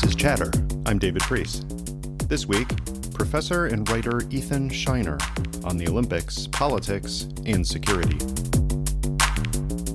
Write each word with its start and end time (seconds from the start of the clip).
This 0.00 0.10
is 0.10 0.14
Chatter. 0.14 0.52
I'm 0.86 1.00
David 1.00 1.22
Priess. 1.22 1.64
This 2.28 2.46
week, 2.46 2.68
professor 3.14 3.66
and 3.66 3.88
writer 3.90 4.20
Ethan 4.30 4.70
Scheiner 4.70 5.20
on 5.64 5.76
the 5.76 5.88
Olympics, 5.88 6.46
politics, 6.46 7.26
and 7.46 7.66
security. 7.66 8.16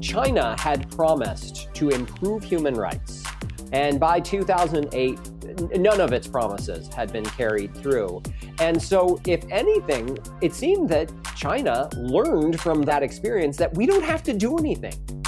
China 0.01 0.59
had 0.59 0.91
promised 0.91 1.73
to 1.75 1.87
improve 1.87 2.43
human 2.43 2.73
rights, 2.73 3.23
and 3.71 3.97
by 3.97 4.19
2008, 4.19 5.79
none 5.79 6.01
of 6.01 6.11
its 6.11 6.27
promises 6.27 6.93
had 6.93 7.13
been 7.13 7.23
carried 7.23 7.73
through. 7.73 8.21
And 8.59 8.81
so, 8.81 9.21
if 9.25 9.45
anything, 9.49 10.17
it 10.41 10.53
seemed 10.53 10.89
that 10.89 11.13
China 11.37 11.87
learned 11.95 12.59
from 12.59 12.81
that 12.81 13.03
experience 13.03 13.55
that 13.55 13.73
we 13.73 13.85
don't 13.85 14.03
have 14.03 14.21
to 14.23 14.33
do 14.33 14.57
anything. 14.57 15.22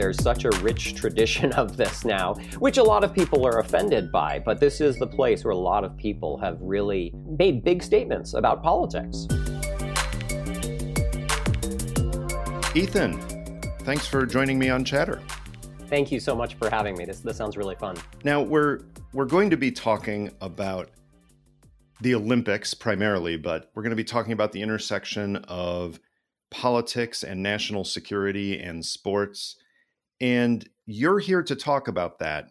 There's 0.00 0.22
such 0.22 0.46
a 0.46 0.50
rich 0.62 0.94
tradition 1.00 1.52
of 1.52 1.76
this 1.76 2.06
now, 2.06 2.32
which 2.58 2.78
a 2.78 2.82
lot 2.82 3.04
of 3.04 3.12
people 3.12 3.46
are 3.46 3.58
offended 3.58 4.10
by, 4.10 4.38
but 4.38 4.58
this 4.58 4.80
is 4.80 4.96
the 4.96 5.06
place 5.06 5.44
where 5.44 5.52
a 5.52 5.58
lot 5.58 5.84
of 5.84 5.94
people 5.94 6.38
have 6.38 6.56
really 6.58 7.12
made 7.38 7.62
big 7.62 7.82
statements 7.82 8.32
about 8.32 8.62
politics. 8.62 9.26
Ethan, 12.74 13.20
thanks 13.80 14.06
for 14.06 14.24
joining 14.24 14.58
me 14.58 14.70
on 14.70 14.86
Chatter. 14.86 15.20
Thank 15.88 16.10
you 16.10 16.18
so 16.18 16.34
much 16.34 16.54
for 16.54 16.70
having 16.70 16.96
me. 16.96 17.04
This, 17.04 17.20
this 17.20 17.36
sounds 17.36 17.58
really 17.58 17.74
fun. 17.74 17.94
Now, 18.24 18.40
we're 18.40 18.80
we're 19.12 19.26
going 19.26 19.50
to 19.50 19.58
be 19.58 19.70
talking 19.70 20.30
about 20.40 20.88
the 22.00 22.14
Olympics 22.14 22.72
primarily, 22.72 23.36
but 23.36 23.70
we're 23.74 23.82
going 23.82 23.90
to 23.90 23.96
be 23.96 24.04
talking 24.04 24.32
about 24.32 24.52
the 24.52 24.62
intersection 24.62 25.36
of 25.44 26.00
politics 26.50 27.22
and 27.22 27.42
national 27.42 27.84
security 27.84 28.58
and 28.58 28.82
sports. 28.82 29.56
And 30.20 30.68
you're 30.86 31.18
here 31.18 31.42
to 31.42 31.56
talk 31.56 31.88
about 31.88 32.18
that. 32.18 32.48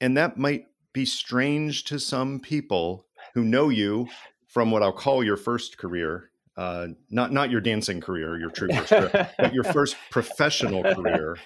And 0.00 0.16
that 0.16 0.36
might 0.36 0.66
be 0.92 1.04
strange 1.04 1.84
to 1.84 1.98
some 1.98 2.40
people 2.40 3.06
who 3.34 3.44
know 3.44 3.68
you 3.68 4.08
from 4.48 4.70
what 4.70 4.82
I'll 4.82 4.92
call 4.92 5.22
your 5.22 5.36
first 5.36 5.78
career. 5.78 6.30
Uh, 6.56 6.88
not 7.10 7.32
not 7.32 7.50
your 7.50 7.60
dancing 7.60 8.00
career, 8.00 8.38
your 8.38 8.48
true 8.48 8.68
first 8.72 8.88
career, 8.88 9.30
but 9.38 9.52
your 9.52 9.64
first 9.64 9.94
professional 10.10 10.82
career, 10.94 11.36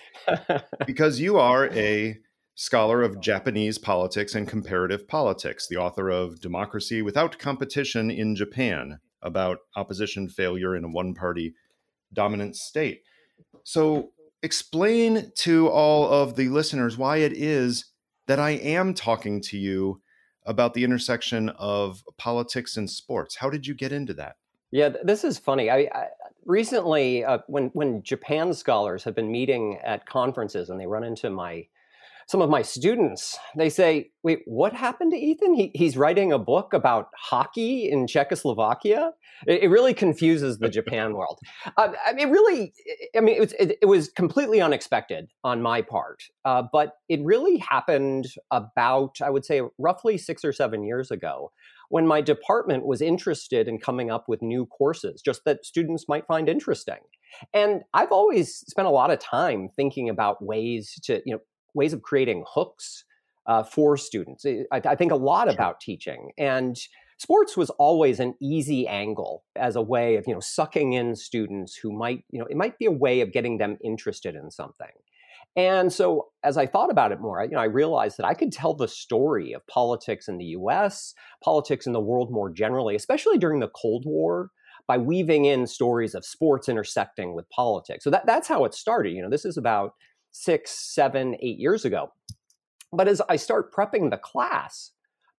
because 0.87 1.19
you 1.19 1.37
are 1.37 1.67
a 1.71 2.17
scholar 2.55 3.03
of 3.03 3.21
Japanese 3.21 3.77
politics 3.79 4.37
and 4.37 4.47
comparative 4.47 5.09
politics, 5.09 5.67
the 5.67 5.77
author 5.77 6.11
of 6.11 6.41
Democracy 6.41 7.03
Without 7.03 7.39
Competition 7.39 8.09
in 8.11 8.37
Japan, 8.37 9.01
about 9.21 9.59
opposition 9.75 10.29
failure 10.29 10.77
in 10.77 10.85
a 10.85 10.89
one 10.89 11.15
party 11.15 11.55
dominant 12.13 12.55
state. 12.55 13.03
So, 13.65 14.11
explain 14.43 15.33
to 15.39 15.69
all 15.69 16.11
of 16.11 16.37
the 16.37 16.49
listeners 16.49 16.97
why 16.97 17.19
it 17.19 17.33
is 17.33 17.87
that 18.27 18.39
I 18.39 18.51
am 18.51 18.95
talking 18.95 19.41
to 19.43 19.59
you 19.59 20.01
about 20.47 20.75
the 20.75 20.85
intersection 20.85 21.51
of 21.51 22.03
politics 22.17 22.77
and 22.77 22.89
sports. 22.89 23.37
How 23.37 23.51
did 23.51 23.67
you 23.67 23.75
get 23.75 23.93
into 23.93 24.15
that? 24.15 24.37
Yeah, 24.71 24.91
this 25.03 25.25
is 25.25 25.39
funny. 25.39 25.69
I, 25.69 25.89
I 25.93 26.07
recently, 26.45 27.25
uh, 27.25 27.39
when 27.49 27.67
when 27.73 28.03
Japan 28.03 28.55
scholars 28.55 29.05
have 29.05 29.15
been 29.15 29.31
meeting 29.31 29.79
at 29.85 30.07
conferences 30.07 30.71
and 30.71 30.81
they 30.81 30.87
run 30.87 31.05
into 31.05 31.29
my 31.29 31.67
some 32.31 32.41
of 32.41 32.49
my 32.49 32.63
students, 32.63 33.37
they 33.57 33.69
say, 33.69 34.11
"Wait, 34.23 34.43
what 34.47 34.73
happened 34.73 35.11
to 35.11 35.19
Ethan? 35.19 35.55
He, 35.55 35.73
he's 35.75 35.97
writing 35.97 36.33
a 36.33 36.39
book 36.39 36.73
about 36.73 37.09
hockey 37.17 37.91
in 37.91 38.07
Czechoslovakia." 38.07 39.11
It, 39.49 39.65
it 39.65 39.69
really 39.69 39.95
confuses 39.95 40.59
the 40.59 40.69
Japan 40.69 41.15
world. 41.19 41.41
Uh, 41.77 41.89
I 42.07 42.13
mean, 42.13 42.31
really, 42.31 42.73
I 43.17 43.21
mean, 43.21 43.35
it 43.35 43.41
was 43.41 43.53
it, 43.55 43.79
it 43.83 43.87
was 43.87 44.11
completely 44.11 44.61
unexpected 44.61 45.29
on 45.43 45.61
my 45.61 45.83
part, 45.83 46.23
uh, 46.45 46.63
but 46.73 46.93
it 47.09 47.21
really 47.25 47.57
happened 47.59 48.27
about, 48.53 49.17
I 49.21 49.31
would 49.31 49.45
say, 49.45 49.63
roughly 49.77 50.17
six 50.17 50.45
or 50.45 50.53
seven 50.53 50.85
years 50.85 51.11
ago 51.11 51.51
when 51.89 52.07
my 52.07 52.21
department 52.21 52.87
was 52.87 53.03
interested 53.03 53.67
in 53.67 53.77
coming 53.77 54.13
up 54.13 54.27
with 54.29 54.41
new 54.41 54.65
courses 54.65 55.21
just 55.21 55.45
that 55.45 55.65
students 55.65 56.05
might 56.09 56.25
find 56.27 56.49
interesting. 56.49 56.99
And 57.53 57.83
I've 57.93 58.13
always 58.13 58.59
spent 58.69 58.87
a 58.87 58.93
lot 58.93 59.11
of 59.11 59.19
time 59.19 59.69
thinking 59.75 60.09
about 60.09 60.43
ways 60.45 60.99
to, 61.05 61.21
you 61.27 61.35
know, 61.35 61.41
ways 61.75 61.93
of 61.93 62.03
creating 62.03 62.45
hooks 62.47 63.05
uh, 63.47 63.63
for 63.63 63.97
students. 63.97 64.45
I, 64.47 64.65
I, 64.73 64.95
think 64.95 65.13
a 65.13 65.17
lot 65.17 65.47
sure. 65.47 65.55
about 65.55 65.81
teaching 65.81 66.31
and 66.39 66.79
sports 67.21 67.55
was 67.55 67.69
always 67.71 68.19
an 68.19 68.35
easy 68.41 68.89
angle 68.89 69.45
as 69.55 69.77
a 69.77 69.83
way 69.83 70.17
of 70.17 70.25
you 70.27 70.33
know 70.33 70.41
sucking 70.41 70.95
in 70.95 71.15
students 71.15 71.77
who 71.77 71.93
might 71.93 72.25
you 72.31 72.39
know 72.39 72.47
it 72.47 72.57
might 72.57 72.79
be 72.79 72.87
a 72.87 72.91
way 72.91 73.21
of 73.21 73.31
getting 73.31 73.59
them 73.59 73.77
interested 73.85 74.35
in 74.35 74.51
something 74.51 74.89
and 75.55 75.93
so 75.93 76.29
as 76.43 76.57
i 76.57 76.65
thought 76.65 76.91
about 76.91 77.13
it 77.13 77.21
more 77.21 77.45
you 77.45 77.51
know 77.51 77.61
i 77.61 77.65
realized 77.65 78.17
that 78.17 78.25
i 78.25 78.33
could 78.33 78.51
tell 78.51 78.73
the 78.73 78.89
story 78.89 79.53
of 79.53 79.67
politics 79.67 80.29
in 80.29 80.39
the 80.39 80.47
us 80.47 81.15
politics 81.45 81.87
in 81.87 81.93
the 81.93 82.01
world 82.01 82.33
more 82.33 82.51
generally 82.51 82.97
especially 82.97 83.37
during 83.37 83.61
the 83.61 83.69
cold 83.69 84.05
war 84.07 84.51
by 84.89 84.97
weaving 84.97 85.45
in 85.45 85.67
stories 85.67 86.15
of 86.15 86.25
sports 86.25 86.71
intersecting 86.71 87.35
with 87.35 87.49
politics 87.51 88.03
so 88.03 88.09
that, 88.09 88.25
that's 88.25 88.49
how 88.49 88.65
it 88.65 88.73
started 88.73 89.13
you 89.13 89.21
know 89.21 89.31
this 89.31 89.45
is 89.45 89.59
about 89.59 89.93
six, 90.33 90.71
seven, 90.71 91.37
eight 91.41 91.59
years 91.59 91.85
ago. 91.85 92.13
But 92.93 93.09
as 93.09 93.23
I 93.29 93.37
start 93.37 93.73
prepping 93.73 94.11
the 94.11 94.17
class, 94.17 94.93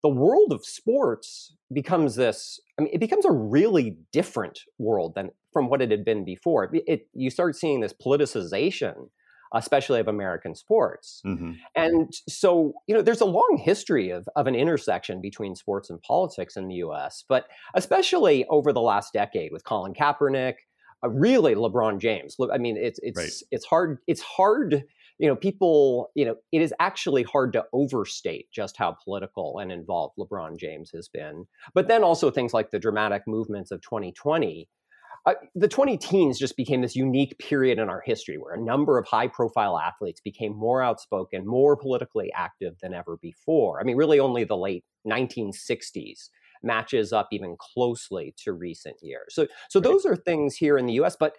the 0.04 0.10
world 0.10 0.52
of 0.52 0.66
sports 0.66 1.54
becomes 1.74 2.16
this 2.16 2.60
i 2.80 2.84
mean 2.84 2.92
it 2.94 3.00
becomes 3.00 3.26
a 3.26 3.32
really 3.32 3.98
different 4.12 4.60
world 4.78 5.14
than 5.16 5.30
from 5.54 5.70
what 5.70 5.82
it 5.82 5.92
had 5.92 6.04
been 6.04 6.24
before 6.26 6.64
it, 6.64 6.84
it 6.88 7.08
you 7.14 7.30
start 7.30 7.56
seeing 7.56 7.82
this 7.82 7.94
politicization 7.94 9.10
especially 9.54 10.00
of 10.00 10.08
american 10.08 10.56
sports 10.56 11.22
mm-hmm. 11.26 11.52
and 11.76 12.14
so 12.28 12.74
you 12.88 12.96
know 12.96 13.02
there's 13.02 13.22
a 13.22 13.26
long 13.26 13.62
history 13.64 14.10
of, 14.10 14.28
of 14.36 14.48
an 14.48 14.56
intersection 14.56 15.22
between 15.22 15.56
sports 15.56 15.90
and 15.90 16.02
politics 16.02 16.56
in 16.58 16.68
the 16.68 16.76
us 16.76 17.24
but 17.28 17.46
especially 17.76 18.46
over 18.50 18.74
the 18.74 18.82
last 18.82 19.14
decade 19.14 19.52
with 19.52 19.64
colin 19.64 19.94
kaepernick 19.94 20.56
really 21.10 21.56
LeBron 21.56 22.00
James. 22.00 22.36
I 22.52 22.58
mean, 22.58 22.78
it's 22.78 23.00
it's 23.04 23.18
right. 23.18 23.32
it's 23.52 23.66
hard. 23.66 24.00
It's 24.08 24.22
hard. 24.22 24.84
You 25.18 25.28
know, 25.28 25.36
people. 25.36 26.12
You 26.16 26.26
know, 26.26 26.36
it 26.52 26.62
is 26.62 26.74
actually 26.80 27.24
hard 27.24 27.54
to 27.54 27.66
overstate 27.74 28.48
just 28.52 28.78
how 28.78 28.96
political 29.04 29.60
and 29.60 29.72
involved 29.72 30.16
LeBron 30.18 30.58
James 30.58 30.92
has 30.94 31.08
been. 31.08 31.46
But 31.74 31.88
then 31.88 32.04
also 32.04 32.32
things 32.32 32.54
like 32.54 32.72
the 32.72 32.80
dramatic 32.80 33.24
movements 33.28 33.72
of 33.72 33.82
2020. 33.82 34.70
Uh, 35.28 35.34
the 35.54 35.68
20 35.68 35.98
teens 35.98 36.40
just 36.40 36.58
became 36.58 36.82
this 36.82 36.96
unique 36.96 37.38
period 37.38 37.78
in 37.78 37.90
our 37.90 38.02
history 38.04 38.38
where 38.40 38.56
a 38.56 38.60
number 38.60 38.98
of 38.98 39.06
high 39.06 39.28
profile 39.28 39.78
athletes 39.78 40.20
became 40.20 40.52
more 40.52 40.82
outspoken, 40.82 41.46
more 41.46 41.78
politically 41.78 42.32
active 42.36 42.74
than 42.82 42.92
ever 42.92 43.18
before. 43.22 43.80
I 43.80 43.84
mean, 43.84 43.98
really 43.98 44.20
only 44.20 44.46
the 44.46 44.58
late 44.58 44.84
1960s 45.08 46.30
matches 46.64 47.14
up 47.14 47.28
even 47.32 47.56
closely 47.60 48.34
to 48.44 48.54
recent 48.54 48.98
years. 49.02 49.28
So, 49.30 49.48
so 49.70 49.80
right. 49.80 49.84
those 49.84 50.06
are 50.06 50.16
things 50.16 50.56
here 50.56 50.78
in 50.78 50.86
the 50.86 50.94
U.S. 50.94 51.16
But 51.20 51.36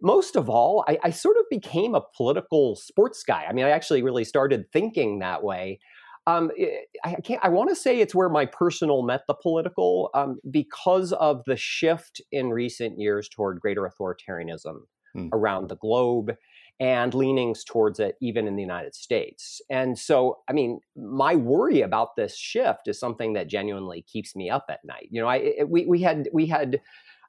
most 0.00 0.36
of 0.36 0.48
all, 0.48 0.84
I, 0.88 0.98
I, 1.04 1.10
sort 1.10 1.36
of 1.36 1.44
became 1.50 1.94
a 1.94 2.02
political 2.16 2.76
sports 2.76 3.22
guy. 3.22 3.44
I 3.48 3.52
mean, 3.52 3.64
I 3.64 3.70
actually 3.70 4.02
really 4.02 4.24
started 4.24 4.64
thinking 4.72 5.20
that 5.20 5.44
way. 5.44 5.78
Um, 6.26 6.50
eh, 6.58 6.68
I 7.04 7.14
can't. 7.16 7.40
I 7.42 7.48
want 7.48 7.70
to 7.70 7.76
say 7.76 8.00
it's 8.00 8.14
where 8.14 8.28
my 8.28 8.46
personal 8.46 9.02
met 9.02 9.22
the 9.26 9.34
political 9.34 10.10
um, 10.14 10.38
because 10.50 11.12
of 11.12 11.42
the 11.46 11.56
shift 11.56 12.20
in 12.30 12.50
recent 12.50 12.98
years 12.98 13.28
toward 13.28 13.60
greater 13.60 13.88
authoritarianism 13.88 14.76
hmm. 15.14 15.28
around 15.32 15.68
the 15.68 15.76
globe 15.76 16.32
and 16.80 17.14
leanings 17.14 17.64
towards 17.64 18.00
it 18.00 18.16
even 18.20 18.46
in 18.48 18.56
the 18.56 18.62
United 18.62 18.94
States. 18.94 19.60
And 19.70 19.98
so, 19.98 20.38
I 20.48 20.52
mean, 20.52 20.80
my 20.96 21.34
worry 21.34 21.82
about 21.82 22.16
this 22.16 22.36
shift 22.36 22.88
is 22.88 22.98
something 22.98 23.34
that 23.34 23.48
genuinely 23.48 24.02
keeps 24.02 24.34
me 24.34 24.50
up 24.50 24.66
at 24.68 24.84
night. 24.84 25.08
You 25.10 25.20
know, 25.20 25.28
I 25.28 25.36
it, 25.36 25.68
we 25.68 25.86
we 25.86 26.00
had 26.00 26.28
we 26.32 26.46
had 26.46 26.80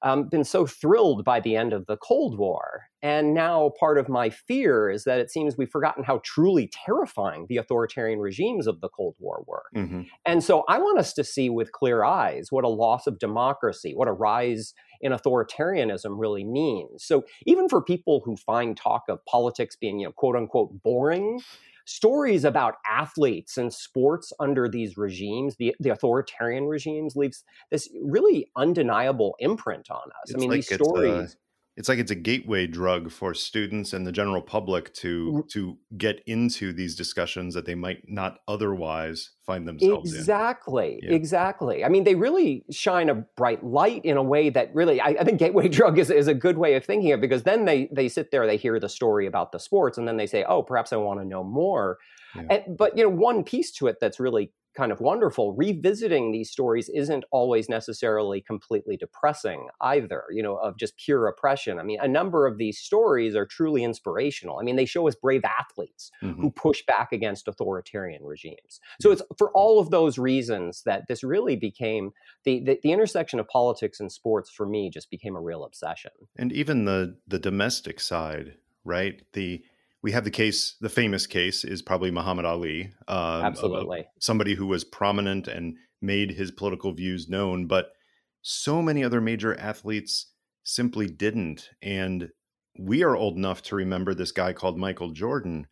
um, 0.03 0.27
been 0.27 0.43
so 0.43 0.65
thrilled 0.65 1.23
by 1.23 1.39
the 1.39 1.55
end 1.55 1.73
of 1.73 1.85
the 1.85 1.97
Cold 1.97 2.38
War. 2.38 2.83
And 3.01 3.33
now 3.33 3.71
part 3.79 3.97
of 3.97 4.09
my 4.09 4.29
fear 4.29 4.89
is 4.89 5.05
that 5.05 5.19
it 5.19 5.31
seems 5.31 5.57
we've 5.57 5.69
forgotten 5.69 6.03
how 6.03 6.21
truly 6.23 6.69
terrifying 6.85 7.45
the 7.47 7.57
authoritarian 7.57 8.19
regimes 8.19 8.67
of 8.67 8.81
the 8.81 8.89
Cold 8.89 9.15
War 9.19 9.44
were. 9.47 9.63
Mm-hmm. 9.75 10.01
And 10.25 10.44
so 10.44 10.63
I 10.67 10.77
want 10.77 11.00
us 11.00 11.13
to 11.13 11.23
see 11.23 11.50
with 11.50 11.71
clear 11.71 12.03
eyes 12.03 12.47
what 12.51 12.65
a 12.65 12.69
loss 12.69 13.07
of 13.07 13.17
democracy, 13.17 13.94
what 13.95 14.07
a 14.07 14.13
rise 14.13 14.73
in 15.01 15.11
authoritarianism 15.11 16.17
really 16.17 16.44
means. 16.44 17.03
So 17.03 17.23
even 17.45 17.67
for 17.67 17.81
people 17.81 18.21
who 18.23 18.38
find 18.38 18.75
talk 18.75 19.03
of 19.09 19.23
politics 19.25 19.75
being, 19.75 19.99
you 19.99 20.07
know, 20.07 20.11
quote 20.11 20.35
unquote 20.35 20.81
boring, 20.83 21.41
stories 21.85 22.44
about 22.45 22.75
athletes 22.89 23.57
and 23.57 23.74
sports 23.74 24.31
under 24.39 24.69
these 24.69 24.97
regimes, 24.97 25.56
the, 25.57 25.75
the 25.80 25.89
authoritarian 25.89 26.65
regimes, 26.65 27.15
leaves 27.15 27.44
this 27.71 27.89
really 28.03 28.50
undeniable 28.56 29.35
imprint 29.39 29.89
on 29.91 29.97
us. 29.97 30.30
It's 30.30 30.35
I 30.35 30.39
mean, 30.39 30.50
like 30.50 30.68
these 30.68 30.71
uh, 30.71 30.83
stories. 30.83 31.38
It's 31.75 31.89
like 31.89 31.97
it's 31.97 32.11
a 32.11 32.15
gateway 32.15 32.67
drug 32.67 33.11
for 33.11 33.33
students 33.33 33.93
and 33.93 34.05
the 34.05 34.11
general 34.11 34.41
public 34.41 34.93
to 34.93 35.43
to 35.49 35.77
get 35.97 36.21
into 36.27 36.71
these 36.71 36.95
discussions 36.95 37.53
that 37.53 37.65
they 37.65 37.75
might 37.75 38.03
not 38.07 38.39
otherwise 38.47 39.31
find 39.45 39.67
themselves 39.67 40.13
exactly 40.13 40.99
in. 41.01 41.09
Yeah. 41.09 41.15
exactly 41.15 41.83
i 41.83 41.89
mean 41.89 42.03
they 42.03 42.15
really 42.15 42.63
shine 42.71 43.09
a 43.09 43.15
bright 43.15 43.63
light 43.63 44.05
in 44.05 44.17
a 44.17 44.23
way 44.23 44.49
that 44.49 44.73
really 44.73 45.01
i, 45.01 45.09
I 45.09 45.23
think 45.23 45.39
gateway 45.39 45.67
drug 45.79 45.97
is, 45.97 46.09
is 46.09 46.27
a 46.27 46.33
good 46.33 46.57
way 46.57 46.75
of 46.75 46.85
thinking 46.85 47.11
of 47.11 47.21
because 47.21 47.43
then 47.43 47.65
they 47.65 47.89
they 47.91 48.07
sit 48.07 48.31
there 48.31 48.45
they 48.45 48.57
hear 48.57 48.79
the 48.79 48.89
story 48.89 49.25
about 49.25 49.51
the 49.51 49.59
sports 49.59 49.97
and 49.97 50.07
then 50.07 50.17
they 50.17 50.27
say 50.27 50.43
oh 50.43 50.61
perhaps 50.61 50.93
i 50.93 50.97
want 50.97 51.19
to 51.19 51.25
know 51.25 51.43
more 51.43 51.97
yeah. 52.35 52.43
and, 52.49 52.77
but 52.77 52.97
you 52.97 53.03
know 53.03 53.09
one 53.09 53.43
piece 53.43 53.71
to 53.71 53.87
it 53.87 53.97
that's 53.99 54.19
really 54.19 54.51
kind 54.75 54.91
of 54.91 54.99
wonderful. 54.99 55.53
Revisiting 55.53 56.31
these 56.31 56.49
stories 56.49 56.89
isn't 56.89 57.23
always 57.31 57.69
necessarily 57.69 58.41
completely 58.41 58.97
depressing 58.97 59.67
either, 59.81 60.23
you 60.31 60.41
know, 60.41 60.57
of 60.57 60.77
just 60.77 60.97
pure 60.97 61.27
oppression. 61.27 61.79
I 61.79 61.83
mean, 61.83 61.99
a 62.01 62.07
number 62.07 62.47
of 62.47 62.57
these 62.57 62.79
stories 62.79 63.35
are 63.35 63.45
truly 63.45 63.83
inspirational. 63.83 64.59
I 64.59 64.63
mean, 64.63 64.75
they 64.75 64.85
show 64.85 65.07
us 65.07 65.15
brave 65.15 65.43
athletes 65.43 66.11
mm-hmm. 66.21 66.41
who 66.41 66.51
push 66.51 66.83
back 66.85 67.11
against 67.11 67.47
authoritarian 67.47 68.23
regimes. 68.23 68.79
So 69.01 69.11
it's 69.11 69.21
for 69.37 69.51
all 69.51 69.79
of 69.79 69.89
those 69.91 70.17
reasons 70.17 70.83
that 70.85 71.07
this 71.07 71.23
really 71.23 71.55
became 71.55 72.11
the, 72.43 72.59
the, 72.63 72.79
the 72.83 72.91
intersection 72.91 73.39
of 73.39 73.47
politics 73.47 73.99
and 73.99 74.11
sports 74.11 74.49
for 74.49 74.65
me 74.65 74.89
just 74.89 75.09
became 75.09 75.35
a 75.35 75.41
real 75.41 75.63
obsession. 75.63 76.11
And 76.37 76.51
even 76.51 76.85
the 76.85 77.17
the 77.27 77.39
domestic 77.39 77.99
side, 77.99 78.55
right? 78.83 79.21
The 79.33 79.63
we 80.03 80.11
have 80.11 80.25
the 80.25 80.31
case, 80.31 80.75
the 80.81 80.89
famous 80.89 81.25
case 81.25 81.63
is 81.63 81.81
probably 81.81 82.11
Muhammad 82.11 82.45
Ali. 82.45 82.91
Um, 83.07 83.44
Absolutely. 83.44 84.05
Somebody 84.19 84.53
who 84.53 84.67
was 84.67 84.83
prominent 84.83 85.47
and 85.47 85.77
made 86.01 86.31
his 86.31 86.51
political 86.51 86.91
views 86.91 87.29
known, 87.29 87.65
but 87.65 87.94
so 88.41 88.81
many 88.81 89.03
other 89.03 89.21
major 89.21 89.57
athletes 89.57 90.31
simply 90.63 91.07
didn't. 91.07 91.69
And 91.81 92.29
we 92.77 93.01
are 93.03 93.15
old 93.15 93.38
enough 93.38 93.61
to 93.63 93.75
remember 93.77 94.13
this 94.13 94.33
guy 94.33 94.51
called 94.51 94.77
Michael 94.77 95.11
Jordan, 95.11 95.67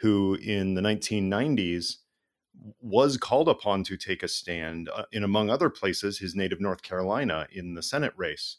who 0.00 0.38
in 0.42 0.74
the 0.74 0.80
1990s 0.80 1.96
was 2.80 3.18
called 3.18 3.50
upon 3.50 3.84
to 3.84 3.98
take 3.98 4.22
a 4.22 4.28
stand 4.28 4.88
uh, 4.88 5.04
in, 5.12 5.22
among 5.22 5.50
other 5.50 5.68
places, 5.68 6.18
his 6.18 6.34
native 6.34 6.62
North 6.62 6.80
Carolina 6.80 7.46
in 7.52 7.74
the 7.74 7.82
Senate 7.82 8.14
race, 8.16 8.56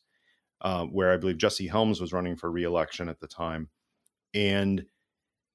uh, 0.61 0.85
where 0.85 1.11
I 1.11 1.17
believe 1.17 1.39
Jesse 1.39 1.67
Helms 1.67 1.99
was 1.99 2.13
running 2.13 2.35
for 2.35 2.51
reelection 2.51 3.09
at 3.09 3.19
the 3.19 3.27
time. 3.27 3.69
And 4.35 4.85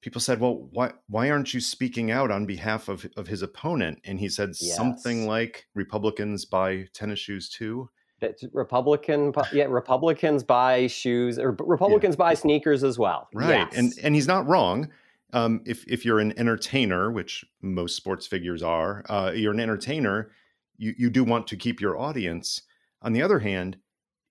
people 0.03 0.21
said, 0.21 0.41
"Well, 0.41 0.69
why 0.73 0.93
why 1.09 1.31
aren't 1.31 1.55
you 1.55 1.61
speaking 1.61 2.11
out 2.11 2.31
on 2.31 2.45
behalf 2.45 2.89
of 2.89 3.07
of 3.17 3.29
his 3.29 3.41
opponent?" 3.41 4.01
And 4.05 4.21
he 4.21 4.29
said 4.29 4.51
yes. 4.61 4.77
something 4.77 5.27
like, 5.27 5.67
"Republicans 5.75 6.45
buy 6.45 6.89
tennis 6.93 7.21
shoes 7.21 7.49
too." 7.49 7.89
That's 8.21 8.45
Republican, 8.53 9.33
yeah, 9.53 9.65
Republicans 9.65 10.45
buy 10.45 10.87
shoes, 10.87 11.39
or 11.39 11.57
Republicans 11.59 12.15
yeah. 12.15 12.19
buy 12.19 12.35
sneakers 12.35 12.85
as 12.85 12.99
well. 12.99 13.29
Right, 13.33 13.69
yes. 13.71 13.73
and 13.75 13.93
and 14.03 14.15
he's 14.15 14.29
not 14.29 14.47
wrong. 14.47 14.91
Um, 15.33 15.63
if 15.65 15.85
if 15.89 16.05
you're 16.05 16.21
an 16.21 16.39
entertainer, 16.39 17.11
which 17.11 17.45
most 17.63 17.97
sports 17.97 18.27
figures 18.27 18.63
are, 18.63 19.05
uh, 19.09 19.33
you're 19.35 19.53
an 19.53 19.61
entertainer. 19.61 20.31
You 20.77 20.95
you 20.99 21.11
do 21.11 21.25
want 21.25 21.47
to 21.49 21.57
keep 21.57 21.81
your 21.81 21.99
audience. 21.99 22.63
On 23.01 23.13
the 23.13 23.23
other 23.23 23.41
hand, 23.41 23.79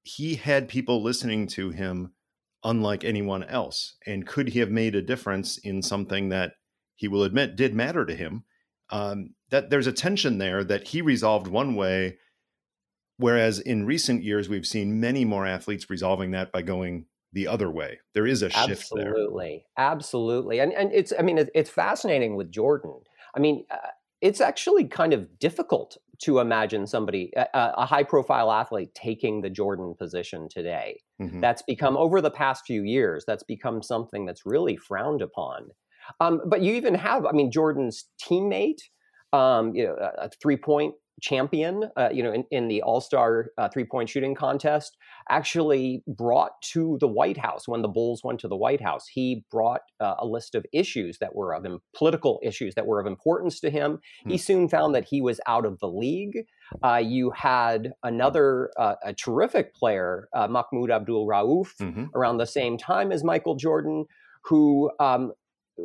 he 0.03 0.35
had 0.35 0.69
people 0.69 1.03
listening 1.03 1.47
to 1.47 1.71
him 1.71 2.13
unlike 2.63 3.03
anyone 3.03 3.43
else? 3.43 3.95
And 4.05 4.25
could 4.25 4.49
he 4.49 4.59
have 4.59 4.69
made 4.69 4.95
a 4.95 5.01
difference 5.01 5.57
in 5.57 5.81
something 5.81 6.29
that 6.29 6.53
he 6.95 7.07
will 7.07 7.23
admit 7.23 7.55
did 7.55 7.73
matter 7.73 8.05
to 8.05 8.15
him? 8.15 8.43
Um, 8.89 9.35
that 9.49 9.69
there's 9.69 9.87
a 9.87 9.93
tension 9.93 10.37
there 10.37 10.63
that 10.63 10.89
he 10.89 11.01
resolved 11.01 11.47
one 11.47 11.75
way, 11.75 12.17
whereas 13.17 13.59
in 13.59 13.85
recent 13.85 14.23
years 14.23 14.49
we've 14.49 14.65
seen 14.65 14.99
many 14.99 15.23
more 15.23 15.45
athletes 15.45 15.89
resolving 15.89 16.31
that 16.31 16.51
by 16.51 16.61
going 16.61 17.05
the 17.33 17.47
other 17.47 17.71
way. 17.71 17.99
There 18.13 18.27
is 18.27 18.41
a 18.41 18.49
shift 18.49 18.69
absolutely, 18.69 19.03
there. 19.03 19.11
Absolutely, 19.11 19.65
absolutely, 19.77 20.59
and 20.59 20.73
and 20.73 20.91
it's 20.91 21.13
I 21.17 21.21
mean 21.21 21.47
it's 21.55 21.69
fascinating 21.69 22.35
with 22.35 22.51
Jordan. 22.51 22.99
I 23.35 23.39
mean, 23.39 23.65
uh, 23.71 23.77
it's 24.19 24.41
actually 24.41 24.85
kind 24.85 25.13
of 25.13 25.39
difficult 25.39 25.97
to 26.23 26.39
imagine 26.39 26.85
somebody, 26.85 27.31
a, 27.35 27.47
a 27.53 27.85
high 27.85 28.03
profile 28.03 28.51
athlete, 28.51 28.93
taking 28.93 29.41
the 29.41 29.49
Jordan 29.49 29.95
position 29.97 30.47
today. 30.49 30.99
Mm-hmm. 31.21 31.41
That's 31.41 31.63
become, 31.63 31.97
over 31.97 32.21
the 32.21 32.31
past 32.31 32.63
few 32.65 32.83
years, 32.83 33.23
that's 33.25 33.43
become 33.43 33.81
something 33.81 34.25
that's 34.25 34.45
really 34.45 34.77
frowned 34.77 35.21
upon. 35.21 35.69
Um, 36.19 36.41
but 36.45 36.61
you 36.61 36.73
even 36.73 36.95
have, 36.95 37.25
I 37.25 37.31
mean, 37.31 37.51
Jordan's 37.51 38.05
teammate, 38.21 38.81
um, 39.33 39.73
you 39.73 39.85
know, 39.85 39.95
a, 39.95 40.25
a 40.25 40.29
three 40.41 40.57
point 40.57 40.93
champion, 41.21 41.85
uh, 41.95 42.09
you 42.11 42.23
know, 42.23 42.33
in, 42.33 42.43
in 42.51 42.67
the 42.67 42.81
All 42.81 42.99
Star 42.99 43.51
uh, 43.57 43.69
three 43.69 43.85
point 43.85 44.09
shooting 44.09 44.35
contest, 44.35 44.97
actually 45.29 46.03
brought 46.07 46.61
to 46.73 46.97
the 46.99 47.07
White 47.07 47.37
House 47.37 47.67
when 47.67 47.81
the 47.81 47.87
Bulls 47.87 48.23
went 48.23 48.39
to 48.41 48.47
the 48.47 48.57
White 48.57 48.81
House. 48.81 49.07
He 49.07 49.45
brought 49.49 49.81
uh, 49.99 50.15
a 50.19 50.25
list 50.25 50.55
of 50.55 50.65
issues 50.73 51.19
that 51.19 51.35
were 51.35 51.53
of 51.53 51.65
political 51.95 52.39
issues 52.43 52.75
that 52.75 52.85
were 52.85 52.99
of 52.99 53.05
importance 53.05 53.59
to 53.61 53.69
him. 53.69 53.99
Hmm. 54.23 54.31
He 54.31 54.37
soon 54.37 54.67
found 54.67 54.95
that 54.95 55.05
he 55.05 55.21
was 55.21 55.39
out 55.47 55.65
of 55.65 55.79
the 55.79 55.87
league. 55.87 56.45
Uh, 56.83 57.01
you 57.03 57.31
had 57.31 57.93
another 58.03 58.71
uh, 58.77 58.95
a 59.03 59.13
terrific 59.13 59.75
player, 59.75 60.27
uh, 60.33 60.47
Mahmoud 60.47 60.89
Abdul 60.89 61.27
Rauf, 61.27 61.69
mm-hmm. 61.79 62.05
around 62.15 62.37
the 62.37 62.45
same 62.45 62.77
time 62.77 63.11
as 63.11 63.23
Michael 63.23 63.55
Jordan, 63.55 64.05
who 64.45 64.89
um, 64.99 65.33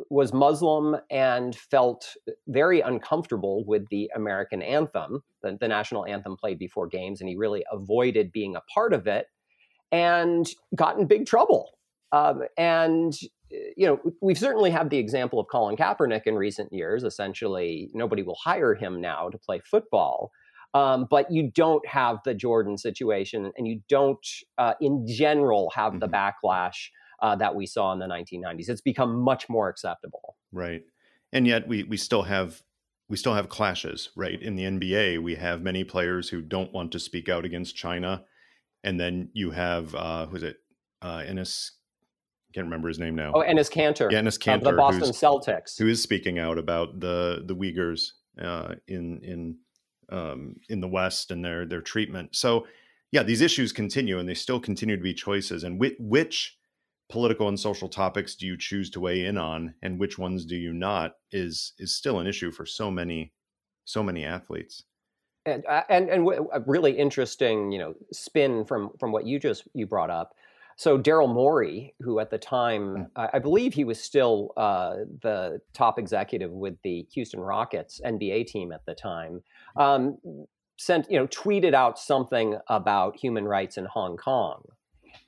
was 0.09 0.33
Muslim 0.33 0.97
and 1.09 1.55
felt 1.55 2.13
very 2.47 2.81
uncomfortable 2.81 3.63
with 3.65 3.87
the 3.89 4.11
American 4.15 4.61
anthem, 4.61 5.23
the, 5.41 5.57
the, 5.59 5.67
national 5.67 6.05
anthem 6.05 6.35
played 6.37 6.59
before 6.59 6.87
games, 6.87 7.21
and 7.21 7.29
he 7.29 7.35
really 7.35 7.63
avoided 7.71 8.31
being 8.31 8.55
a 8.55 8.61
part 8.73 8.93
of 8.93 9.07
it 9.07 9.27
and 9.91 10.49
got 10.75 10.99
in 10.99 11.07
big 11.07 11.25
trouble. 11.25 11.77
Um, 12.11 12.43
and 12.57 13.17
you 13.49 13.87
know, 13.87 13.99
we've 14.21 14.37
certainly 14.37 14.69
had 14.69 14.89
the 14.89 14.97
example 14.97 15.39
of 15.39 15.47
Colin 15.47 15.77
Kaepernick 15.77 16.23
in 16.25 16.35
recent 16.35 16.71
years. 16.73 17.03
Essentially, 17.03 17.89
nobody 17.93 18.23
will 18.23 18.37
hire 18.43 18.75
him 18.75 18.99
now 18.99 19.29
to 19.29 19.37
play 19.37 19.61
football. 19.63 20.31
Um, 20.73 21.07
but 21.09 21.31
you 21.31 21.49
don't 21.51 21.85
have 21.87 22.17
the 22.25 22.33
Jordan 22.33 22.77
situation, 22.77 23.51
and 23.57 23.67
you 23.67 23.81
don't, 23.87 24.25
uh, 24.57 24.73
in 24.81 25.07
general, 25.07 25.71
have 25.73 25.93
mm-hmm. 25.93 25.99
the 25.99 26.09
backlash 26.09 26.89
uh, 27.21 27.35
that 27.35 27.55
we 27.55 27.65
saw 27.65 27.93
in 27.93 27.99
the 27.99 28.05
1990s. 28.05 28.69
It's 28.69 28.81
become 28.81 29.19
much 29.19 29.49
more 29.49 29.69
acceptable. 29.69 30.35
Right, 30.51 30.83
and 31.33 31.47
yet 31.47 31.67
we 31.67 31.83
we 31.83 31.97
still 31.97 32.23
have 32.23 32.61
we 33.09 33.17
still 33.17 33.33
have 33.33 33.49
clashes. 33.49 34.09
Right 34.15 34.41
in 34.41 34.55
the 34.55 34.63
NBA, 34.63 35.21
we 35.21 35.35
have 35.35 35.61
many 35.61 35.83
players 35.83 36.29
who 36.29 36.41
don't 36.41 36.73
want 36.73 36.91
to 36.93 36.99
speak 36.99 37.29
out 37.29 37.45
against 37.45 37.75
China, 37.75 38.23
and 38.83 38.99
then 38.99 39.29
you 39.33 39.51
have 39.51 39.93
uh, 39.95 40.27
who's 40.27 40.43
it 40.43 40.57
uh, 41.01 41.19
Enes. 41.19 41.71
Can't 42.53 42.65
remember 42.65 42.87
his 42.87 42.97
name 42.97 43.15
now. 43.15 43.33
Oh, 43.35 43.43
Enes 43.43 43.69
Kanter. 43.69 44.11
Yeah, 44.11 44.21
Enes 44.21 44.39
Kanter, 44.39 44.63
the 44.63 44.73
Boston 44.73 45.09
Celtics, 45.09 45.77
who 45.77 45.87
is 45.87 46.01
speaking 46.01 46.39
out 46.39 46.57
about 46.57 46.99
the 46.99 47.43
the 47.45 47.55
Uyghurs 47.55 48.11
uh, 48.41 48.75
in 48.87 49.19
in 49.21 49.57
um, 50.09 50.55
in 50.69 50.81
the 50.81 50.87
West 50.87 51.31
and 51.31 51.43
their 51.43 51.65
their 51.65 51.81
treatment. 51.81 52.35
So, 52.35 52.67
yeah, 53.11 53.23
these 53.23 53.41
issues 53.41 53.71
continue, 53.71 54.19
and 54.19 54.27
they 54.27 54.33
still 54.33 54.59
continue 54.59 54.95
to 54.95 55.03
be 55.03 55.13
choices. 55.13 55.63
And 55.63 55.79
which, 55.79 55.95
which 55.99 56.56
political 57.09 57.47
and 57.47 57.59
social 57.59 57.87
topics 57.87 58.35
do 58.35 58.45
you 58.45 58.57
choose 58.57 58.89
to 58.89 58.99
weigh 58.99 59.25
in 59.25 59.37
on 59.37 59.73
and 59.81 59.99
which 59.99 60.17
ones 60.17 60.45
do 60.45 60.55
you 60.55 60.73
not 60.73 61.13
is 61.31 61.73
is 61.79 61.95
still 61.95 62.19
an 62.19 62.27
issue 62.27 62.51
for 62.51 62.65
so 62.65 62.91
many 62.91 63.33
so 63.85 64.03
many 64.03 64.25
athletes 64.25 64.83
and 65.45 65.65
uh, 65.65 65.83
and 65.89 66.09
and 66.09 66.27
a 66.53 66.59
really 66.65 66.91
interesting 66.91 67.71
you 67.71 67.79
know 67.79 67.93
spin 68.11 68.65
from 68.65 68.91
from 68.99 69.11
what 69.11 69.25
you 69.25 69.39
just 69.39 69.63
you 69.73 69.87
brought 69.87 70.09
up 70.09 70.33
so 70.75 70.97
daryl 70.97 71.33
morey 71.33 71.95
who 72.01 72.19
at 72.19 72.29
the 72.29 72.37
time 72.37 72.81
mm. 72.81 73.07
I, 73.15 73.29
I, 73.33 73.39
believe 73.39 73.73
he 73.73 73.85
was 73.85 73.99
still 73.99 74.51
uh, 74.57 74.97
the 75.21 75.59
top 75.73 75.97
executive 75.97 76.51
with 76.51 76.75
the 76.83 77.07
houston 77.13 77.39
rockets 77.39 78.01
nba 78.05 78.45
team 78.47 78.73
at 78.73 78.85
the 78.85 78.93
time 78.93 79.41
hmm. 79.75 79.81
um, 79.81 80.17
sent 80.77 81.09
you 81.09 81.17
know 81.17 81.27
tweeted 81.27 81.73
out 81.73 81.97
something 81.97 82.57
about 82.67 83.15
human 83.15 83.45
rights 83.45 83.77
in 83.77 83.85
hong 83.85 84.17
kong 84.17 84.61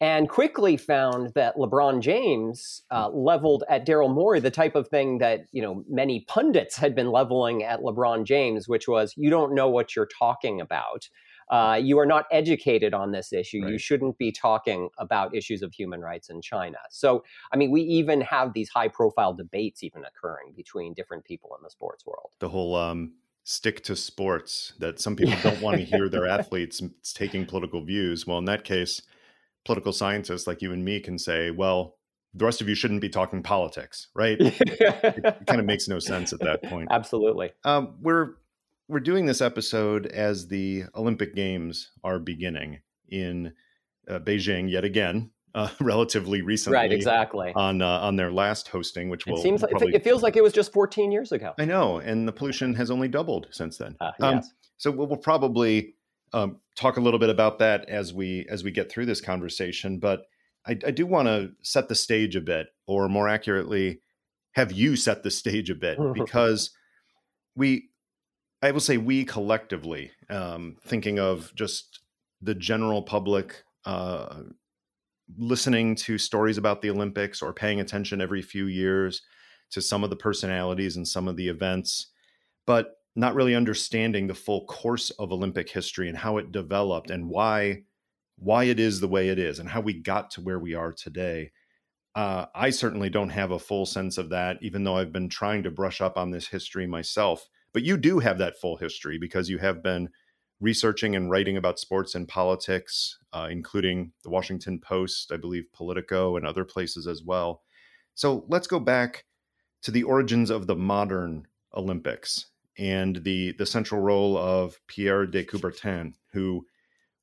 and 0.01 0.29
quickly 0.29 0.77
found 0.77 1.33
that 1.33 1.55
LeBron 1.57 1.99
James 2.01 2.83
uh, 2.89 3.09
leveled 3.09 3.63
at 3.69 3.85
Daryl 3.85 4.13
Morey 4.13 4.39
the 4.39 4.51
type 4.51 4.75
of 4.75 4.87
thing 4.87 5.17
that 5.17 5.45
you 5.51 5.61
know 5.61 5.83
many 5.89 6.21
pundits 6.21 6.77
had 6.77 6.95
been 6.95 7.11
leveling 7.11 7.63
at 7.63 7.81
LeBron 7.81 8.23
James, 8.23 8.67
which 8.67 8.87
was 8.87 9.13
you 9.17 9.29
don't 9.29 9.53
know 9.53 9.69
what 9.69 9.95
you're 9.95 10.09
talking 10.17 10.61
about. 10.61 11.09
Uh, 11.49 11.79
you 11.81 11.97
are 11.97 12.05
not 12.05 12.25
educated 12.31 12.93
on 12.93 13.11
this 13.11 13.33
issue. 13.33 13.63
Right. 13.63 13.71
You 13.71 13.79
shouldn't 13.79 14.19
be 14.19 14.31
talking 14.31 14.89
about 14.99 15.35
issues 15.35 15.63
of 15.63 15.73
human 15.73 15.99
rights 15.99 16.29
in 16.29 16.41
China. 16.41 16.77
So, 16.91 17.23
I 17.51 17.57
mean, 17.57 17.71
we 17.71 17.81
even 17.81 18.21
have 18.21 18.53
these 18.53 18.69
high 18.69 18.87
profile 18.87 19.33
debates 19.33 19.83
even 19.83 20.03
occurring 20.05 20.53
between 20.55 20.93
different 20.93 21.25
people 21.25 21.49
in 21.57 21.63
the 21.63 21.71
sports 21.71 22.05
world. 22.05 22.29
The 22.37 22.49
whole 22.49 22.75
um, 22.75 23.13
stick 23.43 23.83
to 23.85 23.95
sports 23.95 24.73
that 24.77 24.99
some 24.99 25.15
people 25.15 25.35
don't 25.41 25.59
want 25.59 25.77
to 25.77 25.83
hear 25.97 26.07
their 26.07 26.27
athletes 26.27 26.83
taking 27.15 27.47
political 27.47 27.83
views. 27.83 28.27
Well, 28.27 28.37
in 28.37 28.45
that 28.45 28.63
case, 28.63 29.01
political 29.69 29.93
scientists 29.93 30.47
like 30.47 30.63
you 30.63 30.73
and 30.73 30.83
me 30.83 30.99
can 30.99 31.19
say, 31.19 31.51
well, 31.51 31.95
the 32.33 32.43
rest 32.43 32.59
of 32.59 32.67
you 32.67 32.73
shouldn't 32.73 33.01
be 33.01 33.09
talking 33.09 33.43
politics, 33.43 34.07
right? 34.15 34.35
it, 34.39 35.45
kind 35.45 35.59
of 35.59 35.65
makes 35.67 35.87
no 35.87 35.99
sense 35.99 36.33
at 36.33 36.39
that 36.39 36.63
point. 36.63 36.87
Absolutely. 36.89 37.51
Um, 37.63 37.93
we're 38.01 38.37
we're 38.87 38.99
doing 38.99 39.27
this 39.27 39.41
episode 39.41 40.07
as 40.07 40.47
the 40.47 40.85
Olympic 40.95 41.35
Games 41.35 41.91
are 42.03 42.17
beginning 42.17 42.79
in 43.09 43.53
uh, 44.09 44.17
Beijing 44.17 44.71
yet 44.71 44.83
again. 44.83 45.29
uh, 45.53 45.69
relatively 45.79 46.41
recently. 46.41 46.77
Right, 46.77 46.91
exactly. 46.91 47.53
On 47.55 47.83
uh, 47.83 47.99
on 47.99 48.15
their 48.15 48.31
last 48.31 48.69
hosting, 48.69 49.07
which 49.09 49.27
will 49.27 49.37
it 49.37 49.43
seems 49.43 49.61
like 49.61 49.69
probably, 49.69 49.93
it 49.93 50.03
feels 50.03 50.23
like 50.23 50.35
it 50.35 50.41
was 50.41 50.51
just 50.51 50.73
14 50.73 51.11
years 51.11 51.31
ago. 51.31 51.53
I 51.59 51.65
know, 51.65 51.99
and 51.99 52.27
the 52.27 52.31
pollution 52.31 52.73
has 52.73 52.89
only 52.89 53.07
doubled 53.07 53.49
since 53.51 53.77
then. 53.77 53.97
Uh, 54.01 54.13
yes. 54.19 54.33
Um, 54.33 54.41
so 54.77 54.89
we'll, 54.89 55.05
we'll 55.05 55.17
probably 55.17 55.93
um, 56.33 56.57
talk 56.75 56.97
a 56.97 57.01
little 57.01 57.19
bit 57.19 57.29
about 57.29 57.59
that 57.59 57.87
as 57.89 58.13
we 58.13 58.45
as 58.49 58.63
we 58.63 58.71
get 58.71 58.91
through 58.91 59.05
this 59.05 59.21
conversation. 59.21 59.99
But 59.99 60.23
I, 60.65 60.71
I 60.71 60.91
do 60.91 61.05
want 61.05 61.27
to 61.27 61.51
set 61.61 61.87
the 61.87 61.95
stage 61.95 62.35
a 62.35 62.41
bit, 62.41 62.67
or 62.87 63.09
more 63.09 63.27
accurately, 63.27 64.01
have 64.53 64.71
you 64.71 64.95
set 64.95 65.23
the 65.23 65.31
stage 65.31 65.69
a 65.69 65.75
bit 65.75 65.97
because 66.13 66.71
we, 67.55 67.89
I 68.61 68.71
will 68.71 68.79
say, 68.79 68.97
we 68.97 69.25
collectively, 69.25 70.11
um, 70.29 70.77
thinking 70.85 71.19
of 71.19 71.53
just 71.55 72.01
the 72.41 72.55
general 72.55 73.01
public. 73.01 73.63
Uh, 73.85 74.43
listening 75.37 75.95
to 75.95 76.17
stories 76.17 76.57
about 76.57 76.81
the 76.81 76.89
Olympics 76.89 77.41
or 77.41 77.53
paying 77.53 77.79
attention 77.79 78.19
every 78.19 78.41
few 78.41 78.65
years 78.65 79.21
to 79.69 79.81
some 79.81 80.03
of 80.03 80.09
the 80.09 80.15
personalities 80.15 80.95
and 80.95 81.07
some 81.07 81.27
of 81.27 81.35
the 81.35 81.47
events, 81.47 82.07
but 82.65 82.98
not 83.19 83.35
really 83.35 83.55
understanding 83.55 84.27
the 84.27 84.33
full 84.33 84.65
course 84.65 85.09
of 85.11 85.31
Olympic 85.31 85.69
history 85.69 86.07
and 86.07 86.17
how 86.17 86.37
it 86.37 86.51
developed 86.51 87.11
and 87.11 87.29
why 87.29 87.83
why 88.37 88.63
it 88.63 88.79
is 88.79 89.01
the 89.01 89.07
way 89.07 89.27
it 89.27 89.37
is 89.37 89.59
and 89.59 89.67
how 89.67 89.81
we 89.81 89.93
got 89.93 90.31
to 90.31 90.41
where 90.41 90.59
we 90.59 90.73
are 90.73 90.93
today. 90.93 91.51
Uh, 92.15 92.45
I 92.55 92.69
certainly 92.69 93.09
don't 93.09 93.29
have 93.29 93.51
a 93.51 93.59
full 93.59 93.85
sense 93.85 94.17
of 94.17 94.29
that, 94.29 94.57
even 94.61 94.85
though 94.85 94.95
I've 94.95 95.11
been 95.11 95.27
trying 95.27 95.63
to 95.63 95.71
brush 95.71 95.99
up 95.99 96.17
on 96.17 96.31
this 96.31 96.47
history 96.47 96.87
myself. 96.87 97.49
But 97.73 97.83
you 97.83 97.97
do 97.97 98.19
have 98.19 98.37
that 98.37 98.57
full 98.57 98.77
history 98.77 99.17
because 99.17 99.49
you 99.49 99.57
have 99.57 99.83
been 99.83 100.07
researching 100.61 101.17
and 101.17 101.29
writing 101.29 101.57
about 101.57 101.79
sports 101.79 102.15
and 102.15 102.29
politics, 102.29 103.19
uh, 103.33 103.49
including 103.51 104.13
the 104.23 104.29
Washington 104.29 104.79
Post, 104.79 105.33
I 105.33 105.37
believe 105.37 105.71
Politico, 105.73 106.37
and 106.37 106.47
other 106.47 106.63
places 106.63 107.07
as 107.07 107.21
well. 107.21 107.63
So 108.15 108.45
let's 108.47 108.67
go 108.67 108.79
back 108.79 109.25
to 109.81 109.91
the 109.91 110.03
origins 110.03 110.49
of 110.49 110.65
the 110.65 110.75
modern 110.75 111.45
Olympics 111.75 112.45
and 112.79 113.23
the 113.23 113.53
the 113.57 113.65
central 113.65 114.01
role 114.01 114.37
of 114.37 114.79
Pierre 114.87 115.25
de 115.25 115.43
Coubertin, 115.43 116.13
who 116.31 116.65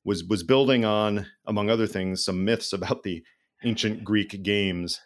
was 0.05 0.23
was 0.23 0.43
building 0.43 0.85
on, 0.85 1.25
among 1.45 1.69
other 1.69 1.87
things, 1.87 2.23
some 2.23 2.45
myths 2.45 2.71
about 2.71 3.03
the 3.03 3.23
ancient 3.63 4.03
Greek 4.03 4.43
games. 4.43 5.01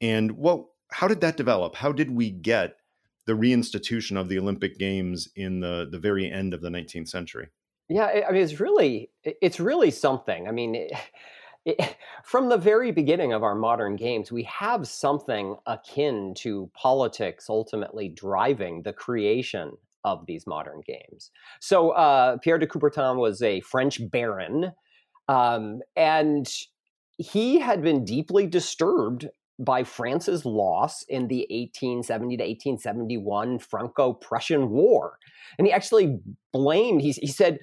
And 0.00 0.32
what 0.32 0.64
how 0.92 1.08
did 1.08 1.20
that 1.20 1.36
develop? 1.36 1.74
How 1.74 1.92
did 1.92 2.10
we 2.10 2.30
get 2.30 2.76
the 3.26 3.32
reinstitution 3.32 4.18
of 4.18 4.28
the 4.28 4.38
Olympic 4.38 4.78
Games 4.78 5.28
in 5.34 5.58
the, 5.58 5.88
the 5.90 5.98
very 5.98 6.30
end 6.30 6.54
of 6.54 6.60
the 6.60 6.68
19th 6.68 7.08
century? 7.08 7.48
Yeah, 7.88 8.22
I 8.28 8.32
mean, 8.32 8.42
it's 8.42 8.60
really 8.60 9.10
it's 9.24 9.60
really 9.60 9.90
something. 9.90 10.46
I 10.46 10.52
mean, 10.52 10.74
it, 10.76 10.92
it, 11.64 11.96
from 12.22 12.48
the 12.48 12.56
very 12.56 12.92
beginning 12.92 13.32
of 13.32 13.42
our 13.42 13.56
modern 13.56 13.96
games, 13.96 14.30
we 14.30 14.44
have 14.44 14.86
something 14.86 15.56
akin 15.66 16.34
to 16.38 16.70
politics 16.74 17.50
ultimately 17.50 18.08
driving 18.08 18.82
the 18.82 18.92
creation 18.92 19.76
of 20.06 20.24
these 20.26 20.46
modern 20.46 20.80
games. 20.86 21.30
So 21.60 21.90
uh, 21.90 22.38
Pierre 22.38 22.58
de 22.58 22.66
Coubertin 22.66 23.16
was 23.16 23.42
a 23.42 23.60
French 23.60 24.00
baron, 24.10 24.72
um, 25.28 25.80
and 25.96 26.48
he 27.18 27.58
had 27.58 27.82
been 27.82 28.04
deeply 28.04 28.46
disturbed 28.46 29.26
by 29.58 29.82
France's 29.82 30.44
loss 30.44 31.02
in 31.08 31.28
the 31.28 31.40
1870 31.50 32.36
to 32.36 32.42
1871 32.44 33.58
Franco-Prussian 33.58 34.70
War, 34.70 35.18
and 35.58 35.66
he 35.66 35.72
actually 35.72 36.20
blamed. 36.52 37.02
He, 37.02 37.10
he 37.12 37.26
said 37.26 37.58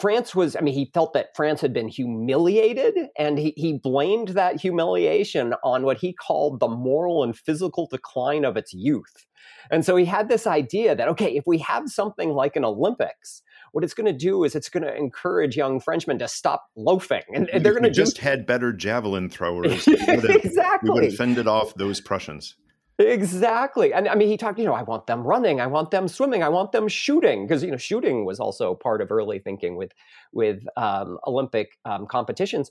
France 0.00 0.34
was, 0.34 0.56
I 0.56 0.60
mean, 0.60 0.74
he 0.74 0.90
felt 0.92 1.12
that 1.12 1.36
France 1.36 1.60
had 1.60 1.72
been 1.72 1.88
humiliated, 1.88 2.94
and 3.16 3.38
he, 3.38 3.54
he 3.56 3.78
blamed 3.78 4.28
that 4.30 4.60
humiliation 4.60 5.54
on 5.62 5.84
what 5.84 5.98
he 5.98 6.12
called 6.12 6.58
the 6.60 6.68
moral 6.68 7.22
and 7.22 7.36
physical 7.36 7.86
decline 7.90 8.44
of 8.44 8.56
its 8.56 8.72
youth. 8.72 9.26
And 9.70 9.84
so 9.84 9.96
he 9.96 10.04
had 10.04 10.28
this 10.28 10.46
idea 10.46 10.94
that, 10.96 11.08
okay, 11.08 11.36
if 11.36 11.44
we 11.46 11.58
have 11.58 11.88
something 11.88 12.30
like 12.30 12.56
an 12.56 12.64
Olympics, 12.64 13.42
what 13.72 13.84
it's 13.84 13.94
going 13.94 14.06
to 14.06 14.16
do 14.16 14.44
is 14.44 14.54
it's 14.54 14.68
going 14.68 14.82
to 14.82 14.94
encourage 14.94 15.56
young 15.56 15.80
Frenchmen 15.80 16.18
to 16.18 16.28
stop 16.28 16.64
loafing, 16.76 17.22
and, 17.32 17.48
they're 17.52 17.72
going 17.72 17.84
to 17.84 17.90
just 17.90 18.18
had 18.18 18.46
better 18.46 18.72
javelin 18.72 19.28
throwers. 19.30 19.86
exactly, 19.88 20.90
we 20.90 20.94
would 20.94 21.04
have 21.04 21.14
fended 21.14 21.46
off 21.46 21.74
those 21.74 22.00
Prussians. 22.00 22.56
Exactly. 22.98 23.92
And 23.92 24.08
I 24.08 24.14
mean, 24.14 24.28
he 24.28 24.36
talked, 24.36 24.58
you 24.58 24.64
know, 24.64 24.72
I 24.72 24.82
want 24.82 25.08
them 25.08 25.24
running, 25.24 25.60
I 25.60 25.66
want 25.66 25.90
them 25.90 26.06
swimming, 26.06 26.44
I 26.44 26.48
want 26.48 26.70
them 26.70 26.86
shooting, 26.86 27.46
because, 27.46 27.64
you 27.64 27.70
know, 27.70 27.76
shooting 27.76 28.24
was 28.24 28.38
also 28.38 28.74
part 28.74 29.02
of 29.02 29.10
early 29.10 29.40
thinking 29.40 29.76
with, 29.76 29.92
with 30.32 30.62
um, 30.76 31.18
Olympic 31.26 31.76
um, 31.84 32.06
competitions. 32.06 32.70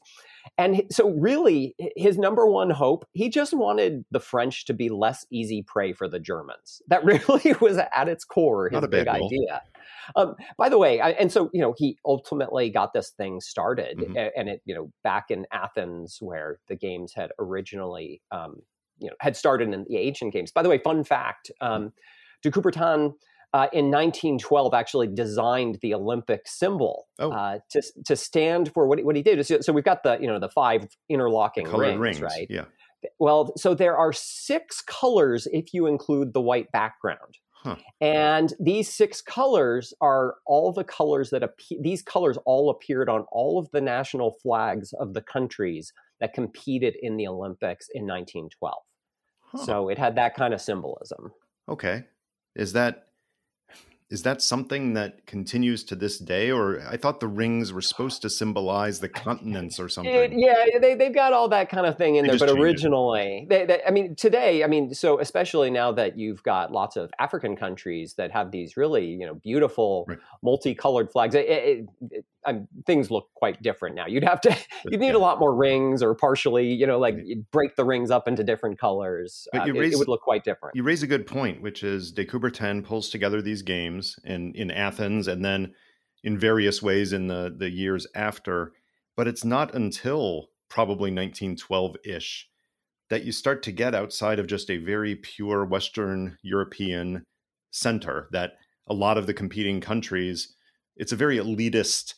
And 0.57 0.83
so, 0.89 1.09
really, 1.09 1.75
his 1.97 2.17
number 2.17 2.47
one 2.47 2.69
hope, 2.69 3.05
he 3.11 3.29
just 3.29 3.53
wanted 3.53 4.05
the 4.11 4.19
French 4.19 4.65
to 4.65 4.73
be 4.73 4.89
less 4.89 5.25
easy 5.29 5.61
prey 5.61 5.91
for 5.91 6.07
the 6.07 6.19
Germans. 6.19 6.81
That 6.87 7.03
really 7.05 7.55
was 7.59 7.77
at 7.77 8.07
its 8.07 8.23
core 8.23 8.69
his 8.69 8.87
big 8.87 9.05
goal. 9.05 9.25
idea. 9.25 9.61
Um, 10.15 10.35
by 10.57 10.69
the 10.69 10.77
way, 10.77 10.99
I, 10.99 11.11
and 11.11 11.31
so 11.31 11.49
you 11.53 11.61
know, 11.61 11.73
he 11.77 11.97
ultimately 12.05 12.69
got 12.69 12.93
this 12.93 13.11
thing 13.11 13.39
started, 13.41 13.97
mm-hmm. 13.97 14.17
and 14.35 14.49
it 14.49 14.61
you 14.65 14.75
know 14.75 14.91
back 15.03 15.31
in 15.31 15.45
Athens 15.51 16.17
where 16.19 16.59
the 16.67 16.75
games 16.75 17.13
had 17.13 17.31
originally 17.39 18.21
um, 18.31 18.61
you 19.03 19.09
know 19.09 19.15
had 19.19 19.35
started 19.35 19.73
in 19.73 19.85
the 19.87 19.97
ancient 19.97 20.33
games. 20.33 20.51
By 20.51 20.63
the 20.63 20.69
way, 20.69 20.79
fun 20.79 21.03
fact: 21.03 21.51
um, 21.61 21.91
de 22.41 22.49
Coubertin 22.49 23.13
uh, 23.53 23.67
in 23.71 23.91
1912 23.91 24.73
actually 24.73 25.07
designed 25.07 25.77
the 25.81 25.93
Olympic 25.93 26.47
symbol 26.47 27.07
oh. 27.19 27.31
uh, 27.31 27.59
to 27.69 27.83
to 28.05 28.15
stand 28.15 28.73
for 28.73 28.87
what, 28.87 29.03
what 29.03 29.15
he 29.15 29.21
did. 29.21 29.45
So, 29.45 29.61
so, 29.61 29.71
we've 29.71 29.83
got 29.83 30.03
the 30.03 30.17
you 30.19 30.27
know 30.27 30.39
the 30.39 30.49
five 30.49 30.87
interlocking 31.09 31.65
the 31.65 31.77
rings, 31.77 31.99
rings, 31.99 32.21
right? 32.21 32.47
Yeah. 32.49 32.65
Well, 33.19 33.53
so 33.57 33.75
there 33.75 33.97
are 33.97 34.13
six 34.13 34.81
colors 34.81 35.47
if 35.51 35.73
you 35.73 35.87
include 35.87 36.33
the 36.33 36.41
white 36.41 36.71
background. 36.71 37.37
Huh. 37.63 37.75
And 38.01 38.53
these 38.59 38.93
six 38.93 39.21
colors 39.21 39.93
are 40.01 40.35
all 40.45 40.73
the 40.73 40.83
colors 40.83 41.29
that 41.29 41.43
appear, 41.43 41.77
these 41.81 42.01
colors 42.01 42.37
all 42.45 42.69
appeared 42.69 43.07
on 43.07 43.25
all 43.31 43.57
of 43.57 43.69
the 43.71 43.79
national 43.81 44.35
flags 44.41 44.93
of 44.93 45.13
the 45.13 45.21
countries 45.21 45.93
that 46.19 46.33
competed 46.33 46.95
in 47.01 47.17
the 47.17 47.27
Olympics 47.27 47.87
in 47.93 48.03
1912. 48.03 48.73
Huh. 49.53 49.65
So 49.65 49.89
it 49.89 49.97
had 49.97 50.15
that 50.15 50.35
kind 50.35 50.53
of 50.53 50.61
symbolism. 50.61 51.31
Okay. 51.69 52.05
Is 52.55 52.73
that 52.73 53.07
is 54.13 54.21
that 54.21 54.43
something 54.43 54.93
that 54.93 55.25
continues 55.25 55.83
to 55.83 55.95
this 55.95 56.19
day 56.19 56.51
or 56.51 56.79
i 56.87 56.95
thought 56.95 57.19
the 57.19 57.27
rings 57.27 57.73
were 57.73 57.81
supposed 57.81 58.21
to 58.21 58.29
symbolize 58.29 58.99
the 58.99 59.09
continents 59.09 59.79
or 59.79 59.89
something 59.95 60.13
it, 60.13 60.31
yeah 60.35 60.65
they, 60.79 60.93
they've 60.93 61.15
got 61.15 61.33
all 61.33 61.49
that 61.49 61.67
kind 61.67 61.87
of 61.87 61.97
thing 61.97 62.15
in 62.15 62.27
they 62.27 62.37
there 62.37 62.47
but 62.47 62.57
originally 62.57 63.47
they, 63.49 63.65
they, 63.65 63.81
i 63.87 63.89
mean 63.89 64.15
today 64.15 64.63
i 64.63 64.67
mean 64.67 64.93
so 64.93 65.19
especially 65.19 65.71
now 65.71 65.91
that 65.91 66.17
you've 66.17 66.43
got 66.43 66.71
lots 66.71 66.95
of 66.95 67.11
african 67.19 67.55
countries 67.55 68.13
that 68.13 68.31
have 68.31 68.51
these 68.51 68.77
really 68.77 69.07
you 69.07 69.25
know 69.25 69.33
beautiful 69.33 70.05
right. 70.07 70.19
multicolored 70.43 71.11
flags 71.11 71.33
it, 71.33 71.47
it, 71.49 72.25
things 72.85 73.09
look 73.11 73.29
quite 73.35 73.61
different 73.61 73.95
now. 73.95 74.05
You'd 74.07 74.23
have 74.23 74.41
to, 74.41 74.55
you'd 74.89 74.99
need 74.99 75.07
yeah. 75.07 75.15
a 75.15 75.19
lot 75.19 75.39
more 75.39 75.53
rings 75.53 76.03
or 76.03 76.13
partially, 76.15 76.73
you 76.73 76.87
know, 76.87 76.99
like 76.99 77.17
break 77.51 77.75
the 77.75 77.85
rings 77.85 78.11
up 78.11 78.27
into 78.27 78.43
different 78.43 78.79
colors. 78.79 79.47
But 79.51 79.67
you 79.67 79.73
uh, 79.73 79.79
raise, 79.79 79.93
it, 79.93 79.95
it, 79.95 79.99
would 79.99 80.07
look 80.07 80.21
quite 80.21 80.43
different. 80.43 80.75
You 80.75 80.83
raise 80.83 81.03
a 81.03 81.07
good 81.07 81.25
point, 81.25 81.61
which 81.61 81.83
is 81.83 82.11
de 82.11 82.25
Coubertin 82.25 82.83
pulls 82.83 83.09
together 83.09 83.41
these 83.41 83.61
games 83.61 84.02
in, 84.23 84.53
in 84.55 84.71
Athens 84.71 85.27
and 85.27 85.43
then 85.43 85.73
in 86.23 86.37
various 86.37 86.81
ways 86.81 87.13
in 87.13 87.27
the, 87.27 87.53
the 87.57 87.69
years 87.69 88.07
after. 88.15 88.73
But 89.15 89.27
it's 89.27 89.43
not 89.43 89.75
until 89.75 90.49
probably 90.69 91.11
1912 91.11 91.95
ish 92.05 92.49
that 93.09 93.23
you 93.23 93.31
start 93.31 93.61
to 93.63 93.71
get 93.71 93.93
outside 93.93 94.39
of 94.39 94.47
just 94.47 94.71
a 94.71 94.77
very 94.77 95.15
pure 95.15 95.65
Western 95.65 96.37
European 96.41 97.23
center 97.71 98.27
that 98.31 98.53
a 98.87 98.93
lot 98.93 99.17
of 99.17 99.27
the 99.27 99.33
competing 99.33 99.79
countries, 99.79 100.55
it's 100.95 101.11
a 101.11 101.17
very 101.17 101.37
elitist 101.37 102.15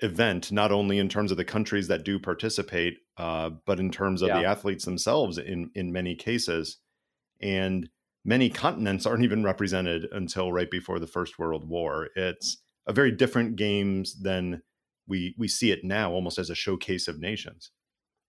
event, 0.00 0.52
not 0.52 0.72
only 0.72 0.98
in 0.98 1.08
terms 1.08 1.30
of 1.30 1.36
the 1.36 1.44
countries 1.44 1.88
that 1.88 2.04
do 2.04 2.18
participate, 2.18 2.98
uh, 3.18 3.50
but 3.66 3.80
in 3.80 3.90
terms 3.90 4.22
of 4.22 4.28
yeah. 4.28 4.40
the 4.40 4.46
athletes 4.46 4.84
themselves 4.84 5.38
in 5.38 5.70
in 5.74 5.92
many 5.92 6.14
cases. 6.14 6.78
And 7.40 7.88
many 8.26 8.50
continents 8.50 9.06
aren't 9.06 9.22
even 9.22 9.44
represented 9.44 10.08
until 10.12 10.52
right 10.52 10.70
before 10.70 10.98
the 10.98 11.06
First 11.06 11.38
World 11.38 11.68
War. 11.68 12.08
It's 12.16 12.58
a 12.86 12.92
very 12.92 13.12
different 13.12 13.56
games 13.56 14.20
than 14.20 14.62
we 15.08 15.34
we 15.38 15.48
see 15.48 15.70
it 15.70 15.84
now, 15.84 16.10
almost 16.10 16.38
as 16.38 16.50
a 16.50 16.54
showcase 16.54 17.08
of 17.08 17.20
nations. 17.20 17.70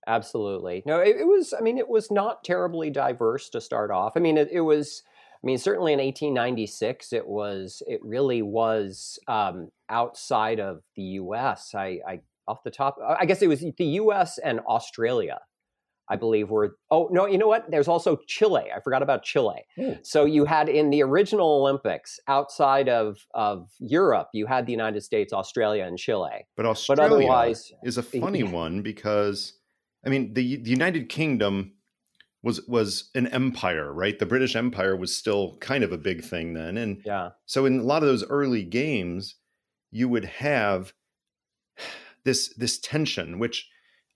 Absolutely. 0.06 0.84
No, 0.86 1.00
it, 1.00 1.18
it 1.18 1.28
was. 1.28 1.54
I 1.58 1.62
mean, 1.62 1.78
it 1.78 1.90
was 1.90 2.12
not 2.12 2.44
terribly 2.44 2.90
diverse 2.90 3.50
to 3.50 3.60
start 3.60 3.92
off. 3.92 4.14
I 4.16 4.20
mean, 4.20 4.38
it, 4.38 4.50
it 4.52 4.62
was 4.62 5.04
I 5.44 5.46
mean, 5.46 5.58
certainly 5.58 5.94
in 5.94 6.00
1896, 6.00 7.14
it 7.14 7.28
was 7.28 7.82
it 7.88 8.00
really 8.04 8.42
was 8.42 9.20
um, 9.28 9.70
outside 9.90 10.60
of 10.60 10.82
the 10.96 11.04
U.S. 11.04 11.74
I, 11.76 12.00
I 12.08 12.20
off 12.48 12.64
the 12.64 12.72
top, 12.72 12.98
I 13.06 13.26
guess 13.26 13.42
it 13.42 13.48
was 13.48 13.60
the 13.60 13.86
U.S. 13.86 14.38
and 14.38 14.62
Australia. 14.62 15.40
I 16.10 16.16
believe 16.16 16.50
were 16.50 16.78
oh 16.92 17.10
no 17.12 17.26
you 17.26 17.38
know 17.38 17.48
what 17.48 17.70
there's 17.70 17.88
also 17.88 18.18
Chile 18.28 18.66
I 18.76 18.80
forgot 18.80 19.02
about 19.02 19.24
Chile. 19.24 19.66
Hmm. 19.76 19.94
so 20.04 20.26
you 20.26 20.46
had 20.46 20.70
in 20.70 20.90
the 20.90 21.04
original 21.04 21.60
Olympics 21.62 22.20
outside 22.28 22.90
of 22.90 23.18
of 23.34 23.70
Europe 23.80 24.30
you 24.34 24.46
had 24.46 24.66
the 24.66 24.72
United 24.72 25.02
States 25.02 25.34
Australia 25.34 25.84
and 25.84 25.98
Chile 25.98 26.48
but 26.56 26.66
Australia 26.66 27.10
but 27.10 27.16
otherwise 27.16 27.72
is 27.84 27.98
a 27.98 28.04
funny 28.04 28.44
one 28.44 28.82
because 28.82 29.54
I 30.08 30.10
mean, 30.10 30.34
the, 30.34 30.56
the 30.56 30.70
United 30.70 31.10
Kingdom 31.10 31.74
was 32.42 32.66
was 32.68 33.10
an 33.14 33.28
empire, 33.28 33.92
right? 33.92 34.18
The 34.18 34.26
British 34.26 34.56
Empire 34.56 34.96
was 34.96 35.16
still 35.16 35.58
kind 35.58 35.84
of 35.84 35.92
a 35.92 35.98
big 35.98 36.24
thing 36.24 36.54
then, 36.54 36.78
and 36.78 37.02
yeah. 37.06 37.32
So 37.46 37.66
in 37.66 37.80
a 37.80 37.84
lot 37.84 38.04
of 38.04 38.08
those 38.08 38.26
early 38.26 38.64
games, 38.64 39.36
you 39.92 40.08
would 40.08 40.26
have 40.26 40.94
this 42.24 42.54
this 42.56 42.80
tension, 42.80 43.38
which 43.38 43.68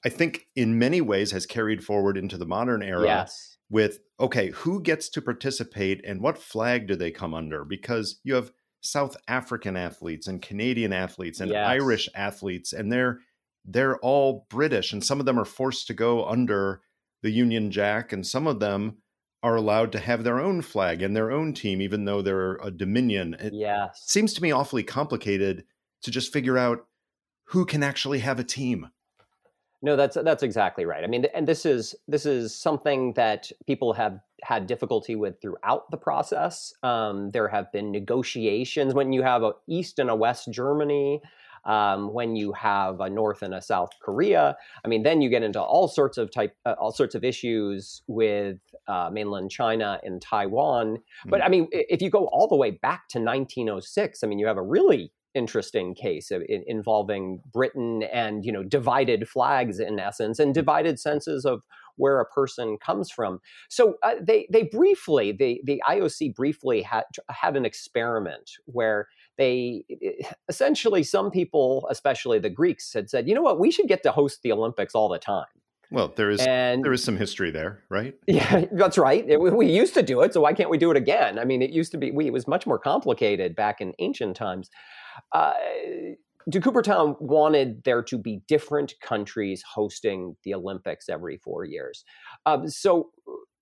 I 0.05 0.09
think 0.09 0.47
in 0.55 0.79
many 0.79 1.01
ways 1.01 1.31
has 1.31 1.45
carried 1.45 1.83
forward 1.83 2.17
into 2.17 2.37
the 2.37 2.45
modern 2.45 2.81
era. 2.81 3.05
Yes. 3.05 3.57
With 3.69 3.99
okay, 4.19 4.49
who 4.49 4.81
gets 4.81 5.07
to 5.09 5.21
participate 5.21 6.03
and 6.05 6.21
what 6.21 6.37
flag 6.37 6.87
do 6.87 6.95
they 6.95 7.11
come 7.11 7.33
under? 7.33 7.63
Because 7.63 8.19
you 8.23 8.35
have 8.35 8.51
South 8.81 9.15
African 9.27 9.77
athletes 9.77 10.27
and 10.27 10.41
Canadian 10.41 10.91
athletes 10.91 11.39
and 11.39 11.51
Yes. 11.51 11.67
Irish 11.67 12.09
athletes, 12.15 12.73
and 12.73 12.91
they're 12.91 13.19
they're 13.63 13.97
all 13.99 14.47
British, 14.49 14.91
and 14.91 15.03
some 15.03 15.19
of 15.19 15.25
them 15.25 15.39
are 15.39 15.45
forced 15.45 15.87
to 15.87 15.93
go 15.93 16.25
under 16.27 16.81
the 17.21 17.29
Union 17.29 17.69
Jack, 17.71 18.11
and 18.11 18.25
some 18.25 18.47
of 18.47 18.59
them 18.59 18.97
are 19.43 19.55
allowed 19.55 19.91
to 19.91 19.99
have 19.99 20.23
their 20.23 20.39
own 20.39 20.61
flag 20.61 21.01
and 21.01 21.15
their 21.15 21.31
own 21.31 21.53
team, 21.53 21.81
even 21.81 22.05
though 22.05 22.21
they're 22.21 22.55
a 22.55 22.71
Dominion. 22.71 23.35
It 23.39 23.53
Yes. 23.53 24.03
seems 24.05 24.33
to 24.33 24.41
me 24.41 24.51
awfully 24.51 24.83
complicated 24.83 25.63
to 26.01 26.11
just 26.11 26.33
figure 26.33 26.57
out 26.57 26.87
who 27.45 27.65
can 27.65 27.83
actually 27.83 28.19
have 28.19 28.39
a 28.39 28.43
team. 28.43 28.89
No, 29.83 29.95
that's 29.95 30.15
that's 30.23 30.43
exactly 30.43 30.85
right. 30.85 31.03
I 31.03 31.07
mean, 31.07 31.25
and 31.33 31.47
this 31.47 31.65
is 31.65 31.95
this 32.07 32.25
is 32.25 32.55
something 32.55 33.13
that 33.13 33.51
people 33.65 33.93
have 33.93 34.19
had 34.43 34.67
difficulty 34.67 35.15
with 35.15 35.41
throughout 35.41 35.89
the 35.89 35.97
process. 35.97 36.73
Um, 36.83 37.31
there 37.31 37.47
have 37.47 37.71
been 37.71 37.91
negotiations 37.91 38.93
when 38.93 39.11
you 39.13 39.23
have 39.23 39.43
a 39.43 39.53
East 39.67 39.99
and 39.99 40.09
a 40.09 40.15
West 40.15 40.51
Germany, 40.51 41.21
um, 41.65 42.13
when 42.13 42.35
you 42.35 42.51
have 42.53 42.99
a 42.99 43.09
North 43.09 43.41
and 43.41 43.53
a 43.53 43.61
South 43.61 43.91
Korea. 44.01 44.55
I 44.83 44.87
mean, 44.87 45.03
then 45.03 45.21
you 45.21 45.29
get 45.29 45.43
into 45.43 45.61
all 45.61 45.87
sorts 45.87 46.17
of 46.17 46.31
type, 46.31 46.55
uh, 46.65 46.75
all 46.79 46.91
sorts 46.91 47.15
of 47.15 47.23
issues 47.23 48.01
with 48.07 48.57
uh, 48.87 49.09
mainland 49.11 49.51
China 49.51 49.99
and 50.03 50.21
Taiwan. 50.21 50.97
But 51.25 51.41
Mm. 51.41 51.45
I 51.45 51.49
mean, 51.49 51.67
if 51.71 52.01
you 52.01 52.09
go 52.09 52.25
all 52.27 52.47
the 52.47 52.55
way 52.55 52.71
back 52.71 53.07
to 53.09 53.19
1906, 53.19 54.23
I 54.23 54.27
mean, 54.27 54.39
you 54.39 54.47
have 54.47 54.57
a 54.57 54.63
really 54.63 55.11
interesting 55.33 55.95
case 55.95 56.31
of, 56.31 56.41
in, 56.47 56.63
involving 56.67 57.41
Britain 57.51 58.03
and 58.03 58.45
you 58.45 58.51
know 58.51 58.63
divided 58.63 59.27
flags 59.27 59.79
in 59.79 59.99
essence 59.99 60.39
and 60.39 60.53
divided 60.53 60.99
senses 60.99 61.45
of 61.45 61.63
where 61.97 62.19
a 62.19 62.25
person 62.25 62.77
comes 62.77 63.11
from. 63.11 63.39
So 63.69 63.95
uh, 64.03 64.15
they 64.21 64.47
they 64.51 64.63
briefly 64.63 65.31
the 65.31 65.61
the 65.63 65.81
IOC 65.87 66.35
briefly 66.35 66.81
had 66.81 67.03
had 67.29 67.55
an 67.55 67.65
experiment 67.65 68.51
where 68.65 69.07
they 69.37 69.85
essentially 70.49 71.03
some 71.03 71.31
people, 71.31 71.87
especially 71.89 72.39
the 72.39 72.49
Greeks, 72.49 72.93
had 72.93 73.09
said, 73.09 73.27
you 73.27 73.35
know 73.35 73.41
what, 73.41 73.59
we 73.59 73.71
should 73.71 73.87
get 73.87 74.03
to 74.03 74.11
host 74.11 74.41
the 74.43 74.51
Olympics 74.51 74.93
all 74.93 75.09
the 75.09 75.19
time. 75.19 75.45
Well, 75.91 76.13
there 76.15 76.29
is 76.29 76.39
And 76.39 76.85
there 76.85 76.93
is 76.93 77.03
some 77.03 77.17
history 77.17 77.51
there, 77.51 77.83
right? 77.89 78.15
yeah, 78.27 78.65
that's 78.71 78.97
right. 78.97 79.27
It- 79.27 79.41
we 79.41 79.69
used 79.69 79.93
to 79.95 80.01
do 80.01 80.21
it, 80.21 80.33
so 80.33 80.41
why 80.41 80.53
can't 80.53 80.69
we 80.69 80.77
do 80.77 80.89
it 80.89 80.97
again? 80.97 81.37
I 81.37 81.43
mean, 81.43 81.61
it 81.61 81.71
used 81.71 81.91
to 81.91 81.97
be 81.97 82.11
we, 82.11 82.27
it 82.27 82.33
was 82.33 82.47
much 82.47 82.65
more 82.65 82.79
complicated 82.79 83.55
back 83.55 83.81
in 83.81 83.93
ancient 83.99 84.35
times. 84.37 84.69
Uh, 85.31 85.53
De 86.49 86.59
Coubertin 86.59 87.19
wanted 87.21 87.83
there 87.83 88.01
to 88.03 88.17
be 88.17 88.41
different 88.47 88.93
countries 89.01 89.63
hosting 89.73 90.35
the 90.43 90.53
Olympics 90.53 91.07
every 91.07 91.37
four 91.37 91.65
years. 91.65 92.03
Um, 92.45 92.67
so 92.67 93.11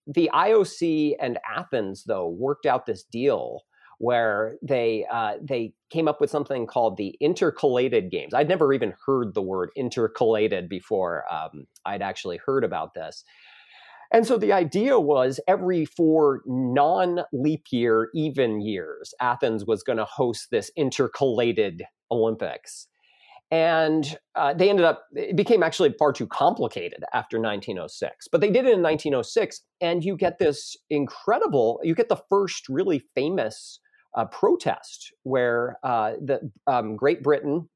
the 0.08 0.30
IOC 0.34 1.16
and 1.20 1.38
Athens, 1.56 2.04
though, 2.08 2.28
worked 2.28 2.66
out 2.66 2.86
this 2.86 3.04
deal 3.04 3.64
where 4.00 4.56
they 4.62 5.06
uh, 5.12 5.34
they 5.42 5.74
came 5.90 6.08
up 6.08 6.22
with 6.22 6.30
something 6.30 6.66
called 6.66 6.96
the 6.96 7.16
intercalated 7.22 8.10
games. 8.10 8.34
I'd 8.34 8.48
never 8.48 8.74
even 8.74 8.94
heard 9.06 9.34
the 9.34 9.42
word 9.42 9.72
intercalated 9.78 10.70
before 10.70 11.26
um, 11.32 11.68
I'd 11.86 12.02
actually 12.02 12.40
heard 12.46 12.64
about 12.64 12.94
this. 12.94 13.24
And 14.12 14.26
so 14.26 14.38
the 14.38 14.54
idea 14.54 15.00
was 15.00 15.40
every 15.48 15.86
four 15.86 16.42
non 16.46 17.22
leap 17.32 17.66
year 17.72 18.10
even 18.16 18.62
years, 18.62 19.14
Athens 19.22 19.66
was 19.66 19.84
going 19.84 19.98
to 19.98 20.06
host 20.06 20.48
this 20.52 20.72
intercalated 20.78 21.82
Olympics. 22.12 22.88
And 23.52 24.18
uh, 24.36 24.54
they 24.54 24.70
ended 24.70 24.86
up, 24.86 25.06
it 25.16 25.36
became 25.36 25.64
actually 25.64 25.94
far 25.98 26.14
too 26.14 26.28
complicated 26.28 27.04
after 27.14 27.38
1906. 27.38 28.28
But 28.32 28.42
they 28.42 28.52
did 28.52 28.66
it 28.66 28.74
in 28.74 28.84
1906, 28.84 29.62
and 29.82 30.04
you 30.04 30.16
get 30.16 30.38
this 30.38 30.78
incredible, 30.90 31.80
you 31.84 31.96
get 31.96 32.10
the 32.10 32.22
first 32.30 32.70
really 32.70 33.04
famous 33.16 33.80
uh, 34.16 34.26
protest 34.26 35.12
where 35.24 35.78
uh, 35.84 36.14
the 36.22 36.52
um, 36.68 36.96
Great 36.96 37.24
Britain 37.24 37.68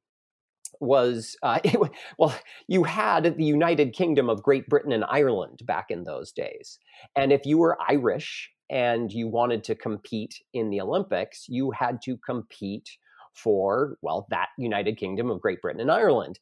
was 0.80 1.36
uh, 1.44 1.60
it, 1.64 1.80
well 2.18 2.36
you 2.68 2.84
had 2.84 3.38
the 3.38 3.44
united 3.44 3.94
kingdom 3.94 4.30
of 4.30 4.44
great 4.44 4.68
britain 4.68 4.92
and 4.92 5.06
ireland 5.06 5.62
back 5.66 5.86
in 5.90 6.04
those 6.04 6.32
days 6.32 6.80
and 7.16 7.32
if 7.32 7.46
you 7.46 7.58
were 7.58 7.78
irish 7.88 8.50
and 8.70 9.12
you 9.12 9.28
wanted 9.28 9.64
to 9.64 9.76
compete 9.76 10.42
in 10.54 10.70
the 10.70 10.82
olympics 10.82 11.46
you 11.48 11.72
had 11.72 12.02
to 12.02 12.18
compete 12.18 12.90
for 13.34 13.98
well 14.02 14.28
that 14.30 14.50
united 14.58 14.98
kingdom 14.98 15.30
of 15.30 15.42
great 15.42 15.62
britain 15.62 15.82
and 15.82 15.92
ireland 15.92 16.40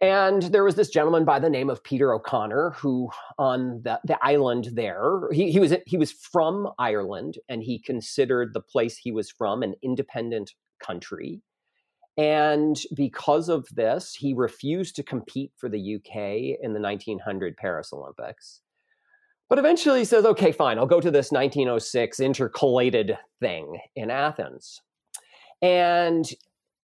and 0.00 0.42
there 0.42 0.64
was 0.64 0.74
this 0.74 0.90
gentleman 0.90 1.24
by 1.24 1.38
the 1.38 1.48
name 1.48 1.70
of 1.70 1.82
Peter 1.82 2.12
O'Connor 2.12 2.72
who, 2.76 3.08
on 3.38 3.80
the, 3.82 3.98
the 4.04 4.18
island 4.20 4.68
there, 4.74 5.22
he, 5.32 5.50
he 5.50 5.58
was 5.58 5.72
he 5.86 5.96
was 5.96 6.12
from 6.12 6.68
Ireland, 6.78 7.38
and 7.48 7.62
he 7.62 7.78
considered 7.78 8.52
the 8.52 8.60
place 8.60 8.98
he 8.98 9.10
was 9.10 9.30
from 9.30 9.62
an 9.62 9.74
independent 9.82 10.52
country. 10.80 11.40
And 12.16 12.80
because 12.94 13.48
of 13.48 13.68
this, 13.74 14.14
he 14.14 14.32
refused 14.32 14.96
to 14.96 15.02
compete 15.02 15.52
for 15.56 15.68
the 15.68 15.96
UK 15.96 16.58
in 16.62 16.72
the 16.72 16.80
1900 16.80 17.56
Paris 17.56 17.92
Olympics. 17.92 18.62
But 19.48 19.58
eventually 19.58 20.00
he 20.00 20.04
says, 20.04 20.24
okay, 20.24 20.50
fine, 20.50 20.78
I'll 20.78 20.86
go 20.86 21.00
to 21.00 21.10
this 21.10 21.30
1906 21.30 22.18
intercalated 22.18 23.18
thing 23.38 23.78
in 23.94 24.10
Athens. 24.10 24.80
And 25.62 26.28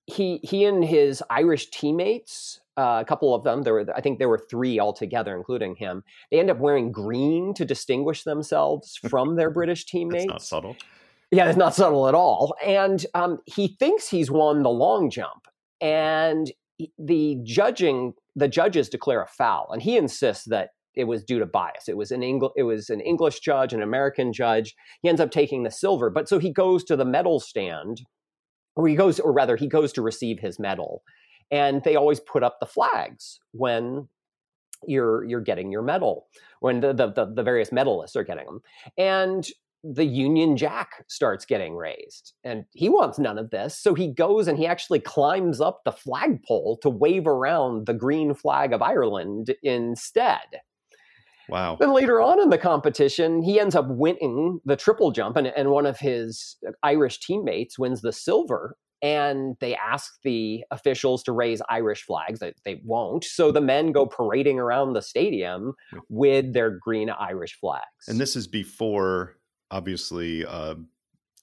he, 0.07 0.39
he 0.43 0.65
and 0.65 0.85
his 0.85 1.23
Irish 1.31 1.71
teammates, 1.71 2.61
uh, 2.77 2.99
a 3.01 3.05
couple 3.05 3.35
of 3.35 3.43
them, 3.43 3.63
there 3.63 3.73
were, 3.73 3.87
I 3.95 4.01
think 4.01 4.19
there 4.19 4.29
were 4.29 4.47
three 4.51 4.79
altogether, 4.79 5.35
including 5.35 5.77
him, 5.77 6.05
they 6.31 6.39
end 6.39 6.51
up 6.51 6.59
wearing 6.59 6.93
green 6.93 7.55
to 7.55 7.65
distinguish 7.65 8.23
themselves 8.23 8.97
from 8.97 9.37
their 9.37 9.51
British 9.51 9.87
teammates. 9.87 10.27
That's 10.29 10.35
not 10.35 10.43
subtle. 10.43 10.77
Yeah, 11.33 11.49
it's 11.49 11.57
not 11.57 11.75
subtle 11.75 12.09
at 12.09 12.15
all. 12.15 12.55
And 12.65 13.05
um, 13.15 13.39
he 13.47 13.77
thinks 13.79 14.07
he's 14.07 14.31
won 14.31 14.63
the 14.63 14.71
long 14.71 15.09
jump, 15.09 15.49
and 15.81 16.53
the 16.99 17.39
judging, 17.43 18.13
the 18.37 18.49
judges 18.49 18.91
declare 18.91 19.23
a 19.23 19.27
foul, 19.27 19.71
and 19.73 19.81
he 19.83 19.97
insists 19.97 20.45
that 20.51 20.71
it 20.95 21.05
was 21.05 21.25
due 21.25 21.39
to 21.39 21.47
bias. 21.47 21.89
It 21.89 21.97
was 21.97 22.11
an 22.11 22.21
Engl- 22.21 22.53
it 22.55 22.65
was 22.65 22.91
an 22.91 23.01
English 23.01 23.41
judge, 23.41 23.73
an 23.73 23.81
American 23.81 24.35
judge. 24.35 24.75
He 25.01 25.09
ends 25.09 25.23
up 25.23 25.31
taking 25.31 25.63
the 25.63 25.71
silver, 25.71 26.11
but 26.11 26.29
so 26.29 26.39
he 26.39 26.53
goes 26.53 26.85
to 26.85 26.97
the 26.97 27.07
medal 27.07 27.41
stand, 27.41 28.03
or 28.77 28.87
he 28.87 28.95
goes, 28.95 29.19
or 29.19 29.33
rather, 29.33 29.57
he 29.57 29.69
goes 29.69 29.91
to 29.95 30.03
receive 30.03 30.39
his 30.39 30.59
medal, 30.59 31.03
and 31.51 31.83
they 31.83 31.97
always 31.97 32.21
put 32.21 32.43
up 32.43 32.59
the 32.61 32.67
flags 32.67 33.41
when 33.53 34.07
you're 34.87 35.25
you're 35.25 35.41
getting 35.41 35.73
your 35.73 35.83
medal, 35.83 36.27
when 36.61 36.81
the 36.81 36.93
the, 36.93 37.11
the, 37.11 37.33
the 37.37 37.43
various 37.43 37.71
medalists 37.71 38.17
are 38.17 38.25
getting 38.25 38.45
them, 38.45 38.61
and 38.99 39.49
the 39.85 40.05
Union 40.05 40.57
Jack 40.57 41.05
starts 41.09 41.45
getting 41.45 41.75
raised. 41.75 42.35
And 42.45 42.65
he 42.73 42.89
wants 42.89 43.19
none 43.19 43.39
of 43.39 43.51
this. 43.51 43.79
So 43.79 43.95
he 43.95 44.09
goes 44.09 44.47
and 44.49 44.57
he 44.57 44.67
actually 44.67 45.01
climbs 45.01 45.61
up 45.61 45.83
the 45.85 45.93
flagpole 45.93 46.79
to 46.83 46.91
wave 46.91 47.27
around 47.27 47.87
the 47.87 47.95
green 47.95 48.35
flag 48.35 48.73
of 48.73 48.83
Ireland 48.83 49.55
instead. 49.63 50.61
Wow. 51.49 51.77
Then 51.79 51.93
later 51.93 52.21
on 52.21 52.41
in 52.41 52.51
the 52.51 52.59
competition, 52.59 53.43
he 53.43 53.59
ends 53.59 53.75
up 53.75 53.87
winning 53.89 54.61
the 54.65 54.77
triple 54.77 55.11
jump, 55.11 55.37
and, 55.37 55.49
and 55.49 55.71
one 55.71 55.87
of 55.87 55.99
his 55.99 56.57
Irish 56.83 57.19
teammates 57.19 57.79
wins 57.79 58.01
the 58.01 58.13
silver. 58.13 58.77
And 59.03 59.57
they 59.61 59.75
ask 59.75 60.13
the 60.23 60.63
officials 60.71 61.25
to 61.25 61.33
raise 61.33 61.61
Irish 61.69 62.05
flags. 62.05 62.39
They, 62.39 62.55
they 62.65 62.81
won't. 62.85 63.25
So 63.25 63.51
the 63.51 63.61
men 63.61 63.91
go 63.91 64.07
parading 64.07 64.61
around 64.61 64.93
the 64.93 65.03
stadium 65.03 65.75
with 66.09 66.53
their 66.53 66.71
green 66.71 67.11
Irish 67.11 67.59
flags. 67.59 68.07
And 68.07 68.21
this 68.21 68.37
is 68.37 68.47
before, 68.47 69.37
obviously, 69.73 70.45
uh, 70.45 70.75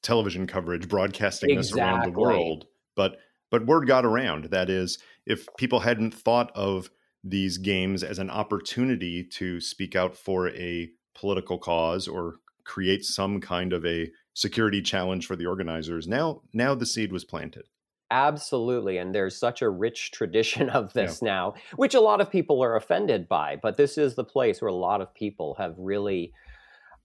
television 0.02 0.48
coverage 0.48 0.88
broadcasting 0.88 1.56
this 1.58 1.74
around 1.74 2.06
the 2.06 2.18
world. 2.18 2.65
But 2.96 3.18
but 3.52 3.65
word 3.65 3.88
got 3.88 4.06
around. 4.06 4.46
That 4.46 4.70
is, 4.70 5.00
if 5.26 5.48
people 5.58 5.80
hadn't 5.80 6.13
thought 6.13 6.52
of 6.56 6.89
these 7.24 7.58
games 7.58 8.04
as 8.04 8.20
an 8.20 8.30
opportunity 8.30 9.24
to 9.24 9.60
speak 9.60 9.96
out 9.96 10.15
for 10.15 10.50
a 10.50 10.89
political 11.15 11.58
cause 11.58 12.08
or 12.08 12.36
create 12.63 13.04
some 13.04 13.42
kind 13.42 13.74
of 13.74 13.86
a 13.86 14.12
security 14.34 14.82
challenge 14.82 15.26
for 15.26 15.36
the 15.36 15.46
organizers, 15.46 16.08
now 16.08 16.42
now 16.54 16.76
the 16.76 16.86
seed 16.86 17.12
was 17.12 17.26
planted. 17.26 17.65
Absolutely. 18.12 18.98
And 18.98 19.13
there's 19.13 19.38
such 19.38 19.62
a 19.62 19.70
rich 19.70 20.12
tradition 20.12 20.70
of 20.70 20.94
this 20.94 21.22
now, 21.22 21.54
which 21.76 21.94
a 21.94 22.00
lot 22.00 22.22
of 22.22 22.32
people 22.32 22.63
are 22.63 22.76
offended 22.76 23.28
by. 23.28 23.58
But 23.62 23.78
this 23.78 23.98
is 23.98 24.15
the 24.15 24.24
place 24.24 24.62
where 24.62 24.70
a 24.70 24.74
lot 24.74 25.02
of 25.02 25.13
people 25.13 25.56
have 25.56 25.76
really, 25.78 26.34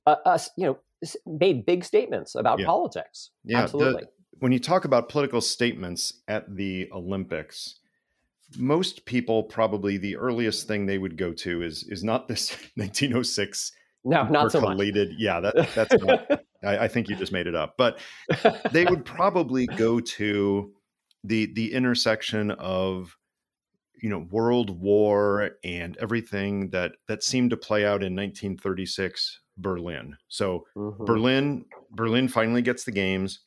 uh, 0.07 0.17
us, 0.25 0.51
you 0.57 0.67
know, 0.67 0.79
made 1.27 1.67
big 1.67 1.85
statements 1.85 2.35
about 2.35 2.59
Yeah. 2.61 2.67
politics. 2.67 3.31
Yeah, 3.45 3.59
the- 3.59 3.63
Absolutely. 3.65 4.03
when 4.39 4.53
you 4.53 4.59
talk 4.59 4.85
about 4.85 5.09
political 5.09 5.41
statements 5.41 6.23
at 6.29 6.55
the 6.55 6.89
Olympics, 6.93 7.79
most 8.57 9.05
people 9.05 9.43
probably 9.45 9.97
the 9.97 10.17
earliest 10.17 10.67
thing 10.69 10.87
they 10.87 10.99
would 10.99 11.17
go 11.17 11.33
to 11.33 11.63
is 11.63 11.85
is 11.89 12.05
not 12.05 12.29
this 12.29 12.51
1906 12.77 13.73
no 14.05 14.25
not 14.29 14.53
so 14.53 14.61
much 14.61 14.79
yeah 15.19 15.41
that, 15.41 15.69
that's 15.75 15.95
not 16.03 16.31
I, 16.63 16.85
I, 16.85 16.89
think 16.89 17.09
you 17.09 17.17
just 17.17 17.33
made 17.33 17.47
it 17.47 17.55
up 17.55 17.75
but 17.79 17.99
they 18.71 18.85
would 18.85 19.05
probably 19.05 19.67
go 19.67 19.99
to 20.01 20.73
the 21.25 21.53
the 21.55 21.73
intersection 21.73 22.51
of 22.53 23.17
you 24.03 24.11
know 24.11 24.27
world 24.31 24.79
war 24.79 25.53
and 25.65 25.97
everything 25.97 26.71
that 26.71 26.93
that 27.09 27.23
seemed 27.23 27.51
to 27.51 27.57
play 27.57 27.85
out 27.85 28.03
in 28.03 28.15
1936 28.15 29.41
berlin 29.57 30.17
so 30.29 30.65
mm-hmm. 30.77 31.05
berlin 31.05 31.65
berlin 31.91 32.29
finally 32.29 32.63
gets 32.63 32.85
the 32.85 32.93
games 32.93 33.41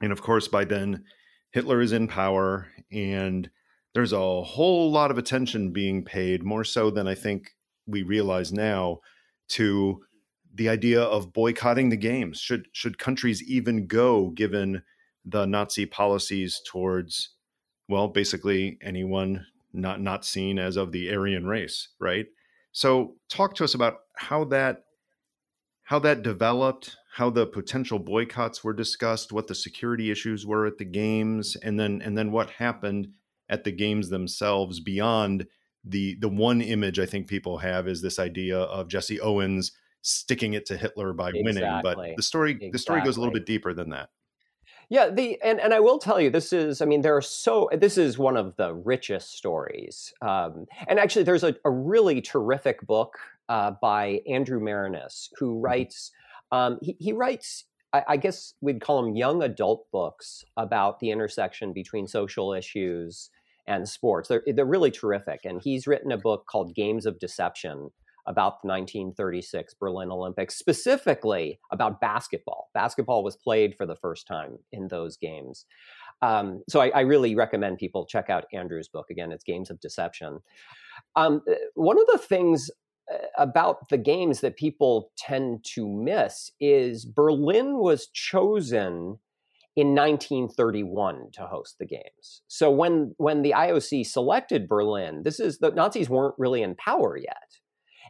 and 0.00 0.12
of 0.12 0.22
course 0.22 0.48
by 0.48 0.64
then 0.64 1.04
hitler 1.52 1.80
is 1.80 1.92
in 1.92 2.08
power 2.08 2.68
and 2.90 3.50
there's 3.94 4.12
a 4.12 4.42
whole 4.42 4.90
lot 4.90 5.10
of 5.10 5.18
attention 5.18 5.72
being 5.72 6.04
paid 6.04 6.42
more 6.42 6.64
so 6.64 6.90
than 6.90 7.06
i 7.06 7.14
think 7.14 7.50
we 7.86 8.02
realize 8.02 8.52
now 8.52 8.98
to 9.48 10.00
the 10.54 10.68
idea 10.68 11.02
of 11.02 11.32
boycotting 11.32 11.90
the 11.90 11.96
games 11.96 12.40
should 12.40 12.66
should 12.72 12.98
countries 12.98 13.42
even 13.42 13.86
go 13.86 14.30
given 14.30 14.82
the 15.24 15.44
nazi 15.44 15.84
policies 15.84 16.60
towards 16.66 17.34
well 17.88 18.08
basically 18.08 18.78
anyone 18.82 19.44
not 19.76 20.00
not 20.00 20.24
seen 20.24 20.58
as 20.58 20.76
of 20.76 20.90
the 20.90 21.12
Aryan 21.12 21.46
race, 21.46 21.88
right? 22.00 22.26
So 22.72 23.14
talk 23.28 23.54
to 23.56 23.64
us 23.64 23.74
about 23.74 23.98
how 24.16 24.44
that 24.44 24.84
how 25.86 26.00
that 26.00 26.22
developed, 26.22 26.96
how 27.14 27.30
the 27.30 27.46
potential 27.46 28.00
boycotts 28.00 28.64
were 28.64 28.72
discussed, 28.72 29.32
what 29.32 29.46
the 29.46 29.54
security 29.54 30.10
issues 30.10 30.44
were 30.44 30.66
at 30.66 30.78
the 30.78 30.84
games, 30.84 31.56
and 31.62 31.78
then 31.78 32.02
and 32.02 32.18
then 32.18 32.32
what 32.32 32.50
happened 32.50 33.08
at 33.48 33.64
the 33.64 33.72
games 33.72 34.08
themselves 34.08 34.80
beyond 34.80 35.46
the 35.84 36.16
the 36.20 36.28
one 36.28 36.60
image 36.60 36.98
I 36.98 37.06
think 37.06 37.28
people 37.28 37.58
have 37.58 37.86
is 37.86 38.02
this 38.02 38.18
idea 38.18 38.58
of 38.58 38.88
Jesse 38.88 39.20
Owens 39.20 39.70
sticking 40.02 40.54
it 40.54 40.66
to 40.66 40.76
Hitler 40.76 41.12
by 41.12 41.28
exactly. 41.28 41.44
winning. 41.44 41.80
But 41.82 42.16
the 42.16 42.22
story 42.22 42.50
exactly. 42.50 42.70
the 42.72 42.78
story 42.78 43.00
goes 43.02 43.16
a 43.16 43.20
little 43.20 43.34
bit 43.34 43.46
deeper 43.46 43.72
than 43.72 43.90
that. 43.90 44.08
Yeah, 44.88 45.10
the 45.10 45.40
and, 45.42 45.60
and 45.60 45.74
I 45.74 45.80
will 45.80 45.98
tell 45.98 46.20
you, 46.20 46.30
this 46.30 46.52
is 46.52 46.80
I 46.80 46.84
mean, 46.84 47.02
there 47.02 47.16
are 47.16 47.22
so 47.22 47.68
this 47.72 47.98
is 47.98 48.18
one 48.18 48.36
of 48.36 48.56
the 48.56 48.74
richest 48.74 49.36
stories. 49.36 50.14
Um, 50.22 50.66
and 50.86 50.98
actually, 50.98 51.24
there's 51.24 51.44
a, 51.44 51.56
a 51.64 51.70
really 51.70 52.20
terrific 52.20 52.86
book 52.86 53.18
uh, 53.48 53.72
by 53.82 54.20
Andrew 54.28 54.60
Maraniss 54.60 55.30
who 55.38 55.54
mm-hmm. 55.54 55.64
writes. 55.64 56.12
Um, 56.52 56.78
he, 56.80 56.96
he 57.00 57.12
writes, 57.12 57.64
I, 57.92 58.04
I 58.10 58.16
guess 58.16 58.54
we'd 58.60 58.80
call 58.80 59.02
them 59.02 59.16
young 59.16 59.42
adult 59.42 59.90
books 59.90 60.44
about 60.56 61.00
the 61.00 61.10
intersection 61.10 61.72
between 61.72 62.06
social 62.06 62.52
issues 62.52 63.30
and 63.66 63.88
sports. 63.88 64.28
They're 64.28 64.44
they're 64.46 64.64
really 64.64 64.92
terrific. 64.92 65.40
And 65.44 65.60
he's 65.60 65.88
written 65.88 66.12
a 66.12 66.18
book 66.18 66.46
called 66.48 66.76
Games 66.76 67.06
of 67.06 67.18
Deception 67.18 67.90
about 68.26 68.62
the 68.62 68.68
1936 68.68 69.74
Berlin 69.74 70.10
Olympics, 70.10 70.56
specifically 70.56 71.60
about 71.70 72.00
basketball. 72.00 72.70
Basketball 72.74 73.22
was 73.22 73.36
played 73.36 73.74
for 73.76 73.86
the 73.86 73.96
first 73.96 74.26
time 74.26 74.58
in 74.72 74.88
those 74.88 75.16
games. 75.16 75.66
Um, 76.22 76.62
so 76.68 76.80
I, 76.80 76.88
I, 76.88 77.00
really 77.00 77.34
recommend 77.34 77.76
people 77.76 78.06
check 78.06 78.30
out 78.30 78.46
Andrew's 78.52 78.88
book. 78.88 79.10
Again, 79.10 79.32
it's 79.32 79.44
Games 79.44 79.70
of 79.70 79.78
Deception. 79.80 80.40
Um, 81.14 81.42
uh, 81.48 81.54
one 81.74 82.00
of 82.00 82.06
the 82.10 82.18
things 82.18 82.70
uh, 83.12 83.18
about 83.36 83.90
the 83.90 83.98
games 83.98 84.40
that 84.40 84.56
people 84.56 85.12
tend 85.18 85.62
to 85.74 85.86
miss 85.86 86.50
is 86.58 87.04
Berlin 87.04 87.76
was 87.76 88.08
chosen 88.08 89.18
in 89.76 89.88
1931 89.88 91.32
to 91.34 91.42
host 91.42 91.76
the 91.78 91.84
games. 91.84 92.42
So 92.48 92.70
when 92.70 93.14
when 93.18 93.42
the 93.42 93.52
IOC 93.52 94.06
selected 94.06 94.68
Berlin, 94.68 95.22
this 95.22 95.38
is 95.38 95.58
the 95.58 95.70
Nazis 95.70 96.08
weren't 96.08 96.34
really 96.38 96.62
in 96.62 96.74
power 96.76 97.16
yet. 97.16 97.58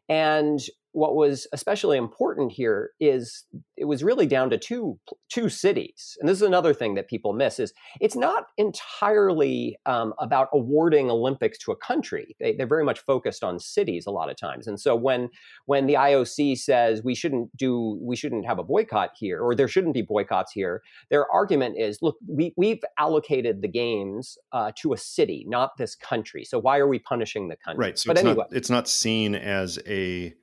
And 0.09 0.61
what 0.97 1.15
was 1.15 1.47
especially 1.53 1.99
important 1.99 2.51
here 2.51 2.93
is 3.01 3.45
it 3.77 3.85
was 3.85 4.03
really 4.03 4.27
down 4.27 4.49
to 4.49 4.57
two 4.57 4.99
two 5.29 5.51
cities. 5.51 6.17
And 6.19 6.27
this 6.27 6.37
is 6.37 6.43
another 6.43 6.73
thing 6.73 6.95
that 6.95 7.07
people 7.07 7.35
miss 7.35 7.61
is 7.61 7.75
it's 8.01 8.17
not 8.17 8.47
entirely 8.57 9.77
um, 9.85 10.15
about 10.19 10.49
awarding 10.55 11.11
olympics 11.11 11.59
to 11.59 11.73
a 11.73 11.77
country. 11.77 12.35
They, 12.41 12.57
are 12.59 12.67
very 12.67 12.83
much 12.83 13.01
focused 13.01 13.45
on 13.45 13.61
cities 13.61 14.07
a 14.07 14.11
lot 14.11 14.31
of 14.31 14.39
times. 14.39 14.67
And 14.67 14.81
so 14.81 14.97
when 14.97 15.29
when 15.67 15.85
the 15.85 15.95
ioc 15.95 16.57
says 16.57 17.03
we 17.05 17.15
shouldn't 17.15 17.55
do 17.55 17.99
we 18.01 18.17
shouldn't 18.17 18.47
have 18.47 18.59
a 18.59 18.65
boycott 18.65 19.11
here 19.17 19.43
or 19.43 19.55
there 19.55 19.69
shouldn't 19.69 19.93
be 19.93 20.03
boycotts 20.03 20.53
here 20.53 20.83
their 21.11 21.31
argument 21.31 21.77
is 21.79 21.99
look 22.01 22.17
we, 22.27 22.55
we've 22.57 22.83
allocated 22.99 23.61
the 23.61 23.69
games 23.69 24.39
uh, 24.53 24.73
to 24.79 24.95
a 24.95 24.97
city 24.97 25.45
not 25.47 25.77
this 25.77 25.95
country. 25.95 26.43
So 26.43 26.59
why 26.59 26.79
are 26.79 26.89
we 26.89 26.99
punishing 26.99 27.49
the 27.49 27.57
country? 27.57 27.85
Right. 27.85 27.99
So 27.99 28.09
but 28.09 28.17
it's 28.17 28.25
anyway. 28.25 28.45
not, 28.51 28.57
it's 28.57 28.71
not 28.71 28.89
seen 28.89 29.35
as 29.35 29.79
a 29.87 30.35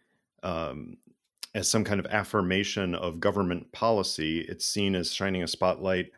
um, 0.44 0.98
as 1.56 1.70
some 1.70 1.84
kind 1.84 2.00
of 2.00 2.06
affirmation 2.08 2.96
of 2.96 3.20
government 3.20 3.72
policy. 3.72 4.40
It's 4.42 4.66
seen 4.66 4.96
as 4.96 5.14
shining 5.14 5.44
a 5.44 5.48
spotlight 5.48 6.12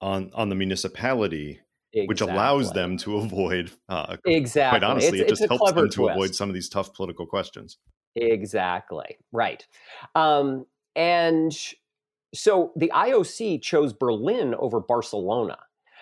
on 0.00 0.30
on 0.34 0.48
the 0.48 0.54
municipality, 0.54 1.60
exactly. 1.92 2.06
which 2.08 2.20
allows 2.20 2.72
them 2.72 2.96
to 2.98 3.16
avoid. 3.18 3.70
Uh, 3.88 4.16
exactly. 4.26 4.78
Quite 4.78 4.90
honestly, 4.90 5.20
it's, 5.20 5.32
it 5.32 5.36
just 5.36 5.48
helps 5.48 5.72
them 5.72 5.88
to 5.88 5.94
twist. 5.94 6.16
avoid 6.16 6.34
some 6.34 6.48
of 6.48 6.54
these 6.54 6.68
tough 6.68 6.92
political 6.94 7.26
questions. 7.26 7.78
Exactly. 8.14 9.16
Right. 9.32 9.66
Um, 10.14 10.66
and 10.96 11.56
so 12.34 12.72
the 12.76 12.90
IOC 12.94 13.62
chose 13.62 13.92
Berlin 13.92 14.54
over 14.54 14.80
Barcelona 14.80 15.58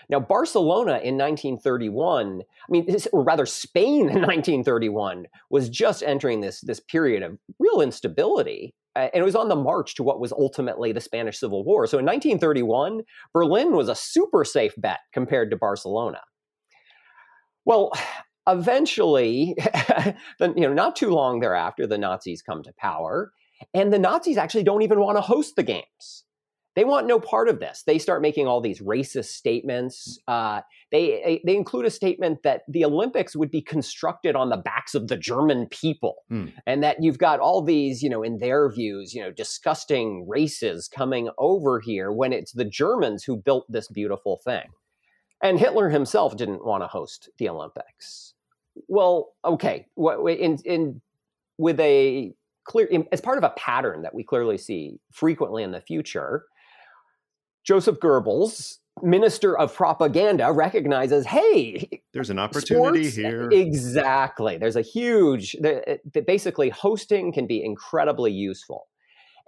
now, 0.08 0.20
Barcelona 0.20 1.00
in 1.02 1.18
1931, 1.18 2.42
I 2.42 2.70
mean, 2.70 2.96
or 3.12 3.22
rather 3.22 3.46
Spain 3.46 4.02
in 4.02 4.06
1931, 4.22 5.26
was 5.50 5.68
just 5.68 6.02
entering 6.02 6.40
this, 6.40 6.60
this 6.60 6.80
period 6.80 7.22
of 7.22 7.38
real 7.58 7.80
instability. 7.80 8.74
and 8.94 9.10
it 9.14 9.22
was 9.22 9.36
on 9.36 9.48
the 9.48 9.56
march 9.56 9.94
to 9.96 10.02
what 10.02 10.20
was 10.20 10.32
ultimately 10.32 10.92
the 10.92 11.00
Spanish 11.00 11.38
Civil 11.38 11.64
War. 11.64 11.86
So 11.86 11.98
in 11.98 12.04
1931, 12.04 13.02
Berlin 13.32 13.72
was 13.72 13.88
a 13.88 13.94
super 13.94 14.44
safe 14.44 14.74
bet 14.76 15.00
compared 15.12 15.50
to 15.50 15.56
Barcelona. 15.56 16.20
Well, 17.64 17.92
eventually, 18.48 19.54
the, 20.38 20.54
you 20.56 20.62
know, 20.62 20.72
not 20.72 20.94
too 20.94 21.10
long 21.10 21.40
thereafter, 21.40 21.86
the 21.86 21.98
Nazis 21.98 22.42
come 22.42 22.62
to 22.62 22.72
power, 22.78 23.32
and 23.74 23.92
the 23.92 23.98
Nazis 23.98 24.36
actually 24.36 24.62
don't 24.62 24.82
even 24.82 25.00
want 25.00 25.16
to 25.16 25.22
host 25.22 25.56
the 25.56 25.62
games. 25.64 26.25
They 26.76 26.84
want 26.84 27.06
no 27.06 27.18
part 27.18 27.48
of 27.48 27.58
this. 27.58 27.82
They 27.86 27.98
start 27.98 28.20
making 28.20 28.46
all 28.46 28.60
these 28.60 28.82
racist 28.82 29.30
statements. 29.30 30.20
Uh, 30.28 30.60
they 30.92 31.40
they 31.44 31.56
include 31.56 31.86
a 31.86 31.90
statement 31.90 32.42
that 32.44 32.62
the 32.68 32.84
Olympics 32.84 33.34
would 33.34 33.50
be 33.50 33.62
constructed 33.62 34.36
on 34.36 34.50
the 34.50 34.58
backs 34.58 34.94
of 34.94 35.08
the 35.08 35.16
German 35.16 35.68
people, 35.68 36.16
mm. 36.30 36.52
and 36.66 36.82
that 36.82 36.98
you've 37.00 37.16
got 37.16 37.40
all 37.40 37.62
these, 37.62 38.02
you 38.02 38.10
know, 38.10 38.22
in 38.22 38.38
their 38.38 38.70
views, 38.70 39.14
you 39.14 39.22
know, 39.22 39.32
disgusting 39.32 40.26
races 40.28 40.86
coming 40.86 41.30
over 41.38 41.80
here 41.80 42.12
when 42.12 42.34
it's 42.34 42.52
the 42.52 42.66
Germans 42.66 43.24
who 43.24 43.38
built 43.38 43.64
this 43.70 43.88
beautiful 43.88 44.38
thing. 44.44 44.66
And 45.42 45.58
Hitler 45.58 45.88
himself 45.88 46.36
didn't 46.36 46.64
want 46.64 46.82
to 46.82 46.88
host 46.88 47.30
the 47.38 47.48
Olympics. 47.48 48.34
Well, 48.86 49.32
okay, 49.46 49.86
in 49.96 50.58
in 50.66 51.00
with 51.56 51.80
a 51.80 52.34
clear 52.64 52.86
as 53.12 53.22
part 53.22 53.38
of 53.38 53.44
a 53.44 53.54
pattern 53.56 54.02
that 54.02 54.14
we 54.14 54.22
clearly 54.24 54.58
see 54.58 55.00
frequently 55.10 55.62
in 55.62 55.70
the 55.70 55.80
future 55.80 56.44
Joseph 57.66 57.98
Goebbels, 57.98 58.79
minister 59.02 59.59
of 59.59 59.74
propaganda, 59.74 60.52
recognizes, 60.52 61.26
hey, 61.26 62.02
there's 62.12 62.31
an 62.31 62.38
opportunity 62.38 63.11
sports, 63.11 63.16
here. 63.16 63.50
Exactly. 63.50 64.57
There's 64.57 64.76
a 64.76 64.83
huge, 64.83 65.57
that 65.61 66.00
basically 66.26 66.70
hosting 66.70 67.33
can 67.33 67.46
be 67.46 67.64
incredibly 67.64 68.31
useful. 68.33 68.87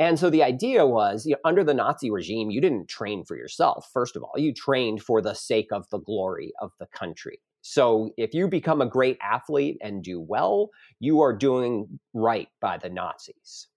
And 0.00 0.18
so 0.18 0.30
the 0.30 0.42
idea 0.42 0.86
was, 0.86 1.26
you 1.26 1.32
know, 1.32 1.38
under 1.44 1.64
the 1.64 1.74
Nazi 1.74 2.10
regime, 2.10 2.50
you 2.50 2.60
didn't 2.60 2.88
train 2.88 3.24
for 3.24 3.36
yourself. 3.36 3.88
First 3.92 4.16
of 4.16 4.22
all, 4.22 4.34
you 4.36 4.52
trained 4.52 5.02
for 5.02 5.22
the 5.22 5.34
sake 5.34 5.68
of 5.72 5.88
the 5.90 5.98
glory 5.98 6.52
of 6.60 6.72
the 6.78 6.86
country. 6.86 7.40
So 7.62 8.10
if 8.16 8.34
you 8.34 8.48
become 8.48 8.80
a 8.80 8.86
great 8.86 9.18
athlete 9.22 9.78
and 9.80 10.02
do 10.02 10.20
well, 10.20 10.70
you 11.00 11.20
are 11.20 11.36
doing 11.36 12.00
right 12.14 12.48
by 12.60 12.78
the 12.78 12.88
Nazis 12.88 13.68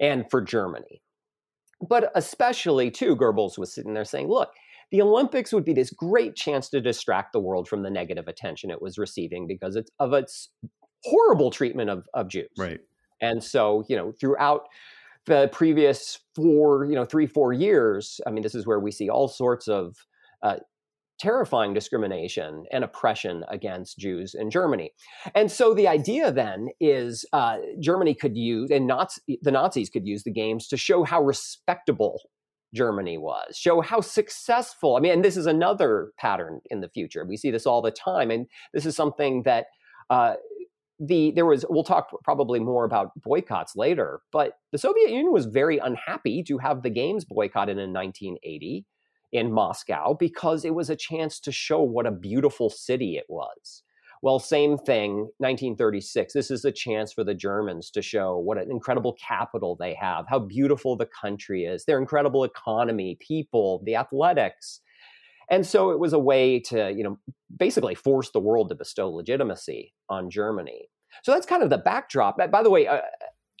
and 0.00 0.28
for 0.30 0.40
Germany. 0.40 1.00
But 1.88 2.10
especially, 2.14 2.90
too, 2.90 3.16
Goebbels 3.16 3.58
was 3.58 3.74
sitting 3.74 3.94
there 3.94 4.04
saying, 4.04 4.28
look, 4.28 4.50
the 4.90 5.02
Olympics 5.02 5.52
would 5.52 5.64
be 5.64 5.72
this 5.72 5.90
great 5.90 6.36
chance 6.36 6.68
to 6.70 6.80
distract 6.80 7.32
the 7.32 7.40
world 7.40 7.68
from 7.68 7.82
the 7.82 7.90
negative 7.90 8.28
attention 8.28 8.70
it 8.70 8.80
was 8.80 8.98
receiving 8.98 9.46
because 9.46 9.76
it's, 9.76 9.90
of 9.98 10.12
its 10.12 10.50
horrible 11.02 11.50
treatment 11.50 11.90
of, 11.90 12.06
of 12.14 12.28
Jews. 12.28 12.48
Right. 12.56 12.80
And 13.20 13.42
so, 13.42 13.84
you 13.88 13.96
know, 13.96 14.12
throughout 14.20 14.62
the 15.26 15.48
previous 15.52 16.18
four, 16.34 16.84
you 16.84 16.94
know, 16.94 17.04
three, 17.04 17.26
four 17.26 17.52
years, 17.52 18.20
I 18.26 18.30
mean, 18.30 18.42
this 18.42 18.54
is 18.54 18.66
where 18.66 18.80
we 18.80 18.90
see 18.90 19.08
all 19.08 19.28
sorts 19.28 19.68
of 19.68 19.96
uh, 20.42 20.56
terrifying 21.18 21.74
discrimination 21.74 22.64
and 22.72 22.84
oppression 22.84 23.44
against 23.48 23.98
Jews 23.98 24.34
in 24.34 24.50
Germany. 24.50 24.92
And 25.34 25.50
so 25.50 25.74
the 25.74 25.88
idea 25.88 26.32
then 26.32 26.68
is 26.80 27.24
uh, 27.32 27.58
Germany 27.80 28.14
could 28.14 28.36
use, 28.36 28.70
and 28.70 28.86
Nazi, 28.86 29.38
the 29.42 29.52
Nazis 29.52 29.90
could 29.90 30.06
use 30.06 30.24
the 30.24 30.32
games 30.32 30.68
to 30.68 30.76
show 30.76 31.04
how 31.04 31.22
respectable 31.22 32.20
Germany 32.74 33.18
was, 33.18 33.56
show 33.56 33.80
how 33.80 34.00
successful. 34.00 34.96
I 34.96 35.00
mean, 35.00 35.12
and 35.12 35.24
this 35.24 35.36
is 35.36 35.46
another 35.46 36.10
pattern 36.18 36.60
in 36.70 36.80
the 36.80 36.88
future. 36.88 37.24
We 37.24 37.36
see 37.36 37.50
this 37.50 37.66
all 37.66 37.80
the 37.80 37.92
time, 37.92 38.30
and 38.30 38.46
this 38.72 38.84
is 38.84 38.96
something 38.96 39.44
that 39.44 39.66
uh, 40.10 40.34
the 40.98 41.32
there 41.34 41.46
was. 41.46 41.64
We'll 41.68 41.84
talk 41.84 42.08
probably 42.24 42.58
more 42.58 42.84
about 42.84 43.10
boycotts 43.22 43.76
later, 43.76 44.20
but 44.32 44.54
the 44.72 44.78
Soviet 44.78 45.10
Union 45.10 45.32
was 45.32 45.46
very 45.46 45.78
unhappy 45.78 46.42
to 46.44 46.58
have 46.58 46.82
the 46.82 46.90
games 46.90 47.24
boycotted 47.24 47.78
in 47.78 47.92
1980 47.92 48.84
in 49.34 49.52
Moscow 49.52 50.14
because 50.14 50.64
it 50.64 50.74
was 50.74 50.88
a 50.88 50.96
chance 50.96 51.40
to 51.40 51.52
show 51.52 51.82
what 51.82 52.06
a 52.06 52.12
beautiful 52.12 52.70
city 52.70 53.16
it 53.16 53.26
was. 53.28 53.82
Well, 54.22 54.38
same 54.38 54.78
thing, 54.78 55.16
1936. 55.38 56.32
This 56.32 56.50
is 56.50 56.64
a 56.64 56.72
chance 56.72 57.12
for 57.12 57.24
the 57.24 57.34
Germans 57.34 57.90
to 57.90 58.00
show 58.00 58.38
what 58.38 58.56
an 58.56 58.70
incredible 58.70 59.14
capital 59.20 59.76
they 59.78 59.92
have, 59.94 60.24
how 60.28 60.38
beautiful 60.38 60.96
the 60.96 61.08
country 61.20 61.64
is, 61.64 61.84
their 61.84 61.98
incredible 61.98 62.44
economy, 62.44 63.18
people, 63.20 63.82
the 63.84 63.96
athletics. 63.96 64.80
And 65.50 65.66
so 65.66 65.90
it 65.90 65.98
was 65.98 66.14
a 66.14 66.18
way 66.18 66.60
to, 66.60 66.90
you 66.90 67.02
know, 67.02 67.18
basically 67.58 67.94
force 67.94 68.30
the 68.30 68.40
world 68.40 68.70
to 68.70 68.76
bestow 68.76 69.10
legitimacy 69.10 69.92
on 70.08 70.30
Germany. 70.30 70.88
So 71.22 71.32
that's 71.32 71.44
kind 71.44 71.62
of 71.62 71.70
the 71.70 71.78
backdrop. 71.78 72.38
By 72.38 72.62
the 72.62 72.70
way, 72.70 72.86
uh, 72.86 73.00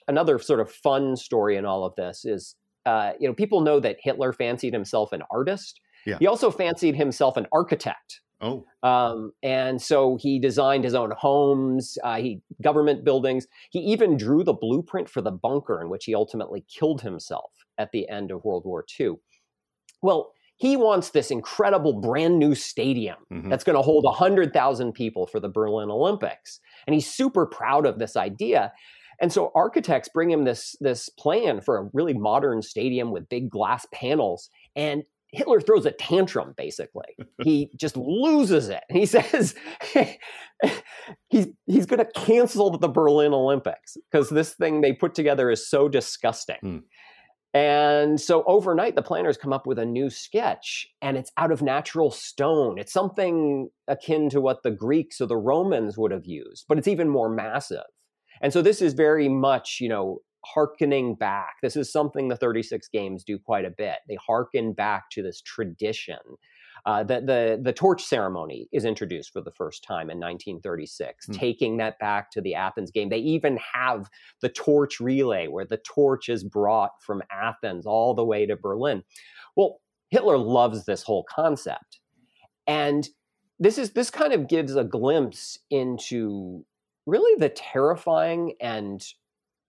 another 0.08 0.38
sort 0.38 0.60
of 0.60 0.70
fun 0.70 1.16
story 1.16 1.56
in 1.56 1.66
all 1.66 1.84
of 1.84 1.94
this 1.96 2.24
is, 2.24 2.54
uh, 2.86 3.12
you 3.18 3.28
know, 3.28 3.34
people 3.34 3.60
know 3.60 3.80
that 3.80 3.96
Hitler 4.00 4.32
fancied 4.32 4.72
himself 4.72 5.12
an 5.12 5.22
artist. 5.30 5.80
Yeah. 6.06 6.18
He 6.18 6.26
also 6.26 6.50
fancied 6.50 6.96
himself 6.96 7.36
an 7.36 7.46
architect. 7.52 8.20
Oh. 8.40 8.66
Um, 8.82 9.32
and 9.42 9.80
so 9.80 10.18
he 10.20 10.38
designed 10.38 10.84
his 10.84 10.94
own 10.94 11.12
homes, 11.16 11.96
uh, 12.04 12.16
he 12.16 12.42
government 12.62 13.04
buildings. 13.04 13.46
He 13.70 13.78
even 13.80 14.16
drew 14.16 14.44
the 14.44 14.52
blueprint 14.52 15.08
for 15.08 15.22
the 15.22 15.30
bunker 15.30 15.80
in 15.80 15.88
which 15.88 16.04
he 16.04 16.14
ultimately 16.14 16.64
killed 16.68 17.00
himself 17.00 17.52
at 17.78 17.92
the 17.92 18.08
end 18.08 18.30
of 18.30 18.44
World 18.44 18.64
War 18.66 18.84
II. 19.00 19.14
Well, 20.02 20.32
he 20.56 20.76
wants 20.76 21.10
this 21.10 21.30
incredible 21.30 22.00
brand 22.00 22.38
new 22.38 22.54
stadium 22.54 23.16
mm-hmm. 23.32 23.48
that's 23.48 23.64
going 23.64 23.76
to 23.76 23.82
hold 23.82 24.04
100,000 24.04 24.92
people 24.92 25.26
for 25.26 25.40
the 25.40 25.48
Berlin 25.48 25.90
Olympics. 25.90 26.60
And 26.86 26.94
he's 26.94 27.10
super 27.10 27.46
proud 27.46 27.86
of 27.86 27.98
this 27.98 28.16
idea. 28.16 28.72
And 29.20 29.32
so 29.32 29.50
architects 29.54 30.08
bring 30.08 30.30
him 30.30 30.44
this, 30.44 30.76
this 30.80 31.08
plan 31.08 31.60
for 31.60 31.78
a 31.78 31.88
really 31.92 32.14
modern 32.14 32.62
stadium 32.62 33.10
with 33.10 33.28
big 33.28 33.50
glass 33.50 33.86
panels. 33.92 34.50
And 34.76 35.04
Hitler 35.32 35.60
throws 35.60 35.86
a 35.86 35.90
tantrum, 35.92 36.54
basically. 36.56 37.16
he 37.42 37.70
just 37.76 37.96
loses 37.96 38.68
it. 38.68 38.84
He 38.90 39.06
says 39.06 39.54
he's, 41.28 41.48
he's 41.66 41.86
going 41.86 42.04
to 42.04 42.20
cancel 42.20 42.76
the 42.78 42.88
Berlin 42.88 43.32
Olympics 43.32 43.96
because 44.10 44.30
this 44.30 44.54
thing 44.54 44.80
they 44.80 44.92
put 44.92 45.14
together 45.14 45.50
is 45.50 45.68
so 45.68 45.88
disgusting. 45.88 46.58
Hmm. 46.60 46.78
And 47.54 48.20
so 48.20 48.42
overnight, 48.48 48.96
the 48.96 49.02
planners 49.02 49.36
come 49.36 49.52
up 49.52 49.64
with 49.64 49.78
a 49.78 49.86
new 49.86 50.10
sketch, 50.10 50.88
and 51.00 51.16
it's 51.16 51.30
out 51.36 51.52
of 51.52 51.62
natural 51.62 52.10
stone. 52.10 52.78
It's 52.78 52.92
something 52.92 53.68
akin 53.86 54.28
to 54.30 54.40
what 54.40 54.64
the 54.64 54.72
Greeks 54.72 55.20
or 55.20 55.26
the 55.26 55.36
Romans 55.36 55.96
would 55.96 56.10
have 56.10 56.26
used, 56.26 56.64
but 56.68 56.78
it's 56.78 56.88
even 56.88 57.08
more 57.08 57.28
massive. 57.28 57.84
And 58.44 58.52
so 58.52 58.60
this 58.60 58.82
is 58.82 58.92
very 58.92 59.26
much, 59.26 59.78
you 59.80 59.88
know, 59.88 60.18
harkening 60.44 61.14
back. 61.14 61.54
This 61.62 61.76
is 61.76 61.90
something 61.90 62.28
the 62.28 62.36
36 62.36 62.88
games 62.88 63.24
do 63.24 63.38
quite 63.38 63.64
a 63.64 63.70
bit. 63.70 64.00
They 64.06 64.16
harken 64.16 64.74
back 64.74 65.04
to 65.12 65.22
this 65.22 65.40
tradition. 65.40 66.18
Uh, 66.84 67.02
the, 67.02 67.22
the, 67.22 67.60
the 67.62 67.72
torch 67.72 68.04
ceremony 68.04 68.68
is 68.70 68.84
introduced 68.84 69.32
for 69.32 69.40
the 69.40 69.50
first 69.50 69.82
time 69.82 70.10
in 70.10 70.20
1936, 70.20 71.26
mm. 71.26 71.38
taking 71.38 71.78
that 71.78 71.98
back 71.98 72.30
to 72.32 72.42
the 72.42 72.54
Athens 72.54 72.90
game. 72.90 73.08
They 73.08 73.16
even 73.16 73.58
have 73.72 74.10
the 74.42 74.50
torch 74.50 75.00
relay 75.00 75.46
where 75.46 75.64
the 75.64 75.78
torch 75.78 76.28
is 76.28 76.44
brought 76.44 76.90
from 77.00 77.22
Athens 77.32 77.86
all 77.86 78.12
the 78.12 78.26
way 78.26 78.44
to 78.44 78.56
Berlin. 78.56 79.04
Well, 79.56 79.80
Hitler 80.10 80.36
loves 80.36 80.84
this 80.84 81.02
whole 81.02 81.24
concept. 81.24 82.00
And 82.66 83.08
this 83.58 83.78
is 83.78 83.92
this 83.92 84.10
kind 84.10 84.34
of 84.34 84.48
gives 84.48 84.76
a 84.76 84.84
glimpse 84.84 85.58
into 85.70 86.66
really 87.06 87.38
the 87.38 87.48
terrifying 87.48 88.54
and 88.60 89.06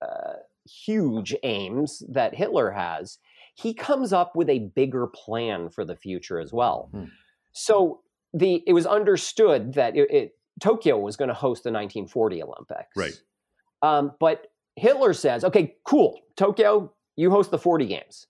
uh, 0.01 0.33
huge 0.65 1.35
aims 1.43 2.03
that 2.09 2.35
Hitler 2.35 2.71
has, 2.71 3.19
he 3.55 3.73
comes 3.73 4.13
up 4.13 4.35
with 4.35 4.49
a 4.49 4.71
bigger 4.75 5.07
plan 5.07 5.69
for 5.69 5.85
the 5.85 5.95
future 5.95 6.39
as 6.39 6.51
well. 6.51 6.89
Hmm. 6.91 7.05
So 7.53 8.01
the 8.33 8.63
it 8.67 8.73
was 8.73 8.85
understood 8.85 9.73
that 9.73 9.95
it, 9.95 10.11
it, 10.11 10.37
Tokyo 10.59 10.97
was 10.99 11.15
going 11.15 11.29
to 11.29 11.33
host 11.33 11.63
the 11.63 11.71
1940 11.71 12.43
Olympics. 12.43 12.95
Right. 12.95 13.21
Um, 13.81 14.11
but 14.19 14.47
Hitler 14.75 15.13
says, 15.13 15.43
okay, 15.43 15.75
cool, 15.85 16.19
Tokyo, 16.35 16.93
you 17.15 17.31
host 17.31 17.51
the 17.51 17.57
40 17.57 17.85
games. 17.85 18.27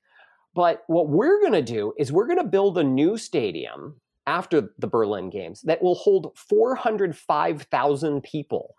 But 0.54 0.84
what 0.88 1.10
we're 1.10 1.41
going 1.41 1.54
to 1.54 1.62
do 1.62 1.94
is 1.98 2.12
we're 2.12 2.28
going 2.28 2.39
to 2.39 2.46
build 2.46 2.78
a 2.78 2.84
new 2.84 3.18
stadium 3.18 4.00
after 4.28 4.70
the 4.80 4.88
Berlin 4.88 5.30
Games 5.30 5.62
that 5.63 5.82
will 5.84 5.96
hold 5.96 6.38
405,000 6.38 8.24
people 8.24 8.76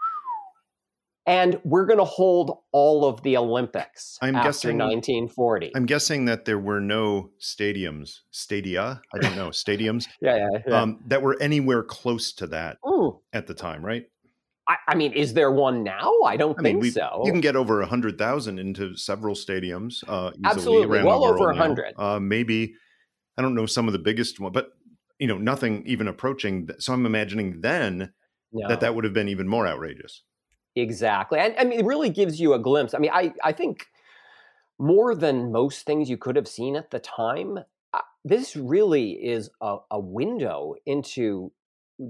and 1.27 1.61
we're 1.65 1.87
going 1.87 1.99
to 1.99 2.05
hold 2.05 2.59
all 2.73 3.05
of 3.05 3.23
the 3.23 3.37
Olympics 3.37 4.17
I'm 4.23 4.37
after 4.37 4.49
guessing, 4.49 4.79
1940. 4.79 5.73
I'm 5.75 5.87
guessing 5.87 6.25
that 6.27 6.45
there 6.45 6.59
were 6.59 6.81
no 6.81 7.31
stadiums, 7.41 8.21
stadia, 8.31 9.01
I 9.13 9.19
don't 9.19 9.37
know, 9.37 9.49
stadiums, 9.49 10.07
yeah, 10.21 10.37
yeah, 10.37 10.59
yeah. 10.67 10.83
Um, 10.83 11.01
that 11.07 11.23
were 11.23 11.37
anywhere 11.41 11.83
close 11.83 12.33
to 12.35 12.47
that 12.49 12.79
Ooh. 12.87 13.21
at 13.33 13.47
the 13.47 13.55
time, 13.55 13.85
right? 13.85 14.07
I, 14.69 14.77
I, 14.89 14.95
mean, 14.95 15.13
is 15.13 15.35
there 15.35 15.51
one 15.51 15.85
now? 15.85 16.13
I 16.25 16.37
don't 16.37 16.59
I 16.59 16.63
think 16.63 16.83
mean, 16.83 16.93
so. 16.93 17.23
You 17.25 17.33
can 17.33 17.41
get 17.41 17.55
over 17.55 17.83
a 17.83 17.87
hundred 17.87 18.19
thousand 18.19 18.59
into 18.59 18.97
several 18.97 19.35
stadiums. 19.35 20.03
Uh, 20.09 20.33
Absolutely, 20.45 21.03
well 21.03 21.25
over 21.25 21.51
a 21.51 21.57
hundred. 21.57 21.95
Uh, 21.97 22.19
maybe 22.19 22.75
I 23.39 23.43
don't 23.43 23.55
know 23.55 23.67
some 23.67 23.87
of 23.87 23.93
the 23.93 24.01
biggest 24.01 24.41
one, 24.41 24.53
but 24.53 24.71
you 25.21 25.29
know, 25.29 25.39
nothing 25.39 25.85
even 25.87 26.09
approaching. 26.09 26.69
So 26.79 26.93
I'm 26.93 27.07
imagining 27.07 27.61
then 27.61 28.13
no. 28.53 28.69
that 28.69 28.81
that 28.81 28.95
would 28.95 29.05
have 29.05 29.13
been 29.13 29.29
even 29.29 29.47
more 29.47 29.69
outrageous. 29.69 30.25
Exactly. 30.77 31.39
And 31.39 31.55
I 31.59 31.65
mean, 31.65 31.81
it 31.81 31.87
really 31.87 32.11
gives 32.11 32.39
you 32.39 32.53
a 32.53 32.59
glimpse. 32.59 32.95
I 32.95 32.99
mean, 32.99 33.11
I, 33.13 33.33
I 33.43 33.53
think 33.53 33.87
more 34.79 35.15
than 35.15 35.51
most 35.51 35.87
things 35.87 36.11
you 36.11 36.19
could 36.19 36.37
have 36.37 36.47
seen 36.47 36.77
at 36.77 36.91
the 36.91 36.99
time, 36.99 37.59
uh, 37.95 38.01
this 38.25 38.55
really 38.55 39.13
is 39.13 39.49
a, 39.63 39.79
a 39.91 39.99
window 39.99 40.75
into 40.85 41.51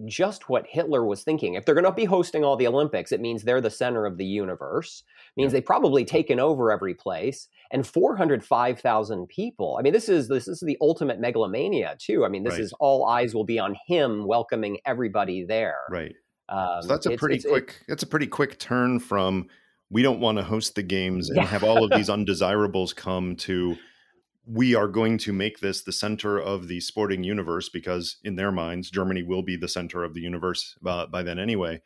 just 0.07 0.49
what 0.49 0.67
Hitler 0.69 1.05
was 1.05 1.23
thinking. 1.23 1.55
If 1.55 1.65
they're 1.65 1.75
going 1.77 1.85
to 1.85 1.93
be 1.93 2.07
hosting 2.07 2.43
all 2.43 2.57
the 2.57 2.67
Olympics, 2.67 3.13
it 3.13 3.21
means 3.21 3.43
they're 3.43 3.61
the 3.61 3.71
center 3.71 4.05
of 4.05 4.17
the 4.17 4.25
universe. 4.25 5.05
It 5.07 5.41
means 5.41 5.53
yeah. 5.53 5.59
they've 5.59 5.67
probably 5.67 6.05
taken 6.05 6.41
over 6.41 6.73
every 6.73 6.95
place. 6.95 7.47
And 7.71 7.87
405,000 7.87 9.29
people. 9.29 9.77
I 9.79 9.83
mean, 9.83 9.93
this 9.93 10.09
is 10.09 10.27
this 10.27 10.49
is 10.49 10.61
the 10.61 10.77
ultimate 10.81 11.21
megalomania 11.21 11.97
too. 11.99 12.25
I 12.25 12.29
mean, 12.29 12.43
this 12.43 12.55
right. 12.55 12.63
is 12.63 12.73
all 12.81 13.07
eyes 13.07 13.33
will 13.33 13.45
be 13.45 13.61
on 13.61 13.77
him 13.87 14.27
welcoming 14.27 14.79
everybody 14.85 15.45
there. 15.45 15.79
Right. 15.89 16.17
Um, 16.49 16.83
so 16.83 16.89
that's 16.89 17.07
a 17.07 17.17
pretty 17.17 17.37
it's, 17.37 17.47
quick. 17.47 17.77
It, 17.81 17.85
that's 17.89 18.03
a 18.03 18.07
pretty 18.07 18.27
quick 18.27 18.59
turn 18.59 19.01
from 19.01 19.49
we 19.91 20.03
don't 20.03 20.21
want 20.21 20.39
to 20.39 20.45
host 20.45 20.75
the 20.75 20.83
games 20.83 21.29
and 21.29 21.39
yeah. 21.39 21.47
have 21.47 21.65
all 21.65 21.85
of 21.85 21.91
these 21.91 22.11
undesirables 22.11 22.93
come 22.93 23.37
to 23.37 23.77
we 24.47 24.77
are 24.77 24.87
going 24.87 25.19
to 25.19 25.33
make 25.33 25.59
this 25.59 25.83
the 25.83 25.93
center 25.93 26.39
of 26.39 26.69
the 26.69 26.81
sporting 26.81 27.25
universe 27.25 27.69
because 27.69 28.19
in 28.23 28.37
their 28.37 28.53
minds 28.53 28.91
Germany 28.91 29.23
will 29.23 29.43
be 29.43 29.57
the 29.57 29.69
center 29.69 30.05
of 30.05 30.15
the 30.15 30.21
universe 30.21 30.77
uh, 30.87 31.07
by 31.07 31.23
then 31.23 31.39
anyway. 31.39 31.83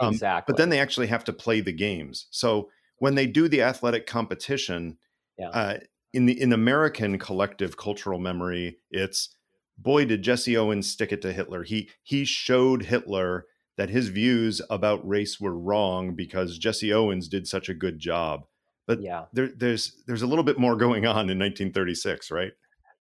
Um, 0.00 0.14
exactly. 0.14 0.52
But 0.52 0.58
then 0.58 0.70
they 0.70 0.80
actually 0.80 1.08
have 1.08 1.24
to 1.24 1.32
play 1.32 1.60
the 1.60 1.72
games. 1.72 2.26
So 2.30 2.70
when 2.98 3.14
they 3.14 3.26
do 3.26 3.48
the 3.48 3.62
athletic 3.62 4.06
competition, 4.06 4.98
yeah. 5.38 5.50
uh, 5.50 5.78
in 6.12 6.26
the 6.26 6.40
in 6.40 6.52
American 6.52 7.18
collective 7.18 7.76
cultural 7.76 8.18
memory, 8.18 8.78
it's 8.90 9.34
boy 9.76 10.04
did 10.04 10.22
Jesse 10.22 10.56
Owens 10.56 10.90
stick 10.90 11.12
it 11.12 11.22
to 11.22 11.32
Hitler. 11.32 11.62
He 11.62 11.90
he 12.02 12.24
showed 12.24 12.84
Hitler 12.84 13.46
that 13.78 13.88
his 13.90 14.08
views 14.08 14.60
about 14.68 15.08
race 15.08 15.40
were 15.40 15.56
wrong 15.56 16.14
because 16.14 16.58
Jesse 16.58 16.92
Owens 16.92 17.28
did 17.28 17.46
such 17.48 17.68
a 17.68 17.74
good 17.74 17.98
job. 17.98 18.44
But 18.86 19.00
yeah. 19.00 19.26
there, 19.32 19.48
there's 19.56 20.02
there's 20.06 20.22
a 20.22 20.26
little 20.26 20.44
bit 20.44 20.58
more 20.58 20.76
going 20.76 21.06
on 21.06 21.30
in 21.30 21.38
1936, 21.38 22.30
right? 22.30 22.52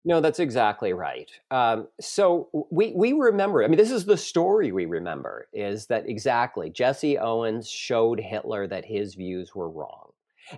No, 0.05 0.21
that's 0.21 0.39
exactly 0.39 0.93
right. 0.93 1.31
Um, 1.51 1.89
so 2.01 2.49
we 2.71 2.93
we 2.95 3.13
remember. 3.13 3.65
I 3.65 3.69
mean, 3.69 3.79
this 3.79 3.91
is 3.91 4.05
the 4.05 4.17
story 4.17 4.71
we 4.71 4.85
remember: 4.85 5.49
is 5.53 5.87
that 5.87 6.09
exactly 6.09 6.71
Jesse 6.71 7.19
Owens 7.19 7.69
showed 7.69 8.21
Hitler 8.21 8.69
that 8.69 8.85
his 8.85 9.15
views 9.15 9.55
were 9.55 9.71
wrong, 9.71 10.11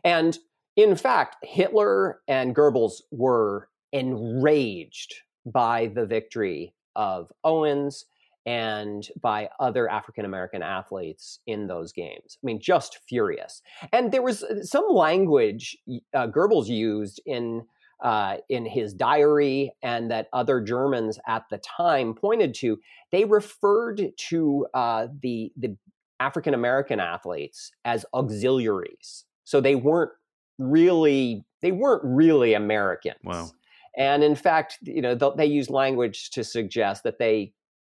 and 0.05 0.37
in 0.77 0.97
fact, 0.97 1.37
Hitler 1.43 2.21
and 2.27 2.55
Goebbels 2.55 3.03
were 3.11 3.69
enraged 3.93 5.15
by 5.47 5.87
the 5.87 6.07
victory 6.07 6.75
of 6.97 7.31
Owens 7.45 8.05
and 8.49 9.07
by 9.21 9.47
other 9.61 9.91
African 9.91 10.25
American 10.25 10.63
athletes 10.63 11.41
in 11.47 11.67
those 11.67 11.93
games. 11.93 12.39
I 12.43 12.47
mean, 12.47 12.59
just 12.59 12.99
furious. 13.07 13.61
And 13.93 14.11
there 14.11 14.23
was 14.23 14.43
uh, 14.43 14.63
some 14.63 14.87
language 14.89 15.77
uh, 16.15 16.29
Goebbels 16.29 16.67
used 16.67 17.21
in 17.27 17.67
uh, 18.03 18.39
in 18.49 18.65
his 18.65 18.95
diary, 18.95 19.73
and 19.83 20.11
that 20.11 20.29
other 20.33 20.63
Germans 20.63 21.19
at 21.27 21.45
the 21.51 21.59
time 21.59 22.15
pointed 22.15 22.55
to. 22.55 22.79
They 23.13 23.27
referred 23.27 24.13
to 24.31 24.67
uh, 24.73 25.09
the 25.23 25.53
the 25.59 25.77
African 26.19 26.55
American 26.55 27.01
athletes 27.01 27.71
as 27.85 28.07
auxiliaries, 28.15 29.27
so 29.45 29.61
they 29.61 29.75
weren't 29.75 30.13
really 30.59 31.45
they 31.61 31.73
weren't 31.73 32.03
really 32.03 32.55
Americans. 32.55 33.21
Wow. 33.23 33.51
And 33.95 34.25
in 34.25 34.37
fact, 34.37 34.79
you 34.83 35.03
know, 35.03 35.15
they 35.15 35.47
used 35.47 35.69
language 35.69 36.31
to 36.31 36.45
suggest 36.45 37.03
that 37.03 37.19
they 37.19 37.53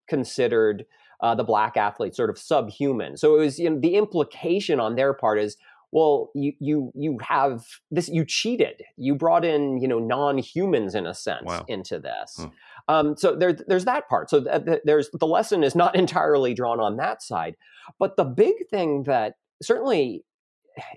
considered 0.09 0.85
uh, 1.21 1.35
the 1.35 1.43
black 1.43 1.77
athletes 1.77 2.17
sort 2.17 2.29
of 2.29 2.37
subhuman. 2.37 3.17
So 3.17 3.35
it 3.35 3.39
was 3.39 3.59
you 3.59 3.69
know, 3.69 3.79
the 3.79 3.95
implication 3.95 4.79
on 4.79 4.95
their 4.95 5.13
part 5.13 5.39
is, 5.39 5.57
well, 5.91 6.29
you 6.35 6.53
you 6.59 6.91
you 6.93 7.17
have 7.21 7.65
this. 7.89 8.09
You 8.09 8.23
cheated. 8.23 8.83
You 8.95 9.15
brought 9.15 9.43
in 9.43 9.81
you 9.81 9.87
know 9.87 9.99
non-humans 9.99 10.93
in 10.93 11.07
a 11.07 11.13
sense 11.15 11.45
wow. 11.45 11.65
into 11.67 11.99
this. 11.99 12.35
Huh. 12.37 12.49
Um, 12.87 13.17
so 13.17 13.35
there, 13.35 13.53
there's 13.53 13.85
that 13.85 14.07
part. 14.09 14.29
So 14.29 14.43
th- 14.43 14.65
th- 14.65 14.81
there's 14.83 15.09
the 15.11 15.27
lesson 15.27 15.63
is 15.63 15.75
not 15.75 15.95
entirely 16.03 16.53
drawn 16.53 16.79
on 16.79 16.97
that 16.97 17.23
side, 17.23 17.55
but 17.99 18.17
the 18.17 18.23
big 18.23 18.53
thing 18.69 19.03
that 19.03 19.35
certainly, 19.61 20.23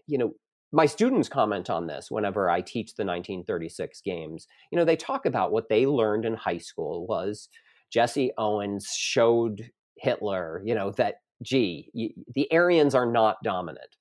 you 0.07 0.19
know, 0.19 0.35
my 0.73 0.87
students 0.87 1.29
comment 1.29 1.69
on 1.69 1.87
this 1.87 2.11
whenever 2.11 2.49
I 2.49 2.63
teach 2.63 2.95
the 2.95 3.05
1936 3.05 4.01
games. 4.01 4.47
You 4.71 4.79
know, 4.79 4.87
they 4.87 4.97
talk 4.97 5.27
about 5.27 5.53
what 5.53 5.69
they 5.69 5.87
learned 5.87 6.25
in 6.25 6.35
high 6.35 6.59
school 6.59 7.07
was 7.07 7.49
Jesse 7.93 8.33
Owens 8.39 8.95
showed 8.97 9.71
Hitler, 9.97 10.63
you 10.65 10.75
know, 10.75 10.91
that 10.93 11.17
gee, 11.43 11.91
the 12.35 12.49
Aryans 12.53 12.95
are 12.95 13.11
not 13.11 13.37
dominant. 13.43 13.97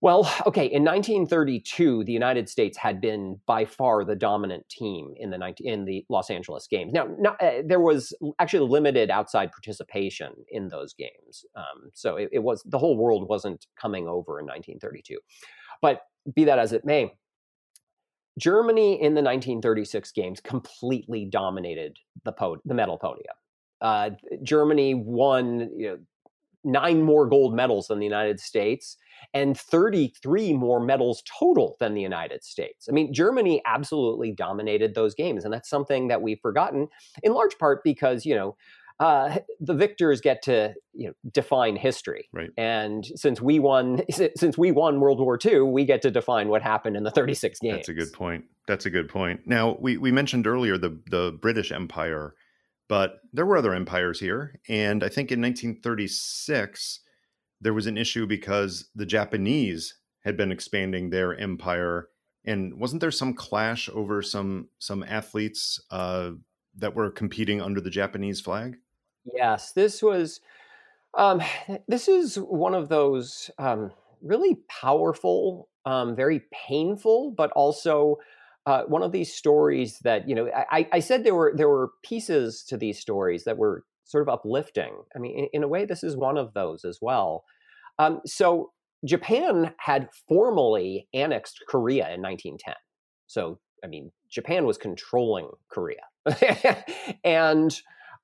Well, 0.00 0.32
okay, 0.46 0.66
in 0.66 0.84
1932, 0.84 2.04
the 2.04 2.12
United 2.12 2.48
States 2.48 2.78
had 2.78 3.00
been 3.00 3.40
by 3.46 3.64
far 3.64 4.04
the 4.04 4.14
dominant 4.14 4.68
team 4.68 5.12
in 5.16 5.30
the 5.30 5.38
19, 5.38 5.66
in 5.66 5.84
the 5.86 6.04
Los 6.08 6.30
Angeles 6.30 6.68
games. 6.68 6.92
Now, 6.92 7.08
not, 7.18 7.42
uh, 7.42 7.62
there 7.66 7.80
was 7.80 8.14
actually 8.38 8.68
limited 8.68 9.10
outside 9.10 9.50
participation 9.50 10.32
in 10.50 10.68
those 10.68 10.94
games, 10.94 11.44
um, 11.56 11.90
so 11.94 12.14
it, 12.16 12.28
it 12.32 12.38
was 12.44 12.62
the 12.64 12.78
whole 12.78 12.96
world 12.96 13.28
wasn't 13.28 13.66
coming 13.80 14.06
over 14.06 14.38
in 14.38 14.46
1932. 14.46 15.18
But 15.82 16.02
be 16.32 16.44
that 16.44 16.60
as 16.60 16.72
it 16.72 16.84
may, 16.84 17.12
Germany 18.38 18.94
in 18.94 19.14
the 19.14 19.22
1936 19.22 20.12
games 20.12 20.40
completely 20.40 21.26
dominated 21.26 21.98
the 22.24 22.32
pod- 22.32 22.60
the 22.64 22.74
medal 22.74 22.96
podium. 22.96 23.34
Uh, 23.80 24.10
Germany 24.42 24.94
won 24.94 25.70
you 25.76 25.88
know, 25.88 25.98
nine 26.64 27.02
more 27.02 27.26
gold 27.26 27.54
medals 27.54 27.88
than 27.88 27.98
the 27.98 28.06
United 28.06 28.40
States 28.40 28.96
and 29.34 29.58
33 29.58 30.52
more 30.52 30.80
medals 30.80 31.22
total 31.38 31.76
than 31.80 31.94
the 31.94 32.00
United 32.00 32.44
States. 32.44 32.86
I 32.88 32.92
mean, 32.92 33.12
Germany 33.12 33.62
absolutely 33.66 34.32
dominated 34.32 34.94
those 34.94 35.14
games, 35.14 35.44
and 35.44 35.52
that's 35.52 35.68
something 35.68 36.08
that 36.08 36.22
we've 36.22 36.40
forgotten 36.40 36.88
in 37.22 37.32
large 37.32 37.58
part 37.58 37.82
because 37.84 38.24
you 38.24 38.34
know 38.34 38.56
uh, 39.00 39.38
the 39.60 39.74
victors 39.74 40.20
get 40.20 40.42
to 40.42 40.74
you 40.92 41.08
know 41.08 41.12
define 41.32 41.76
history. 41.76 42.28
Right. 42.32 42.50
And 42.56 43.06
since 43.14 43.40
we 43.40 43.58
won 43.58 44.02
since 44.10 44.58
we 44.58 44.72
won 44.72 45.00
World 45.00 45.20
War 45.20 45.38
II, 45.42 45.60
we 45.62 45.84
get 45.84 46.02
to 46.02 46.10
define 46.10 46.48
what 46.48 46.62
happened 46.62 46.96
in 46.96 47.04
the 47.04 47.10
36 47.10 47.60
games. 47.60 47.76
That's 47.76 47.88
a 47.88 47.94
good 47.94 48.12
point. 48.12 48.44
That's 48.66 48.86
a 48.86 48.90
good 48.90 49.08
point. 49.08 49.40
Now 49.46 49.76
we 49.80 49.96
we 49.96 50.10
mentioned 50.10 50.46
earlier 50.46 50.76
the 50.76 51.00
the 51.10 51.38
British 51.40 51.70
Empire, 51.70 52.34
but 52.88 53.20
there 53.32 53.46
were 53.46 53.56
other 53.56 53.74
empires 53.74 54.20
here, 54.20 54.60
and 54.68 55.04
I 55.04 55.08
think 55.08 55.30
in 55.30 55.40
1936 55.40 57.00
there 57.60 57.74
was 57.74 57.86
an 57.86 57.98
issue 57.98 58.26
because 58.26 58.88
the 58.94 59.06
Japanese 59.06 59.94
had 60.24 60.36
been 60.36 60.52
expanding 60.52 61.10
their 61.10 61.36
empire, 61.36 62.08
and 62.44 62.74
wasn't 62.78 63.00
there 63.00 63.10
some 63.10 63.34
clash 63.34 63.88
over 63.88 64.22
some 64.22 64.68
some 64.80 65.04
athletes 65.04 65.80
uh, 65.92 66.32
that 66.76 66.96
were 66.96 67.10
competing 67.10 67.62
under 67.62 67.80
the 67.80 67.90
Japanese 67.90 68.40
flag? 68.40 68.76
Yes, 69.34 69.72
this 69.72 70.02
was 70.02 70.40
um, 71.16 71.42
this 71.88 72.08
is 72.08 72.36
one 72.36 72.74
of 72.74 72.88
those 72.88 73.50
um, 73.58 73.92
really 74.22 74.56
powerful, 74.68 75.68
um, 75.84 76.14
very 76.16 76.42
painful, 76.52 77.32
but 77.36 77.50
also 77.52 78.16
uh, 78.66 78.82
one 78.84 79.02
of 79.02 79.12
these 79.12 79.32
stories 79.32 79.98
that 80.00 80.28
you 80.28 80.34
know. 80.34 80.50
I, 80.54 80.86
I, 80.92 81.00
said 81.00 81.24
there 81.24 81.34
were 81.34 81.52
there 81.56 81.68
were 81.68 81.92
pieces 82.04 82.62
to 82.64 82.76
these 82.76 82.98
stories 82.98 83.44
that 83.44 83.56
were 83.56 83.84
sort 84.04 84.22
of 84.22 84.28
uplifting. 84.28 84.94
I 85.14 85.18
mean, 85.18 85.38
in, 85.38 85.48
in 85.52 85.62
a 85.62 85.68
way, 85.68 85.84
this 85.84 86.04
is 86.04 86.16
one 86.16 86.36
of 86.36 86.52
those 86.54 86.84
as 86.84 86.98
well. 87.00 87.44
Um, 87.98 88.20
so 88.26 88.72
Japan 89.04 89.74
had 89.78 90.08
formally 90.28 91.08
annexed 91.14 91.62
Korea 91.68 92.12
in 92.12 92.20
1910. 92.20 92.74
So 93.26 93.58
I 93.82 93.86
mean, 93.86 94.10
Japan 94.28 94.66
was 94.66 94.76
controlling 94.76 95.48
Korea, 95.70 96.02
and 97.24 97.74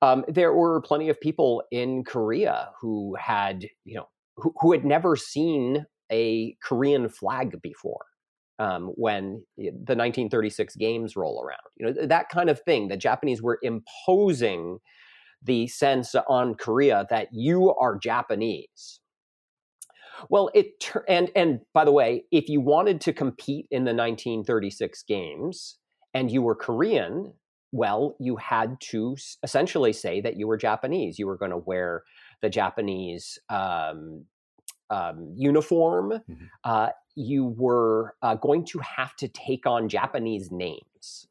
um, 0.05 0.25
there 0.27 0.53
were 0.53 0.81
plenty 0.81 1.09
of 1.09 1.19
people 1.19 1.63
in 1.71 2.03
Korea 2.03 2.69
who 2.79 3.15
had, 3.15 3.65
you 3.83 3.95
know, 3.95 4.07
who, 4.37 4.53
who 4.59 4.71
had 4.71 4.85
never 4.85 5.15
seen 5.15 5.85
a 6.11 6.55
Korean 6.61 7.09
flag 7.09 7.61
before. 7.61 8.05
Um, 8.57 8.93
when 8.95 9.43
the 9.57 9.65
1936 9.65 10.77
games 10.77 11.17
roll 11.17 11.43
around, 11.43 11.59
you 11.75 11.85
know 11.85 12.07
that 12.07 12.29
kind 12.29 12.49
of 12.49 12.61
thing. 12.61 12.87
The 12.87 12.95
Japanese 12.95 13.41
were 13.41 13.59
imposing 13.61 14.77
the 15.43 15.67
sense 15.67 16.15
on 16.29 16.55
Korea 16.55 17.05
that 17.09 17.27
you 17.33 17.73
are 17.73 17.97
Japanese. 17.97 19.01
Well, 20.29 20.49
it 20.53 20.89
and 21.09 21.31
and 21.35 21.59
by 21.73 21.83
the 21.83 21.91
way, 21.91 22.23
if 22.31 22.47
you 22.47 22.61
wanted 22.61 23.01
to 23.01 23.11
compete 23.11 23.67
in 23.71 23.83
the 23.83 23.93
1936 23.93 25.03
games 25.03 25.77
and 26.13 26.31
you 26.31 26.41
were 26.41 26.55
Korean, 26.55 27.33
well, 27.75 28.15
you 28.21 28.37
had 28.37 28.79
to 28.79 29.17
essentially 29.43 29.91
say 29.91 30.21
that 30.21 30.37
you 30.37 30.47
were 30.47 30.55
Japanese. 30.55 31.19
You 31.19 31.27
were 31.27 31.37
going 31.37 31.51
to 31.51 31.57
wear 31.57 32.03
the 32.41 32.49
Japanese 32.49 33.37
um, 33.49 34.23
um, 34.89 35.33
uniform. 35.35 36.11
Mm-hmm. 36.11 36.45
Uh, 36.63 36.89
you 37.15 37.53
were 37.57 38.15
uh, 38.21 38.35
going 38.35 38.65
to 38.67 38.79
have 38.79 39.13
to 39.17 39.27
take 39.27 39.67
on 39.67 39.89
Japanese 39.89 40.51
names. 40.51 41.27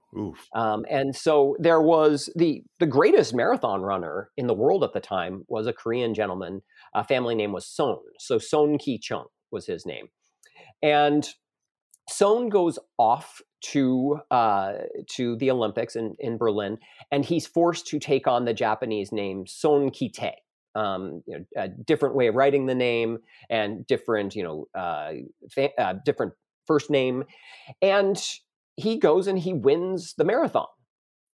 Um, 0.54 0.84
and 0.90 1.16
so 1.16 1.56
there 1.58 1.80
was 1.80 2.28
the 2.36 2.62
the 2.78 2.86
greatest 2.86 3.34
marathon 3.34 3.80
runner 3.80 4.30
in 4.36 4.46
the 4.46 4.54
world 4.54 4.84
at 4.84 4.92
the 4.92 5.00
time 5.00 5.44
was 5.48 5.66
a 5.66 5.72
Korean 5.72 6.12
gentleman. 6.12 6.60
A 6.94 7.02
family 7.02 7.34
name 7.34 7.52
was 7.52 7.66
Son. 7.66 7.96
So 8.18 8.38
Son 8.38 8.76
Ki 8.76 8.98
Chung 8.98 9.26
was 9.50 9.66
his 9.66 9.84
name, 9.84 10.08
and 10.82 11.26
Son 12.08 12.48
goes 12.48 12.78
off 12.98 13.40
to 13.72 14.20
uh, 14.30 14.72
to 15.16 15.36
the 15.36 15.50
Olympics 15.50 15.96
in, 15.96 16.14
in 16.18 16.36
Berlin, 16.36 16.78
and 17.10 17.24
he's 17.24 17.46
forced 17.46 17.86
to 17.88 17.98
take 17.98 18.26
on 18.26 18.44
the 18.44 18.54
Japanese 18.54 19.12
name 19.12 19.46
Son 19.46 19.90
Kitei. 19.90 20.34
Um, 20.76 21.22
you 21.26 21.38
know, 21.38 21.44
a 21.56 21.68
different 21.68 22.16
way 22.16 22.26
of 22.26 22.34
writing 22.34 22.66
the 22.66 22.74
name 22.74 23.18
and 23.48 23.86
different, 23.86 24.34
you 24.34 24.42
know, 24.42 24.66
uh, 24.74 25.12
uh, 25.78 25.94
different 26.04 26.32
first 26.66 26.90
name, 26.90 27.24
and 27.80 28.20
he 28.76 28.98
goes 28.98 29.28
and 29.28 29.38
he 29.38 29.52
wins 29.52 30.14
the 30.18 30.24
marathon. 30.24 30.66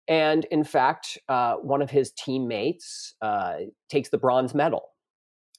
And 0.09 0.45
in 0.45 0.63
fact, 0.63 1.17
uh, 1.29 1.55
one 1.55 1.81
of 1.81 1.89
his 1.89 2.11
teammates 2.11 3.15
uh, 3.21 3.57
takes 3.89 4.09
the 4.09 4.17
bronze 4.17 4.53
medal 4.53 4.89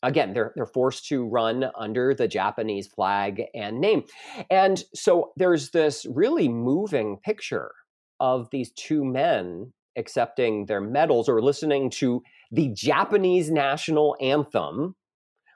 again 0.03 0.33
they're 0.33 0.53
they're 0.57 0.67
forced 0.67 1.07
to 1.07 1.27
run 1.27 1.67
under 1.77 2.15
the 2.15 2.29
Japanese 2.29 2.87
flag 2.87 3.43
and 3.55 3.81
name. 3.81 4.05
And 4.51 4.83
so 4.95 5.33
there's 5.37 5.71
this 5.71 6.07
really 6.11 6.49
moving 6.49 7.19
picture 7.23 7.73
of 8.19 8.49
these 8.51 8.71
two 8.73 9.05
men 9.05 9.73
accepting 9.97 10.67
their 10.67 10.81
medals 10.81 11.29
or 11.29 11.43
listening 11.43 11.91
to 11.91 12.23
the 12.53 12.69
Japanese 12.69 13.51
national 13.51 14.17
anthem 14.21 14.95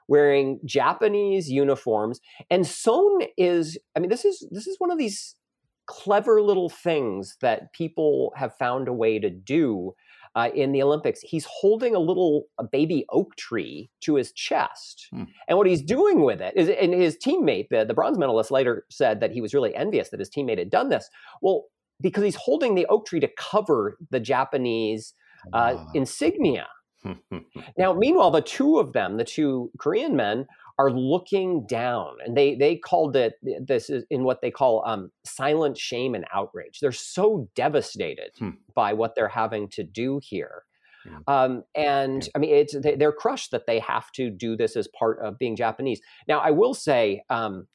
wearing 0.07 0.59
Japanese 0.65 1.49
uniforms 1.49 2.19
and 2.49 2.67
Son 2.67 3.19
is 3.37 3.77
I 3.95 3.99
mean 3.99 4.09
this 4.09 4.25
is 4.25 4.47
this 4.51 4.67
is 4.67 4.75
one 4.79 4.91
of 4.91 4.97
these 4.97 5.35
clever 5.87 6.41
little 6.41 6.69
things 6.69 7.37
that 7.41 7.71
people 7.73 8.33
have 8.35 8.55
found 8.57 8.87
a 8.87 8.93
way 8.93 9.19
to 9.19 9.29
do 9.29 9.93
uh, 10.35 10.49
in 10.53 10.71
the 10.71 10.83
Olympics, 10.83 11.21
he's 11.21 11.45
holding 11.45 11.95
a 11.95 11.99
little 11.99 12.45
a 12.57 12.63
baby 12.63 13.05
oak 13.09 13.35
tree 13.35 13.89
to 14.01 14.15
his 14.15 14.31
chest. 14.33 15.07
Hmm. 15.11 15.23
And 15.47 15.57
what 15.57 15.67
he's 15.67 15.81
doing 15.81 16.23
with 16.23 16.41
it 16.41 16.53
is, 16.55 16.69
and 16.69 16.93
his 16.93 17.17
teammate, 17.17 17.69
the, 17.69 17.85
the 17.85 17.93
bronze 17.93 18.17
medalist, 18.17 18.51
later 18.51 18.85
said 18.89 19.19
that 19.21 19.31
he 19.31 19.41
was 19.41 19.53
really 19.53 19.73
envious 19.75 20.09
that 20.09 20.19
his 20.19 20.29
teammate 20.29 20.57
had 20.57 20.69
done 20.69 20.89
this. 20.89 21.09
Well, 21.41 21.65
because 22.01 22.23
he's 22.23 22.35
holding 22.35 22.75
the 22.75 22.85
oak 22.87 23.05
tree 23.05 23.21
to 23.21 23.29
cover 23.37 23.97
the 24.09 24.19
Japanese 24.19 25.13
uh, 25.53 25.73
wow. 25.75 25.87
insignia. 25.93 26.67
now, 27.77 27.93
meanwhile, 27.93 28.31
the 28.31 28.41
two 28.41 28.79
of 28.79 28.93
them, 28.93 29.17
the 29.17 29.23
two 29.23 29.71
Korean 29.77 30.15
men, 30.15 30.47
are 30.77 30.91
looking 30.91 31.65
down 31.67 32.15
and 32.25 32.35
they 32.35 32.55
they 32.55 32.75
called 32.75 33.15
it 33.15 33.35
this 33.65 33.89
is 33.89 34.03
in 34.09 34.23
what 34.23 34.41
they 34.41 34.51
call 34.51 34.83
um, 34.85 35.09
silent 35.23 35.77
shame 35.77 36.15
and 36.15 36.25
outrage 36.33 36.79
they're 36.79 36.91
so 36.91 37.47
devastated 37.55 38.31
hmm. 38.37 38.49
by 38.73 38.93
what 38.93 39.15
they're 39.15 39.27
having 39.27 39.69
to 39.69 39.83
do 39.83 40.19
here 40.21 40.63
hmm. 41.07 41.17
um, 41.27 41.63
and 41.75 42.27
i 42.35 42.39
mean 42.39 42.53
it's 42.53 42.75
they, 42.81 43.05
are 43.05 43.13
crushed 43.13 43.51
that 43.51 43.65
they 43.67 43.79
have 43.79 44.11
to 44.11 44.29
do 44.29 44.57
this 44.57 44.75
as 44.75 44.87
part 44.99 45.19
of 45.23 45.37
being 45.37 45.55
japanese 45.55 46.01
now 46.27 46.39
i 46.39 46.51
will 46.51 46.73
say 46.73 47.23
um, 47.29 47.67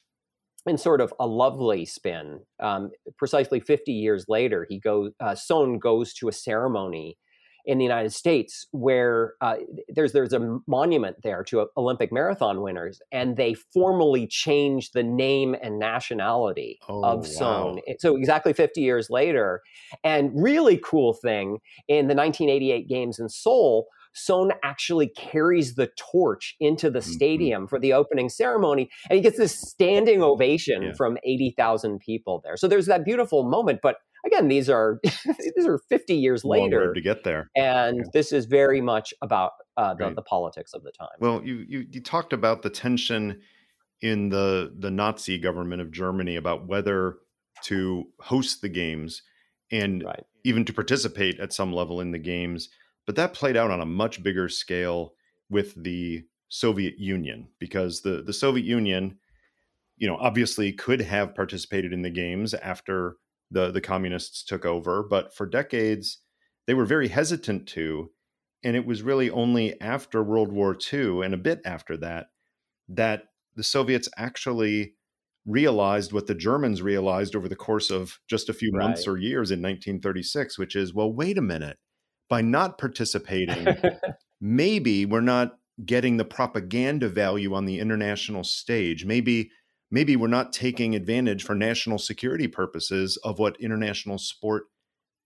in 0.67 0.77
sort 0.77 1.01
of 1.01 1.11
a 1.19 1.25
lovely 1.25 1.85
spin 1.85 2.39
um, 2.59 2.91
precisely 3.17 3.59
50 3.59 3.91
years 3.91 4.25
later 4.27 4.67
he 4.69 4.79
goes 4.79 5.11
uh, 5.19 5.33
son 5.33 5.79
goes 5.79 6.13
to 6.13 6.27
a 6.27 6.33
ceremony 6.33 7.17
in 7.65 7.77
the 7.77 7.83
United 7.83 8.11
States 8.13 8.67
where 8.71 9.33
uh, 9.41 9.55
there's 9.89 10.13
there's 10.13 10.33
a 10.33 10.59
monument 10.67 11.17
there 11.23 11.43
to 11.45 11.67
Olympic 11.77 12.11
marathon 12.11 12.61
winners, 12.61 13.01
and 13.11 13.37
they 13.37 13.53
formally 13.53 14.27
changed 14.27 14.93
the 14.93 15.03
name 15.03 15.55
and 15.61 15.79
nationality 15.79 16.79
Oh, 16.89 17.03
of 17.03 17.19
wow. 17.19 17.23
Seoul. 17.23 17.81
So 17.99 18.15
exactly 18.17 18.53
50 18.53 18.81
years 18.81 19.09
later, 19.09 19.61
and 20.03 20.31
really 20.33 20.77
cool 20.83 21.13
thing 21.13 21.59
in 21.87 22.07
the 22.07 22.15
1988 22.15 22.87
games 22.87 23.19
in 23.19 23.29
Seoul. 23.29 23.87
Sohn 24.13 24.51
actually 24.61 25.07
carries 25.07 25.75
the 25.75 25.89
torch 25.97 26.57
into 26.59 26.89
the 26.89 26.99
Mhm. 26.99 27.03
stadium 27.03 27.65
for 27.67 27.79
the 27.79 27.93
opening 27.93 28.27
ceremony, 28.27 28.89
and 29.09 29.15
he 29.15 29.21
gets 29.23 29.37
this 29.37 29.57
standing 29.57 30.21
ovation 30.21 30.83
Yeah. 30.83 30.91
from 30.97 31.17
80,000 31.23 31.99
people 31.99 32.41
there. 32.43 32.57
So 32.57 32.67
there's 32.67 32.87
that 32.87 33.05
beautiful 33.05 33.43
moment. 33.49 33.79
But 33.81 33.95
again, 34.25 34.47
these 34.47 34.69
are 34.69 34.99
these 35.03 35.65
are 35.65 35.79
50 35.89 36.15
years 36.15 36.43
Long 36.43 36.63
later, 36.63 36.93
to 36.93 37.01
get 37.01 37.23
there. 37.23 37.49
and 37.55 37.97
Yeah. 37.97 38.03
this 38.13 38.31
is 38.31 38.45
very 38.45 38.81
much 38.81 39.13
about 39.21 39.51
uh, 39.77 39.93
the, 39.93 40.13
the 40.13 40.21
politics 40.21 40.73
of 40.73 40.83
the 40.83 40.91
time. 40.91 41.09
Well, 41.19 41.41
you, 41.43 41.65
you 41.67 41.85
you 41.89 42.01
talked 42.01 42.33
about 42.33 42.61
the 42.61 42.69
tension 42.69 43.41
in 44.01 44.29
the 44.29 44.73
the 44.77 44.91
Nazi 44.91 45.37
government 45.37 45.81
of 45.81 45.91
Germany 45.91 46.35
about 46.35 46.67
whether 46.67 47.17
to 47.63 48.07
host 48.19 48.61
the 48.61 48.69
games 48.69 49.21
and 49.71 50.03
right. 50.03 50.23
even 50.43 50.65
to 50.65 50.73
participate 50.73 51.39
at 51.39 51.53
some 51.53 51.71
level 51.71 52.01
in 52.01 52.11
the 52.11 52.19
games, 52.19 52.69
but 53.05 53.15
that 53.15 53.33
played 53.33 53.55
out 53.55 53.71
on 53.71 53.81
a 53.81 53.85
much 53.85 54.21
bigger 54.23 54.49
scale 54.49 55.13
with 55.49 55.81
the 55.81 56.23
Soviet 56.49 56.99
Union 56.99 57.47
because 57.59 58.01
the 58.01 58.21
the 58.21 58.33
Soviet 58.33 58.65
Union, 58.65 59.17
you 59.97 60.07
know, 60.07 60.17
obviously 60.17 60.73
could 60.73 61.01
have 61.01 61.35
participated 61.35 61.93
in 61.93 62.01
the 62.01 62.09
games 62.09 62.53
after 62.53 63.17
the 63.51 63.71
the 63.71 63.81
communists 63.81 64.43
took 64.43 64.65
over, 64.65 65.03
but 65.03 65.35
for 65.35 65.45
decades 65.45 66.19
they 66.67 66.73
were 66.73 66.85
very 66.85 67.09
hesitant 67.09 67.67
to 67.67 68.11
and 68.63 68.75
it 68.75 68.85
was 68.85 69.01
really 69.01 69.29
only 69.29 69.79
after 69.81 70.23
World 70.23 70.51
War 70.51 70.77
II 70.93 71.21
and 71.25 71.33
a 71.33 71.37
bit 71.37 71.61
after 71.65 71.97
that 71.97 72.27
that 72.87 73.23
the 73.55 73.63
Soviets 73.63 74.07
actually 74.17 74.95
realized 75.45 76.13
what 76.13 76.27
the 76.27 76.35
Germans 76.35 76.81
realized 76.81 77.35
over 77.35 77.49
the 77.49 77.55
course 77.55 77.89
of 77.89 78.19
just 78.27 78.49
a 78.49 78.53
few 78.53 78.71
months 78.71 79.07
Right. 79.07 79.13
or 79.13 79.17
years 79.17 79.49
in 79.51 79.59
1936, 79.59 80.57
which 80.59 80.75
is, 80.75 80.93
well, 80.93 81.11
wait 81.11 81.37
a 81.37 81.41
minute. 81.41 81.77
By 82.29 82.41
not 82.41 82.77
participating, 82.77 83.67
maybe 84.41 85.05
we're 85.05 85.21
not 85.21 85.57
getting 85.83 86.17
the 86.17 86.25
propaganda 86.25 87.09
value 87.09 87.53
on 87.55 87.65
the 87.65 87.79
international 87.79 88.43
stage. 88.43 89.03
Maybe 89.03 89.49
maybe 89.91 90.15
we're 90.15 90.27
not 90.27 90.53
taking 90.53 90.95
advantage 90.95 91.43
for 91.43 91.53
national 91.53 91.99
security 91.99 92.47
purposes 92.47 93.17
of 93.23 93.37
what 93.37 93.59
international 93.59 94.17
sport 94.17 94.63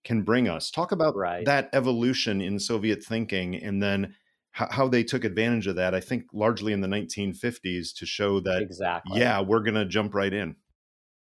can 0.03 0.23
bring 0.23 0.47
us. 0.49 0.69
Talk 0.71 0.91
about 0.91 1.15
Right. 1.15 1.45
that 1.45 1.69
evolution 1.73 2.41
in 2.41 2.59
Soviet 2.59 3.03
thinking 3.03 3.55
and 3.55 3.81
then 3.81 4.15
how, 4.51 4.67
how 4.69 4.87
they 4.87 5.03
took 5.03 5.23
advantage 5.23 5.67
of 5.67 5.75
that. 5.75 5.93
I 5.95 5.99
think 5.99 6.25
largely 6.33 6.73
in 6.73 6.81
the 6.81 6.87
1950s 6.87 7.93
to 7.97 8.05
show 8.05 8.39
that 8.41 8.61
exactly. 8.61 9.19
yeah, 9.19 9.41
we're 9.41 9.61
going 9.61 9.75
to 9.75 9.85
jump 9.85 10.13
right 10.13 10.33
in. 10.33 10.55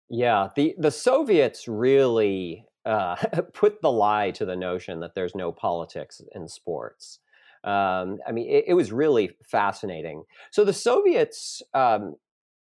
Yeah, 0.09 0.47
the 0.55 0.73
the 0.79 0.89
Soviets 0.91 1.67
really 1.67 2.65
uh, 2.85 3.15
put 3.53 3.81
the 3.81 3.91
lie 3.91 4.31
to 4.31 4.45
the 4.45 4.55
notion 4.55 5.01
that 5.01 5.13
there's 5.13 5.35
no 5.35 5.51
politics 5.51 6.21
in 6.33 6.47
sports. 6.47 7.19
Um, 7.63 8.17
I 8.25 8.31
mean, 8.31 8.49
it, 8.49 8.65
it 8.69 8.73
was 8.73 8.91
really 8.91 9.31
fascinating. 9.45 10.23
So 10.51 10.63
the 10.65 10.73
Soviets, 10.73 11.61
um, 11.73 12.15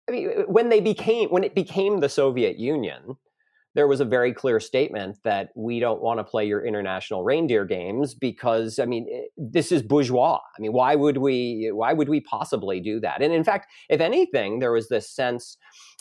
I 0.09 0.11
mean, 0.11 0.29
when 0.47 0.69
they 0.69 0.79
became 0.79 1.29
when 1.29 1.43
it 1.43 1.53
became 1.53 1.99
the 1.99 2.09
Soviet 2.09 2.57
Union, 2.57 3.15
there 3.75 3.87
was 3.87 3.99
a 3.99 4.05
very 4.05 4.33
clear 4.33 4.59
statement 4.59 5.17
that 5.23 5.49
we 5.55 5.79
don't 5.79 6.01
want 6.01 6.19
to 6.19 6.23
play 6.23 6.45
your 6.45 6.65
international 6.65 7.23
reindeer 7.23 7.63
games 7.63 8.15
because 8.15 8.79
I 8.79 8.85
mean 8.85 9.07
this 9.37 9.71
is 9.71 9.83
bourgeois. 9.83 10.39
I 10.57 10.61
mean 10.61 10.73
why 10.73 10.95
would 10.95 11.17
we 11.17 11.69
why 11.71 11.93
would 11.93 12.09
we 12.09 12.21
possibly 12.21 12.79
do 12.79 12.99
that? 13.01 13.21
And 13.21 13.31
in 13.31 13.43
fact, 13.43 13.67
if 13.87 14.01
anything, 14.01 14.59
there 14.59 14.71
was 14.71 14.89
this 14.89 15.07
sense 15.07 15.57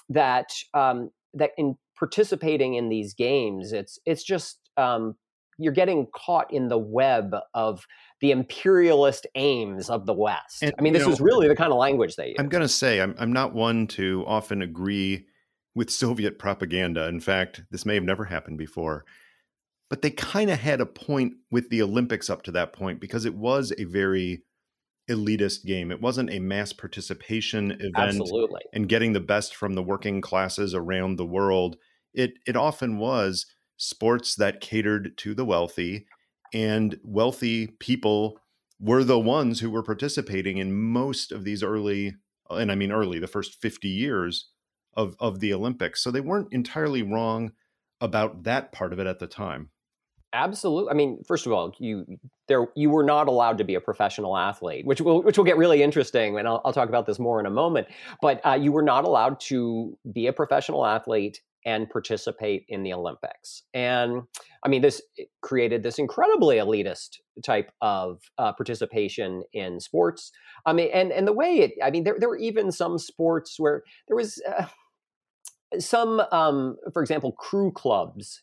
that 0.09 0.55
um, 0.73 1.11
that 1.35 1.51
in 1.59 1.77
participating 1.99 2.75
in 2.75 2.89
these 2.89 3.13
games, 3.13 3.73
it's 3.73 3.99
it's 4.07 4.23
just 4.23 4.71
um, 4.79 5.17
you're 5.59 5.73
getting 5.73 6.07
caught 6.15 6.53
in 6.53 6.69
the 6.69 6.79
web 6.79 7.37
of 7.53 7.85
the 8.21 8.31
imperialist 8.31 9.27
aims 9.35 9.89
of 9.91 10.07
the 10.07 10.13
West. 10.13 10.63
And, 10.63 10.75
I 10.79 10.83
mean, 10.83 10.93
this 10.93 11.03
know, 11.03 11.09
was 11.09 11.21
really 11.21 11.49
the 11.49 11.57
kind 11.57 11.73
of 11.73 11.79
language 11.79 12.17
they 12.17 12.29
used. 12.29 12.41
I'm 12.41 12.49
going 12.49 12.63
to 12.63 12.69
say 12.69 13.01
I'm, 13.01 13.15
I'm 13.19 13.33
not 13.33 13.55
one 13.55 13.87
to 13.89 14.25
often 14.27 14.63
agree 14.63 15.27
with 15.75 15.91
Soviet 15.91 16.39
propaganda. 16.39 17.07
In 17.07 17.21
fact, 17.21 17.63
this 17.71 17.87
may 17.87 17.95
have 17.95 18.05
never 18.05 18.25
happened 18.25 18.59
before. 18.59 19.05
But 19.89 20.03
they 20.03 20.11
kind 20.11 20.51
of 20.51 20.59
had 20.59 20.81
a 20.81 20.87
point 20.87 21.35
with 21.51 21.71
the 21.71 21.81
Olympics 21.81 22.29
up 22.29 22.43
to 22.43 22.53
that 22.53 22.73
point 22.73 23.01
because 23.01 23.25
it 23.25 23.35
was 23.35 23.73
a 23.79 23.85
very 23.85 24.43
elitist 25.09 25.65
game. 25.65 25.91
It 25.91 26.03
wasn't 26.03 26.31
a 26.31 26.41
mass 26.41 26.73
participation 26.73 27.71
event 27.73 27.97
Absolutely. 27.97 28.61
and 28.75 28.89
getting 28.89 29.15
the 29.15 29.21
best 29.21 29.55
from 29.55 29.75
the 29.75 29.83
working 29.83 30.21
classes 30.21 30.75
around 30.75 31.17
the 31.17 31.25
world. 31.25 31.77
It 32.13 32.35
it 32.47 32.57
often 32.57 32.99
was 32.99 33.47
sports 33.77 34.35
that 34.35 34.61
catered 34.61 35.17
to 35.19 35.35
the 35.35 35.45
wealthy 35.45 36.07
and 36.53 36.99
wealthy 37.03 37.69
people 37.79 38.39
were 38.81 39.05
the 39.05 39.19
ones 39.19 39.61
who 39.61 39.71
were 39.71 39.83
participating 39.83 40.59
in 40.59 40.73
most 40.75 41.33
of 41.33 41.45
these 41.45 41.63
early 41.63 42.15
and 42.51 42.73
I 42.73 42.75
mean 42.75 42.93
early 42.93 43.19
the 43.19 43.27
first 43.27 43.61
50 43.61 43.89
years 43.89 44.51
of 44.95 45.17
of 45.21 45.41
the 45.41 45.53
Olympics. 45.53 46.03
So 46.03 46.11
they 46.11 46.21
weren't 46.21 46.53
entirely 46.53 47.03
wrong 47.03 47.53
about 48.01 48.45
that 48.45 48.73
part 48.73 48.93
of 48.93 48.99
it 48.99 49.07
at 49.07 49.19
the 49.19 49.27
time. 49.27 49.71
Absolutely. 50.35 50.91
I 50.91 50.95
mean, 50.95 51.23
first 51.27 51.47
of 51.47 51.53
all, 51.53 51.75
you 51.79 52.05
there 52.49 52.67
you 52.77 52.91
were 52.91 53.03
not 53.03 53.29
allowed 53.29 53.59
to 53.59 53.65
be 53.65 53.75
a 53.75 53.81
professional 53.81 54.37
athlete, 54.37 54.85
which 54.85 55.01
will 55.01 55.23
which 55.23 55.39
will 55.39 55.45
get 55.45 55.57
really 55.57 55.83
interesting, 55.83 56.39
and 56.39 56.47
I'll, 56.47 56.61
I'll 56.65 56.73
talk 56.73 56.91
about 56.91 57.07
this 57.07 57.19
more 57.19 57.41
in 57.41 57.47
a 57.47 57.51
moment. 57.51 57.89
But 58.21 58.45
uh, 58.45 58.53
you 58.53 58.71
were 58.71 58.83
not 58.83 59.05
allowed 59.05 59.41
to 59.41 59.97
be 60.13 60.27
a 60.27 60.33
professional 60.33 60.85
athlete 60.85 61.41
and 61.71 61.89
participate 61.91 62.63
in 62.69 62.83
the 62.83 62.93
Olympics. 62.93 63.63
And 63.75 64.23
I 64.65 64.69
mean, 64.69 64.83
this 64.83 65.03
created 65.49 65.83
this 65.83 65.99
incredibly 65.99 66.57
elitist 66.57 67.11
type 67.45 67.71
of 67.81 68.21
uh, 68.39 68.53
participation 68.61 69.43
in 69.53 69.81
sports. 69.81 70.33
I 70.67 70.73
mean, 70.73 70.91
and 70.93 71.13
and 71.17 71.27
the 71.29 71.33
way 71.43 71.53
it, 71.65 71.73
I 71.87 71.91
mean, 71.91 72.05
there 72.05 72.17
there 72.19 72.29
were 72.29 72.39
even 72.51 72.73
some 72.73 72.99
sports 72.99 73.51
where 73.59 73.83
there 74.07 74.17
was. 74.17 74.41
Uh, 74.49 74.67
some, 75.79 76.23
um, 76.33 76.77
for 76.95 77.03
example, 77.03 77.33
crew 77.33 77.71
clubs 77.73 78.41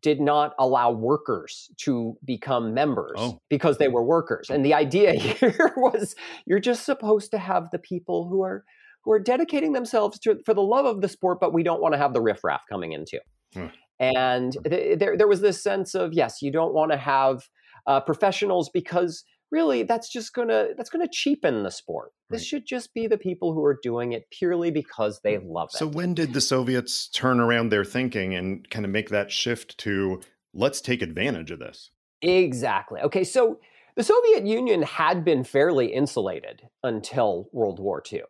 did 0.00 0.20
not 0.20 0.54
allow 0.60 0.92
workers 0.92 1.68
to 1.76 2.14
become 2.24 2.72
members 2.72 3.16
Oh. 3.18 3.40
because 3.50 3.78
they 3.78 3.88
were 3.88 4.04
workers. 4.04 4.48
And 4.48 4.64
the 4.64 4.74
idea 4.74 5.12
here 5.40 5.72
was 5.76 6.14
you're 6.46 6.60
just 6.60 6.84
supposed 6.84 7.32
to 7.32 7.38
have 7.38 7.64
the 7.72 7.80
people 7.80 8.28
who 8.28 8.42
are 8.44 8.64
who 9.08 9.14
are 9.14 9.18
dedicating 9.18 9.72
themselves 9.72 10.18
to 10.18 10.38
for 10.44 10.52
the 10.52 10.60
love 10.60 10.84
of 10.84 11.00
the 11.00 11.08
sport, 11.08 11.40
but 11.40 11.54
we 11.54 11.62
don't 11.62 11.80
want 11.80 11.94
to 11.94 11.98
have 11.98 12.12
the 12.12 12.20
riffraff 12.20 12.60
coming 12.68 12.92
into. 12.92 13.18
Hmm. 13.54 13.66
And 13.98 14.54
th- 14.68 14.98
there, 14.98 15.16
there 15.16 15.26
was 15.26 15.40
this 15.40 15.62
sense 15.62 15.94
of 15.94 16.12
yes, 16.12 16.42
you 16.42 16.52
don't 16.52 16.74
want 16.74 16.92
to 16.92 16.98
have 16.98 17.48
uh, 17.86 18.00
professionals 18.00 18.68
because 18.68 19.24
really 19.50 19.82
that's 19.82 20.12
just 20.12 20.34
gonna 20.34 20.68
that's 20.76 20.90
gonna 20.90 21.08
cheapen 21.10 21.62
the 21.62 21.70
sport. 21.70 22.12
This 22.28 22.42
Right. 22.42 22.46
should 22.46 22.66
just 22.66 22.92
be 22.92 23.06
the 23.06 23.16
people 23.16 23.54
who 23.54 23.64
are 23.64 23.78
doing 23.82 24.12
it 24.12 24.28
purely 24.30 24.70
because 24.70 25.20
they 25.24 25.38
love 25.38 25.70
it. 25.72 25.78
So 25.78 25.86
when 25.86 26.12
did 26.12 26.34
the 26.34 26.42
Soviets 26.42 27.08
turn 27.08 27.40
around 27.40 27.70
their 27.70 27.86
thinking 27.86 28.34
and 28.34 28.68
kind 28.68 28.84
of 28.84 28.90
make 28.90 29.08
that 29.08 29.32
shift 29.32 29.78
to 29.78 30.20
let's 30.52 30.82
take 30.82 31.00
advantage 31.00 31.50
of 31.50 31.60
this? 31.60 31.92
Exactly. 32.20 33.00
Okay, 33.00 33.24
so 33.24 33.58
the 33.96 34.04
Soviet 34.04 34.44
Union 34.44 34.82
had 34.82 35.24
been 35.24 35.44
fairly 35.44 35.86
insulated 35.86 36.68
until 36.82 37.48
World 37.52 37.80
War 37.80 38.02
II. 38.12 38.24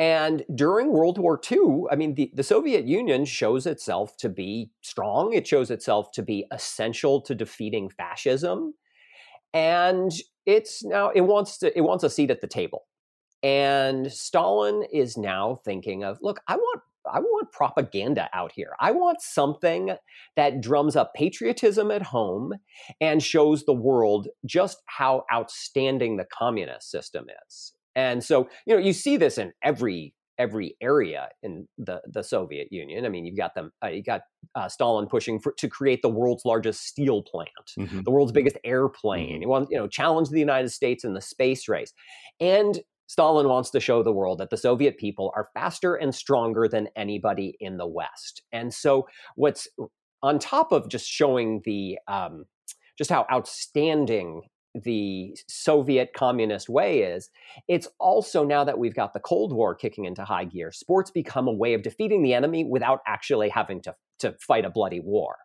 And 0.00 0.46
during 0.54 0.92
World 0.92 1.18
War 1.18 1.38
II, 1.52 1.82
I 1.90 1.94
mean, 1.94 2.14
the, 2.14 2.30
the 2.32 2.42
Soviet 2.42 2.86
Union 2.86 3.26
shows 3.26 3.66
itself 3.66 4.16
to 4.16 4.30
be 4.30 4.70
strong. 4.80 5.34
It 5.34 5.46
shows 5.46 5.70
itself 5.70 6.10
to 6.12 6.22
be 6.22 6.46
essential 6.50 7.20
to 7.20 7.34
defeating 7.34 7.90
fascism. 7.90 8.72
And 9.52 10.10
it's 10.46 10.82
now, 10.82 11.10
it 11.10 11.20
wants 11.20 11.58
to, 11.58 11.76
it 11.76 11.82
wants 11.82 12.02
a 12.02 12.08
seat 12.08 12.30
at 12.30 12.40
the 12.40 12.46
table. 12.46 12.86
And 13.42 14.10
Stalin 14.10 14.84
is 14.90 15.18
now 15.18 15.60
thinking 15.66 16.02
of, 16.02 16.16
look, 16.22 16.40
I 16.48 16.56
want 16.56 16.80
I 17.10 17.20
want 17.20 17.50
propaganda 17.50 18.28
out 18.32 18.52
here. 18.52 18.72
I 18.78 18.92
want 18.92 19.22
something 19.22 19.96
that 20.36 20.60
drums 20.60 20.96
up 20.96 21.14
patriotism 21.14 21.90
at 21.90 22.02
home 22.02 22.54
and 23.00 23.22
shows 23.22 23.64
the 23.64 23.72
world 23.72 24.28
just 24.44 24.82
how 24.84 25.24
outstanding 25.32 26.18
the 26.18 26.26
communist 26.26 26.90
system 26.90 27.26
is. 27.48 27.72
And 28.00 28.24
so, 28.24 28.48
you 28.66 28.74
know, 28.74 28.80
you 28.80 28.92
see 28.92 29.16
this 29.18 29.36
in 29.38 29.52
every 29.62 30.14
every 30.38 30.74
area 30.80 31.28
in 31.42 31.68
the 31.76 32.00
the 32.06 32.22
Soviet 32.22 32.68
Union. 32.72 33.04
I 33.04 33.10
mean, 33.10 33.26
you've 33.26 33.36
got 33.36 33.54
them. 33.54 33.72
Uh, 33.84 33.88
you 33.88 34.02
got 34.02 34.22
uh, 34.54 34.68
Stalin 34.68 35.06
pushing 35.06 35.38
for, 35.38 35.52
to 35.58 35.68
create 35.68 36.00
the 36.02 36.08
world's 36.08 36.44
largest 36.46 36.80
steel 36.86 37.22
plant, 37.22 37.66
Mhm. 37.78 38.04
the 38.04 38.10
world's 38.10 38.32
biggest 38.32 38.56
airplane. 38.64 39.40
He 39.40 39.46
wants, 39.46 39.68
you 39.70 39.76
know, 39.78 39.86
challenge 39.86 40.28
the 40.30 40.38
United 40.40 40.70
States 40.70 41.04
in 41.04 41.12
the 41.14 41.20
space 41.20 41.68
race, 41.68 41.92
and 42.40 42.80
Stalin 43.06 43.48
wants 43.48 43.70
to 43.70 43.80
show 43.80 44.02
the 44.02 44.12
world 44.12 44.38
that 44.38 44.50
the 44.50 44.56
Soviet 44.56 44.96
people 44.96 45.30
are 45.36 45.48
faster 45.52 45.94
and 45.96 46.14
stronger 46.14 46.68
than 46.68 46.88
anybody 46.96 47.56
in 47.60 47.76
the 47.76 47.86
West. 47.86 48.42
And 48.52 48.72
so, 48.72 49.06
what's 49.36 49.68
on 50.22 50.38
top 50.38 50.72
of 50.72 50.88
just 50.88 51.06
showing 51.06 51.60
the 51.64 51.98
um, 52.08 52.44
just 52.96 53.10
how 53.10 53.26
outstanding 53.30 54.42
the 54.74 55.36
Soviet 55.48 56.12
communist 56.14 56.68
way 56.68 57.00
is 57.00 57.30
it's 57.66 57.88
also 57.98 58.44
now 58.44 58.64
that 58.64 58.78
we've 58.78 58.94
got 58.94 59.12
the 59.12 59.20
Cold 59.20 59.52
War 59.52 59.74
kicking 59.74 60.04
into 60.04 60.24
high 60.24 60.44
gear, 60.44 60.70
sports 60.70 61.10
become 61.10 61.48
a 61.48 61.52
way 61.52 61.74
of 61.74 61.82
defeating 61.82 62.22
the 62.22 62.34
enemy 62.34 62.64
without 62.64 63.00
actually 63.06 63.48
having 63.48 63.80
to, 63.82 63.94
to 64.20 64.34
fight 64.40 64.64
a 64.64 64.70
bloody 64.70 65.00
war. 65.00 65.36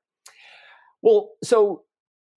Well, 1.02 1.32
so 1.44 1.84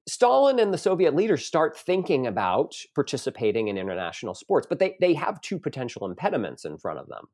Stalin 0.07 0.59
and 0.59 0.73
the 0.73 0.79
Soviet 0.79 1.15
leaders 1.15 1.45
start 1.45 1.77
thinking 1.77 2.27
about 2.27 2.75
participating 2.95 3.69
in 3.69 3.77
international 3.77 4.35
sports, 4.35 4.67
but 4.69 4.79
they, 4.79 4.97
they 5.01 5.13
have 5.15 5.41
two 5.43 5.59
potential 5.59 6.07
impediments 6.07 6.65
in 6.65 6.79
front 6.79 6.99
of 6.99 7.09
them. 7.09 7.27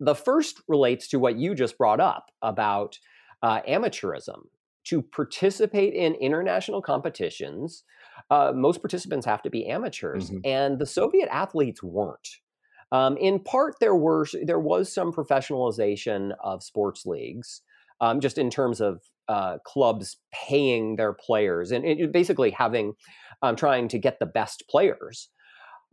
The 0.00 0.14
first 0.14 0.62
relates 0.66 1.08
to 1.08 1.18
what 1.18 1.36
you 1.36 1.54
just 1.54 1.76
brought 1.76 2.00
up 2.00 2.30
about 2.40 2.98
uh, 3.42 3.60
amateurism. 3.68 4.46
To 4.88 5.00
participate 5.00 5.94
in 5.94 6.12
international 6.14 6.82
competitions, 6.82 7.84
uh, 8.30 8.52
most 8.54 8.80
participants 8.80 9.26
have 9.26 9.42
to 9.42 9.50
be 9.50 9.66
amateurs, 9.66 10.30
mm-hmm. 10.30 10.38
and 10.44 10.78
the 10.78 10.86
Soviet 10.86 11.28
athletes 11.30 11.82
weren't. 11.82 12.28
Um, 12.92 13.16
in 13.16 13.40
part, 13.40 13.74
there 13.80 13.94
were 13.94 14.26
there 14.44 14.60
was 14.60 14.92
some 14.92 15.12
professionalization 15.12 16.32
of 16.42 16.62
sports 16.62 17.06
leagues, 17.06 17.62
um, 18.00 18.20
just 18.20 18.38
in 18.38 18.50
terms 18.50 18.80
of 18.80 19.00
uh, 19.28 19.58
clubs 19.64 20.18
paying 20.32 20.96
their 20.96 21.12
players 21.12 21.72
and, 21.72 21.84
and 21.84 22.12
basically 22.12 22.50
having 22.50 22.94
um, 23.42 23.56
trying 23.56 23.88
to 23.88 23.98
get 23.98 24.18
the 24.18 24.26
best 24.26 24.64
players. 24.68 25.28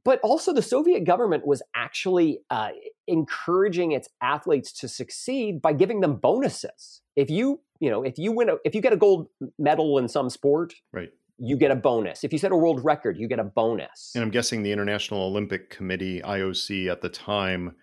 But 0.03 0.19
also, 0.22 0.51
the 0.51 0.63
Soviet 0.63 1.03
government 1.03 1.45
was 1.45 1.61
actually 1.76 2.39
uh, 2.49 2.69
encouraging 3.07 3.91
its 3.91 4.09
athletes 4.22 4.72
to 4.74 4.88
succeed 4.88 5.61
by 5.61 5.74
giving 5.74 6.01
them 6.01 6.15
bonuses. 6.15 7.01
If 7.15 7.30
you, 7.30 7.61
you 7.80 7.91
know, 7.91 8.01
if 8.01 8.17
you 8.17 8.32
win, 8.32 8.49
a, 8.49 8.55
if 8.65 8.74
you 8.74 8.82
get 8.82 8.93
a 8.93 8.97
gold 8.97 9.28
medal 9.59 9.99
in 9.99 10.07
some 10.07 10.30
sport, 10.32 10.74
right, 10.91 11.09
you 11.43 11.57
get 11.57 11.71
a 11.71 11.75
bonus. 11.75 12.23
If 12.23 12.31
you 12.31 12.39
set 12.39 12.51
a 12.51 12.55
world 12.55 12.83
record, 12.85 13.17
you 13.17 13.27
get 13.27 13.39
a 13.39 13.43
bonus. 13.43 14.11
And 14.13 14.23
I'm 14.23 14.29
guessing 14.29 14.61
the 14.61 14.71
International 14.71 15.23
Olympic 15.23 15.69
Committee 15.69 16.21
(IOC) 16.21 16.89
at 16.89 17.01
the 17.01 17.09
time 17.09 17.75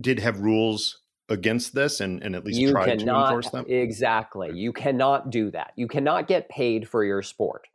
did 0.00 0.18
have 0.18 0.40
rules 0.40 1.00
against 1.28 1.74
this 1.74 2.00
and, 2.00 2.22
and 2.22 2.36
at 2.36 2.44
least 2.44 2.60
you 2.60 2.70
try 2.70 2.84
cannot, 2.84 3.22
to 3.22 3.26
enforce 3.26 3.50
them? 3.50 3.64
Exactly. 3.68 4.50
You 4.52 4.72
cannot 4.72 5.30
do 5.30 5.50
that. 5.52 5.72
You 5.76 5.88
cannot 5.88 6.28
get 6.28 6.48
paid 6.48 6.88
for 6.88 7.04
your 7.04 7.22
sport. 7.22 7.66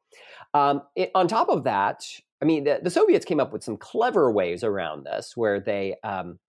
Um, 0.54 0.84
it, 0.96 1.12
on 1.16 1.28
top 1.28 1.50
of 1.50 1.64
that, 1.64 2.06
I 2.42 2.46
mean, 2.46 2.64
the, 2.64 2.80
the, 2.82 2.90
Soviets 2.90 3.26
came 3.26 3.40
up 3.40 3.52
with 3.52 3.64
some 3.64 3.78
clever 3.78 4.32
ways 4.32 4.64
around 4.64 5.06
this 5.06 5.34
where 5.36 5.60
they, 5.60 5.96
um, 6.04 6.40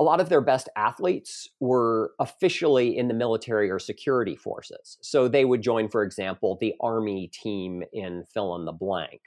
a 0.00 0.02
lot 0.02 0.18
of 0.18 0.30
their 0.30 0.40
best 0.40 0.70
athletes 0.76 1.46
were 1.60 2.12
officially 2.18 2.96
in 2.96 3.06
the 3.06 3.14
military 3.14 3.70
or 3.70 3.78
security 3.78 4.34
forces. 4.34 4.96
So 5.02 5.28
they 5.28 5.44
would 5.44 5.60
join, 5.60 5.90
for 5.90 6.02
example, 6.02 6.56
the 6.58 6.74
army 6.80 7.28
team 7.28 7.82
in 7.92 8.24
fill 8.32 8.56
in 8.56 8.64
the 8.64 8.72
blank. 8.72 9.20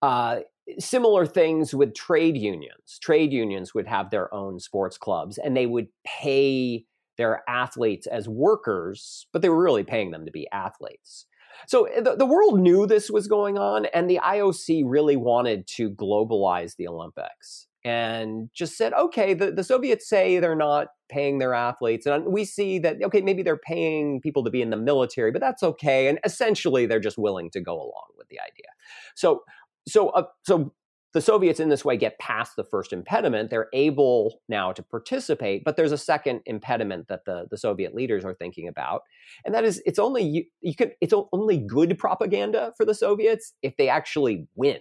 Uh, 0.00 0.40
similar 0.78 1.26
things 1.26 1.74
with 1.74 1.94
trade 1.94 2.38
unions. 2.38 2.98
Trade 3.02 3.34
unions 3.34 3.74
would 3.74 3.86
have 3.86 4.08
their 4.08 4.32
own 4.32 4.58
sports 4.58 4.96
clubs 4.96 5.36
and 5.36 5.54
they 5.54 5.66
would 5.66 5.88
pay 6.06 6.86
their 7.18 7.42
athletes 7.46 8.06
as 8.06 8.26
workers, 8.26 9.26
but 9.30 9.42
they 9.42 9.50
were 9.50 9.62
really 9.62 9.84
paying 9.84 10.10
them 10.10 10.24
to 10.24 10.32
be 10.32 10.48
athletes. 10.52 11.26
So 11.66 11.84
eh, 11.84 12.00
the, 12.00 12.16
the 12.16 12.26
world 12.26 12.60
knew 12.60 12.86
this 12.86 13.10
was 13.10 13.26
going 13.26 13.58
on, 13.58 13.86
and 13.86 14.08
the 14.08 14.20
IOC 14.22 14.82
really 14.86 15.16
wanted 15.16 15.66
to 15.68 15.90
globalize 15.90 16.76
the 16.76 16.88
Olympics 16.88 17.66
and 17.84 18.50
just 18.52 18.76
said, 18.76 18.92
okay, 18.92 19.32
the, 19.32 19.50
the 19.50 19.64
Soviets 19.64 20.08
say 20.08 20.38
they're 20.38 20.54
not 20.54 20.88
paying 21.08 21.38
their 21.38 21.54
athletes. 21.54 22.04
And 22.04 22.26
we 22.26 22.44
see 22.44 22.78
that, 22.80 23.02
okay, 23.02 23.22
maybe 23.22 23.42
they're 23.42 23.56
paying 23.56 24.20
people 24.20 24.44
to 24.44 24.50
be 24.50 24.60
in 24.60 24.68
the 24.68 24.76
military, 24.76 25.30
but 25.30 25.40
that's 25.40 25.62
okay. 25.62 26.08
And 26.08 26.18
essentially, 26.24 26.84
they're 26.84 27.00
just 27.00 27.16
willing 27.16 27.50
to 27.52 27.60
go 27.60 27.74
along 27.74 28.08
with 28.18 28.28
the 28.28 28.38
idea. 28.38 28.68
So 29.14 29.42
so 29.88 30.10
uh, 30.10 30.24
so 30.44 30.72
the 31.12 31.20
Soviets 31.20 31.58
in 31.58 31.68
this 31.68 31.84
way 31.84 31.96
get 31.96 32.18
past 32.18 32.54
the 32.56 32.64
first 32.64 32.92
impediment. 32.92 33.50
They're 33.50 33.68
able 33.72 34.40
now 34.48 34.72
to 34.72 34.82
participate, 34.82 35.64
but 35.64 35.76
there's 35.76 35.92
a 35.92 35.98
second 35.98 36.40
impediment 36.46 37.08
that 37.08 37.24
the, 37.24 37.46
the 37.50 37.58
Soviet 37.58 37.94
leaders 37.94 38.24
are 38.24 38.34
thinking 38.34 38.68
about, 38.68 39.02
and 39.44 39.54
that 39.54 39.64
is 39.64 39.82
it's 39.86 39.98
only 39.98 40.22
you, 40.22 40.44
you 40.60 40.74
could 40.74 40.92
it's 41.00 41.14
only 41.32 41.58
good 41.58 41.98
propaganda 41.98 42.72
for 42.76 42.84
the 42.84 42.94
Soviets 42.94 43.54
if 43.62 43.76
they 43.76 43.88
actually 43.88 44.46
win. 44.54 44.78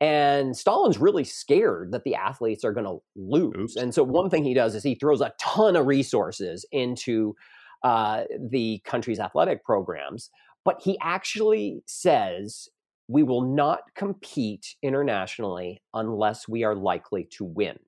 And 0.00 0.56
Stalin's 0.56 0.98
really 0.98 1.24
scared 1.24 1.90
that 1.90 2.04
the 2.04 2.14
athletes 2.14 2.64
are 2.64 2.72
going 2.72 2.86
to 2.86 2.98
lose. 3.16 3.54
Oops. 3.56 3.76
And 3.76 3.92
so 3.92 4.04
one 4.04 4.30
thing 4.30 4.44
he 4.44 4.54
does 4.54 4.76
is 4.76 4.84
he 4.84 4.94
throws 4.94 5.20
a 5.20 5.32
ton 5.40 5.74
of 5.74 5.86
resources 5.86 6.64
into 6.70 7.34
uh, 7.82 8.24
the 8.40 8.80
country's 8.84 9.18
athletic 9.18 9.64
programs, 9.64 10.30
but 10.64 10.80
he 10.80 10.96
actually 11.00 11.82
says 11.86 12.68
we 13.08 13.22
will 13.22 13.42
not 13.42 13.80
compete 13.94 14.76
internationally 14.82 15.82
unless 15.94 16.46
we 16.46 16.62
are 16.62 16.74
likely 16.74 17.26
to 17.32 17.44
win. 17.44 17.78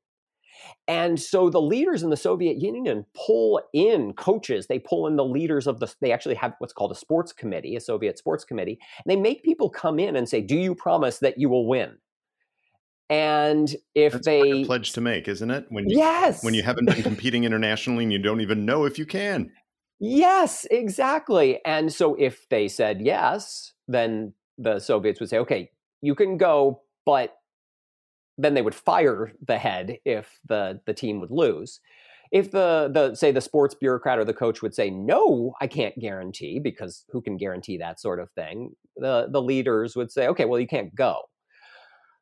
And 0.89 1.21
so 1.21 1.49
the 1.49 1.61
leaders 1.61 2.03
in 2.03 2.11
the 2.11 2.17
Soviet 2.17 2.59
Union 2.59 3.07
pull 3.15 3.63
in 3.73 4.13
coaches. 4.15 4.67
They 4.67 4.79
pull 4.79 5.07
in 5.07 5.17
the 5.17 5.25
leaders 5.25 5.67
of 5.67 5.81
the, 5.81 5.93
they 6.01 6.13
actually 6.13 6.35
have 6.37 6.55
what's 6.59 6.73
called 6.73 6.93
a 6.93 6.97
sports 6.97 7.33
committee, 7.33 7.77
a 7.77 7.81
Soviet 7.81 8.19
sports 8.19 8.45
committee. 8.45 8.79
And 9.05 9.11
they 9.11 9.17
make 9.17 9.43
people 9.43 9.71
come 9.71 9.99
in 9.99 10.17
and 10.17 10.29
say, 10.29 10.41
Do 10.41 10.57
you 10.57 10.75
promise 10.75 11.19
that 11.19 11.39
you 11.39 11.49
will 11.49 11.67
win? 11.67 11.97
And 13.09 13.75
if 13.95 14.13
That's 14.13 14.27
they. 14.27 14.65
pledge 14.65 14.93
to 14.93 15.01
make, 15.01 15.29
isn't 15.29 15.51
it? 15.51 15.67
When 15.69 15.89
you, 15.89 15.99
yes. 15.99 16.45
When 16.45 16.55
you 16.55 16.63
haven't 16.63 16.87
been 16.87 17.03
competing 17.03 17.45
internationally 17.45 18.05
and 18.05 18.13
you 18.13 18.19
don't 18.19 18.41
even 18.41 18.65
know 18.65 18.85
if 18.85 18.99
you 18.99 19.07
can. 19.07 19.51
Yes, 19.99 20.67
exactly. 20.71 21.61
And 21.65 21.93
so 21.93 22.15
if 22.15 22.49
they 22.49 22.69
said 22.69 23.03
yes, 23.03 23.73
then 23.89 24.33
the 24.61 24.79
Soviets 24.79 25.21
would 25.21 25.29
say, 25.29 25.39
okay, 25.39 25.71
you 26.03 26.15
can 26.15 26.37
go, 26.37 26.83
but 27.05 27.35
then 28.39 28.55
they 28.55 28.63
would 28.63 28.75
fire 28.75 29.33
the 29.47 29.59
head 29.59 29.99
if 30.05 30.39
the, 30.49 30.81
the 30.87 30.95
team 30.95 31.21
would 31.21 31.31
lose. 31.31 31.81
If 32.33 32.53
the, 32.53 32.91
the 32.93 33.15
say 33.17 33.33
the 33.33 33.41
sports 33.41 33.75
bureaucrat 33.75 34.19
or 34.19 34.25
the 34.25 34.33
coach 34.33 34.63
would 34.63 34.75
say, 34.75 34.89
no, 34.89 35.55
I 35.61 35.67
can't 35.67 35.99
guarantee, 35.99 36.61
because 36.61 37.05
who 37.11 37.21
can 37.21 37.37
guarantee 37.37 37.77
that 37.79 38.01
sort 38.01 38.21
of 38.21 38.31
thing? 38.33 38.71
The, 38.97 39.29
the 39.31 39.43
leaders 39.43 39.97
would 39.97 40.13
say, 40.13 40.29
okay, 40.29 40.45
well, 40.45 40.61
you 40.61 40.69
can't 40.69 40.95
go. 40.95 41.23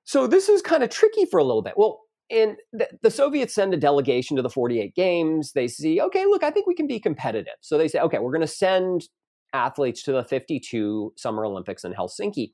So 0.04 0.26
this 0.26 0.48
is 0.48 0.62
kind 0.62 0.82
of 0.82 0.88
tricky 0.88 1.26
for 1.26 1.38
a 1.38 1.44
little 1.44 1.60
bit. 1.60 1.74
Well, 1.76 2.00
and 2.30 2.56
the, 2.72 2.88
the, 3.02 3.10
Soviets 3.10 3.54
send 3.54 3.74
a 3.74 3.76
delegation 3.76 4.36
to 4.36 4.42
the 4.42 4.50
48 4.50 4.94
games. 4.94 5.52
They 5.52 5.68
see, 5.68 6.00
okay, 6.00 6.24
look, 6.26 6.42
I 6.42 6.50
think 6.50 6.66
we 6.66 6.74
can 6.74 6.86
be 6.86 7.00
competitive. 7.00 7.54
So 7.60 7.78
they 7.78 7.88
say, 7.88 8.00
okay, 8.00 8.18
we're 8.18 8.32
going 8.32 8.40
to 8.42 8.46
send 8.46 9.08
athletes 9.52 10.02
to 10.04 10.12
the 10.12 10.24
52 10.24 11.14
Summer 11.16 11.44
Olympics 11.44 11.84
in 11.84 11.92
Helsinki. 11.92 12.52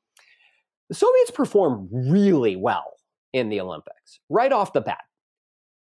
The 0.88 0.94
Soviets 0.94 1.30
perform 1.30 1.88
really 1.90 2.56
well 2.56 2.94
in 3.32 3.48
the 3.48 3.60
Olympics 3.60 4.20
right 4.28 4.52
off 4.52 4.72
the 4.72 4.80
bat. 4.80 5.00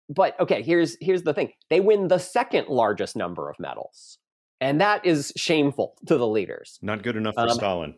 But 0.09 0.39
okay, 0.39 0.63
here's 0.63 0.97
here's 1.01 1.23
the 1.23 1.35
thing. 1.35 1.53
They 1.69 1.81
win 1.81 2.09
the 2.09 2.19
second 2.19 2.69
largest 2.69 3.17
number 3.17 3.51
of 3.51 3.57
medals. 3.59 4.19
And 4.61 4.81
that 4.81 5.05
is 5.05 5.33
shameful 5.37 5.97
to 6.07 6.17
the 6.17 6.27
leaders. 6.27 6.79
Not 6.81 7.03
good 7.03 7.17
enough 7.17 7.35
for 7.35 7.43
um, 7.43 7.51
Stalin. 7.51 7.95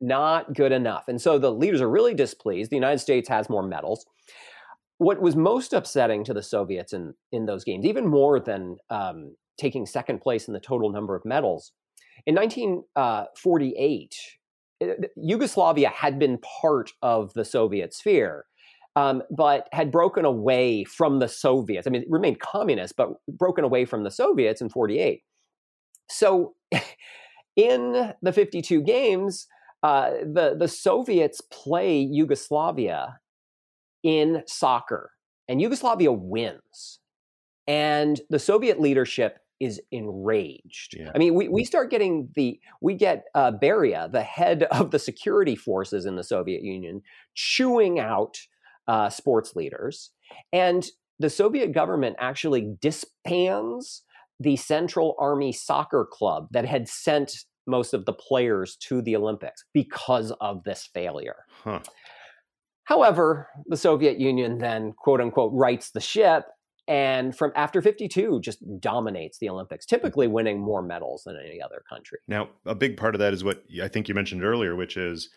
Not 0.00 0.52
good 0.52 0.72
enough. 0.72 1.04
And 1.08 1.20
so 1.20 1.38
the 1.38 1.52
leaders 1.52 1.80
are 1.80 1.88
really 1.88 2.14
displeased. 2.14 2.70
The 2.70 2.76
United 2.76 2.98
States 2.98 3.28
has 3.28 3.48
more 3.48 3.62
medals. 3.62 4.04
What 4.98 5.20
was 5.20 5.34
most 5.34 5.72
upsetting 5.72 6.24
to 6.24 6.34
the 6.34 6.42
Soviets 6.42 6.92
in, 6.92 7.14
in 7.32 7.46
those 7.46 7.64
games, 7.64 7.86
even 7.86 8.06
more 8.06 8.38
than 8.38 8.76
um, 8.90 9.34
taking 9.58 9.86
second 9.86 10.20
place 10.20 10.46
in 10.46 10.54
the 10.54 10.60
total 10.60 10.90
number 10.90 11.16
of 11.16 11.24
medals, 11.24 11.72
in 12.26 12.34
1948, 12.34 14.14
uh, 14.82 14.86
Yugoslavia 15.16 15.90
had 15.90 16.18
been 16.18 16.38
part 16.38 16.92
of 17.02 17.32
the 17.34 17.44
Soviet 17.44 17.94
sphere, 17.94 18.46
um, 18.96 19.22
but 19.30 19.68
had 19.72 19.90
broken 19.90 20.24
away 20.24 20.84
from 20.84 21.18
the 21.18 21.28
Soviets. 21.28 21.86
I 21.86 21.90
mean, 21.90 22.02
it 22.02 22.08
remained 22.10 22.40
communist, 22.40 22.96
but 22.96 23.10
broken 23.28 23.64
away 23.64 23.84
from 23.84 24.04
the 24.04 24.10
Soviets 24.10 24.60
in 24.60 24.68
48. 24.68 25.22
So 26.08 26.54
in 27.56 28.12
the 28.22 28.32
52 28.32 28.82
games, 28.82 29.46
uh, 29.82 30.10
the, 30.22 30.56
the 30.58 30.68
Soviets 30.68 31.42
play 31.42 31.98
Yugoslavia 31.98 33.18
in 34.02 34.42
soccer, 34.46 35.10
and 35.48 35.60
Yugoslavia 35.60 36.12
wins. 36.12 37.00
And 37.66 38.20
the 38.30 38.38
Soviet 38.38 38.80
leadership 38.80 39.38
is 39.60 39.80
enraged. 39.90 40.96
Yeah. 40.98 41.10
I 41.14 41.18
mean, 41.18 41.34
we, 41.34 41.48
we 41.48 41.64
start 41.64 41.90
getting 41.90 42.28
the, 42.34 42.58
we 42.80 42.94
get 42.94 43.24
uh, 43.34 43.52
Beria, 43.52 44.10
the 44.10 44.22
head 44.22 44.62
of 44.70 44.90
the 44.90 44.98
security 44.98 45.56
forces 45.56 46.06
in 46.06 46.16
the 46.16 46.24
Soviet 46.24 46.62
Union, 46.62 47.02
chewing 47.34 47.98
out 47.98 48.36
uh, 48.88 49.08
sports 49.10 49.54
leaders. 49.54 50.10
And 50.52 50.86
the 51.18 51.30
Soviet 51.30 51.72
government 51.72 52.16
actually 52.18 52.74
disbands 52.80 54.02
the 54.40 54.56
Central 54.56 55.14
Army 55.18 55.52
Soccer 55.52 56.06
Club 56.10 56.48
that 56.50 56.64
had 56.64 56.88
sent 56.88 57.32
most 57.66 57.94
of 57.94 58.04
the 58.04 58.12
players 58.12 58.76
to 58.76 59.00
the 59.00 59.16
Olympics 59.16 59.64
because 59.72 60.32
of 60.40 60.64
this 60.64 60.88
failure. 60.92 61.46
Huh. 61.62 61.80
However, 62.84 63.48
the 63.66 63.76
Soviet 63.76 64.20
Union 64.20 64.58
then, 64.58 64.92
quote 64.92 65.20
unquote, 65.20 65.52
rights 65.54 65.90
the 65.90 66.00
ship 66.00 66.44
and 66.86 67.36
from 67.36 67.52
after 67.56 67.80
52 67.80 68.40
just 68.40 68.62
dominates 68.80 69.38
the 69.38 69.48
olympics 69.48 69.86
typically 69.86 70.26
winning 70.26 70.60
more 70.60 70.82
medals 70.82 71.22
than 71.24 71.36
any 71.36 71.60
other 71.62 71.82
country. 71.88 72.18
Now 72.28 72.50
a 72.66 72.74
big 72.74 72.96
part 72.96 73.14
of 73.14 73.18
that 73.20 73.32
is 73.32 73.42
what 73.44 73.64
i 73.82 73.88
think 73.88 74.08
you 74.08 74.14
mentioned 74.14 74.44
earlier 74.44 74.76
which 74.76 74.96
is 74.96 75.30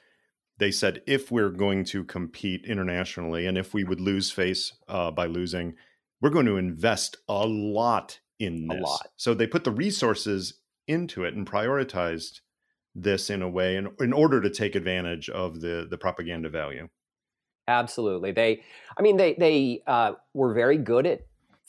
they 0.60 0.72
said 0.72 1.02
if 1.06 1.32
we're 1.32 1.50
going 1.50 1.84
to 1.86 2.04
compete 2.04 2.66
internationally 2.66 3.46
and 3.46 3.58
if 3.58 3.74
we 3.74 3.84
would 3.84 4.02
lose 4.02 4.32
face 4.32 4.74
uh, 4.88 5.12
by 5.12 5.28
losing 5.28 5.76
we're 6.22 6.30
going 6.32 6.48
to 6.48 6.58
invest 6.58 7.18
a 7.30 7.46
lot 7.46 8.20
in 8.40 8.68
this. 8.68 8.78
a 8.78 8.82
lot. 8.82 9.08
So 9.16 9.34
they 9.34 9.48
put 9.48 9.64
the 9.64 9.72
resources 9.72 10.60
into 10.88 11.24
it 11.24 11.34
and 11.34 11.46
prioritized 11.46 12.42
this 12.96 13.30
in 13.30 13.42
a 13.42 13.50
way 13.50 13.76
in, 13.76 13.90
in 14.00 14.14
order 14.14 14.42
to 14.42 14.50
take 14.50 14.76
advantage 14.76 15.30
of 15.30 15.62
the 15.62 15.88
the 15.90 15.98
propaganda 15.98 16.50
value. 16.50 16.88
Absolutely. 17.68 18.32
They 18.32 18.64
i 18.98 19.02
mean 19.02 19.18
they 19.18 19.34
they 19.34 19.84
uh, 19.86 20.14
were 20.34 20.54
very 20.54 20.78
good 20.78 21.06
at 21.06 21.22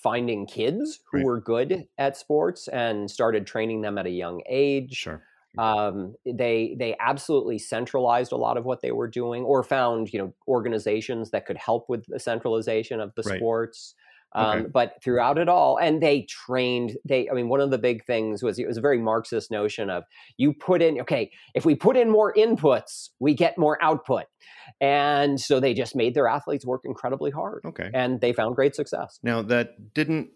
finding 0.03 0.47
kids 0.47 1.01
who 1.13 1.21
Right. 1.21 1.25
were 1.25 1.41
good 1.41 1.89
at 1.99 2.17
sports 2.17 2.69
and 2.69 3.11
started 3.11 3.47
training 3.47 3.83
them 3.83 3.99
at 3.99 4.07
a 4.07 4.11
young 4.11 4.43
age 4.49 5.11
sure 5.11 5.27
um, 5.59 6.15
they 6.25 6.77
they 6.79 6.97
absolutely 7.01 7.59
centralized 7.59 8.31
a 8.31 8.37
lot 8.37 8.57
of 8.57 8.65
what 8.65 8.81
they 8.81 8.93
were 8.93 9.09
doing 9.09 9.43
or 9.45 9.65
found 9.65 10.13
you 10.13 10.19
know 10.19 10.33
organizations 10.47 11.31
that 11.31 11.47
could 11.47 11.57
help 11.59 11.89
with 11.89 12.07
the 12.07 12.21
centralization 12.21 13.01
of 13.01 13.15
the 13.17 13.25
Right. 13.25 13.49
sports 13.49 13.95
um, 14.33 14.59
Okay. 14.59 14.69
but 14.73 14.93
throughout 15.03 15.39
it 15.39 15.49
all 15.49 15.79
and 15.79 16.03
they 16.03 16.23
trained 16.29 16.97
they 17.05 17.29
i 17.31 17.33
mean 17.33 17.49
one 17.49 17.61
of 17.61 17.71
the 17.71 17.79
big 17.79 18.05
things 18.05 18.43
was 18.43 18.59
it 18.59 18.67
was 18.67 18.77
a 18.77 18.81
very 18.81 18.99
marxist 18.99 19.51
notion 19.51 19.89
of 19.91 20.05
you 20.37 20.53
put 20.53 20.83
in 20.83 21.01
okay 21.01 21.31
if 21.55 21.65
we 21.65 21.75
put 21.75 21.97
in 21.97 22.11
more 22.11 22.33
inputs 22.35 23.09
we 23.21 23.35
get 23.35 23.57
more 23.59 23.83
output 23.83 24.25
and 24.81 25.41
so 25.41 25.61
they 25.61 25.73
just 25.75 25.97
made 25.97 26.15
their 26.15 26.29
athletes 26.29 26.67
work 26.67 26.83
incredibly 26.85 27.31
hard 27.31 27.63
okay 27.65 27.91
and 27.95 28.21
they 28.21 28.33
found 28.33 28.55
great 28.55 28.75
success 28.75 29.19
Now, 29.23 29.43
that 29.43 29.95
didn't 29.95 30.29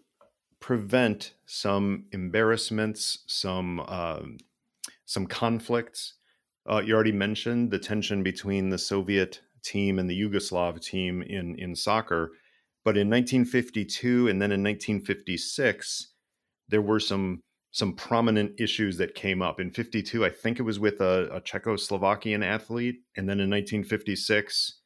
prevent 0.59 1.33
some 1.45 2.05
embarrassments, 2.13 3.19
some 3.27 3.81
um, 3.81 4.37
some 5.05 5.27
conflicts. 5.27 6.13
Uh, 6.69 6.81
you 6.85 6.93
already 6.95 7.11
mentioned 7.11 7.69
the 7.69 7.79
tension 7.79 8.23
between 8.23 8.69
the 8.69 8.77
Soviet 8.77 9.41
team 9.61 9.99
and 9.99 10.09
the 10.09 10.19
Yugoslav 10.19 10.81
team 10.81 11.21
in 11.21 11.55
in 11.59 11.75
soccer, 11.75 12.31
but 12.83 12.97
in 12.97 13.09
1952 13.09 14.27
and 14.27 14.41
then 14.41 14.51
in 14.51 14.63
1956, 14.63 16.13
there 16.69 16.81
were 16.81 16.99
some 16.99 17.41
some 17.71 17.95
prominent 17.95 18.51
issues 18.59 18.97
that 18.97 19.15
came 19.15 19.41
up. 19.41 19.59
In 19.59 19.71
52, 19.71 20.23
I 20.23 20.29
think 20.29 20.59
it 20.59 20.63
was 20.63 20.79
with 20.79 21.01
a, 21.01 21.27
a 21.31 21.41
Czechoslovakian 21.41 22.45
athlete, 22.45 22.97
and 23.17 23.27
then 23.27 23.39
in 23.39 23.49
1956, 23.49 24.79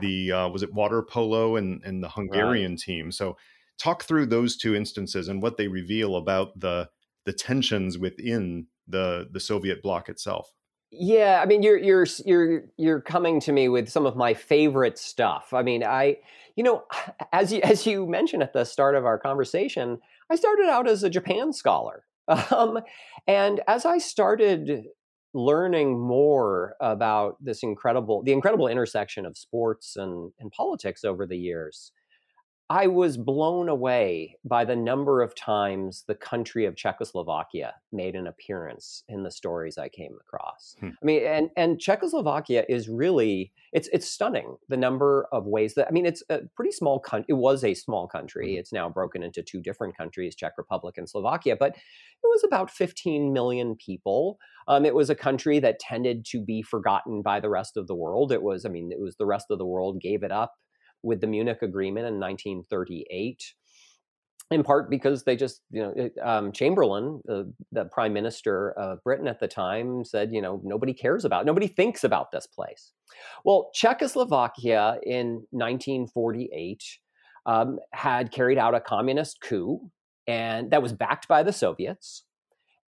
the 0.00 0.32
uh, 0.32 0.48
was 0.48 0.62
it 0.62 0.72
water 0.72 1.02
polo 1.02 1.56
and 1.56 1.82
and 1.84 2.02
the 2.02 2.08
Hungarian 2.08 2.76
team. 2.76 3.12
So 3.12 3.36
talk 3.78 4.04
through 4.04 4.26
those 4.26 4.56
two 4.56 4.74
instances 4.74 5.28
and 5.28 5.42
what 5.42 5.56
they 5.56 5.68
reveal 5.68 6.16
about 6.16 6.58
the 6.58 6.88
the 7.26 7.32
tensions 7.32 7.98
within 7.98 8.66
the 8.88 9.28
the 9.30 9.40
Soviet 9.40 9.82
bloc 9.82 10.08
itself. 10.08 10.50
Yeah, 10.94 11.40
I 11.42 11.46
mean, 11.46 11.62
you're 11.62 11.78
you're 11.78 12.06
you're 12.26 12.64
you're 12.76 13.00
coming 13.00 13.40
to 13.40 13.52
me 13.52 13.68
with 13.70 13.88
some 13.88 14.04
of 14.04 14.14
my 14.14 14.34
favorite 14.34 14.98
stuff. 14.98 15.54
I 15.54 15.62
mean, 15.62 15.82
I, 15.82 16.18
you 16.54 16.62
know, 16.62 16.84
as 17.32 17.50
you 17.52 17.60
as 17.62 17.86
you 17.86 18.06
mentioned 18.06 18.42
at 18.42 18.52
the 18.52 18.64
start 18.64 18.94
of 18.94 19.06
our 19.06 19.18
conversation, 19.18 19.98
I 20.30 20.36
started 20.36 20.66
out 20.66 20.86
as 20.86 21.02
a 21.02 21.10
Japan 21.10 21.52
scholar, 21.54 22.04
um, 22.28 22.80
and 23.26 23.60
as 23.66 23.86
I 23.86 23.98
started 23.98 24.84
learning 25.34 25.98
more 25.98 26.74
about 26.80 27.42
this 27.42 27.62
incredible 27.62 28.22
the 28.22 28.32
incredible 28.32 28.68
intersection 28.68 29.24
of 29.24 29.38
sports 29.38 29.96
and 29.96 30.30
and 30.40 30.52
politics 30.52 31.04
over 31.04 31.26
the 31.26 31.38
years, 31.38 31.90
I 32.72 32.86
was 32.86 33.18
blown 33.18 33.68
away 33.68 34.38
by 34.46 34.64
the 34.64 34.74
number 34.74 35.20
of 35.20 35.34
times 35.34 36.04
the 36.08 36.14
country 36.14 36.64
of 36.64 36.74
Czechoslovakia 36.74 37.74
made 37.92 38.16
an 38.16 38.26
appearance 38.26 39.04
in 39.10 39.24
the 39.24 39.30
stories 39.30 39.76
I 39.76 39.90
came 39.90 40.16
across. 40.18 40.74
Hmm. 40.80 40.88
I 41.02 41.04
mean, 41.04 41.22
and 41.26 41.50
and 41.54 41.78
Czechoslovakia 41.78 42.64
is 42.70 42.88
really 42.88 43.52
it's 43.74 43.90
it's 43.92 44.08
stunning 44.08 44.56
the 44.70 44.78
number 44.78 45.28
of 45.32 45.44
ways 45.44 45.74
that 45.74 45.86
I 45.86 45.90
mean 45.90 46.06
it's 46.06 46.22
a 46.30 46.40
pretty 46.56 46.72
small 46.72 46.98
country. 46.98 47.26
It 47.28 47.34
was 47.34 47.62
a 47.62 47.74
small 47.74 48.08
country. 48.08 48.54
Mhm. 48.54 48.60
It's 48.60 48.72
now 48.72 48.88
broken 48.88 49.22
into 49.22 49.42
two 49.42 49.60
different 49.60 49.94
countries, 49.94 50.34
Czech 50.34 50.54
Republic 50.56 50.96
and 50.96 51.06
Slovakia, 51.06 51.56
but 51.60 51.76
it 51.76 52.28
was 52.30 52.42
about 52.42 52.70
15 52.70 53.34
million 53.34 53.76
people. 53.76 54.38
Um, 54.66 54.86
it 54.86 54.94
was 54.94 55.10
a 55.10 55.14
country 55.14 55.58
that 55.58 55.78
tended 55.78 56.24
to 56.30 56.40
be 56.40 56.62
forgotten 56.62 57.20
by 57.20 57.38
the 57.38 57.50
rest 57.50 57.76
of 57.76 57.86
the 57.86 57.94
world. 57.94 58.32
It 58.32 58.42
was, 58.42 58.64
I 58.64 58.70
mean, 58.70 58.92
it 58.92 59.00
was 59.00 59.16
the 59.16 59.26
rest 59.26 59.50
of 59.50 59.58
the 59.58 59.66
world 59.66 60.00
gave 60.00 60.22
it 60.22 60.32
up 60.32 60.54
with 61.02 61.20
the 61.20 61.26
Munich 61.26 61.62
Agreement 61.62 62.06
in 62.06 62.20
1938, 62.20 63.54
in 64.50 64.62
part 64.62 64.90
because 64.90 65.24
they 65.24 65.36
just, 65.36 65.62
you 65.70 65.82
know, 65.82 66.10
um, 66.22 66.52
Chamberlain, 66.52 67.20
the, 67.24 67.84
prime 67.86 68.12
minister 68.12 68.72
of 68.72 69.02
Britain 69.02 69.26
at 69.26 69.40
the 69.40 69.48
time, 69.48 70.04
said, 70.04 70.32
you 70.32 70.42
know, 70.42 70.60
nobody 70.64 70.92
cares 70.92 71.24
about, 71.24 71.46
nobody 71.46 71.66
thinks 71.66 72.04
about 72.04 72.30
this 72.30 72.46
place. 72.46 72.92
Well, 73.44 73.70
Czechoslovakia 73.74 74.98
in 75.04 75.46
1948 75.50 76.82
um, 77.46 77.78
had 77.92 78.30
carried 78.30 78.58
out 78.58 78.74
a 78.74 78.80
communist 78.80 79.40
coup, 79.40 79.90
and 80.26 80.70
that 80.70 80.82
was 80.82 80.92
backed 80.92 81.28
by 81.28 81.42
the 81.42 81.52
Soviets. 81.52 82.24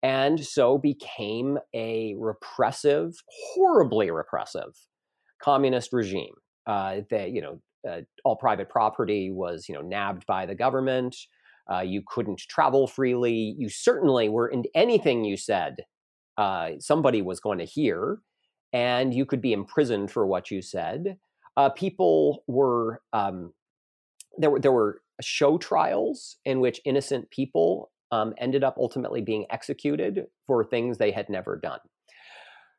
And 0.03 0.45
so 0.45 0.77
became 0.77 1.59
a 1.75 2.15
repressive, 2.19 3.15
horribly 3.55 4.11
repressive 4.11 4.77
communist 5.43 5.93
regime. 5.93 6.35
Uh, 6.67 7.01
that 7.11 7.31
you 7.31 7.43
know, 7.43 7.61
uh, 7.89 8.01
all 8.25 8.37
private 8.37 8.69
property 8.69 9.31
was 9.31 9.69
you 9.69 9.75
know 9.75 9.83
nabbed 9.83 10.27
by 10.27 10.47
the 10.47 10.55
government. 10.55 11.17
Uh, 11.73 11.81
you 11.81 12.03
couldn't 12.07 12.39
travel 12.39 12.87
freely. 12.87 13.55
You 13.59 13.69
certainly 13.69 14.29
were 14.29 14.49
in 14.49 14.65
anything 14.75 15.25
you 15.25 15.37
said. 15.37 15.77
Uh, 16.37 16.73
somebody 16.79 17.23
was 17.23 17.41
going 17.41 17.59
to 17.59 17.65
hear, 17.65 18.19
and 18.73 19.15
you 19.15 19.25
could 19.25 19.41
be 19.41 19.53
imprisoned 19.53 20.11
for 20.11 20.27
what 20.27 20.51
you 20.51 20.61
said. 20.61 21.17
Uh, 21.57 21.71
people 21.71 22.43
were 22.47 23.01
um, 23.13 23.53
there 24.39 24.51
were 24.51 24.61
there 24.61 24.73
were 24.73 25.01
show 25.23 25.59
trials 25.59 26.37
in 26.45 26.61
which 26.61 26.81
innocent 26.85 27.31
people 27.31 27.91
um, 28.11 28.35
ended 28.39 28.65
up 28.65 28.77
ultimately 28.79 29.21
being 29.21 29.47
executed 29.51 30.27
for 30.47 30.65
things 30.65 30.99
they 30.99 31.11
had 31.11 31.29
never 31.29 31.57
done. 31.57 31.79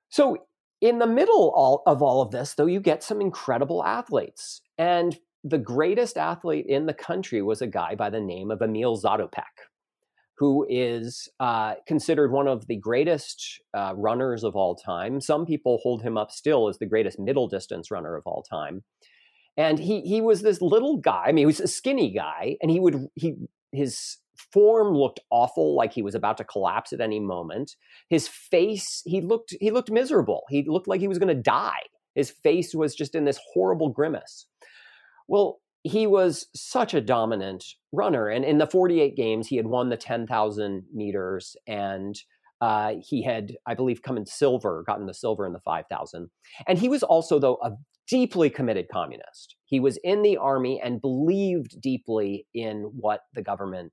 So 0.10 0.38
in 0.82 1.00
the 1.00 1.08
middle 1.08 1.52
all, 1.56 1.84
of 1.86 2.02
all 2.02 2.22
of 2.22 2.32
this, 2.32 2.54
though, 2.54 2.66
you 2.66 2.80
get 2.80 3.04
some 3.04 3.22
incredible 3.22 3.84
athletes. 3.84 4.62
And 4.78 5.18
the 5.44 5.58
greatest 5.58 6.18
athlete 6.18 6.66
in 6.68 6.86
the 6.86 6.94
country 6.94 7.42
was 7.42 7.62
a 7.62 7.68
guy 7.68 7.96
by 7.96 8.10
the 8.10 8.20
name 8.20 8.52
of 8.52 8.62
Emil 8.62 9.00
Zatopek, 9.00 9.44
who 10.38 10.66
is 10.68 11.30
uh, 11.40 11.76
considered 11.88 12.32
one 12.32 12.48
of 12.48 12.68
the 12.68 12.78
greatest 12.78 13.62
uh, 13.74 13.94
runners 13.96 14.44
of 14.44 14.56
all 14.56 14.76
time. 14.76 15.22
Some 15.22 15.46
people 15.46 15.80
hold 15.84 16.02
him 16.02 16.18
up 16.18 16.32
still 16.32 16.68
as 16.68 16.78
the 16.78 16.88
greatest 16.88 17.20
middle 17.20 17.48
distance 17.48 17.92
runner 17.92 18.16
of 18.16 18.24
all 18.26 18.44
time. 18.44 18.84
And 19.58 19.80
he 19.80 20.02
he 20.02 20.20
was 20.20 20.42
this 20.42 20.62
little 20.62 20.98
guy. 20.98 21.26
I 21.28 21.32
mean, 21.32 21.44
he 21.44 21.46
was 21.46 21.62
a 21.62 21.68
skinny 21.68 22.12
guy, 22.12 22.58
and 22.62 22.70
he 22.70 22.80
would 22.80 23.08
he 23.16 23.36
his 23.72 24.18
form 24.52 24.96
looked 24.96 25.20
awful, 25.30 25.76
like 25.76 25.94
he 25.94 26.02
was 26.02 26.16
about 26.16 26.38
to 26.38 26.44
collapse 26.44 26.94
at 26.94 27.02
any 27.02 27.20
moment. 27.20 27.76
His 28.10 28.28
face, 28.28 29.02
he 29.06 29.22
looked 29.22 29.56
he 29.60 29.72
looked 29.72 29.92
miserable. 29.92 30.44
He 30.50 30.64
looked 30.68 30.88
like 30.88 31.02
he 31.02 31.08
was 31.08 31.20
going 31.20 31.36
to 31.36 31.42
die. 31.42 31.82
His 32.16 32.32
face 32.32 32.74
was 32.74 32.96
just 32.96 33.16
in 33.16 33.26
this 33.26 33.40
horrible 33.54 33.90
grimace. 33.90 34.48
Well, 35.28 35.60
he 35.84 36.08
was 36.08 36.48
such 36.56 36.94
a 36.94 37.02
dominant 37.02 37.64
runner, 37.92 38.28
and 38.28 38.44
in 38.44 38.58
the 38.58 38.68
48 38.68 39.16
games, 39.16 39.48
he 39.48 39.58
had 39.58 39.68
won 39.68 39.90
the 39.90 39.98
10,000 39.98 40.84
meters, 40.94 41.56
and 41.68 42.16
uh, 42.60 42.96
he 43.08 43.22
had, 43.22 43.54
I 43.68 43.76
believe, 43.76 44.02
come 44.02 44.18
in 44.18 44.26
silver, 44.26 44.84
gotten 44.88 45.06
the 45.06 45.14
silver 45.14 45.46
in 45.46 45.54
the 45.54 45.60
5,000. 45.60 46.30
And 46.68 46.80
he 46.80 46.90
was 46.90 47.04
also, 47.04 47.38
though, 47.38 47.60
a 47.62 47.72
deeply 48.08 48.50
committed 48.50 48.88
communist. 48.92 49.56
He 49.66 49.80
was 49.80 49.98
in 50.04 50.22
the 50.22 50.38
army 50.38 50.82
and 50.84 51.02
believed 51.02 51.80
deeply 51.82 52.48
in 52.54 52.92
what 53.00 53.22
the 53.34 53.42
government 53.42 53.92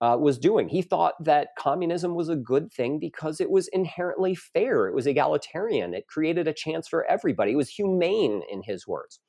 uh, 0.00 0.16
was 0.18 0.38
doing. 0.38 0.68
He 0.68 0.82
thought 0.82 1.22
that 1.24 1.48
communism 1.58 2.14
was 2.14 2.28
a 2.28 2.36
good 2.36 2.72
thing 2.72 2.98
because 2.98 3.40
it 3.40 3.50
was 3.50 3.68
inherently 3.68 4.34
fair, 4.34 4.86
it 4.86 4.94
was 4.94 5.06
egalitarian, 5.06 5.94
it 5.94 6.06
created 6.06 6.48
a 6.48 6.52
chance 6.52 6.88
for 6.88 7.04
everybody, 7.04 7.52
it 7.52 7.56
was 7.56 7.68
humane, 7.68 8.42
in 8.50 8.62
his 8.62 8.86
words. 8.86 9.20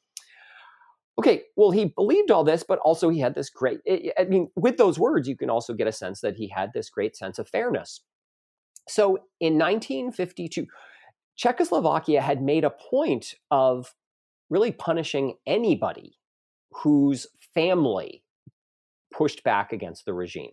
Okay, 1.19 1.43
well, 1.55 1.71
he 1.71 1.85
believed 1.85 2.31
all 2.31 2.43
this, 2.43 2.63
but 2.63 2.79
also 2.79 3.09
he 3.09 3.19
had 3.19 3.35
this 3.35 3.49
great, 3.49 3.79
I 4.17 4.23
mean, 4.23 4.49
with 4.55 4.77
those 4.77 4.97
words, 4.97 5.27
you 5.27 5.35
can 5.35 5.49
also 5.49 5.73
get 5.73 5.87
a 5.87 5.91
sense 5.91 6.21
that 6.21 6.37
he 6.37 6.47
had 6.47 6.71
this 6.73 6.89
great 6.89 7.15
sense 7.15 7.37
of 7.37 7.49
fairness. 7.49 8.01
So 8.87 9.17
in 9.39 9.59
1952, 9.59 10.65
Czechoslovakia 11.35 12.21
had 12.21 12.41
made 12.41 12.63
a 12.63 12.69
point 12.69 13.35
of 13.51 13.93
really 14.49 14.71
punishing 14.71 15.35
anybody 15.45 16.17
whose 16.83 17.27
family 17.53 18.23
pushed 19.13 19.43
back 19.43 19.73
against 19.73 20.05
the 20.05 20.13
regime. 20.13 20.51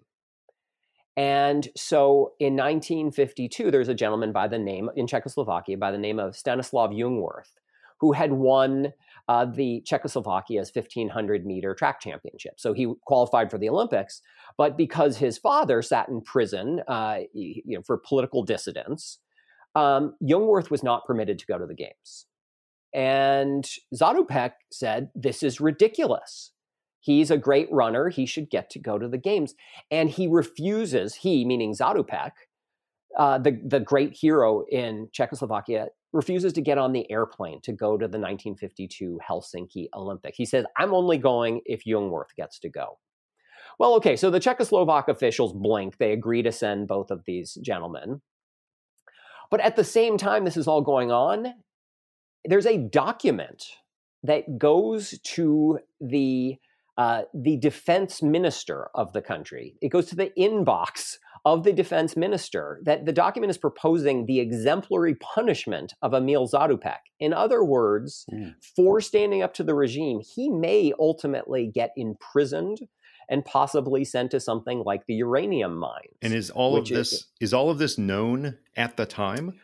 And 1.19 1.67
so 1.77 2.35
in 2.39 2.55
1952, 2.55 3.73
there's 3.73 3.89
a 3.89 3.95
gentleman 3.95 4.31
by 4.31 4.47
the 4.47 4.59
name 4.59 4.89
in 4.95 5.09
Czechoslovakia 5.09 5.77
by 5.77 5.91
the 5.91 5.99
name 5.99 6.21
of 6.21 6.37
Stanislav 6.37 6.91
Jungwirth, 6.91 7.59
who 7.99 8.13
had 8.13 8.35
won 8.35 8.93
uh, 9.29 9.45
the 9.45 9.83
Czechoslovakia's 9.85 10.71
1500 10.73 11.45
meter 11.45 11.75
track 11.75 12.01
championship. 12.01 12.55
So 12.57 12.73
he 12.73 12.95
qualified 13.05 13.51
for 13.51 13.59
the 13.59 13.69
Olympics, 13.69 14.23
but 14.57 14.77
because 14.77 15.17
his 15.17 15.37
father 15.39 15.83
sat 15.83 16.09
in 16.09 16.21
prison 16.21 16.83
uh, 16.87 17.19
you 17.35 17.63
know, 17.67 17.83
for 17.83 17.99
political 17.99 18.45
dissidence, 18.45 19.19
um, 19.75 20.15
Jungwirth 20.23 20.71
was 20.71 20.85
not 20.85 21.05
permitted 21.05 21.41
to 21.41 21.47
go 21.47 21.59
to 21.59 21.67
the 21.67 21.75
games. 21.75 22.27
And 22.95 23.69
Zatopek 23.93 24.53
said, 24.71 25.11
This 25.17 25.43
is 25.43 25.61
ridiculous. 25.61 26.53
He's 27.09 27.31
a 27.31 27.39
great 27.39 27.73
runner. 27.73 28.11
He 28.11 28.27
should 28.27 28.51
get 28.51 28.69
to 28.69 28.79
go 28.79 28.99
to 28.99 29.09
the 29.09 29.17
games. 29.17 29.55
And 29.91 30.11
he 30.11 30.27
refuses, 30.27 31.15
he, 31.15 31.43
meaning 31.43 31.73
Zatopek, 31.73 32.33
uh, 33.19 33.39
the, 33.39 33.59
the 33.65 33.81
great 33.81 34.15
hero 34.15 34.67
in 34.71 35.09
Czechoslovakia, 35.11 35.87
refuses 36.13 36.53
to 36.53 36.61
get 36.61 36.77
on 36.77 36.93
the 36.93 37.11
airplane 37.11 37.63
to 37.63 37.73
go 37.73 37.97
to 37.97 38.07
the 38.07 38.19
1952 38.19 39.21
Helsinki 39.27 39.89
Olympics. 39.95 40.37
He 40.37 40.45
says, 40.45 40.67
I'm 40.77 40.93
only 40.93 41.17
going 41.17 41.63
if 41.65 41.85
Jungwirth 41.87 42.35
gets 42.37 42.59
to 42.59 42.69
go. 42.69 42.99
Well, 43.79 43.95
okay, 43.95 44.15
so 44.15 44.29
the 44.29 44.39
Czechoslovak 44.39 45.09
officials 45.09 45.55
blink. 45.55 45.97
They 45.97 46.13
agree 46.13 46.43
to 46.43 46.53
send 46.53 46.89
both 46.89 47.11
of 47.11 47.25
these 47.25 47.55
gentlemen. 47.63 48.21
But 49.51 49.61
at 49.61 49.77
the 49.77 49.85
same 49.85 50.19
time, 50.19 50.45
this 50.45 50.59
is 50.59 50.69
all 50.69 50.83
going 50.83 51.11
on, 51.11 51.55
there's 52.45 52.67
a 52.67 52.77
document 52.77 53.65
that 54.25 54.59
goes 54.59 55.19
to 55.21 55.79
the 56.03 56.59
uh, 56.99 57.23
the 57.33 57.57
defense 57.57 58.23
minister 58.23 58.89
of 58.95 59.13
the 59.13 59.23
country. 59.23 59.77
It 59.81 59.91
goes 59.91 60.07
to 60.07 60.17
the 60.17 60.33
inbox 60.37 61.15
of 61.45 61.63
the 61.63 61.73
defense 61.73 62.17
minister 62.17 62.81
that 62.85 63.07
the 63.07 63.13
document 63.13 63.51
is 63.51 63.57
proposing 63.57 64.27
the 64.27 64.41
exemplary 64.41 65.15
punishment 65.15 65.95
of 66.03 66.13
Emil 66.13 66.49
Zatopek. 66.49 66.99
In 67.21 67.33
other 67.33 67.63
words, 67.63 68.27
mm. 68.33 68.55
for 68.75 69.01
standing 69.01 69.43
up 69.43 69.55
to 69.55 69.63
the 69.63 69.77
regime, 69.77 70.21
he 70.21 70.51
may 70.51 70.93
ultimately 70.99 71.71
get 71.73 71.93
imprisoned 71.97 72.81
and 73.31 73.45
possibly 73.45 74.05
sent 74.05 74.33
to 74.33 74.41
something 74.41 74.83
like 74.85 75.07
the 75.07 75.15
uranium 75.15 75.77
mines. 75.77 76.17
And 76.21 76.33
is 76.33 76.51
all 76.51 76.77
of 76.77 76.89
this 76.89 77.13
is, 77.13 77.27
is 77.41 77.55
all 77.55 77.71
of 77.71 77.79
this 77.79 77.97
known 77.97 78.59
at 78.77 78.97
the 78.97 79.07
time? 79.07 79.55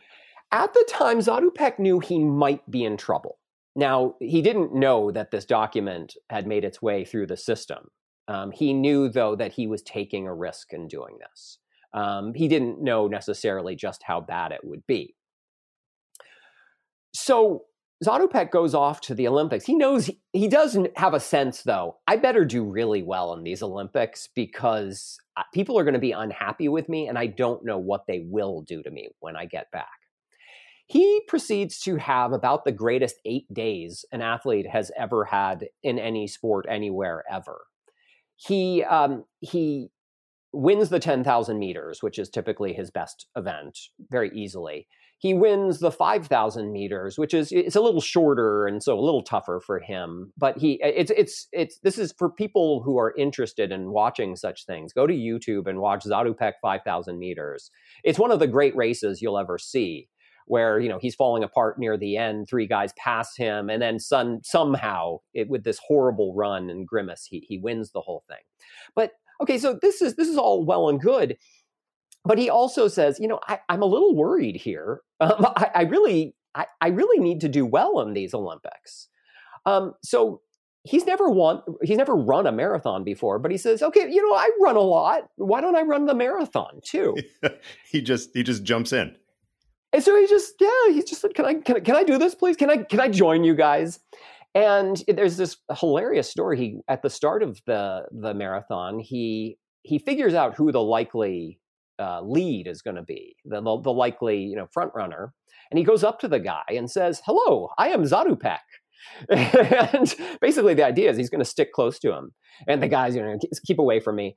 At 0.51 0.73
the 0.73 0.85
time, 0.87 1.19
Zatopek 1.19 1.79
knew 1.79 1.99
he 1.99 2.23
might 2.23 2.69
be 2.71 2.85
in 2.85 2.95
trouble. 2.95 3.39
Now, 3.75 4.15
he 4.19 4.41
didn't 4.41 4.73
know 4.73 5.11
that 5.11 5.31
this 5.31 5.45
document 5.45 6.15
had 6.29 6.47
made 6.47 6.63
its 6.63 6.81
way 6.81 7.03
through 7.03 7.27
the 7.27 7.37
system. 7.37 7.89
Um, 8.27 8.51
he 8.51 8.73
knew, 8.73 9.09
though, 9.09 9.35
that 9.35 9.53
he 9.53 9.67
was 9.67 9.81
taking 9.81 10.27
a 10.27 10.33
risk 10.33 10.73
in 10.73 10.87
doing 10.87 11.17
this. 11.19 11.59
Um, 11.93 12.33
he 12.33 12.47
didn't 12.47 12.81
know 12.81 13.07
necessarily 13.07 13.75
just 13.75 14.03
how 14.03 14.21
bad 14.21 14.51
it 14.51 14.61
would 14.63 14.85
be. 14.87 15.15
So 17.13 17.63
Zatopek 18.03 18.51
goes 18.51 18.73
off 18.73 18.99
to 19.01 19.15
the 19.15 19.27
Olympics. 19.27 19.65
He 19.65 19.75
knows 19.75 20.07
he, 20.07 20.19
he 20.33 20.47
doesn't 20.47 20.97
have 20.97 21.13
a 21.13 21.19
sense, 21.19 21.63
though. 21.63 21.97
I 22.07 22.17
better 22.17 22.43
do 22.43 22.63
really 22.63 23.03
well 23.03 23.33
in 23.33 23.43
these 23.43 23.63
Olympics 23.63 24.27
because 24.35 25.17
uh, 25.37 25.43
people 25.53 25.79
are 25.79 25.83
going 25.83 25.93
to 25.93 25.99
be 25.99 26.11
unhappy 26.11 26.67
with 26.67 26.89
me, 26.89 27.07
and 27.07 27.17
I 27.17 27.27
don't 27.27 27.63
know 27.63 27.77
what 27.77 28.05
they 28.07 28.25
will 28.25 28.61
do 28.61 28.83
to 28.83 28.91
me 28.91 29.09
when 29.19 29.37
I 29.37 29.45
get 29.45 29.71
back. 29.71 30.04
He 30.87 31.21
proceeds 31.27 31.79
to 31.81 31.95
have 31.95 32.31
about 32.31 32.63
the 32.63 32.71
greatest 32.71 33.15
eight 33.25 33.51
days 33.51 34.05
an 34.11 34.21
athlete 34.21 34.67
has 34.67 34.91
ever 34.97 35.25
had 35.25 35.67
in 35.81 35.97
any 35.97 36.27
sport 36.27 36.65
anywhere 36.69 37.23
ever. 37.29 37.61
He 38.35 38.83
um, 38.83 39.25
he 39.39 39.89
wins 40.55 40.89
the 40.89 40.99
10,000 40.99 41.59
meters, 41.59 42.01
which 42.01 42.17
is 42.17 42.29
typically 42.29 42.73
his 42.73 42.89
best 42.89 43.27
event, 43.35 43.77
very 44.09 44.31
easily. 44.33 44.87
He 45.17 45.33
wins 45.33 45.79
the 45.79 45.91
5,000 45.91 46.71
meters, 46.71 47.17
which 47.17 47.33
is 47.33 47.51
it's 47.51 47.75
a 47.75 47.81
little 47.81 48.01
shorter 48.01 48.67
and 48.67 48.83
so 48.83 48.97
a 48.97 49.01
little 49.01 49.23
tougher 49.23 49.61
for 49.65 49.79
him. 49.79 50.33
But 50.37 50.57
he 50.57 50.79
it's 50.83 51.11
it's 51.15 51.47
it's 51.51 51.79
this 51.79 51.97
is 51.97 52.13
for 52.17 52.29
people 52.29 52.83
who 52.83 52.99
are 52.99 53.15
interested 53.17 53.71
in 53.71 53.91
watching 53.91 54.35
such 54.35 54.65
things. 54.65 54.93
Go 54.93 55.07
to 55.07 55.13
YouTube 55.13 55.67
and 55.67 55.79
watch 55.79 56.03
Zatopek 56.03 56.53
5,000 56.61 57.17
meters. 57.17 57.71
It's 58.03 58.19
one 58.19 58.31
of 58.31 58.39
the 58.39 58.47
great 58.47 58.75
races 58.75 59.21
you'll 59.21 59.39
ever 59.39 59.57
see 59.57 60.09
where 60.45 60.79
you 60.79 60.87
know 60.87 60.99
he's 60.99 61.15
falling 61.15 61.43
apart 61.43 61.79
near 61.79 61.97
the 61.97 62.17
end 62.17 62.47
three 62.47 62.67
guys 62.67 62.93
pass 62.97 63.35
him 63.35 63.69
and 63.69 63.81
then 63.81 63.99
some, 63.99 64.39
somehow 64.43 65.17
it, 65.33 65.49
with 65.49 65.63
this 65.63 65.79
horrible 65.85 66.33
run 66.35 66.69
and 66.69 66.87
grimace 66.87 67.25
he, 67.25 67.39
he 67.47 67.57
wins 67.57 67.91
the 67.91 68.01
whole 68.01 68.23
thing. 68.27 68.37
But 68.95 69.11
okay 69.41 69.57
so 69.57 69.77
this 69.81 70.01
is 70.01 70.15
this 70.15 70.27
is 70.27 70.37
all 70.37 70.65
well 70.65 70.89
and 70.89 71.01
good 71.01 71.37
but 72.23 72.37
he 72.37 72.49
also 72.49 72.87
says 72.87 73.19
you 73.19 73.27
know 73.27 73.39
I, 73.47 73.59
am 73.69 73.81
a 73.81 73.87
little 73.87 74.15
worried 74.15 74.55
here. 74.55 75.01
Um, 75.21 75.45
I, 75.55 75.71
I, 75.73 75.81
really 75.83 76.35
I, 76.55 76.65
I, 76.81 76.89
really 76.89 77.23
need 77.23 77.39
to 77.39 77.47
do 77.47 77.65
well 77.65 78.01
in 78.01 78.11
these 78.11 78.33
olympics. 78.33 79.07
Um, 79.65 79.93
so 80.03 80.41
he's 80.83 81.05
never 81.05 81.29
won 81.29 81.61
he's 81.83 81.97
never 81.97 82.13
run 82.13 82.45
a 82.45 82.51
marathon 82.51 83.05
before 83.05 83.39
but 83.39 83.49
he 83.49 83.57
says 83.57 83.81
okay 83.81 84.09
you 84.11 84.21
know 84.21 84.35
i 84.35 84.49
run 84.59 84.75
a 84.75 84.81
lot. 84.81 85.29
Why 85.37 85.61
don't 85.61 85.77
i 85.77 85.83
run 85.83 86.05
the 86.05 86.13
marathon 86.13 86.81
too? 86.83 87.15
He 87.89 88.01
just 88.01 88.31
he 88.33 88.43
just 88.43 88.63
jumps 88.63 88.91
in 88.91 89.15
and 89.95 90.03
so 90.03 90.19
he 90.19 90.27
just, 90.27 90.55
yeah, 90.59 90.89
he 90.89 91.01
just 91.01 91.21
said, 91.21 91.33
"Can 91.33 91.45
I, 91.45 91.53
can 91.53 91.77
I, 91.77 91.79
can 91.79 91.95
I 91.95 92.03
do 92.03 92.17
this, 92.17 92.35
please? 92.35 92.57
Can 92.57 92.69
I, 92.69 92.83
can 92.83 92.99
I 92.99 93.07
join 93.07 93.45
you 93.45 93.55
guys?" 93.55 94.01
And 94.53 95.01
there's 95.07 95.37
this 95.37 95.55
hilarious 95.79 96.29
story. 96.29 96.57
He 96.57 96.79
at 96.89 97.01
the 97.01 97.09
start 97.09 97.41
of 97.41 97.61
the 97.65 98.03
the 98.11 98.33
marathon, 98.33 98.99
he 98.99 99.57
he 99.83 99.97
figures 99.97 100.33
out 100.33 100.53
who 100.55 100.73
the 100.73 100.81
likely 100.81 101.61
uh, 101.97 102.19
lead 102.21 102.67
is 102.67 102.81
going 102.81 102.97
to 102.97 103.03
be, 103.03 103.37
the, 103.45 103.61
the, 103.61 103.81
the 103.83 103.93
likely 103.93 104.43
you 104.43 104.57
know 104.57 104.67
front 104.73 104.91
runner, 104.93 105.33
and 105.71 105.77
he 105.77 105.85
goes 105.85 106.03
up 106.03 106.19
to 106.19 106.27
the 106.27 106.39
guy 106.39 106.63
and 106.67 106.91
says, 106.91 107.21
"Hello, 107.25 107.69
I 107.77 107.91
am 107.91 108.03
Zatopek." 108.03 108.59
and 109.29 110.13
basically, 110.41 110.73
the 110.73 110.85
idea 110.85 111.09
is 111.09 111.15
he's 111.15 111.29
going 111.29 111.39
to 111.39 111.45
stick 111.45 111.71
close 111.71 111.99
to 111.99 112.11
him, 112.11 112.31
and 112.67 112.83
the 112.83 112.89
guy's 112.89 113.15
you 113.15 113.21
know 113.21 113.37
keep 113.65 113.79
away 113.79 114.01
from 114.01 114.17
me. 114.17 114.35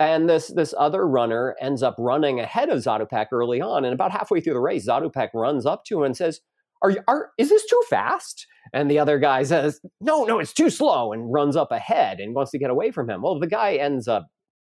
And 0.00 0.28
this 0.28 0.48
this 0.48 0.74
other 0.76 1.06
runner 1.06 1.54
ends 1.60 1.82
up 1.82 1.94
running 1.98 2.40
ahead 2.40 2.68
of 2.68 2.78
Zatopek 2.78 3.26
early 3.32 3.60
on, 3.60 3.84
and 3.84 3.94
about 3.94 4.10
halfway 4.10 4.40
through 4.40 4.54
the 4.54 4.60
race, 4.60 4.88
Zatopek 4.88 5.28
runs 5.34 5.66
up 5.66 5.84
to 5.84 5.98
him 5.98 6.04
and 6.04 6.16
says, 6.16 6.40
"Are 6.82 6.90
you 6.90 7.00
are 7.06 7.30
is 7.38 7.48
this 7.48 7.64
too 7.66 7.80
fast?" 7.88 8.46
And 8.72 8.90
the 8.90 8.98
other 8.98 9.18
guy 9.20 9.44
says, 9.44 9.80
"No, 10.00 10.24
no, 10.24 10.40
it's 10.40 10.52
too 10.52 10.68
slow," 10.70 11.12
and 11.12 11.32
runs 11.32 11.54
up 11.54 11.70
ahead 11.70 12.18
and 12.18 12.34
wants 12.34 12.50
to 12.52 12.58
get 12.58 12.70
away 12.70 12.90
from 12.90 13.08
him. 13.08 13.22
Well, 13.22 13.38
the 13.38 13.46
guy 13.46 13.74
ends 13.74 14.08
up, 14.08 14.26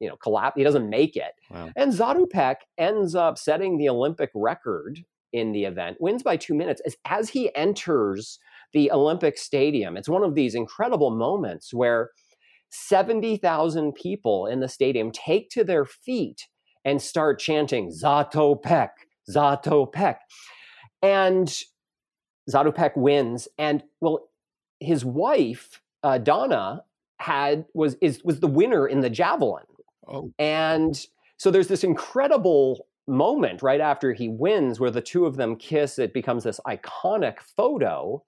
you 0.00 0.08
know, 0.08 0.16
collapse. 0.16 0.56
He 0.56 0.64
doesn't 0.64 0.90
make 0.90 1.16
it, 1.16 1.32
wow. 1.50 1.70
and 1.76 1.92
Zatopek 1.92 2.56
ends 2.76 3.14
up 3.14 3.38
setting 3.38 3.78
the 3.78 3.88
Olympic 3.88 4.30
record 4.34 4.98
in 5.32 5.52
the 5.52 5.64
event, 5.64 5.96
wins 5.98 6.22
by 6.22 6.36
two 6.36 6.54
minutes 6.54 6.82
as 6.84 6.96
as 7.06 7.30
he 7.30 7.54
enters 7.56 8.38
the 8.74 8.92
Olympic 8.92 9.38
Stadium. 9.38 9.96
It's 9.96 10.10
one 10.10 10.22
of 10.22 10.34
these 10.34 10.54
incredible 10.54 11.10
moments 11.10 11.72
where 11.72 12.10
70,000 12.70 13.94
people 13.94 14.46
in 14.46 14.60
the 14.60 14.68
stadium 14.68 15.10
take 15.12 15.50
to 15.50 15.64
their 15.64 15.84
feet 15.84 16.46
and 16.84 17.00
start 17.00 17.38
chanting 17.38 17.90
Zatopek, 17.90 18.90
Zatopek. 19.28 20.16
And 21.02 21.52
Zatopek 22.50 22.96
wins. 22.96 23.48
And 23.58 23.82
well, 24.00 24.28
his 24.80 25.04
wife, 25.04 25.82
uh, 26.02 26.18
Dana, 26.18 26.82
had 27.18 27.64
was 27.74 27.96
is 28.00 28.22
was 28.24 28.40
the 28.40 28.46
winner 28.46 28.86
in 28.86 29.00
the 29.00 29.10
javelin. 29.10 29.64
Oh. 30.06 30.32
And 30.38 30.98
so 31.38 31.50
there's 31.50 31.68
this 31.68 31.84
incredible 31.84 32.86
moment 33.08 33.62
right 33.62 33.80
after 33.80 34.12
he 34.12 34.28
wins 34.28 34.80
where 34.80 34.90
the 34.90 35.00
two 35.00 35.26
of 35.26 35.36
them 35.36 35.56
kiss. 35.56 35.98
It 35.98 36.12
becomes 36.12 36.44
this 36.44 36.60
iconic 36.66 37.40
photo. 37.40 38.22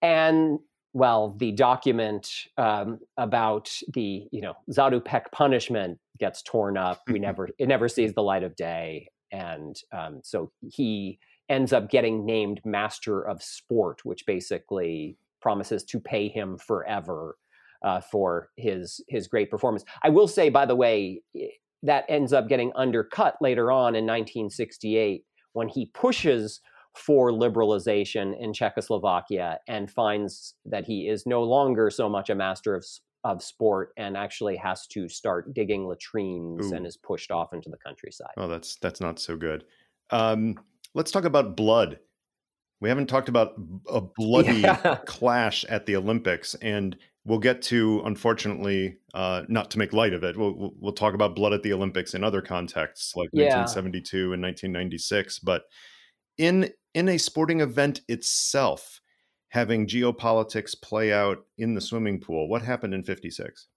And 0.00 0.58
well, 0.98 1.36
the 1.38 1.52
document 1.52 2.28
um, 2.56 2.98
about 3.16 3.70
the 3.94 4.26
you 4.32 4.40
know 4.40 4.54
Zatopek 4.70 5.30
punishment 5.32 5.98
gets 6.18 6.42
torn 6.42 6.76
up. 6.76 7.02
We 7.08 7.18
never 7.18 7.48
it 7.58 7.68
never 7.68 7.88
sees 7.88 8.12
the 8.14 8.22
light 8.22 8.42
of 8.42 8.56
day, 8.56 9.08
and 9.30 9.76
um, 9.92 10.20
so 10.24 10.50
he 10.68 11.18
ends 11.48 11.72
up 11.72 11.88
getting 11.88 12.26
named 12.26 12.60
Master 12.64 13.22
of 13.22 13.42
Sport, 13.42 14.04
which 14.04 14.26
basically 14.26 15.16
promises 15.40 15.84
to 15.84 16.00
pay 16.00 16.28
him 16.28 16.58
forever 16.58 17.36
uh, 17.84 18.00
for 18.00 18.50
his 18.56 19.00
his 19.08 19.28
great 19.28 19.50
performance. 19.50 19.84
I 20.02 20.08
will 20.08 20.28
say, 20.28 20.48
by 20.48 20.66
the 20.66 20.76
way, 20.76 21.22
that 21.84 22.04
ends 22.08 22.32
up 22.32 22.48
getting 22.48 22.72
undercut 22.74 23.36
later 23.40 23.70
on 23.70 23.94
in 23.94 24.04
1968 24.04 25.22
when 25.52 25.68
he 25.68 25.86
pushes 25.94 26.60
for 26.94 27.30
liberalization 27.30 28.38
in 28.40 28.52
Czechoslovakia 28.52 29.58
and 29.68 29.90
finds 29.90 30.54
that 30.64 30.84
he 30.84 31.08
is 31.08 31.26
no 31.26 31.42
longer 31.42 31.90
so 31.90 32.08
much 32.08 32.30
a 32.30 32.34
master 32.34 32.74
of, 32.74 32.84
of 33.24 33.42
sport 33.42 33.92
and 33.96 34.16
actually 34.16 34.56
has 34.56 34.86
to 34.88 35.08
start 35.08 35.54
digging 35.54 35.86
latrines 35.86 36.72
Ooh. 36.72 36.74
and 36.74 36.86
is 36.86 36.96
pushed 36.96 37.30
off 37.30 37.52
into 37.52 37.70
the 37.70 37.78
countryside. 37.78 38.32
Oh, 38.36 38.48
that's 38.48 38.76
that's 38.76 39.00
not 39.00 39.18
so 39.18 39.36
good. 39.36 39.64
Um, 40.10 40.56
let's 40.94 41.10
talk 41.10 41.24
about 41.24 41.56
blood. 41.56 41.98
We 42.80 42.88
haven't 42.88 43.08
talked 43.08 43.28
about 43.28 43.54
a 43.88 44.00
bloody 44.00 44.60
yeah. 44.60 44.98
clash 45.06 45.64
at 45.64 45.86
the 45.86 45.96
Olympics, 45.96 46.54
and 46.56 46.96
we'll 47.24 47.38
get 47.38 47.60
to, 47.62 48.02
unfortunately, 48.04 48.98
uh, 49.14 49.42
not 49.48 49.70
to 49.72 49.78
make 49.78 49.92
light 49.92 50.14
of 50.14 50.22
it. 50.22 50.36
We'll, 50.36 50.72
we'll 50.78 50.92
talk 50.92 51.14
about 51.14 51.34
blood 51.34 51.52
at 51.52 51.62
the 51.62 51.72
Olympics 51.72 52.14
in 52.14 52.22
other 52.22 52.40
contexts, 52.40 53.14
like 53.16 53.30
yeah. 53.32 53.58
1972 53.58 54.32
and 54.32 54.42
1996. 54.42 55.40
But 55.40 55.62
in 56.38 56.70
in 56.94 57.08
a 57.08 57.18
sporting 57.18 57.60
event 57.60 58.00
itself, 58.08 59.00
having 59.48 59.86
geopolitics 59.86 60.80
play 60.80 61.12
out 61.12 61.44
in 61.58 61.74
the 61.74 61.80
swimming 61.80 62.20
pool. 62.20 62.48
What 62.48 62.62
happened 62.62 62.94
in 62.94 63.02
56? 63.02 63.68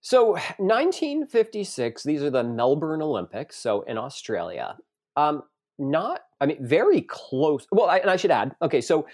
So, 0.00 0.34
1956, 0.58 2.04
these 2.04 2.22
are 2.22 2.30
the 2.30 2.44
Melbourne 2.44 3.02
Olympics, 3.02 3.56
so 3.56 3.82
in 3.82 3.98
Australia. 3.98 4.76
Um, 5.16 5.42
not, 5.78 6.20
I 6.40 6.46
mean, 6.46 6.64
very 6.64 7.02
close. 7.02 7.66
Well, 7.72 7.86
I, 7.86 7.98
and 7.98 8.10
I 8.10 8.16
should 8.16 8.30
add, 8.30 8.54
okay, 8.62 8.80
so 8.80 9.06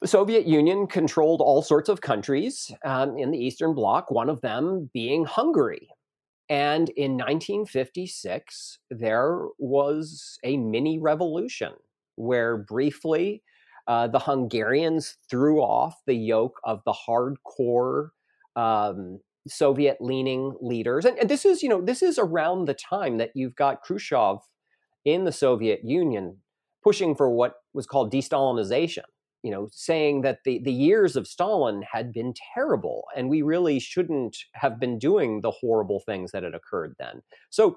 the 0.00 0.06
Soviet 0.06 0.46
Union 0.46 0.86
controlled 0.86 1.40
all 1.40 1.62
sorts 1.62 1.88
of 1.88 2.00
countries 2.00 2.72
um, 2.84 3.16
in 3.18 3.30
the 3.30 3.38
Eastern 3.38 3.74
Bloc, 3.74 4.10
one 4.10 4.28
of 4.28 4.40
them 4.40 4.88
being 4.92 5.24
Hungary. 5.24 5.88
And 6.48 6.88
in 6.90 7.12
1956, 7.12 8.78
there 8.90 9.46
was 9.58 10.38
a 10.44 10.56
mini 10.56 10.98
revolution 10.98 11.72
where 12.14 12.56
briefly 12.56 13.42
uh, 13.88 14.08
the 14.08 14.18
Hungarians 14.18 15.16
threw 15.28 15.60
off 15.60 16.00
the 16.06 16.14
yoke 16.14 16.58
of 16.64 16.82
the 16.84 16.94
hardcore 16.94 18.10
um, 18.54 19.20
Soviet 19.48 19.98
leaning 20.00 20.54
leaders. 20.60 21.04
And, 21.04 21.18
and, 21.18 21.28
this 21.28 21.44
is, 21.44 21.62
you 21.62 21.68
know, 21.68 21.80
this 21.80 22.02
is 22.02 22.18
around 22.18 22.64
the 22.64 22.74
time 22.74 23.18
that 23.18 23.30
you've 23.34 23.54
got 23.54 23.82
Khrushchev 23.82 24.38
in 25.04 25.24
the 25.24 25.32
Soviet 25.32 25.80
Union 25.84 26.38
pushing 26.82 27.14
for 27.14 27.28
what 27.30 27.54
was 27.74 27.86
called 27.86 28.10
de-Stalinization, 28.10 29.04
you 29.46 29.52
know, 29.52 29.68
saying 29.70 30.22
that 30.22 30.40
the, 30.44 30.60
the 30.64 30.72
years 30.72 31.14
of 31.14 31.28
Stalin 31.28 31.84
had 31.88 32.12
been 32.12 32.34
terrible 32.52 33.04
and 33.14 33.28
we 33.28 33.42
really 33.42 33.78
shouldn't 33.78 34.36
have 34.54 34.80
been 34.80 34.98
doing 34.98 35.40
the 35.40 35.52
horrible 35.52 36.00
things 36.00 36.32
that 36.32 36.42
had 36.42 36.52
occurred 36.52 36.96
then. 36.98 37.22
So 37.48 37.76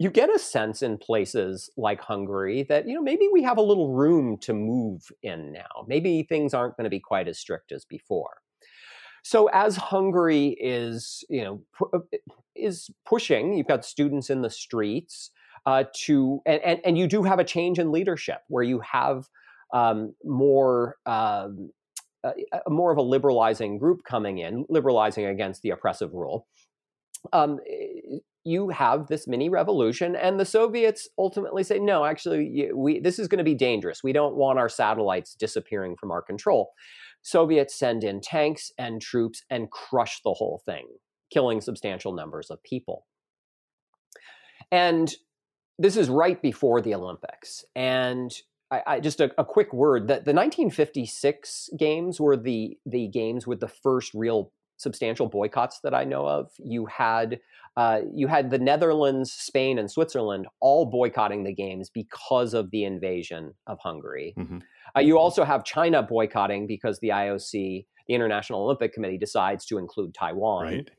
you 0.00 0.10
get 0.10 0.28
a 0.28 0.40
sense 0.40 0.82
in 0.82 0.98
places 0.98 1.70
like 1.76 2.00
Hungary 2.00 2.64
that 2.68 2.88
you 2.88 2.96
know 2.96 3.02
maybe 3.02 3.28
we 3.32 3.44
have 3.44 3.58
a 3.58 3.62
little 3.62 3.94
room 3.94 4.38
to 4.38 4.52
move 4.52 5.02
in 5.22 5.52
now. 5.52 5.84
Maybe 5.86 6.24
things 6.24 6.52
aren't 6.52 6.76
going 6.76 6.82
to 6.84 6.90
be 6.90 6.98
quite 6.98 7.28
as 7.28 7.38
strict 7.38 7.70
as 7.70 7.84
before. 7.84 8.38
So 9.22 9.48
as 9.50 9.76
Hungary 9.76 10.56
is 10.60 11.22
you 11.30 11.44
know 11.44 11.62
pu- 11.78 11.90
uh, 11.94 12.18
is 12.56 12.90
pushing, 13.06 13.54
you've 13.54 13.68
got 13.68 13.84
students 13.84 14.30
in 14.30 14.42
the 14.42 14.50
streets 14.50 15.30
uh, 15.64 15.84
to 16.06 16.40
and, 16.44 16.60
and, 16.62 16.80
and 16.84 16.98
you 16.98 17.06
do 17.06 17.22
have 17.22 17.38
a 17.38 17.44
change 17.44 17.78
in 17.78 17.92
leadership 17.92 18.40
where 18.48 18.64
you 18.64 18.80
have 18.80 19.28
um, 19.72 20.14
more. 20.24 20.96
Um, 21.06 21.70
uh, 22.24 22.32
more 22.68 22.90
of 22.90 22.98
a 22.98 23.02
liberalizing 23.02 23.78
group 23.78 24.00
coming 24.02 24.38
in, 24.38 24.64
liberalizing 24.68 25.24
against 25.24 25.62
the 25.62 25.70
oppressive 25.70 26.12
rule. 26.12 26.48
Um, 27.32 27.60
you 28.48 28.70
have 28.70 29.08
this 29.08 29.28
mini 29.28 29.48
revolution 29.48 30.16
and 30.16 30.40
the 30.40 30.44
soviets 30.44 31.08
ultimately 31.18 31.62
say 31.62 31.78
no 31.78 32.04
actually 32.04 32.70
we 32.74 32.98
this 33.00 33.18
is 33.18 33.28
going 33.28 33.38
to 33.38 33.44
be 33.44 33.54
dangerous 33.54 34.02
we 34.02 34.12
don't 34.12 34.36
want 34.36 34.58
our 34.58 34.68
satellites 34.68 35.34
disappearing 35.34 35.96
from 35.96 36.10
our 36.10 36.22
control 36.22 36.72
soviets 37.22 37.78
send 37.78 38.04
in 38.04 38.20
tanks 38.20 38.72
and 38.78 39.02
troops 39.02 39.42
and 39.50 39.70
crush 39.70 40.20
the 40.22 40.32
whole 40.32 40.62
thing 40.64 40.86
killing 41.30 41.60
substantial 41.60 42.14
numbers 42.14 42.50
of 42.50 42.62
people 42.62 43.06
and 44.72 45.14
this 45.78 45.96
is 45.96 46.08
right 46.08 46.40
before 46.40 46.80
the 46.80 46.94
olympics 46.94 47.64
and 47.76 48.32
I, 48.70 48.82
I, 48.86 49.00
just 49.00 49.20
a, 49.20 49.30
a, 49.38 49.44
quick 49.44 49.72
word 49.72 50.08
that 50.08 50.24
the 50.24 50.34
1956 50.34 51.70
games 51.78 52.20
were 52.20 52.36
the 52.36 52.76
the 52.84 53.08
games 53.08 53.46
with 53.46 53.60
the 53.60 53.68
first 53.68 54.12
real 54.12 54.52
substantial 54.76 55.26
boycotts 55.26 55.80
that 55.80 55.94
I 55.94 56.04
know 56.04 56.26
of. 56.26 56.50
You 56.58 56.86
had 56.86 57.40
uh, 57.76 58.00
you 58.12 58.26
had 58.26 58.50
the 58.50 58.58
Netherlands, 58.58 59.32
Spain, 59.32 59.78
and 59.78 59.90
Switzerland 59.90 60.46
all 60.60 60.86
boycotting 60.86 61.44
the 61.44 61.54
games 61.54 61.90
because 61.90 62.54
of 62.54 62.70
the 62.70 62.84
invasion 62.84 63.54
of 63.66 63.78
Hungary. 63.80 64.34
Mm-hmm. 64.36 64.58
Uh, 64.96 65.00
you 65.00 65.18
also 65.18 65.44
have 65.44 65.64
China 65.64 66.02
boycotting 66.02 66.66
because 66.66 66.98
the 66.98 67.10
IOC, 67.10 67.86
the 68.08 68.14
International 68.14 68.64
Olympic 68.64 68.92
Committee, 68.92 69.18
decides 69.18 69.64
to 69.66 69.78
include 69.78 70.14
Taiwan. 70.14 70.64
Right. 70.64 70.90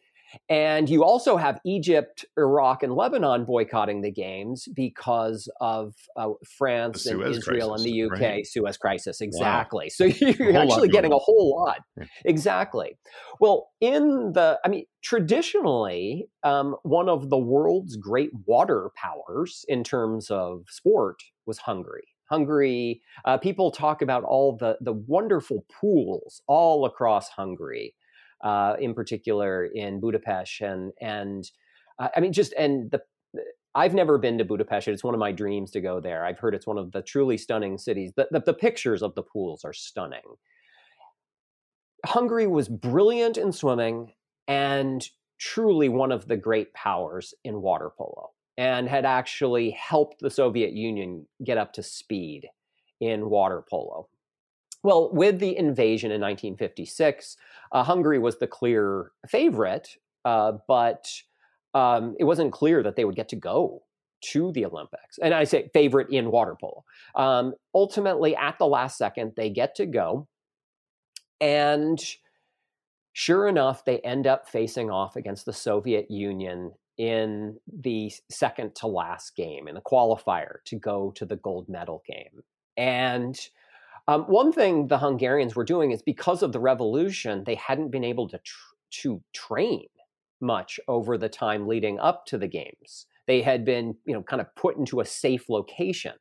And 0.48 0.90
you 0.90 1.04
also 1.04 1.38
have 1.38 1.60
Egypt, 1.66 2.26
Iraq, 2.38 2.84
and 2.84 2.94
Lebanon 2.94 3.46
boycotting 3.46 4.02
the 4.02 4.12
games 4.12 4.68
because 4.74 5.50
of 5.60 5.96
uh, 6.16 6.30
France 6.58 7.06
and 7.06 7.22
Israel 7.24 7.70
crisis, 7.70 7.86
and 7.86 7.94
the 7.94 8.04
UK 8.04 8.22
right? 8.22 8.48
Suez 8.48 8.78
crisis. 8.78 9.22
Exactly. 9.22 9.86
Wow. 9.86 9.90
So 9.90 10.04
you're 10.40 10.58
actually 10.58 10.90
getting 10.90 11.14
a 11.14 11.18
whole 11.18 11.56
lot. 11.56 11.80
Yeah. 11.98 12.06
Exactly. 12.26 12.98
Well, 13.40 13.70
in 13.82 14.34
the, 14.34 14.60
I 14.64 14.70
mean, 14.70 14.86
traditionally, 15.04 16.28
um, 16.44 16.76
one 16.84 17.10
of 17.10 17.30
the 17.30 17.38
world's 17.38 17.96
great 17.96 18.32
water 18.46 18.92
powers 18.96 19.66
in 19.68 19.84
terms 19.84 20.30
of 20.30 20.64
sport 20.70 21.22
was 21.46 21.60
Hungary. 21.60 22.08
Hungary, 22.30 23.02
uh, 23.26 23.38
people 23.38 23.72
talk 23.72 24.04
about 24.04 24.24
all 24.24 24.56
the, 24.56 24.78
the 24.82 24.94
wonderful 24.94 25.66
pools 25.82 26.42
all 26.48 26.86
across 26.86 27.30
Hungary 27.30 27.96
uh, 28.44 28.76
in 28.80 28.94
particular 28.94 29.66
in 29.66 30.00
Budapest, 30.00 30.62
and 30.62 30.92
and 31.02 31.50
uh, 32.00 32.10
I 32.16 32.20
mean 32.20 32.34
just 32.34 32.54
and 32.54 32.92
the 32.92 33.02
I've 33.76 33.94
never 33.94 34.18
been 34.18 34.38
to 34.40 34.46
Budapest. 34.46 34.88
It's 34.88 35.04
one 35.04 35.14
of 35.14 35.20
my 35.20 35.32
dreams 35.32 35.72
to 35.72 35.82
go 35.82 36.00
there. 36.00 36.26
I've 36.26 36.40
heard 36.40 36.56
it's 36.56 36.68
one 36.68 36.78
of 36.78 36.92
the 36.92 37.04
truly 37.04 37.38
stunning 37.38 37.78
cities. 37.78 38.12
The, 38.16 38.28
the, 38.32 38.40
the 38.42 38.54
pictures 38.54 39.04
of 39.04 39.14
the 39.14 39.22
pools 39.22 39.64
are 39.64 39.74
stunning. 39.74 40.24
Hungary 42.06 42.48
was 42.48 42.68
brilliant 42.68 43.38
in 43.38 43.52
swimming 43.52 44.14
and 44.48 45.08
truly 45.40 45.88
one 45.88 46.12
of 46.12 46.28
the 46.28 46.38
great 46.38 46.74
powers 46.74 47.34
in 47.44 47.62
water 47.62 47.92
polo 47.96 48.32
and 48.58 48.90
had 48.90 49.06
actually 49.06 49.72
helped 49.72 50.20
the 50.20 50.30
Soviet 50.30 50.74
Union 50.74 51.26
get 51.46 51.58
up 51.58 51.72
to 51.74 51.84
speed 51.84 52.48
in 53.00 53.30
water 53.30 53.64
polo. 53.70 54.10
Well, 54.84 55.10
with 55.12 55.40
the 55.40 55.58
invasion 55.58 56.12
in 56.12 56.22
1956, 56.22 57.36
uh, 57.72 57.84
Hungary 57.84 58.20
was 58.20 58.40
the 58.40 58.48
clear 58.48 59.12
favorite, 59.28 59.98
uh, 60.24 60.54
but 60.68 61.12
um, 61.74 62.16
it 62.20 62.24
wasn't 62.24 62.54
clear 62.54 62.82
that 62.84 62.96
they 62.96 63.06
would 63.06 63.16
get 63.16 63.30
to 63.30 63.36
go 63.36 63.84
to 64.22 64.52
the 64.52 64.66
Olympics. 64.66 65.18
And 65.22 65.34
I 65.34 65.44
say 65.44 65.70
favorite 65.74 66.10
in 66.10 66.32
water 66.32 66.56
polo. 66.60 66.84
Um, 67.16 67.54
ultimately, 67.74 68.36
at 68.36 68.58
the 68.58 68.68
last 68.68 68.98
second, 68.98 69.34
they 69.36 69.50
get 69.50 69.76
to 69.76 69.86
go. 69.86 70.28
And 71.42 72.00
sure 73.14 73.48
enough, 73.48 73.86
they 73.86 74.00
end 74.00 74.28
up 74.28 74.50
facing 74.50 74.90
off 74.90 75.16
against 75.16 75.46
the 75.46 75.54
Soviet 75.54 76.10
Union 76.10 76.74
in 76.98 77.58
the 77.68 78.12
second 78.30 78.76
to 78.76 78.88
last 78.88 79.36
game, 79.36 79.70
in 79.70 79.76
the 79.76 79.82
qualifier 79.82 80.58
to 80.66 80.76
go 80.76 81.12
to 81.16 81.26
the 81.26 81.38
gold 81.38 81.70
medal 81.70 82.04
game. 82.06 82.44
And 82.76 83.40
um, 84.10 84.24
one 84.24 84.51
thing 84.51 84.88
the 84.88 84.97
Hungarians 84.97 85.55
were 85.55 85.64
doing 85.64 85.91
is 85.91 86.01
because 86.01 86.41
of 86.41 86.51
the 86.51 86.60
revolution, 86.60 87.43
they 87.43 87.53
hadn't 87.53 87.91
been 87.91 88.03
able 88.03 88.28
to 88.30 88.39
tr- 88.39 88.76
to 89.03 89.22
train 89.34 89.86
much 90.41 90.80
over 90.88 91.16
the 91.16 91.30
time 91.30 91.68
leading 91.68 91.99
up 91.99 92.26
to 92.26 92.39
the 92.39 92.47
games. 92.47 93.05
They 93.28 93.43
had 93.43 93.64
been, 93.64 93.95
you 94.05 94.16
know, 94.16 94.24
kind 94.24 94.41
of 94.41 94.47
put 94.55 94.78
into 94.78 94.99
a 94.99 95.05
safe 95.05 95.47
location, 95.47 96.14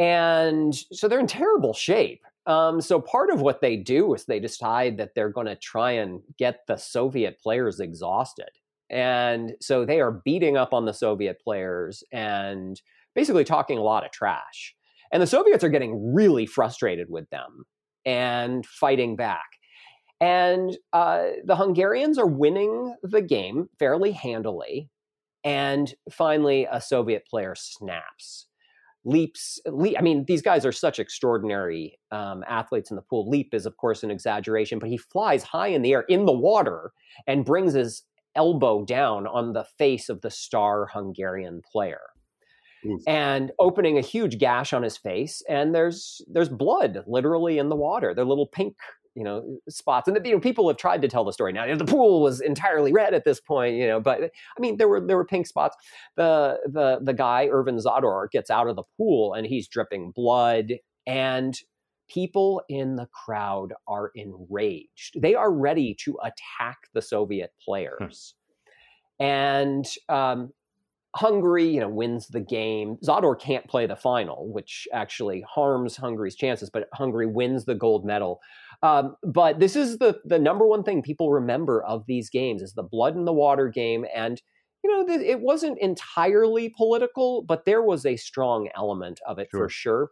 and 0.00 0.74
so 0.74 1.06
they're 1.06 1.20
in 1.20 1.28
terrible 1.28 1.74
shape. 1.74 2.22
Um, 2.46 2.80
so 2.80 3.00
part 3.00 3.30
of 3.30 3.40
what 3.40 3.60
they 3.60 3.76
do 3.76 4.12
is 4.14 4.24
they 4.24 4.40
decide 4.40 4.96
that 4.96 5.14
they're 5.14 5.28
going 5.28 5.46
to 5.46 5.54
try 5.54 5.92
and 5.92 6.20
get 6.38 6.66
the 6.66 6.76
Soviet 6.76 7.40
players 7.40 7.78
exhausted, 7.78 8.50
and 8.88 9.52
so 9.60 9.84
they 9.84 10.00
are 10.00 10.22
beating 10.24 10.56
up 10.56 10.74
on 10.74 10.86
the 10.86 10.92
Soviet 10.92 11.40
players 11.40 12.02
and 12.10 12.82
basically 13.14 13.44
talking 13.44 13.78
a 13.78 13.82
lot 13.82 14.04
of 14.04 14.10
trash. 14.10 14.74
And 15.12 15.22
the 15.22 15.26
Soviets 15.26 15.64
are 15.64 15.68
getting 15.68 16.14
really 16.14 16.46
frustrated 16.46 17.08
with 17.10 17.28
them 17.30 17.64
and 18.04 18.64
fighting 18.64 19.16
back. 19.16 19.46
And 20.20 20.76
uh, 20.92 21.24
the 21.44 21.56
Hungarians 21.56 22.18
are 22.18 22.26
winning 22.26 22.94
the 23.02 23.22
game 23.22 23.68
fairly 23.78 24.12
handily. 24.12 24.88
And 25.44 25.94
finally, 26.12 26.66
a 26.70 26.80
Soviet 26.80 27.26
player 27.26 27.54
snaps, 27.56 28.46
leaps. 29.04 29.58
Le- 29.66 29.96
I 29.96 30.02
mean, 30.02 30.26
these 30.26 30.42
guys 30.42 30.66
are 30.66 30.72
such 30.72 30.98
extraordinary 30.98 31.98
um, 32.10 32.44
athletes 32.46 32.90
in 32.90 32.96
the 32.96 33.02
pool. 33.02 33.28
Leap 33.28 33.54
is, 33.54 33.64
of 33.64 33.78
course, 33.78 34.02
an 34.02 34.10
exaggeration, 34.10 34.78
but 34.78 34.90
he 34.90 34.98
flies 34.98 35.42
high 35.42 35.68
in 35.68 35.80
the 35.80 35.92
air 35.92 36.04
in 36.08 36.26
the 36.26 36.32
water 36.32 36.92
and 37.26 37.46
brings 37.46 37.72
his 37.72 38.02
elbow 38.36 38.84
down 38.84 39.26
on 39.26 39.54
the 39.54 39.64
face 39.78 40.10
of 40.10 40.20
the 40.20 40.30
star 40.30 40.88
Hungarian 40.92 41.62
player. 41.72 42.00
Oof. 42.86 43.02
and 43.06 43.52
opening 43.58 43.98
a 43.98 44.02
huge 44.02 44.38
gash 44.38 44.72
on 44.72 44.82
his 44.82 44.96
face 44.96 45.42
and 45.48 45.74
there's 45.74 46.22
there's 46.28 46.48
blood 46.48 47.04
literally 47.06 47.58
in 47.58 47.68
the 47.68 47.76
water. 47.76 48.14
They're 48.14 48.24
little 48.24 48.46
pink 48.46 48.76
you 49.14 49.24
know 49.24 49.58
spots. 49.68 50.08
And 50.08 50.18
you 50.24 50.32
know 50.32 50.40
people 50.40 50.68
have 50.68 50.76
tried 50.76 51.02
to 51.02 51.08
tell 51.08 51.24
the 51.24 51.32
story 51.32 51.52
now. 51.52 51.74
The 51.74 51.84
pool 51.84 52.22
was 52.22 52.40
entirely 52.40 52.92
red 52.92 53.14
at 53.14 53.24
this 53.24 53.40
point 53.40 53.76
you 53.76 53.86
know 53.86 54.00
but 54.00 54.22
i 54.22 54.60
mean 54.60 54.76
there 54.76 54.88
were 54.88 55.00
there 55.00 55.16
were 55.16 55.24
pink 55.24 55.46
spots. 55.46 55.76
The 56.16 56.58
the 56.66 57.00
the 57.02 57.14
guy 57.14 57.48
Ervin 57.50 57.76
Zador 57.76 58.30
gets 58.30 58.50
out 58.50 58.68
of 58.68 58.76
the 58.76 58.84
pool 58.96 59.34
and 59.34 59.46
he's 59.46 59.68
dripping 59.68 60.12
blood 60.12 60.74
and 61.06 61.58
people 62.08 62.62
in 62.68 62.96
the 62.96 63.06
crowd 63.06 63.72
are 63.86 64.10
enraged. 64.14 65.20
They 65.20 65.34
are 65.34 65.52
ready 65.52 65.94
to 66.04 66.18
attack 66.22 66.78
the 66.92 67.02
soviet 67.02 67.52
players. 67.64 68.34
Hmm. 69.18 69.24
and 69.24 69.86
um, 70.08 70.50
Hungary, 71.16 71.66
you 71.66 71.80
know, 71.80 71.88
wins 71.88 72.28
the 72.28 72.40
game. 72.40 72.96
Zador 73.04 73.38
can't 73.38 73.66
play 73.66 73.86
the 73.86 73.96
final, 73.96 74.52
which 74.52 74.86
actually 74.92 75.44
harms 75.48 75.96
Hungary's 75.96 76.36
chances, 76.36 76.70
but 76.70 76.88
Hungary 76.94 77.26
wins 77.26 77.64
the 77.64 77.74
gold 77.74 78.04
medal. 78.04 78.40
Um, 78.82 79.16
but 79.22 79.58
this 79.58 79.76
is 79.76 79.98
the 79.98 80.20
the 80.24 80.38
number 80.38 80.66
one 80.66 80.84
thing 80.84 81.02
people 81.02 81.32
remember 81.32 81.82
of 81.82 82.06
these 82.06 82.30
games 82.30 82.62
is 82.62 82.74
the 82.74 82.82
blood 82.82 83.16
in 83.16 83.24
the 83.24 83.32
water 83.32 83.68
game, 83.68 84.06
and 84.14 84.40
you 84.84 85.06
know, 85.06 85.14
it 85.14 85.40
wasn't 85.40 85.78
entirely 85.78 86.70
political, 86.70 87.42
but 87.42 87.64
there 87.64 87.82
was 87.82 88.06
a 88.06 88.16
strong 88.16 88.68
element 88.74 89.20
of 89.26 89.38
it 89.38 89.48
sure. 89.50 89.60
for 89.60 89.68
sure. 89.68 90.10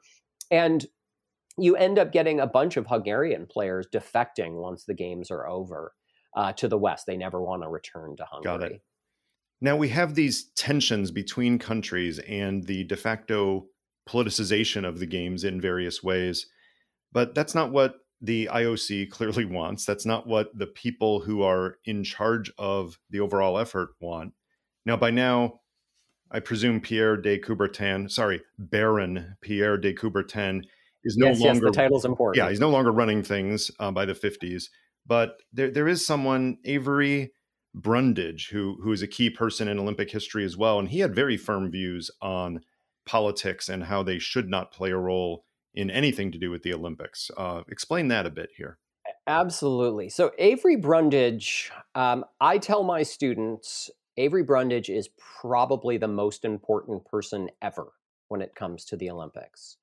And 0.51 0.85
you 1.57 1.75
end 1.75 1.99
up 1.99 2.13
getting 2.13 2.41
a 2.41 2.47
bunch 2.47 2.77
of 2.77 2.87
Hungarian 2.87 3.47
players 3.47 3.87
defecting 3.93 4.61
once 4.61 4.85
the 4.85 4.95
games 4.95 5.31
are 5.31 5.49
over 5.49 5.93
uh, 6.37 6.53
to 6.55 6.69
the 6.69 6.79
West. 6.79 7.07
They 7.07 7.17
never 7.17 7.41
want 7.41 7.63
to 7.63 7.69
return 7.69 8.17
to 8.17 8.25
Hungary. 8.25 8.83
Now 9.61 9.77
we 9.77 9.89
have 9.89 10.15
these 10.15 10.51
tensions 10.57 11.11
between 11.11 11.59
countries 11.59 12.19
and 12.21 12.65
the 12.65 12.85
de 12.85 12.97
facto 12.97 13.67
politicization 14.09 14.87
of 14.87 14.99
the 14.99 15.07
games 15.07 15.45
in 15.45 15.61
various 15.61 16.03
ways. 16.03 16.47
But 17.13 17.35
that's 17.35 17.55
not 17.55 17.73
what 17.73 17.97
the 18.21 18.49
IOC 18.53 19.11
clearly 19.11 19.45
wants. 19.45 19.85
That's 19.85 20.07
not 20.07 20.27
what 20.27 20.57
the 20.57 20.67
people 20.67 21.21
who 21.21 21.43
are 21.43 21.79
in 21.85 22.05
charge 22.05 22.51
of 22.59 22.99
the 23.11 23.21
overall 23.21 23.59
effort 23.59 23.91
want. 24.01 24.33
Now, 24.87 24.97
by 24.97 25.11
now, 25.11 25.61
I 26.31 26.41
presume 26.41 26.81
Pierre 26.81 27.17
de 27.17 27.39
Coubertin, 27.39 28.11
sorry, 28.11 28.43
Baron 28.59 29.37
Pierre 29.41 29.77
de 29.77 29.95
Coubertin 29.95 30.63
is 31.05 31.17
no 31.17 31.29
yes, 31.29 31.41
longer. 31.41 31.67
Yes, 31.67 31.75
the 31.75 31.83
title's 31.83 32.05
important. 32.05 32.43
Yeah, 32.43 32.51
he's 32.51 32.61
no 32.61 32.71
longer 32.71 32.93
running 32.93 33.23
things 33.23 33.71
uh, 33.81 33.91
by 33.91 34.05
the 34.05 34.13
50s. 34.13 34.65
But 35.07 35.37
there, 35.53 35.71
there 35.71 35.89
is 35.89 36.05
someone, 36.05 36.59
Avery 36.65 37.33
Brundage, 37.75 38.49
who 38.51 38.79
who 38.83 38.93
is 38.93 39.03
a 39.03 39.07
key 39.07 39.31
person 39.31 39.69
in 39.69 39.79
Olympic 39.79 40.11
history 40.11 40.45
as 40.45 40.57
well, 40.57 40.79
and 40.79 40.89
he 40.89 41.01
had 41.01 41.15
very 41.15 41.37
firm 41.37 41.71
views 41.71 42.11
on 42.21 42.61
politics 43.07 43.69
and 43.69 43.85
how 43.85 44.03
they 44.03 44.19
should 44.19 44.49
not 44.49 44.73
play 44.73 44.91
a 44.91 44.97
role 44.97 45.45
in 45.75 45.91
anything 45.91 46.33
to 46.33 46.39
do 46.39 46.51
with 46.51 46.63
the 46.63 46.75
Olympics. 46.75 47.31
Uh, 47.37 47.63
explain 47.69 48.09
that 48.09 48.27
a 48.27 48.31
bit 48.31 48.51
here. 48.57 48.79
Absolutely. 49.27 50.09
So 50.09 50.33
Avery 50.39 50.77
Brundage, 50.77 51.71
um, 51.95 52.25
I 52.41 52.59
tell 52.59 52.83
my 52.83 53.03
students, 53.03 53.91
Avery 54.17 54.43
Brundage 54.43 54.89
is 54.89 55.09
probably 55.19 55.97
the 55.99 56.09
most 56.09 56.45
important 56.45 57.05
person 57.05 57.49
ever 57.63 57.93
when 58.29 58.43
it 58.43 58.55
comes 58.55 58.85
to 58.87 58.97
the 58.97 59.11
Olympics. 59.11 59.77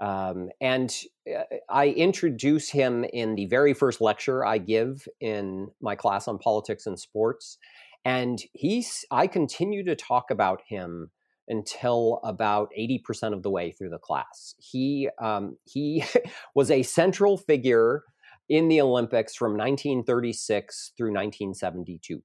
Um, 0.00 0.48
and 0.60 0.94
uh, 1.32 1.42
I 1.70 1.88
introduce 1.88 2.68
him 2.68 3.04
in 3.04 3.36
the 3.36 3.46
very 3.46 3.74
first 3.74 4.00
lecture 4.00 4.44
I 4.44 4.58
give 4.58 5.06
in 5.20 5.68
my 5.80 5.94
class 5.94 6.28
on 6.28 6.38
politics 6.38 6.86
and 6.86 6.98
sports. 6.98 7.58
And 8.04 8.42
he's, 8.52 9.04
I 9.10 9.26
continue 9.26 9.84
to 9.84 9.96
talk 9.96 10.30
about 10.30 10.60
him 10.68 11.10
until 11.48 12.20
about 12.24 12.70
80% 12.78 13.32
of 13.32 13.42
the 13.42 13.50
way 13.50 13.70
through 13.70 13.90
the 13.90 13.98
class. 13.98 14.54
He, 14.58 15.08
um, 15.20 15.56
he 15.64 16.04
was 16.54 16.70
a 16.70 16.82
central 16.82 17.36
figure 17.36 18.02
in 18.48 18.68
the 18.68 18.80
Olympics 18.80 19.34
from 19.34 19.52
1936 19.52 20.92
through 20.96 21.12
1972. 21.12 22.22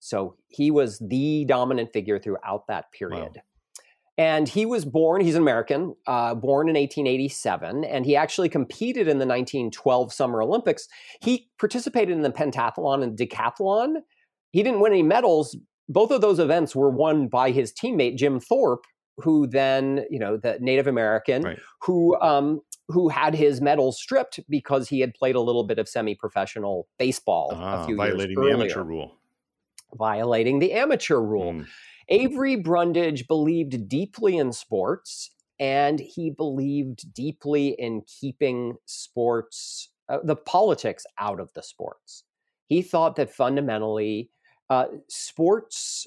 So 0.00 0.36
he 0.48 0.70
was 0.70 0.98
the 0.98 1.46
dominant 1.46 1.92
figure 1.92 2.18
throughout 2.18 2.66
that 2.68 2.92
period. 2.92 3.36
Wow. 3.36 3.42
And 4.16 4.48
he 4.48 4.64
was 4.64 4.84
born, 4.84 5.22
he's 5.22 5.34
an 5.34 5.42
American, 5.42 5.96
uh, 6.06 6.36
born 6.36 6.68
in 6.68 6.76
1887, 6.76 7.84
and 7.84 8.06
he 8.06 8.14
actually 8.14 8.48
competed 8.48 9.08
in 9.08 9.18
the 9.18 9.26
1912 9.26 10.12
Summer 10.12 10.40
Olympics. 10.40 10.86
He 11.20 11.48
participated 11.58 12.14
in 12.14 12.22
the 12.22 12.30
pentathlon 12.30 13.02
and 13.02 13.18
decathlon. 13.18 13.96
He 14.52 14.62
didn't 14.62 14.80
win 14.80 14.92
any 14.92 15.02
medals. 15.02 15.56
Both 15.88 16.12
of 16.12 16.20
those 16.20 16.38
events 16.38 16.76
were 16.76 16.90
won 16.90 17.26
by 17.26 17.50
his 17.50 17.72
teammate, 17.72 18.16
Jim 18.16 18.38
Thorpe, 18.38 18.84
who 19.16 19.48
then, 19.48 20.04
you 20.10 20.20
know, 20.20 20.36
the 20.36 20.58
Native 20.60 20.86
American, 20.86 21.42
right. 21.42 21.58
who 21.80 22.18
um, 22.20 22.60
who 22.88 23.08
had 23.08 23.34
his 23.34 23.60
medals 23.60 23.98
stripped 24.00 24.40
because 24.48 24.88
he 24.88 25.00
had 25.00 25.14
played 25.14 25.34
a 25.34 25.40
little 25.40 25.64
bit 25.64 25.78
of 25.78 25.88
semi-professional 25.88 26.86
baseball 26.98 27.50
a 27.52 27.54
ah, 27.54 27.86
few 27.86 27.96
years 27.96 28.12
earlier. 28.14 28.34
Violating 28.34 28.36
the 28.36 28.50
amateur 28.50 28.82
rule. 28.82 29.16
Violating 29.94 30.58
the 30.58 30.72
amateur 30.72 31.18
rule. 31.18 31.52
Mm. 31.54 31.66
Avery 32.08 32.56
Brundage 32.56 33.26
believed 33.26 33.88
deeply 33.88 34.36
in 34.36 34.52
sports 34.52 35.30
and 35.58 36.00
he 36.00 36.30
believed 36.30 37.12
deeply 37.14 37.68
in 37.68 38.02
keeping 38.02 38.76
sports, 38.86 39.90
uh, 40.08 40.18
the 40.24 40.36
politics 40.36 41.04
out 41.18 41.40
of 41.40 41.52
the 41.54 41.62
sports. 41.62 42.24
He 42.66 42.82
thought 42.82 43.16
that 43.16 43.30
fundamentally, 43.30 44.30
uh, 44.70 44.86
sports 45.08 46.06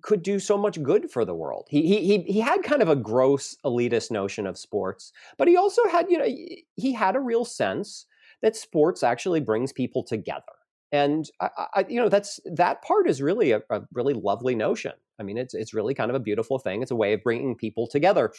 could 0.00 0.22
do 0.22 0.38
so 0.38 0.56
much 0.56 0.82
good 0.82 1.10
for 1.10 1.24
the 1.24 1.34
world. 1.34 1.66
He, 1.68 1.82
he 1.82 2.18
he 2.20 2.40
had 2.40 2.62
kind 2.62 2.80
of 2.80 2.88
a 2.88 2.96
gross 2.96 3.56
elitist 3.64 4.10
notion 4.10 4.46
of 4.46 4.56
sports, 4.56 5.12
but 5.36 5.48
he 5.48 5.56
also 5.56 5.86
had 5.88 6.10
you 6.10 6.18
know 6.18 6.28
he 6.76 6.92
had 6.92 7.16
a 7.16 7.20
real 7.20 7.44
sense 7.44 8.06
that 8.40 8.56
sports 8.56 9.02
actually 9.02 9.40
brings 9.40 9.72
people 9.72 10.02
together 10.02 10.52
and 10.92 11.28
I, 11.40 11.48
I, 11.74 11.86
you 11.88 12.00
know 12.00 12.10
that's 12.10 12.38
that 12.44 12.82
part 12.82 13.08
is 13.08 13.22
really 13.22 13.52
a, 13.52 13.62
a, 13.70 13.80
really 13.92 14.14
lovely 14.14 14.54
notion. 14.54 14.92
I 15.18 15.22
mean 15.22 15.38
it's 15.38 15.54
it's 15.54 15.74
really 15.74 15.94
kind 15.94 16.10
of 16.10 16.14
a 16.14 16.20
beautiful 16.20 16.58
thing. 16.58 16.82
It's 16.82 16.90
a 16.90 16.96
way 16.96 17.14
of 17.14 17.22
bringing 17.22 17.56
people 17.56 17.86
together. 17.86 18.32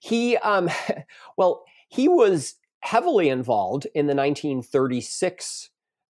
He 0.00 0.36
um 0.38 0.70
well 1.36 1.64
he 1.88 2.08
was 2.08 2.54
heavily 2.80 3.28
involved 3.28 3.86
in 3.94 4.06
the 4.06 4.14
1936 4.14 5.70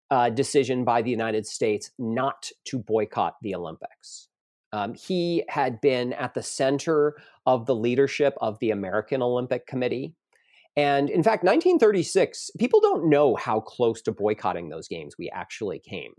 uh, 0.10 0.30
decision 0.30 0.84
by 0.84 1.02
the 1.02 1.10
united 1.10 1.46
states 1.46 1.92
not 1.98 2.50
to 2.66 2.80
boycott 2.80 3.36
the 3.42 3.54
olympics. 3.56 4.30
Um, 4.74 4.94
he 4.94 5.44
had 5.50 5.82
been 5.82 6.14
at 6.14 6.34
the 6.34 6.44
center 6.44 7.18
of 7.46 7.66
the 7.66 7.76
leadership 7.76 8.36
of 8.40 8.60
the 8.60 8.72
american 8.72 9.22
olympic 9.22 9.68
committee 9.68 10.16
and 10.76 11.10
in 11.10 11.24
fact, 11.24 11.44
1936, 11.44 12.52
people 12.58 12.80
don't 12.80 13.10
know 13.10 13.36
how 13.36 13.60
close 13.60 14.02
to 14.04 14.12
boycotting 14.12 14.70
those 14.70 14.88
games 14.88 15.16
we 15.18 15.30
actually 15.30 15.80
came. 15.80 16.14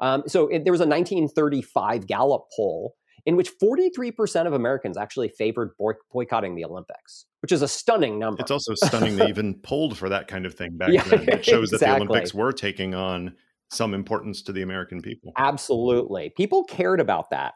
Um, 0.00 0.22
so 0.26 0.48
it, 0.48 0.64
there 0.64 0.72
was 0.72 0.80
a 0.80 0.86
1935 0.86 2.06
Gallup 2.06 2.46
poll 2.56 2.94
in 3.26 3.36
which 3.36 3.50
43% 3.58 4.46
of 4.46 4.52
Americans 4.52 4.96
actually 4.96 5.28
favored 5.28 5.76
boy- 5.76 5.94
boycotting 6.10 6.54
the 6.54 6.64
Olympics, 6.64 7.26
which 7.42 7.52
is 7.52 7.62
a 7.62 7.68
stunning 7.68 8.18
number. 8.18 8.40
It's 8.40 8.50
also 8.50 8.74
stunning 8.74 9.16
they 9.16 9.28
even 9.28 9.54
polled 9.62 9.98
for 9.98 10.08
that 10.08 10.28
kind 10.28 10.46
of 10.46 10.54
thing 10.54 10.76
back 10.76 10.90
yeah, 10.90 11.02
then. 11.02 11.28
It 11.28 11.44
shows 11.44 11.72
exactly. 11.72 11.78
that 11.78 11.98
the 11.98 12.10
Olympics 12.10 12.32
were 12.32 12.52
taking 12.52 12.94
on 12.94 13.34
some 13.70 13.92
importance 13.92 14.40
to 14.42 14.52
the 14.52 14.62
American 14.62 15.02
people. 15.02 15.32
Absolutely. 15.36 16.30
People 16.30 16.64
cared 16.64 17.00
about 17.00 17.30
that. 17.30 17.54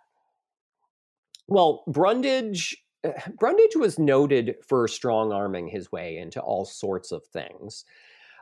Well, 1.49 1.85
Brundage 1.87 2.77
Brundage 3.39 3.77
was 3.77 3.99
noted 3.99 4.57
for 4.67 4.87
strong 4.89 5.33
arming 5.33 5.69
his 5.69 5.91
way 5.91 6.19
into 6.19 6.41
all 6.41 6.65
sorts 6.65 7.13
of 7.13 7.25
things. 7.27 7.85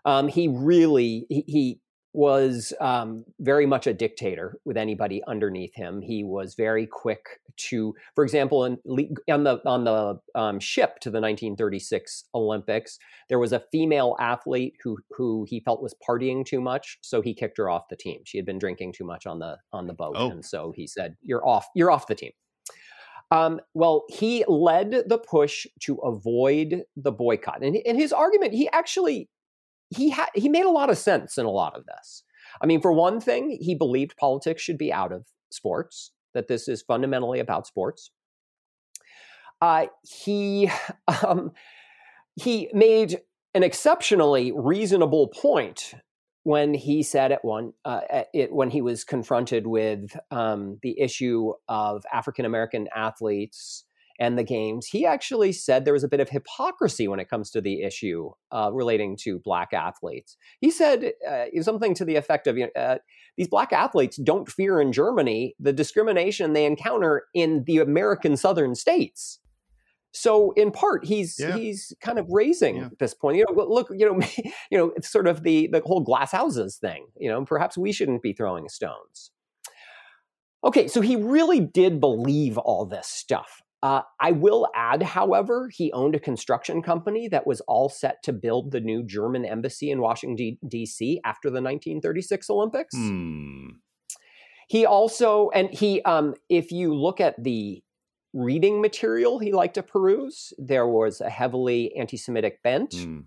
Um, 0.04 0.28
he 0.28 0.48
really 0.48 1.26
he, 1.28 1.44
he 1.46 1.80
was 2.12 2.72
um, 2.80 3.24
very 3.38 3.66
much 3.66 3.86
a 3.86 3.94
dictator 3.94 4.58
with 4.64 4.76
anybody 4.76 5.22
underneath 5.28 5.74
him. 5.74 6.02
He 6.02 6.24
was 6.24 6.54
very 6.54 6.86
quick 6.86 7.40
to, 7.56 7.94
for 8.14 8.24
example, 8.24 8.64
in, 8.64 8.78
on 9.30 9.44
the 9.44 9.60
on 9.64 9.84
the 9.84 10.20
um, 10.34 10.58
ship 10.58 10.98
to 11.00 11.10
the 11.10 11.20
1936 11.20 12.24
Olympics, 12.34 12.98
there 13.28 13.38
was 13.38 13.52
a 13.52 13.62
female 13.70 14.16
athlete 14.18 14.74
who 14.82 14.98
who 15.10 15.46
he 15.48 15.60
felt 15.60 15.82
was 15.82 15.94
partying 16.06 16.44
too 16.44 16.60
much, 16.60 16.98
so 17.00 17.20
he 17.20 17.34
kicked 17.34 17.58
her 17.58 17.68
off 17.68 17.88
the 17.88 17.96
team. 17.96 18.22
She 18.24 18.38
had 18.38 18.46
been 18.46 18.58
drinking 18.58 18.94
too 18.94 19.04
much 19.04 19.26
on 19.26 19.38
the 19.38 19.58
on 19.72 19.86
the 19.86 19.94
boat, 19.94 20.14
oh. 20.16 20.30
and 20.30 20.44
so 20.44 20.72
he 20.74 20.86
said, 20.86 21.16
"You're 21.22 21.46
off. 21.46 21.68
You're 21.74 21.90
off 21.90 22.06
the 22.06 22.14
team." 22.14 22.32
Um, 23.30 23.60
well, 23.74 24.04
he 24.08 24.44
led 24.48 25.04
the 25.06 25.18
push 25.18 25.66
to 25.82 25.96
avoid 25.98 26.82
the 26.96 27.12
boycott, 27.12 27.62
and 27.62 27.76
in 27.76 27.96
his 27.96 28.12
argument, 28.12 28.54
he 28.54 28.68
actually 28.70 29.28
he 29.90 30.10
had 30.10 30.28
he 30.34 30.48
made 30.48 30.64
a 30.64 30.70
lot 30.70 30.90
of 30.90 30.98
sense 30.98 31.38
in 31.38 31.46
a 31.46 31.50
lot 31.50 31.76
of 31.76 31.84
this. 31.86 32.24
I 32.60 32.66
mean, 32.66 32.80
for 32.80 32.92
one 32.92 33.20
thing, 33.20 33.58
he 33.60 33.74
believed 33.74 34.16
politics 34.16 34.62
should 34.62 34.78
be 34.78 34.92
out 34.92 35.12
of 35.12 35.26
sports; 35.50 36.10
that 36.34 36.48
this 36.48 36.66
is 36.66 36.82
fundamentally 36.82 37.38
about 37.38 37.66
sports. 37.66 38.10
Uh, 39.60 39.86
he 40.02 40.70
um, 41.24 41.52
he 42.34 42.68
made 42.72 43.20
an 43.54 43.62
exceptionally 43.62 44.52
reasonable 44.52 45.28
point 45.28 45.94
when 46.42 46.74
he 46.74 47.02
said 47.02 47.32
at 47.32 47.44
one 47.44 47.72
uh, 47.84 48.00
it, 48.32 48.52
when 48.52 48.70
he 48.70 48.80
was 48.80 49.04
confronted 49.04 49.66
with 49.66 50.16
um, 50.30 50.78
the 50.82 50.98
issue 50.98 51.52
of 51.68 52.04
African 52.12 52.44
American 52.44 52.88
athletes 52.94 53.84
and 54.18 54.38
the 54.38 54.44
games, 54.44 54.86
he 54.86 55.06
actually 55.06 55.52
said 55.52 55.84
there 55.84 55.94
was 55.94 56.04
a 56.04 56.08
bit 56.08 56.20
of 56.20 56.28
hypocrisy 56.28 57.08
when 57.08 57.20
it 57.20 57.30
comes 57.30 57.50
to 57.50 57.60
the 57.60 57.82
issue 57.82 58.30
uh, 58.52 58.70
relating 58.72 59.16
to 59.16 59.38
black 59.38 59.72
athletes. 59.72 60.36
He 60.60 60.70
said 60.70 61.12
uh, 61.26 61.46
something 61.62 61.94
to 61.94 62.04
the 62.04 62.16
effect 62.16 62.46
of, 62.46 62.56
you 62.56 62.68
know, 62.74 62.82
uh, 62.82 62.98
"These 63.36 63.48
black 63.48 63.72
athletes 63.72 64.16
don't 64.16 64.50
fear 64.50 64.80
in 64.80 64.92
Germany 64.92 65.54
the 65.58 65.72
discrimination 65.72 66.52
they 66.52 66.66
encounter 66.66 67.24
in 67.34 67.64
the 67.66 67.78
American 67.78 68.36
southern 68.36 68.74
states." 68.74 69.39
So 70.12 70.52
in 70.52 70.70
part, 70.72 71.04
he's 71.04 71.36
yeah. 71.38 71.56
he's 71.56 71.92
kind 72.00 72.18
of 72.18 72.26
raising 72.30 72.76
yeah. 72.76 72.88
this 72.98 73.14
point. 73.14 73.36
You 73.36 73.44
know, 73.48 73.64
look, 73.64 73.88
you 73.90 74.06
know, 74.06 74.20
you 74.70 74.78
know, 74.78 74.92
it's 74.96 75.10
sort 75.10 75.26
of 75.26 75.42
the 75.42 75.68
the 75.68 75.80
whole 75.84 76.00
glass 76.00 76.32
houses 76.32 76.76
thing. 76.76 77.06
You 77.18 77.30
know, 77.30 77.44
perhaps 77.44 77.78
we 77.78 77.92
shouldn't 77.92 78.22
be 78.22 78.32
throwing 78.32 78.68
stones. 78.68 79.30
Okay, 80.62 80.88
so 80.88 81.00
he 81.00 81.16
really 81.16 81.60
did 81.60 82.00
believe 82.00 82.58
all 82.58 82.84
this 82.84 83.06
stuff. 83.06 83.62
Uh, 83.82 84.02
I 84.20 84.32
will 84.32 84.68
add, 84.74 85.02
however, 85.02 85.70
he 85.72 85.90
owned 85.92 86.14
a 86.14 86.20
construction 86.20 86.82
company 86.82 87.28
that 87.28 87.46
was 87.46 87.62
all 87.62 87.88
set 87.88 88.22
to 88.24 88.32
build 88.32 88.72
the 88.72 88.80
new 88.80 89.02
German 89.02 89.46
embassy 89.46 89.90
in 89.90 90.02
Washington, 90.02 90.58
D.C. 90.68 91.18
after 91.24 91.48
the 91.48 91.62
1936 91.62 92.50
Olympics. 92.50 92.94
Hmm. 92.94 93.68
He 94.68 94.84
also, 94.84 95.48
and 95.50 95.70
he, 95.70 96.02
um, 96.02 96.34
if 96.50 96.70
you 96.70 96.94
look 96.94 97.20
at 97.20 97.42
the 97.42 97.82
reading 98.32 98.80
material 98.80 99.38
he 99.38 99.52
liked 99.52 99.74
to 99.74 99.82
peruse, 99.82 100.52
there 100.58 100.86
was 100.86 101.20
a 101.20 101.30
heavily 101.30 101.94
anti 101.96 102.16
Semitic 102.16 102.62
bent. 102.62 102.94
Hmm. 102.94 103.20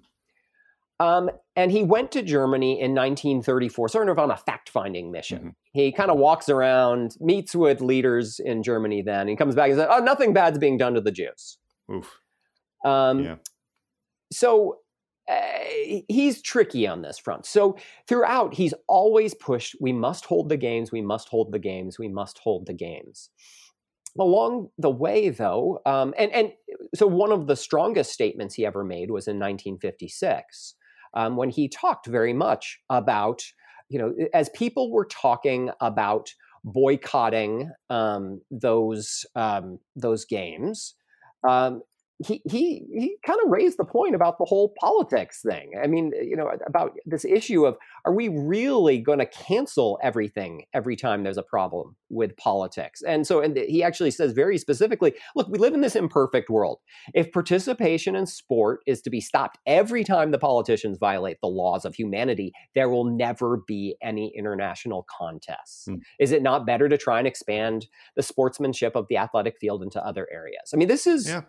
Um, 0.99 1.29
and 1.55 1.71
he 1.71 1.83
went 1.83 2.11
to 2.11 2.21
Germany 2.21 2.79
in 2.79 2.91
1934, 2.91 3.89
sort 3.89 4.09
of 4.09 4.19
on 4.19 4.31
a 4.31 4.37
fact 4.37 4.69
finding 4.69 5.11
mission. 5.11 5.39
Mhm. 5.39 5.55
He 5.73 5.91
kind 5.91 6.09
of 6.11 6.17
walks 6.17 6.49
around, 6.49 7.17
meets 7.19 7.55
with 7.55 7.81
leaders 7.81 8.39
in 8.39 8.63
Germany 8.63 9.01
then, 9.01 9.27
he 9.27 9.35
comes 9.35 9.55
back 9.55 9.69
and 9.69 9.79
says, 9.79 9.89
Oh, 9.89 9.99
nothing 9.99 10.33
bad's 10.33 10.59
being 10.59 10.77
done 10.77 10.93
to 10.93 11.01
the 11.01 11.11
Jews. 11.11 11.57
Oof. 11.91 12.19
Um, 12.85 13.23
Yeah. 13.23 13.35
So 14.31 14.79
uh, 15.29 16.03
he's 16.07 16.41
tricky 16.41 16.87
on 16.87 17.01
this 17.01 17.17
front. 17.17 17.45
So 17.45 17.77
throughout, 18.07 18.53
he's 18.53 18.73
always 18.87 19.33
pushed 19.33 19.75
we 19.79 19.93
must 19.93 20.25
hold 20.25 20.49
the 20.49 20.57
games, 20.57 20.91
we 20.91 21.01
must 21.01 21.29
hold 21.29 21.51
the 21.51 21.59
games, 21.59 21.97
we 21.97 22.07
must 22.07 22.39
hold 22.39 22.65
the 22.65 22.73
games. 22.73 23.29
Along 24.20 24.70
the 24.78 24.91
way, 24.91 25.30
though, 25.30 25.82
um, 25.86 26.14
and, 26.18 26.32
and 26.32 26.51
so 26.93 27.07
one 27.07 27.32
of 27.32 27.47
the 27.47 27.55
strongest 27.55 28.11
statements 28.11 28.53
he 28.53 28.66
ever 28.66 28.84
made 28.84 29.09
was 29.09 29.28
in 29.28 29.38
1956 29.38 30.76
um, 31.14 31.36
when 31.36 31.49
he 31.49 31.68
talked 31.68 32.07
very 32.07 32.34
much 32.34 32.80
about, 32.89 33.43
you 33.89 33.99
know, 33.99 34.14
as 34.34 34.49
people 34.49 34.91
were 34.91 35.05
talking 35.05 35.72
about 35.82 36.30
boycotting 36.64 37.72
um, 37.89 38.41
those 38.49 39.26
um, 39.36 39.80
those 39.95 40.26
games, 40.26 40.95
um, 41.47 41.82
he 42.20 42.41
he 42.45 42.86
he 42.91 43.18
kind 43.26 43.39
of 43.43 43.49
raised 43.49 43.78
the 43.78 43.86
point 43.86 44.16
about 44.16 44.38
the 44.38 44.45
whole 44.45 44.74
politics 44.80 45.41
thing. 45.41 45.72
I 45.82 45.88
mean, 45.88 46.11
you 46.22 46.36
know, 46.36 46.49
about 46.68 46.93
this 47.05 47.26
issue 47.26 47.66
of 47.66 47.78
are 48.05 48.14
we 48.14 48.28
really 48.28 48.99
going 48.99 49.20
to 49.20 49.26
cancel 49.26 49.99
everything 50.03 50.66
every 50.74 50.95
time 50.95 51.24
there's 51.24 51.38
a 51.38 51.43
problem 51.43 51.95
with 52.09 52.38
politics? 52.38 53.01
And 53.01 53.26
so, 53.26 53.41
and 53.41 53.57
he 53.57 53.84
actually 53.84 54.11
says 54.11 54.34
very 54.34 54.57
specifically, 54.57 55.14
look, 55.36 55.47
we 55.47 55.57
live 55.57 55.74
in 55.74 55.82
this 55.82 55.95
imperfect 55.95 56.49
world. 56.49 56.80
If 57.14 57.32
participation 57.32 58.16
in 58.16 58.28
sport 58.28 58.82
is 58.86 59.01
to 59.01 59.09
be 59.09 59.20
stopped 59.20 59.57
every 59.66 60.03
time 60.03 60.32
the 60.32 60.39
politicians 60.39 60.97
violate 60.99 61.38
the 61.41 61.47
laws 61.47 61.84
of 61.84 61.95
humanity, 61.95 62.53
there 62.76 62.89
will 62.89 63.05
never 63.05 63.61
be 63.68 63.95
any 64.01 64.32
international 64.38 65.05
contests. 65.09 65.86
Hmm. 65.88 65.95
Is 66.20 66.32
it 66.32 66.43
not 66.43 66.66
better 66.66 66.88
to 66.89 66.97
try 66.97 67.18
and 67.18 67.28
expand 67.28 67.88
the 68.16 68.24
sportsmanship 68.24 68.95
of 68.95 69.07
the 69.09 69.18
athletic 69.18 69.57
field 69.59 69.82
into 69.82 70.03
other 70.05 70.28
areas? 70.32 70.72
I 70.74 70.78
mean, 70.78 70.88
this 70.88 71.07
is 71.07 71.28
Yeah. 71.28 71.41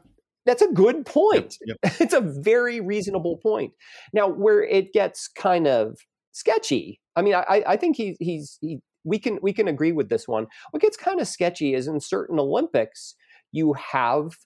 That's 0.46 0.62
a 0.62 0.72
good 0.72 1.06
point. 1.06 1.56
Yep. 1.66 1.76
It's 2.00 2.14
a 2.14 2.20
very 2.20 2.80
reasonable 2.80 3.38
point. 3.42 3.72
Now, 4.12 4.28
where 4.28 4.62
it 4.62 4.92
gets 4.92 5.28
kind 5.28 5.66
of 5.66 5.98
sketchy, 6.32 7.00
I 7.16 7.22
mean, 7.22 7.34
I, 7.34 7.62
I 7.66 7.76
think 7.76 7.96
he, 7.96 8.16
he's 8.20 8.58
he, 8.60 8.80
we 9.04 9.18
can 9.18 9.38
we 9.42 9.52
can 9.52 9.68
agree 9.68 9.92
with 9.92 10.08
this 10.08 10.26
one. 10.26 10.46
What 10.70 10.82
gets 10.82 10.96
kind 10.96 11.20
of 11.20 11.28
sketchy 11.28 11.74
is 11.74 11.86
in 11.86 12.00
certain 12.00 12.38
Olympics, 12.38 13.14
you 13.52 13.74
have 13.74 14.36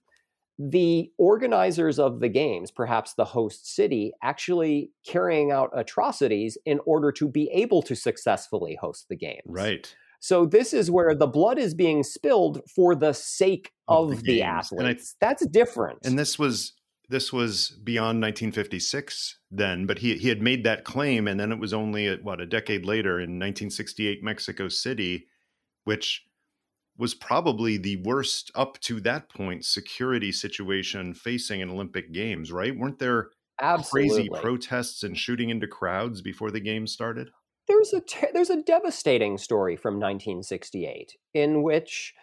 the 0.59 1.11
organizers 1.19 1.99
of 2.01 2.21
the 2.21 2.29
games, 2.29 2.71
perhaps 2.71 3.15
the 3.15 3.25
host 3.25 3.75
city, 3.75 4.13
actually 4.23 4.91
carrying 5.07 5.53
out 5.53 5.71
atrocities 5.73 6.59
in 6.67 6.81
order 6.85 7.13
to 7.13 7.29
be 7.29 7.49
able 7.53 7.81
to 7.83 7.95
successfully 7.95 8.77
host 8.81 9.07
the 9.09 9.17
games. 9.17 9.43
Right. 9.47 9.95
So 10.21 10.47
this 10.47 10.73
is 10.73 10.91
where 10.91 11.15
the 11.15 11.27
blood 11.27 11.59
is 11.59 11.75
being 11.75 12.03
spilled 12.03 12.61
for 12.75 12.95
the 12.95 13.13
sake 13.13 13.73
Of 13.87 14.11
of, 14.11 14.23
the 14.23 14.33
the. 14.33 14.41
And 14.43 14.51
I- 14.51 14.59
athletes. 14.59 15.17
That's 15.21 15.47
different. 15.47 16.01
And 16.05 16.19
this 16.19 16.39
was 16.39 16.73
this 17.11 17.33
was 17.33 17.71
beyond 17.85 18.21
1956 18.21 19.39
then, 19.51 19.87
but 19.87 19.99
he 19.99 20.17
he 20.19 20.29
had 20.29 20.43
made 20.43 20.65
that 20.65 20.85
claim, 20.85 21.27
and 21.27 21.39
then 21.41 21.53
it 21.53 21.59
was 21.59 21.73
only 21.73 22.07
at, 22.07 22.23
what 22.23 22.41
a 22.41 22.47
decade 22.47 22.85
later 22.85 23.19
in 23.19 23.39
1968 23.39 24.23
Mexico 24.23 24.69
City, 24.69 25.27
which 25.85 26.25
was 26.99 27.15
probably 27.15 27.79
the 27.79 27.97
worst 28.03 28.51
up 28.57 28.79
to 28.81 29.01
that 29.01 29.29
point 29.31 29.65
security 29.65 30.33
situation 30.33 31.15
facing 31.15 31.63
an 31.63 31.71
Olympic 31.71 32.13
Games. 32.13 32.53
Right? 32.53 32.77
Weren't 32.77 32.99
there 32.99 33.31
Absolutely. 33.61 34.29
crazy 34.29 34.43
protests 34.43 35.03
and 35.03 35.17
shooting 35.17 35.49
into 35.51 35.67
crowds 35.67 36.21
before 36.21 36.51
the 36.51 36.61
games 36.61 36.93
started? 36.93 37.31
There's 37.69 37.93
a 37.93 38.01
ter- 38.01 38.31
there's 38.33 38.51
a 38.51 38.63
devastating 38.63 39.39
story 39.39 39.77
from 39.77 39.95
1968 39.95 41.13
in 41.35 41.63
which 41.63 42.15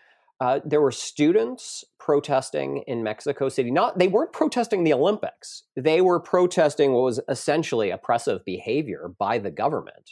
uh, 0.41 0.60
there 0.66 0.82
were 0.82 0.91
students 0.91 1.86
protesting 2.00 2.84
in 2.88 3.04
Mexico 3.04 3.48
City. 3.48 3.72
Not 3.72 3.98
they 3.98 4.08
weren't 4.08 4.34
protesting 4.34 4.84
the 4.84 4.93
Olympics. 4.93 5.64
They 5.76 6.02
were 6.02 6.20
protesting 6.20 6.91
what 6.91 7.04
was 7.04 7.22
essentially 7.30 7.89
oppressive 7.89 8.43
behavior 8.43 9.12
by 9.18 9.38
the 9.38 9.52
government. 9.52 10.12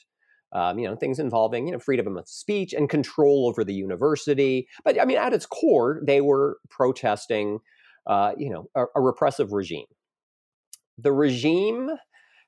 Um, 0.53 0.77
you 0.77 0.87
know, 0.87 0.95
things 0.95 1.19
involving 1.19 1.65
you 1.65 1.73
know 1.73 1.79
freedom 1.79 2.15
of 2.15 2.29
speech 2.29 2.73
and 2.73 2.89
control 2.89 3.47
over 3.47 3.63
the 3.63 3.73
university. 3.73 4.67
But 4.85 5.01
I 5.01 5.05
mean, 5.05 5.17
at 5.17 5.33
its 5.33 5.45
core, 5.45 6.01
they 6.05 6.21
were 6.21 6.59
protesting, 6.69 7.59
uh, 8.07 8.33
you 8.37 8.49
know, 8.49 8.69
a, 8.75 8.85
a 8.95 9.01
repressive 9.01 9.51
regime. 9.51 9.87
The 10.97 11.11
regime 11.11 11.89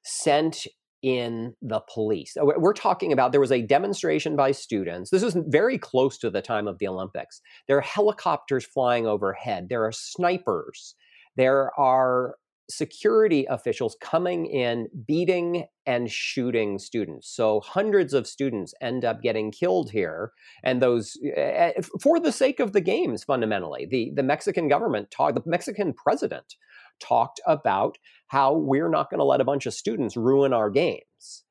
sent 0.03 0.67
in 1.01 1.53
the 1.61 1.81
police. 1.93 2.35
Uh, 2.35 2.45
We're 2.57 2.73
talking 2.73 3.13
about 3.13 3.31
there 3.31 3.41
was 3.41 3.51
a 3.51 3.61
demonstration 3.61 4.35
by 4.35 4.51
students. 4.51 5.09
This 5.09 5.23
was 5.23 5.37
very 5.47 5.77
close 5.77 6.17
to 6.19 6.29
the 6.29 6.41
time 6.41 6.67
of 6.67 6.79
the 6.79 6.87
Olympics. 6.87 7.41
There 7.67 7.77
are 7.77 7.81
helicopters 7.81 8.65
flying 8.65 9.05
overhead, 9.05 9.67
there 9.69 9.85
are 9.85 9.91
snipers, 9.91 10.95
there 11.35 11.71
are 11.79 12.35
security 12.69 13.45
officials 13.49 13.95
coming 14.01 14.47
in, 14.47 14.87
beating 15.07 15.65
and 15.85 16.09
shooting 16.09 16.79
students. 16.79 17.29
So 17.29 17.59
hundreds 17.59 18.13
of 18.13 18.25
students 18.25 18.73
end 18.81 19.05
up 19.05 19.21
getting 19.21 19.51
killed 19.51 19.91
here, 19.91 20.31
and 20.63 20.81
those 20.81 21.17
uh, 21.37 21.71
for 22.01 22.19
the 22.19 22.31
sake 22.31 22.59
of 22.59 22.73
the 22.73 22.81
games. 22.81 23.23
Fundamentally, 23.23 23.85
the 23.85 24.11
the 24.15 24.23
Mexican 24.23 24.67
government 24.67 25.11
talked, 25.11 25.35
the 25.35 25.43
Mexican 25.45 25.93
president 25.93 26.55
talked 26.99 27.41
about 27.45 27.97
how 28.27 28.53
we're 28.53 28.89
not 28.89 29.09
going 29.09 29.19
to 29.19 29.25
let 29.25 29.41
a 29.41 29.45
bunch 29.45 29.65
of 29.65 29.73
students 29.73 30.17
ruin 30.17 30.53
our 30.53 30.69
games. 30.69 31.43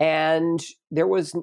And 0.00 0.60
there 0.90 1.06
was 1.06 1.34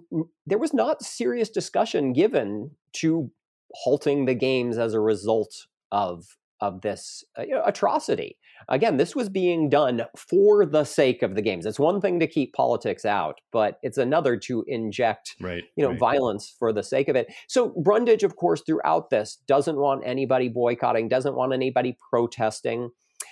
there 0.45 0.57
was 0.57 0.73
not 0.73 1.03
serious 1.03 1.49
discussion 1.49 2.11
given 2.13 2.71
to 2.97 3.31
halting 3.73 4.25
the 4.25 4.35
games 4.35 4.77
as 4.77 4.93
a 4.93 4.99
result 4.99 5.67
of 5.91 6.25
of 6.61 6.81
this 6.81 7.23
uh, 7.37 7.43
you 7.43 7.51
know, 7.55 7.63
atrocity. 7.65 8.37
Again, 8.67 8.97
this 8.97 9.15
was 9.15 9.29
being 9.29 9.69
done 9.69 10.03
for 10.17 10.65
the 10.65 10.83
sake 10.83 11.23
of 11.23 11.35
the 11.35 11.41
games. 11.41 11.65
It's 11.65 11.79
one 11.79 12.01
thing 12.01 12.19
to 12.19 12.27
keep 12.27 12.53
politics 12.53 13.05
out, 13.05 13.39
but 13.53 13.79
it's 13.81 13.97
another 13.97 14.35
to 14.37 14.65
inject 14.67 15.37
Right. 15.39 15.63
you 15.77 15.83
know 15.85 15.91
right. 15.91 15.99
violence 15.99 16.53
for 16.59 16.73
the 16.73 16.83
sake 16.83 17.07
of 17.07 17.15
it 17.15 17.31
so 17.47 17.69
brundage 17.81 18.23
of 18.23 18.35
course 18.35 18.61
throughout 18.65 19.09
this 19.09 19.37
doesn't 19.47 19.77
want 19.77 20.03
anybody 20.05 20.49
boycotting 20.49 21.07
doesn't 21.07 21.35
want 21.35 21.53
anybody 21.53 21.95
protesting 22.11 22.89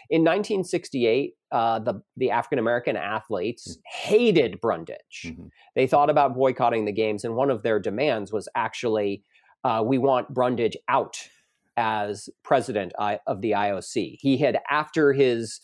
in 0.09 0.21
1968 0.23 1.33
uh, 1.51 1.79
the, 1.79 2.01
the 2.17 2.31
african 2.31 2.59
american 2.59 2.95
athletes 2.95 3.77
hated 3.85 4.59
brundage 4.61 5.25
Mhm. 5.25 5.49
they 5.75 5.87
thought 5.87 6.09
about 6.09 6.35
boycotting 6.35 6.85
the 6.85 6.91
games 6.91 7.23
and 7.23 7.35
one 7.35 7.49
of 7.49 7.63
their 7.63 7.79
demands 7.79 8.31
was 8.31 8.47
actually 8.55 9.23
uh, 9.63 9.83
we 9.85 9.97
want 9.97 10.33
brundage 10.33 10.77
out 10.87 11.17
as 11.75 12.29
president 12.43 12.91
of 13.27 13.41
the 13.41 13.51
ioc 13.51 14.17
he 14.19 14.37
had 14.37 14.59
after 14.69 15.13
his 15.13 15.59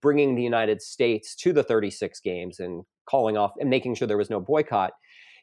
bringing 0.00 0.34
the 0.34 0.42
united 0.42 0.80
states 0.82 1.34
to 1.34 1.52
the 1.52 1.62
36 1.62 2.20
games 2.20 2.60
and 2.60 2.84
calling 3.06 3.36
off 3.36 3.52
and 3.60 3.68
making 3.70 3.94
sure 3.94 4.06
there 4.08 4.16
was 4.16 4.30
no 4.30 4.40
boycott 4.40 4.92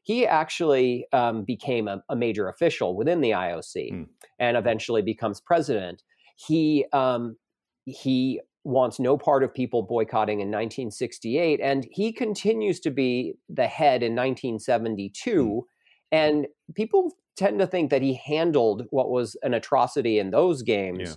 he 0.04 0.26
actually 0.26 1.06
um, 1.14 1.44
became 1.44 1.88
a, 1.88 2.02
a 2.10 2.16
major 2.16 2.50
official 2.50 2.96
within 2.96 3.22
the 3.22 3.30
IOC 3.32 3.90
Hmm. 3.92 4.04
and 4.40 4.58
eventually 4.58 5.04
becomes 5.04 5.40
president. 5.40 6.02
He 6.38 6.86
um, 6.92 7.38
he 7.86 8.40
wants 8.64 9.00
no 9.00 9.18
part 9.18 9.44
of 9.44 9.54
people 9.54 9.82
boycotting 9.82 10.40
in 10.40 10.48
1968, 10.48 11.60
and 11.62 11.88
he 11.92 12.12
continues 12.14 12.80
to 12.82 12.92
be 12.92 13.34
the 13.50 13.68
head 13.68 14.04
in 14.04 14.16
1972. 14.16 15.44
Hmm. 15.46 15.60
And 16.12 16.48
people 16.76 17.12
tend 17.38 17.60
to 17.60 17.68
think 17.68 17.90
that 17.90 18.02
he 18.02 18.20
handled 18.26 18.84
what 18.92 19.10
was 19.10 19.36
an 19.44 19.54
atrocity 19.54 20.20
in 20.20 20.30
those 20.32 20.62
games 20.62 21.00
Yeah. 21.10 21.16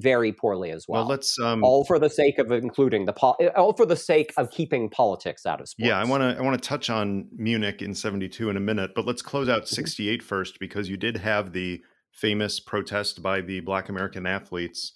very 0.00 0.32
poorly 0.32 0.70
as 0.70 0.86
well. 0.88 1.02
Well, 1.02 1.10
let's 1.10 1.38
um, 1.38 1.62
all 1.62 1.84
for 1.84 1.98
the 1.98 2.08
sake 2.08 2.38
of 2.38 2.50
including 2.50 3.04
the 3.04 3.12
pol- 3.12 3.36
all 3.54 3.74
for 3.74 3.84
the 3.84 3.96
sake 3.96 4.32
of 4.38 4.50
keeping 4.50 4.88
politics 4.88 5.44
out 5.44 5.60
of 5.60 5.68
sports. 5.68 5.86
Yeah, 5.86 5.98
I 5.98 6.04
want 6.04 6.22
to 6.22 6.36
I 6.38 6.42
want 6.42 6.60
to 6.60 6.66
touch 6.68 6.88
on 6.88 7.28
Munich 7.36 7.82
in 7.82 7.94
72 7.94 8.48
in 8.48 8.56
a 8.56 8.60
minute, 8.60 8.92
but 8.96 9.04
let's 9.06 9.22
close 9.22 9.48
out 9.48 9.62
Mm-hmm. 9.64 9.74
68 9.74 10.22
first 10.22 10.58
because 10.58 10.88
you 10.88 10.96
did 10.96 11.18
have 11.18 11.52
the 11.52 11.82
famous 12.10 12.58
protest 12.60 13.22
by 13.22 13.42
the 13.42 13.60
Black 13.60 13.88
American 13.90 14.26
athletes. 14.26 14.94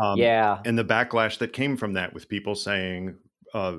Um, 0.00 0.18
yeah. 0.18 0.60
and 0.64 0.78
the 0.78 0.84
backlash 0.84 1.38
that 1.38 1.52
came 1.52 1.76
from 1.76 1.94
that 1.94 2.14
with 2.14 2.28
people 2.28 2.54
saying 2.54 3.16
uh, 3.54 3.76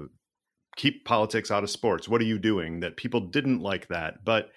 keep 0.75 1.05
politics 1.05 1.51
out 1.51 1.63
of 1.63 1.69
sports. 1.69 2.07
What 2.07 2.21
are 2.21 2.25
you 2.25 2.39
doing? 2.39 2.79
That 2.81 2.97
people 2.97 3.21
didn't 3.21 3.61
like 3.61 3.87
that. 3.87 4.25
But 4.25 4.51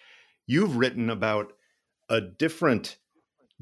you've 0.46 0.76
written 0.76 1.10
about 1.10 1.52
a 2.08 2.20
different 2.20 2.96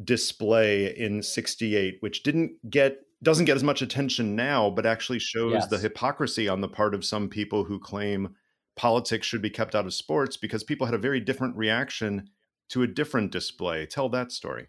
display 0.02 0.96
in 0.96 1.22
68 1.22 1.98
which 2.00 2.22
didn't 2.22 2.52
get 2.70 3.00
doesn't 3.22 3.44
get 3.44 3.56
as 3.56 3.62
much 3.62 3.82
attention 3.82 4.34
now 4.34 4.70
but 4.70 4.86
actually 4.86 5.18
shows 5.18 5.52
yes. 5.52 5.66
the 5.66 5.78
hypocrisy 5.78 6.48
on 6.48 6.60
the 6.60 6.68
part 6.68 6.94
of 6.94 7.04
some 7.04 7.28
people 7.28 7.64
who 7.64 7.78
claim 7.78 8.34
politics 8.76 9.26
should 9.26 9.42
be 9.42 9.50
kept 9.50 9.74
out 9.74 9.84
of 9.84 9.92
sports 9.92 10.38
because 10.38 10.64
people 10.64 10.86
had 10.86 10.94
a 10.94 10.98
very 10.98 11.20
different 11.20 11.54
reaction 11.56 12.30
to 12.70 12.82
a 12.82 12.86
different 12.86 13.30
display 13.30 13.84
tell 13.84 14.08
that 14.08 14.32
story 14.32 14.68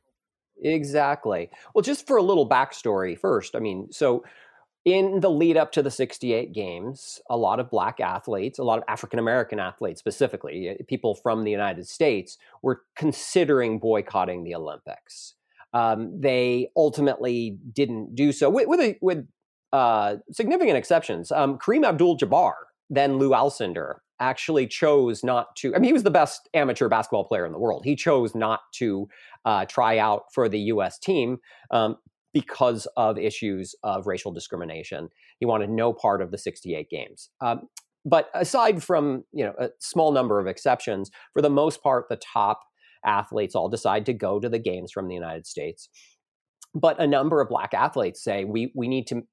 exactly 0.62 1.50
well 1.74 1.82
just 1.82 2.08
for 2.08 2.18
a 2.18 2.22
little 2.24 2.48
backstory 2.48 3.18
first 3.18 3.56
i 3.56 3.60
mean 3.60 3.92
so 3.92 4.24
in 4.86 5.20
the 5.20 5.30
lead 5.30 5.58
up 5.58 5.72
to 5.74 5.84
the 5.84 5.92
68 5.92 6.54
games, 6.54 7.22
a 7.30 7.38
lot 7.38 7.60
of 7.60 7.70
black 7.70 8.00
athletes, 8.00 8.58
a 8.58 8.64
lot 8.64 8.80
of 8.80 8.84
African 8.88 9.20
American 9.20 9.60
athletes 9.60 10.00
specifically, 10.00 10.70
eh, 10.70 10.76
people 10.88 11.14
from 11.14 11.44
the 11.44 11.52
United 11.52 11.88
States, 11.88 12.38
were 12.64 12.82
considering 12.96 13.80
boycotting 13.80 14.44
the 14.44 14.56
Olympics. 14.56 15.36
Um, 15.74 16.20
they 16.20 16.70
ultimately 16.76 17.60
didn't 17.72 18.16
do 18.16 18.32
so, 18.32 18.50
with, 18.50 18.68
with, 18.68 18.98
with 19.02 19.28
uh, 19.72 20.18
significant 20.32 20.78
exceptions. 20.78 21.32
Um, 21.32 21.60
Kareem 21.60 21.88
Abdul 21.88 22.18
Jabbar, 22.18 22.54
then 22.90 23.18
Lou 23.18 23.30
Alcindor, 23.30 23.98
actually 24.22 24.68
chose 24.68 25.24
not 25.24 25.56
to. 25.58 25.76
I 25.76 25.80
mean, 25.80 25.90
he 25.90 25.94
was 25.94 26.04
the 26.04 26.12
best 26.12 26.48
amateur 26.54 26.88
basketball 26.88 27.26
player 27.26 27.46
in 27.46 27.52
the 27.52 27.60
world. 27.60 27.84
He 27.84 27.96
chose 27.96 28.34
not 28.34 28.62
to 28.76 29.10
uh, 29.44 29.66
try 29.66 29.98
out 29.98 30.26
for 30.34 30.48
the 30.48 30.60
U.S. 30.60 30.98
team 31.00 31.40
um, 31.72 31.98
because 32.34 32.88
of 32.96 33.18
issues 33.18 33.76
of 33.84 34.08
racial 34.08 34.32
discrimination. 34.32 35.10
He 35.40 35.46
wanted 35.46 35.70
no 35.70 35.92
part 35.92 36.22
of 36.22 36.32
the 36.32 36.38
68 36.38 36.90
games. 36.90 37.30
Um, 37.42 37.68
but 38.06 38.30
aside 38.34 38.82
from 38.84 39.26
you 39.34 39.44
know 39.44 39.54
a 39.60 39.70
small 39.80 40.12
number 40.12 40.40
of 40.40 40.48
exceptions, 40.48 41.12
for 41.34 41.42
the 41.42 41.50
most 41.50 41.84
part, 41.84 42.08
the 42.08 42.16
top 42.18 42.62
athletes 43.06 43.56
all 43.56 43.70
decide 43.70 44.06
to 44.06 44.14
go 44.14 44.40
to 44.40 44.48
the 44.48 44.60
games 44.60 44.92
from 44.92 45.08
the 45.08 45.16
United 45.16 45.46
States. 45.46 45.90
But 46.74 47.02
a 47.02 47.08
number 47.08 47.42
of 47.42 47.50
black 47.50 47.74
athletes 47.74 48.24
say 48.24 48.46
we 48.46 48.72
we 48.76 48.88
need 48.88 49.08
to 49.08 49.24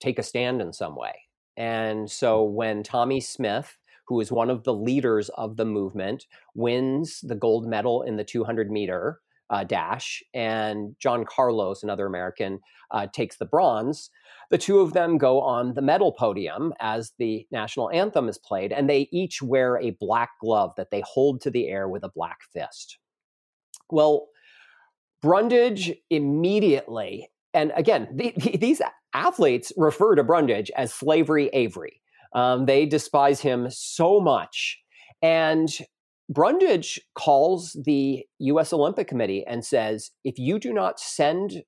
take 0.00 0.18
a 0.18 0.22
stand 0.22 0.60
in 0.60 0.72
some 0.72 0.96
way. 0.96 1.12
And 1.56 2.10
so 2.10 2.42
when 2.42 2.82
Tommie 2.82 3.20
Smith, 3.20 3.76
who 4.06 4.20
is 4.20 4.32
one 4.32 4.50
of 4.50 4.64
the 4.64 4.74
leaders 4.74 5.28
of 5.30 5.56
the 5.56 5.64
movement, 5.64 6.26
wins 6.54 7.20
the 7.22 7.34
gold 7.34 7.66
medal 7.66 8.02
in 8.02 8.16
the 8.16 8.24
200 8.24 8.70
meter, 8.70 9.20
uh, 9.50 9.64
dash, 9.64 10.22
and 10.32 10.96
John 10.98 11.24
Carlos, 11.24 11.82
another 11.82 12.06
American, 12.06 12.60
uh, 12.90 13.06
takes 13.12 13.36
the 13.36 13.44
bronze. 13.44 14.10
The 14.50 14.58
two 14.58 14.80
of 14.80 14.92
them 14.92 15.18
go 15.18 15.40
on 15.40 15.74
the 15.74 15.82
medal 15.82 16.12
podium 16.12 16.72
as 16.80 17.12
the 17.18 17.46
national 17.50 17.90
anthem 17.90 18.28
is 18.28 18.38
played, 18.38 18.72
and 18.72 18.88
they 18.88 19.08
each 19.12 19.42
wear 19.42 19.78
a 19.78 19.96
black 20.00 20.30
glove 20.40 20.72
that 20.76 20.90
they 20.90 21.02
hold 21.06 21.40
to 21.42 21.50
the 21.50 21.68
air 21.68 21.88
with 21.88 22.02
a 22.02 22.10
black 22.14 22.38
fist. 22.52 22.98
Well, 23.90 24.28
Brundage 25.20 25.92
immediately, 26.10 27.28
and 27.54 27.72
again, 27.76 28.08
the, 28.12 28.34
the, 28.36 28.56
these 28.56 28.82
athletes 29.14 29.72
refer 29.76 30.14
to 30.14 30.24
Brundage 30.24 30.70
as 30.76 30.92
Slavery 30.92 31.48
Avery. 31.52 32.00
Um, 32.34 32.66
they 32.66 32.86
despise 32.86 33.40
him 33.40 33.68
so 33.70 34.20
much. 34.20 34.78
And 35.20 35.70
Brundage 36.30 36.98
calls 37.14 37.76
the 37.84 38.24
US 38.38 38.72
Olympic 38.72 39.08
Committee 39.08 39.44
and 39.46 39.64
says, 39.64 40.10
if 40.24 40.38
you 40.38 40.58
do 40.58 40.72
not 40.72 40.98
send, 40.98 41.64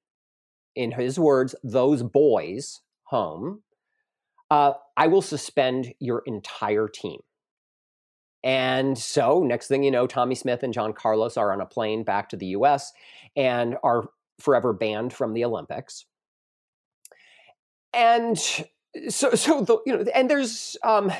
in 0.74 0.92
his 0.92 1.18
words, 1.18 1.54
those 1.62 2.02
boys 2.02 2.80
home, 3.04 3.62
uh, 4.50 4.72
I 4.96 5.06
will 5.06 5.22
suspend 5.22 5.94
your 6.00 6.22
entire 6.26 6.88
team. 6.88 7.20
And 8.42 8.98
so, 8.98 9.42
next 9.42 9.68
thing 9.68 9.82
you 9.82 9.90
know, 9.90 10.06
Tommie 10.06 10.34
Smith 10.34 10.62
and 10.62 10.72
John 10.72 10.92
Carlos 10.92 11.36
are 11.36 11.52
on 11.52 11.62
a 11.62 11.66
plane 11.66 12.04
back 12.04 12.28
to 12.28 12.36
the 12.36 12.48
US 12.48 12.92
and 13.36 13.76
are 13.82 14.04
forever 14.38 14.72
banned 14.72 15.12
from 15.12 15.32
the 15.32 15.44
Olympics. 15.44 16.04
And 17.94 18.38
so, 19.08 19.34
so 19.34 19.62
the, 19.62 19.78
you 19.86 19.96
know, 19.96 20.04
and 20.14 20.30
there's 20.30 20.76
um, 20.82 21.12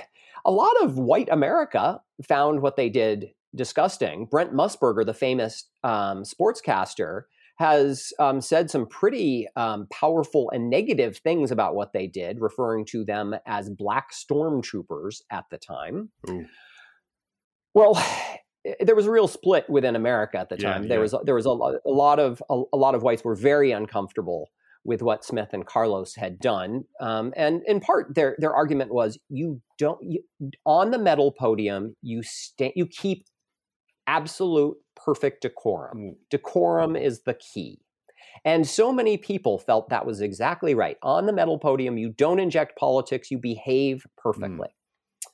a 0.45 0.51
lot 0.51 0.75
of 0.83 0.99
white 0.99 1.29
America 1.31 2.01
found 2.27 2.61
what 2.63 2.77
they 2.77 2.89
did 2.89 3.31
disgusting. 3.55 4.27
Brent 4.27 4.53
Musburger, 4.53 5.07
the 5.07 5.15
famous 5.15 5.69
um, 5.83 6.23
sportscaster, 6.23 7.23
has 7.57 8.13
um, 8.19 8.41
said 8.41 8.69
some 8.69 8.87
pretty 8.87 9.47
um, 9.55 9.87
powerful 9.93 10.51
and 10.51 10.69
negative 10.69 11.19
things 11.19 11.53
about 11.53 11.75
what 11.75 11.93
they 11.93 12.07
did, 12.07 12.41
referring 12.41 12.85
to 12.87 13.05
them 13.05 13.35
as 13.47 13.71
black 13.71 14.11
stormtroopers 14.13 15.23
at 15.31 15.45
the 15.51 15.59
time. 15.59 16.11
Ooh. 16.29 16.47
Well, 17.75 18.05
there 18.81 18.97
was 18.97 19.07
a 19.07 19.11
real 19.11 19.29
split 19.29 19.69
within 19.69 19.95
America 19.95 20.39
at 20.39 20.49
the 20.49 20.57
time. 20.57 20.83
Yeah, 20.83 20.89
there 20.89 21.01
was 21.01 21.15
there 21.25 21.35
was 21.35 21.47
a 21.47 21.51
lot, 21.51 21.75
a 21.85 21.91
lot 21.91 22.19
of 22.19 22.43
a, 22.49 22.63
a, 22.73 22.77
lot 22.77 22.95
of 22.95 23.03
whites 23.03 23.23
were 23.23 23.35
very 23.35 23.73
uncomfortable 23.73 24.51
with 24.85 25.03
what 25.03 25.25
Smith 25.25 25.51
and 25.53 25.67
Carlos 25.67 26.15
had 26.15 26.39
done, 26.39 26.85
um, 27.01 27.33
and 27.37 27.63
in 27.67 27.81
part 27.81 28.15
their 28.15 28.37
their 28.39 28.55
argument 28.55 28.93
was 28.93 29.19
you 29.29 29.61
don't 29.79 30.01
you, 30.03 30.23
on 30.67 30.91
the 30.91 30.99
medal 30.99 31.33
podium 31.33 31.97
you 32.03 32.23
stay 32.23 32.73
you 32.77 32.87
keep 32.87 33.25
absolute 34.07 34.77
perfect 34.97 35.43
decorum. 35.43 35.99
Mm. 35.99 36.15
Decorum 36.31 36.97
is 36.97 37.23
the 37.23 37.35
key. 37.35 37.81
And 38.45 38.67
so 38.67 38.93
many 38.93 39.17
people 39.17 39.59
felt 39.59 39.89
that 39.89 40.07
was 40.07 40.21
exactly 40.21 40.75
right. 40.75 40.97
On 41.03 41.27
the 41.27 41.33
medal 41.33 41.59
podium, 41.59 41.97
you 41.97 42.11
don't 42.11 42.41
inject 42.41 42.79
politics, 42.79 43.31
you 43.31 43.39
behave 43.39 43.99
mm. 43.99 44.23
perfectly. 44.23 44.69
Mm. 44.69 45.31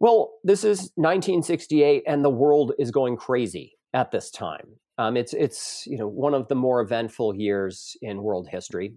Well, 0.00 0.32
this 0.42 0.64
is 0.64 0.90
1968, 0.96 2.02
and 2.08 2.24
the 2.24 2.30
world 2.30 2.72
is 2.76 2.90
going 2.90 3.16
crazy 3.16 3.78
at 3.94 4.10
this 4.10 4.32
time. 4.32 4.80
Um, 5.02 5.16
it's 5.16 5.32
it's 5.32 5.84
you 5.86 5.98
know 5.98 6.06
one 6.06 6.34
of 6.34 6.48
the 6.48 6.54
more 6.54 6.80
eventful 6.80 7.34
years 7.34 7.96
in 8.02 8.22
world 8.22 8.48
history. 8.48 8.94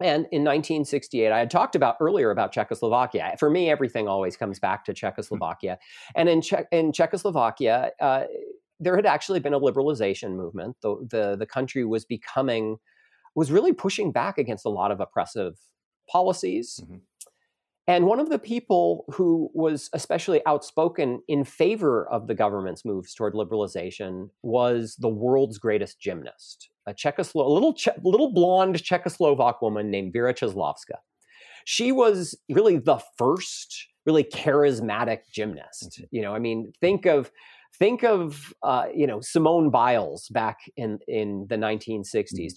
And 0.00 0.26
in 0.32 0.42
1968, 0.42 1.30
I 1.30 1.38
had 1.38 1.50
talked 1.50 1.76
about 1.76 1.96
earlier 2.00 2.30
about 2.32 2.50
Czechoslovakia. 2.50 3.36
For 3.38 3.48
me, 3.48 3.70
everything 3.70 4.08
always 4.08 4.36
comes 4.36 4.58
back 4.58 4.84
to 4.86 4.94
Czechoslovakia. 4.94 5.78
And 6.16 6.28
in, 6.28 6.40
che- 6.40 6.64
in 6.72 6.92
Czechoslovakia, 6.92 7.92
uh, 8.00 8.24
there 8.80 8.96
had 8.96 9.06
actually 9.06 9.38
been 9.38 9.54
a 9.54 9.60
liberalization 9.60 10.34
movement. 10.34 10.76
The, 10.82 10.96
the, 11.08 11.36
the 11.36 11.46
country 11.46 11.84
was 11.84 12.04
becoming, 12.04 12.78
was 13.36 13.52
really 13.52 13.72
pushing 13.72 14.10
back 14.10 14.38
against 14.38 14.66
a 14.66 14.70
lot 14.70 14.90
of 14.90 14.98
oppressive 14.98 15.56
policies. 16.08 16.80
Mm-hmm. 16.82 16.96
And 17.88 18.06
one 18.06 18.20
of 18.20 18.28
the 18.28 18.38
people 18.38 19.04
who 19.10 19.50
was 19.54 19.90
especially 19.92 20.40
outspoken 20.46 21.20
in 21.26 21.44
favor 21.44 22.08
of 22.08 22.28
the 22.28 22.34
government's 22.34 22.84
moves 22.84 23.12
toward 23.12 23.34
liberalization 23.34 24.30
was 24.42 24.96
the 25.00 25.08
world's 25.08 25.58
greatest 25.58 25.98
gymnast, 26.00 26.70
a 26.86 26.94
Czechoslo- 26.94 27.44
a 27.44 27.52
little 27.52 27.74
che- 27.74 27.98
little 28.04 28.32
blonde 28.32 28.76
Czechoslovak 28.76 29.60
woman 29.60 29.90
named 29.90 30.12
Vera 30.12 30.32
Čáslavská. 30.32 30.98
She 31.64 31.90
was 31.90 32.36
really 32.48 32.78
the 32.78 32.98
first 33.18 33.88
really 34.06 34.24
charismatic 34.24 35.20
gymnast. 35.32 35.90
Mm-hmm. 35.92 36.04
You 36.10 36.22
know, 36.22 36.34
I 36.34 36.38
mean, 36.38 36.72
think 36.80 37.06
of 37.06 37.30
think 37.78 38.02
of 38.02 38.52
uh, 38.62 38.86
you 38.94 39.06
know 39.06 39.20
Simone 39.20 39.70
Biles 39.70 40.28
back 40.28 40.58
in 40.76 40.98
in 41.08 41.46
the 41.48 41.56
1960s. 41.56 42.04
Mm-hmm. 42.06 42.54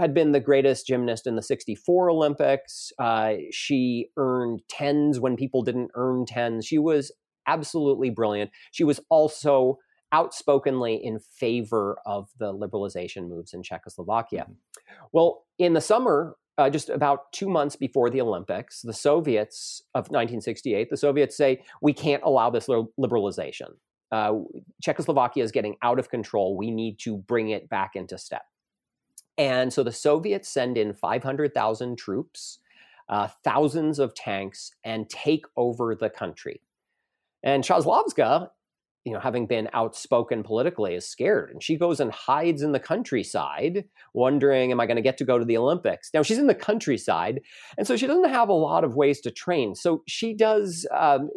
had 0.00 0.14
been 0.14 0.32
the 0.32 0.40
greatest 0.40 0.86
gymnast 0.86 1.26
in 1.26 1.36
the 1.36 1.42
64 1.42 2.10
Olympics. 2.10 2.92
Uh, 2.98 3.34
she 3.50 4.08
earned 4.16 4.62
tens 4.68 5.20
when 5.20 5.36
people 5.36 5.62
didn't 5.62 5.90
earn 5.94 6.26
tens. 6.26 6.66
She 6.66 6.78
was 6.78 7.12
absolutely 7.46 8.10
brilliant. 8.10 8.50
She 8.72 8.84
was 8.84 9.00
also 9.08 9.78
outspokenly 10.12 10.94
in 11.02 11.18
favor 11.18 11.98
of 12.06 12.28
the 12.38 12.52
liberalization 12.52 13.28
moves 13.28 13.52
in 13.52 13.62
Czechoslovakia. 13.62 14.42
Mm-hmm. 14.42 15.06
Well, 15.12 15.44
in 15.58 15.72
the 15.72 15.80
summer, 15.80 16.36
uh, 16.58 16.70
just 16.70 16.88
about 16.88 17.32
two 17.32 17.48
months 17.48 17.76
before 17.76 18.08
the 18.08 18.20
Olympics, 18.20 18.82
the 18.82 18.92
Soviets 18.92 19.82
of 19.94 20.04
1968, 20.04 20.88
the 20.90 20.96
Soviets 20.96 21.36
say, 21.36 21.62
we 21.82 21.92
can't 21.92 22.22
allow 22.22 22.50
this 22.50 22.66
liberalization 22.66 23.74
uh, 24.12 24.34
Czechoslovakia 24.82 25.42
is 25.42 25.52
getting 25.52 25.76
out 25.82 25.98
of 25.98 26.10
control. 26.10 26.56
We 26.56 26.70
need 26.70 26.98
to 27.00 27.16
bring 27.16 27.50
it 27.50 27.68
back 27.68 27.96
into 27.96 28.18
step. 28.18 28.42
And 29.38 29.72
so 29.72 29.82
the 29.82 29.92
Soviets 29.92 30.48
send 30.48 30.78
in 30.78 30.94
500,000 30.94 31.98
troops, 31.98 32.58
uh, 33.08 33.28
thousands 33.44 33.98
of 33.98 34.14
tanks, 34.14 34.72
and 34.84 35.08
take 35.10 35.44
over 35.56 35.94
the 35.94 36.08
country. 36.08 36.62
And 37.42 37.62
Čáslavská, 37.62 38.48
you 39.04 39.12
know, 39.12 39.20
having 39.20 39.46
been 39.46 39.68
outspoken 39.72 40.42
politically, 40.42 40.94
is 40.94 41.06
scared. 41.06 41.50
And 41.50 41.62
she 41.62 41.76
goes 41.76 42.00
and 42.00 42.10
hides 42.10 42.62
in 42.62 42.72
the 42.72 42.80
countryside, 42.80 43.84
wondering, 44.14 44.72
am 44.72 44.80
I 44.80 44.86
going 44.86 44.96
to 44.96 45.02
get 45.02 45.18
to 45.18 45.24
go 45.24 45.38
to 45.38 45.44
the 45.44 45.56
Olympics? 45.56 46.10
Now, 46.12 46.22
she's 46.22 46.38
in 46.38 46.48
the 46.48 46.54
countryside, 46.54 47.40
and 47.78 47.86
so 47.86 47.96
she 47.96 48.06
doesn't 48.06 48.30
have 48.30 48.48
a 48.48 48.54
lot 48.54 48.82
of 48.82 48.96
ways 48.96 49.20
to 49.20 49.30
train. 49.30 49.74
So 49.76 50.02
she 50.08 50.34
does, 50.34 50.86
um, 50.92 51.30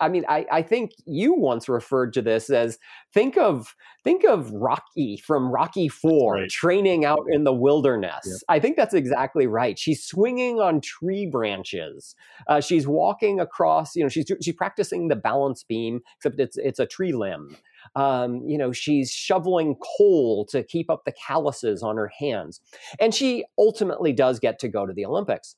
I 0.00 0.08
mean, 0.08 0.24
I, 0.28 0.46
I 0.50 0.62
think 0.62 0.92
you 1.06 1.34
once 1.34 1.68
referred 1.68 2.12
to 2.14 2.22
this 2.22 2.50
as 2.50 2.78
think 3.12 3.36
of 3.36 3.74
think 4.04 4.24
of 4.24 4.50
Rocky 4.52 5.16
from 5.16 5.50
Rocky 5.50 5.88
Four 5.88 6.34
right. 6.34 6.50
training 6.50 7.04
out 7.04 7.26
in 7.30 7.44
the 7.44 7.52
wilderness. 7.52 8.24
Yep. 8.24 8.36
I 8.48 8.60
think 8.60 8.76
that's 8.76 8.94
exactly 8.94 9.46
right. 9.46 9.78
She's 9.78 10.04
swinging 10.04 10.60
on 10.60 10.80
tree 10.80 11.26
branches. 11.26 12.14
Uh, 12.46 12.60
she's 12.60 12.86
walking 12.86 13.40
across. 13.40 13.96
You 13.96 14.04
know, 14.04 14.08
she's 14.08 14.30
she's 14.40 14.54
practicing 14.54 15.08
the 15.08 15.16
balance 15.16 15.64
beam, 15.64 16.00
except 16.16 16.38
it's 16.38 16.56
it's 16.56 16.78
a 16.78 16.86
tree 16.86 17.12
limb. 17.12 17.56
Um, 17.96 18.42
you 18.46 18.58
know, 18.58 18.72
she's 18.72 19.10
shoveling 19.10 19.76
coal 19.98 20.46
to 20.50 20.62
keep 20.62 20.90
up 20.90 21.04
the 21.04 21.12
calluses 21.12 21.82
on 21.82 21.96
her 21.96 22.10
hands. 22.18 22.60
And 23.00 23.14
she 23.14 23.44
ultimately 23.56 24.12
does 24.12 24.38
get 24.38 24.58
to 24.60 24.68
go 24.68 24.86
to 24.86 24.92
the 24.92 25.06
Olympics. 25.06 25.56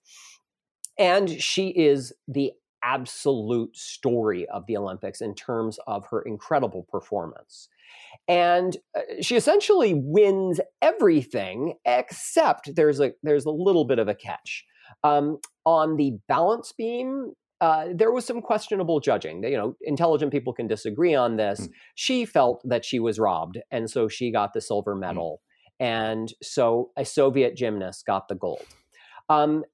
And 0.99 1.31
she 1.31 1.69
is 1.69 2.13
the 2.29 2.53
absolute 2.83 3.77
story 3.77 4.47
of 4.49 4.67
the 4.67 4.77
Olympics 4.77 5.21
in 5.21 5.35
terms 5.35 5.79
of 5.87 6.07
her 6.11 6.23
incredible 6.23 6.87
performance. 6.91 7.69
And 8.29 8.77
uh, 8.97 9.01
she 9.21 9.37
essentially 9.37 9.95
wins 9.95 10.61
everything 10.81 11.75
except 11.85 12.75
there's 12.75 13.01
a 13.01 13.13
there's 13.23 13.45
a 13.45 13.51
little 13.51 13.85
bit 13.85 13.99
of 13.99 14.09
a 14.09 14.15
catch. 14.15 14.65
Um, 15.05 15.39
on 15.65 15.97
the 15.97 16.19
balance 16.29 16.73
beam, 16.77 17.33
uh, 17.61 17.89
there 17.95 18.11
was 18.11 18.25
some 18.25 18.41
questionable 18.41 19.01
judging. 19.01 19.43
You 19.45 19.57
know, 19.57 19.77
intelligent 19.83 20.33
people 20.33 20.53
can 20.53 20.67
disagree 20.67 21.15
on 21.15 21.37
this. 21.37 21.61
Mm. 21.61 21.71
She 21.95 22.25
felt 22.25 22.63
that 22.65 22.85
she 22.85 22.99
was 22.99 23.19
robbed, 23.19 23.59
and 23.71 23.91
so 23.91 24.09
she 24.09 24.33
got 24.33 24.53
the 24.53 24.61
silver 24.61 24.95
hmm. 24.95 25.01
medal, 25.01 25.43
mm. 25.81 25.87
and 25.87 26.33
so 26.43 26.91
a 26.97 27.05
Soviet 27.05 27.57
gymnast 27.57 28.07
got 28.07 28.29
the 28.29 28.35
gold. 28.35 28.65
Um, 29.29 29.65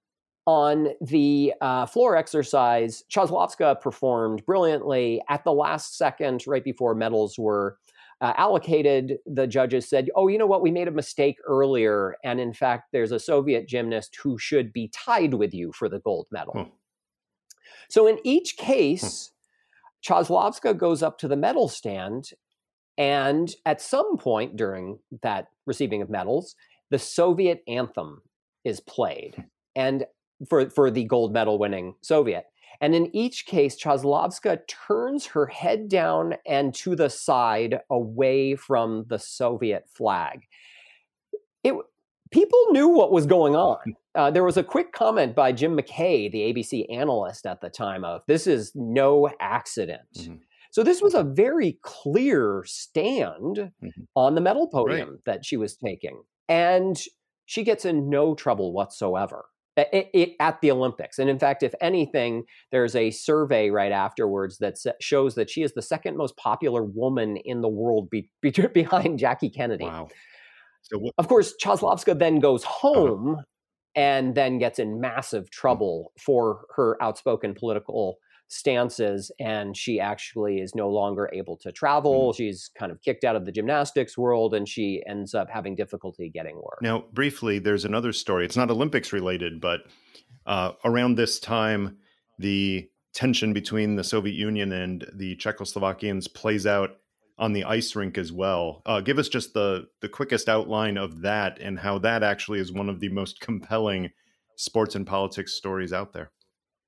on 0.47 0.89
the 1.01 1.53
uh, 1.61 1.87
floor 1.87 2.17
exercise, 2.17 3.03
Čáslavská 3.11 3.81
performed 3.81 4.47
brilliantly. 4.47 5.21
At 5.29 5.45
the 5.45 5.53
last 5.53 5.99
second, 5.99 6.45
right 6.47 6.63
before 6.63 6.95
medals 6.95 7.37
were 7.37 7.79
uh, 8.21 8.33
allocated, 8.37 9.19
the 9.27 9.47
judges 9.47 9.89
said, 9.89 10.09
Oh, 10.15 10.29
you 10.29 10.39
know 10.39 10.47
what? 10.47 10.63
We 10.63 10.71
made 10.71 10.89
a 10.89 10.93
mistake 10.93 11.37
earlier. 11.47 12.17
And 12.25 12.41
in 12.41 12.53
fact, 12.53 12.85
there's 12.93 13.13
a 13.13 13.19
Soviet 13.19 13.67
gymnast 13.67 14.17
who 14.23 14.39
should 14.39 14.73
be 14.73 14.89
tied 14.89 15.35
with 15.35 15.53
you 15.53 15.73
for 15.73 15.89
the 15.89 15.99
gold 15.99 16.27
medal. 16.31 16.55
Hmm. 16.55 16.71
So 17.91 18.07
in 18.07 18.19
each 18.25 18.57
case, 18.57 19.33
hmm. 20.07 20.13
Čáslavská 20.13 20.77
goes 20.79 21.03
up 21.03 21.19
to 21.19 21.29
the 21.29 21.37
medal 21.37 21.69
stand. 21.69 22.31
And 22.97 23.53
at 23.67 23.83
some 23.83 24.17
point 24.17 24.57
during 24.57 25.01
that 25.23 25.49
receiving 25.67 26.01
of 26.01 26.09
medals, 26.09 26.55
the 26.91 26.99
Soviet 26.99 27.63
anthem 27.67 28.23
is 28.65 28.81
played. 28.81 29.35
Hmm. 29.35 29.43
And 29.75 30.07
for, 30.49 30.69
for 30.71 30.91
the 30.91 31.05
gold 31.05 31.33
medal 31.33 31.59
winning 31.59 31.95
Soviet. 32.03 32.45
And 32.81 32.95
in 32.95 33.15
each 33.15 33.47
case, 33.47 33.81
Čáslavská 33.81 34.59
turns 34.69 35.27
her 35.27 35.47
head 35.47 35.89
down 35.89 36.35
and 36.47 36.75
to 36.75 36.95
the 36.95 37.09
side 37.09 37.81
away 37.91 38.55
from 38.55 39.07
the 39.09 39.19
Soviet 39.19 39.85
flag. 39.95 40.43
It, 41.65 41.75
people 42.31 42.59
knew 42.71 42.89
what 42.89 43.13
was 43.13 43.27
going 43.27 43.57
on. 43.57 43.79
Uh, 44.15 44.31
there 44.31 44.45
was 44.45 44.57
a 44.57 44.65
quick 44.65 44.93
comment 44.93 45.35
by 45.35 45.53
Jim 45.53 45.77
McKay, 45.77 46.31
the 46.31 46.53
ABC 46.53 46.87
analyst 46.95 47.47
at 47.47 47.61
the 47.61 47.71
time, 47.71 48.05
of 48.05 48.23
this 48.27 48.47
is 48.47 48.73
no 48.75 49.31
accident. 49.41 50.01
Mm-hmm. 50.17 50.37
So 50.71 50.83
this 50.83 51.01
was 51.01 51.15
a 51.15 51.23
very 51.23 51.79
clear 51.83 52.63
stand 52.67 53.57
mm-hmm. 53.57 54.03
on 54.15 54.35
the 54.35 54.41
medal 54.41 54.69
podium 54.69 55.09
right. 55.11 55.25
that 55.25 55.45
she 55.45 55.57
was 55.57 55.77
taking. 55.77 56.23
And 56.49 57.01
she 57.47 57.63
gets 57.63 57.85
in 57.85 58.11
no 58.11 58.35
trouble 58.35 58.73
whatsoever. 58.73 59.47
It, 59.77 60.09
it, 60.15 60.37
at 60.41 60.61
the 60.63 60.71
Olympics. 60.71 61.19
And 61.19 61.29
in 61.29 61.39
fact, 61.39 61.63
if 61.63 61.75
anything, 61.83 62.45
there's 62.73 62.97
a 62.97 63.11
survey 63.11 63.69
right 63.69 63.93
afterwards 63.93 64.57
that 64.59 64.79
shows 65.01 65.35
that 65.35 65.51
she 65.51 65.63
is 65.63 65.75
the 65.75 65.83
second 65.83 66.17
most 66.17 66.35
popular 66.39 66.83
woman 66.83 67.37
in 67.37 67.61
the 67.61 67.69
world 67.69 68.09
be, 68.09 68.31
be, 68.43 68.51
behind 68.51 69.19
Jackie 69.19 69.51
Kennedy. 69.51 69.85
Wow. 69.85 70.09
So 70.81 70.99
what- 70.99 71.15
of 71.19 71.29
course, 71.29 71.55
Čáslavská 71.63 72.19
then 72.19 72.41
goes 72.41 72.65
uh-huh. 72.65 72.89
home 72.89 73.31
uh-huh. 73.33 73.43
and 73.95 74.35
then 74.35 74.59
gets 74.59 74.79
in 74.79 74.99
massive 75.01 75.45
mm. 75.45 75.51
trouble 75.51 76.13
for 76.19 76.65
her 76.77 76.97
outspoken 77.03 77.55
political 77.55 78.19
stances 78.49 79.31
and 79.41 79.77
she 79.77 79.99
actually 79.99 80.59
is 80.59 80.75
no 80.75 80.89
longer 80.89 81.29
able 81.33 81.57
to 81.57 81.73
travel 81.73 82.31
mm. 82.31 82.37
she's 82.37 82.71
kind 82.79 82.93
of 82.93 83.01
kicked 83.03 83.25
out 83.25 83.35
of 83.35 83.45
the 83.45 83.53
gymnastics 83.53 84.17
world 84.17 84.55
and 84.55 84.69
she 84.69 85.03
ends 85.09 85.35
up 85.35 85.51
having 85.51 85.75
difficulty 85.75 86.31
getting 86.31 86.57
work. 86.57 86.79
Now 86.81 87.05
briefly 87.13 87.59
there's 87.59 87.85
another 87.85 88.13
story 88.13 88.45
it's 88.45 88.57
not 88.57 88.71
olympics 88.71 89.13
related 89.13 89.61
but 89.61 89.81
uh, 90.47 90.73
around 90.85 91.17
this 91.17 91.41
time 91.41 91.97
the 92.39 92.89
tension 93.13 93.53
between 93.53 93.97
the 93.97 94.05
soviet 94.05 94.35
union 94.35 94.73
and 94.73 95.07
the 95.15 95.35
czechoslovakians 95.37 96.33
plays 96.33 96.67
out 96.67 96.91
on 97.39 97.53
the 97.53 97.65
ice 97.65 97.95
rink 97.95 98.17
as 98.17 98.33
well. 98.33 98.83
Uh, 98.87 99.01
give 99.01 99.19
us 99.19 99.29
just 99.29 99.55
the 99.55 99.89
the 100.01 100.09
quickest 100.09 100.49
outline 100.49 100.97
of 100.97 101.21
that 101.23 101.59
and 101.61 101.79
how 101.79 101.99
that 101.99 102.23
actually 102.23 102.59
is 102.59 102.73
one 102.73 102.89
of 102.89 103.01
the 103.01 103.09
most 103.11 103.41
compelling 103.41 104.11
sports 104.57 104.95
and 104.95 105.07
politics 105.07 105.53
stories 105.53 105.93
out 105.93 106.13
there 106.13 106.31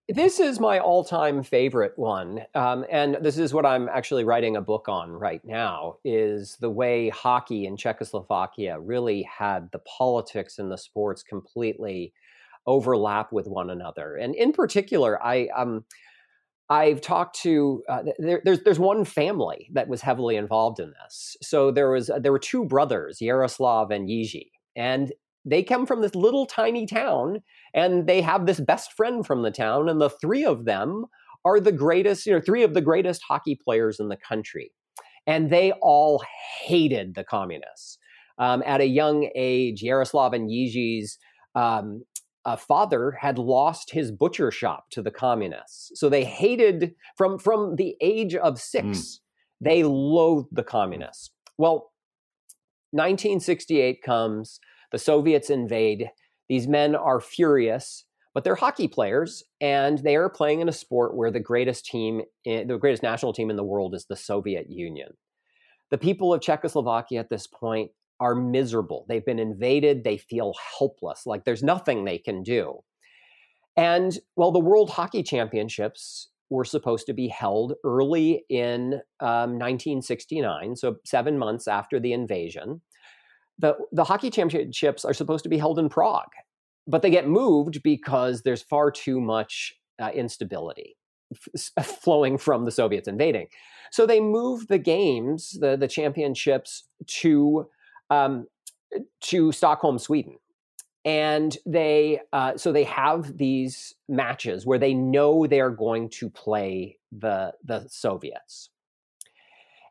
this 0.08 0.40
is 0.40 0.58
my 0.58 0.78
all-time 0.78 1.42
favorite 1.42 1.92
one, 1.96 2.40
um, 2.54 2.86
and 2.90 3.18
this 3.20 3.36
is 3.36 3.52
what 3.52 3.66
I'm 3.66 3.88
actually 3.90 4.24
writing 4.24 4.56
a 4.56 4.62
book 4.62 4.88
on 4.88 5.10
right 5.10 5.44
now. 5.44 5.96
Is 6.02 6.56
the 6.60 6.70
way 6.70 7.10
hockey 7.10 7.66
in 7.66 7.76
Czechoslovakia 7.76 8.80
really 8.80 9.22
had 9.24 9.70
the 9.70 9.80
politics 9.80 10.58
and 10.58 10.72
the 10.72 10.78
sports 10.78 11.22
completely 11.22 12.14
overlap 12.66 13.32
with 13.32 13.46
one 13.46 13.68
another, 13.68 14.16
and 14.16 14.34
in 14.34 14.52
particular, 14.52 15.22
I 15.22 15.48
um, 15.54 15.84
I've 16.70 17.02
talked 17.02 17.38
to 17.40 17.82
uh, 17.86 18.02
there, 18.18 18.40
there's 18.44 18.62
there's 18.62 18.78
one 18.78 19.04
family 19.04 19.68
that 19.74 19.88
was 19.88 20.00
heavily 20.00 20.36
involved 20.36 20.80
in 20.80 20.94
this. 21.04 21.36
So 21.42 21.70
there 21.70 21.90
was 21.90 22.10
there 22.18 22.32
were 22.32 22.38
two 22.38 22.64
brothers, 22.64 23.18
Jaroslav 23.20 23.94
and 23.94 24.08
Jiří, 24.08 24.50
and 24.74 25.12
they 25.44 25.62
come 25.62 25.84
from 25.84 26.00
this 26.00 26.14
little 26.14 26.46
tiny 26.46 26.86
town 26.86 27.42
and 27.74 28.06
they 28.06 28.20
have 28.20 28.46
this 28.46 28.60
best 28.60 28.92
friend 28.92 29.26
from 29.26 29.42
the 29.42 29.50
town 29.50 29.88
and 29.88 30.00
the 30.00 30.10
three 30.10 30.44
of 30.44 30.64
them 30.64 31.04
are 31.44 31.60
the 31.60 31.72
greatest 31.72 32.26
you 32.26 32.32
know 32.32 32.40
three 32.40 32.62
of 32.62 32.74
the 32.74 32.80
greatest 32.80 33.22
hockey 33.26 33.58
players 33.62 34.00
in 34.00 34.08
the 34.08 34.16
country 34.16 34.72
and 35.26 35.50
they 35.50 35.72
all 35.82 36.22
hated 36.62 37.14
the 37.14 37.24
communists 37.24 37.98
um, 38.38 38.62
at 38.66 38.80
a 38.80 38.86
young 38.86 39.28
age 39.34 39.82
Jaroslav 39.82 40.34
and 40.34 40.48
Jiří's 40.48 41.18
um, 41.54 42.02
father 42.56 43.12
had 43.20 43.38
lost 43.38 43.90
his 43.90 44.10
butcher 44.10 44.50
shop 44.50 44.86
to 44.90 45.02
the 45.02 45.10
communists 45.10 45.90
so 45.94 46.08
they 46.08 46.24
hated 46.24 46.94
from 47.16 47.38
from 47.38 47.76
the 47.76 47.96
age 48.00 48.34
of 48.34 48.60
six 48.60 48.86
mm. 48.86 49.18
they 49.60 49.82
loathed 49.82 50.48
the 50.52 50.62
communists 50.62 51.30
well 51.58 51.92
1968 52.92 54.02
comes 54.02 54.60
the 54.90 54.98
Soviets 54.98 55.50
invade. 55.50 56.10
These 56.48 56.66
men 56.66 56.94
are 56.94 57.20
furious, 57.20 58.04
but 58.34 58.44
they're 58.44 58.54
hockey 58.54 58.88
players, 58.88 59.42
and 59.60 59.98
they 59.98 60.16
are 60.16 60.30
playing 60.30 60.60
in 60.60 60.68
a 60.68 60.72
sport 60.72 61.16
where 61.16 61.30
the 61.30 61.40
greatest 61.40 61.84
team, 61.84 62.22
the 62.44 62.78
greatest 62.80 63.02
national 63.02 63.32
team 63.32 63.50
in 63.50 63.56
the 63.56 63.64
world 63.64 63.94
is 63.94 64.06
the 64.06 64.16
Soviet 64.16 64.70
Union. 64.70 65.10
The 65.90 65.98
people 65.98 66.32
of 66.32 66.42
Czechoslovakia 66.42 67.20
at 67.20 67.30
this 67.30 67.46
point 67.46 67.90
are 68.20 68.34
miserable. 68.34 69.06
They've 69.08 69.24
been 69.24 69.38
invaded. 69.38 70.04
They 70.04 70.18
feel 70.18 70.54
helpless, 70.78 71.26
like 71.26 71.44
there's 71.44 71.62
nothing 71.62 72.04
they 72.04 72.18
can 72.18 72.42
do. 72.42 72.80
And 73.76 74.18
well, 74.36 74.50
the 74.50 74.58
World 74.58 74.90
Hockey 74.90 75.22
Championships 75.22 76.28
were 76.50 76.64
supposed 76.64 77.06
to 77.06 77.12
be 77.12 77.28
held 77.28 77.74
early 77.84 78.44
in 78.48 78.94
um, 79.20 79.58
1969, 79.58 80.76
so 80.76 80.96
seven 81.04 81.38
months 81.38 81.68
after 81.68 82.00
the 82.00 82.12
invasion 82.12 82.80
the 83.58 83.76
the 83.92 84.04
hockey 84.04 84.30
championships 84.30 85.04
are 85.04 85.14
supposed 85.14 85.42
to 85.44 85.48
be 85.48 85.58
held 85.58 85.78
in 85.78 85.88
Prague, 85.88 86.32
but 86.86 87.02
they 87.02 87.10
get 87.10 87.28
moved 87.28 87.82
because 87.82 88.42
there's 88.42 88.62
far 88.62 88.90
too 88.90 89.20
much 89.20 89.74
uh, 90.00 90.10
instability 90.14 90.96
f- 91.56 92.00
flowing 92.02 92.38
from 92.38 92.64
the 92.64 92.70
Soviets 92.70 93.08
invading. 93.08 93.48
So 93.90 94.06
they 94.06 94.20
move 94.20 94.68
the 94.68 94.78
games, 94.78 95.58
the 95.60 95.76
the 95.76 95.88
championships, 95.88 96.84
to 97.06 97.68
um, 98.10 98.46
to 99.22 99.52
Stockholm, 99.52 99.98
Sweden, 99.98 100.36
and 101.04 101.56
they 101.66 102.20
uh, 102.32 102.56
so 102.56 102.72
they 102.72 102.84
have 102.84 103.36
these 103.36 103.94
matches 104.08 104.66
where 104.66 104.78
they 104.78 104.94
know 104.94 105.46
they 105.46 105.60
are 105.60 105.70
going 105.70 106.10
to 106.10 106.30
play 106.30 106.98
the 107.12 107.54
the 107.64 107.86
Soviets. 107.88 108.70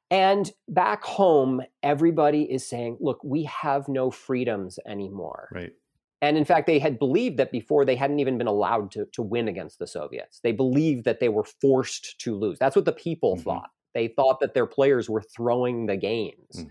And 0.09 0.49
back 0.69 1.03
home, 1.03 1.61
everybody 1.83 2.43
is 2.43 2.65
saying, 2.65 2.97
look, 3.01 3.19
we 3.23 3.43
have 3.43 3.87
no 3.89 4.09
freedoms 4.09 4.79
anymore. 4.87 5.49
Right. 5.51 5.73
And 6.21 6.37
in 6.37 6.45
fact, 6.45 6.65
they 6.65 6.79
had 6.79 6.97
believed 6.97 7.37
that 7.37 7.51
before 7.51 7.85
they 7.85 7.95
hadn't 7.95 8.19
even 8.19 8.37
been 8.37 8.47
allowed 8.47 8.91
to, 8.91 9.05
to 9.13 9.21
win 9.21 9.47
against 9.47 9.79
the 9.79 9.85
Soviets. 9.85 10.39
They 10.41 10.51
believed 10.51 11.05
that 11.05 11.19
they 11.19 11.29
were 11.29 11.43
forced 11.43 12.19
to 12.21 12.35
lose. 12.35 12.57
That's 12.57 12.75
what 12.75 12.85
the 12.85 12.91
people 12.93 13.35
mm-hmm. 13.35 13.43
thought. 13.43 13.69
They 13.93 14.07
thought 14.07 14.39
that 14.39 14.53
their 14.53 14.65
players 14.65 15.09
were 15.09 15.21
throwing 15.21 15.85
the 15.85 15.97
games. 15.97 16.55
Mm. 16.55 16.69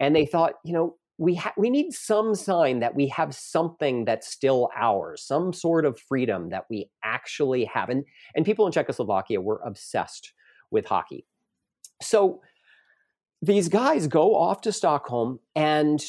And 0.00 0.16
they 0.16 0.26
thought, 0.26 0.54
you 0.64 0.72
know, 0.72 0.96
we 1.18 1.36
ha- 1.36 1.54
we 1.56 1.70
need 1.70 1.92
some 1.92 2.34
sign 2.34 2.80
that 2.80 2.96
we 2.96 3.06
have 3.08 3.34
something 3.34 4.04
that's 4.04 4.28
still 4.28 4.68
ours, 4.76 5.22
some 5.22 5.52
sort 5.52 5.84
of 5.84 5.98
freedom 5.98 6.50
that 6.50 6.64
we 6.68 6.90
actually 7.04 7.64
have. 7.66 7.88
And, 7.88 8.04
and 8.34 8.44
people 8.44 8.66
in 8.66 8.72
Czechoslovakia 8.72 9.40
were 9.40 9.60
obsessed 9.64 10.32
with 10.72 10.86
hockey. 10.86 11.26
So 12.02 12.40
these 13.44 13.68
guys 13.68 14.06
go 14.06 14.34
off 14.34 14.60
to 14.62 14.72
Stockholm 14.72 15.40
and 15.54 16.02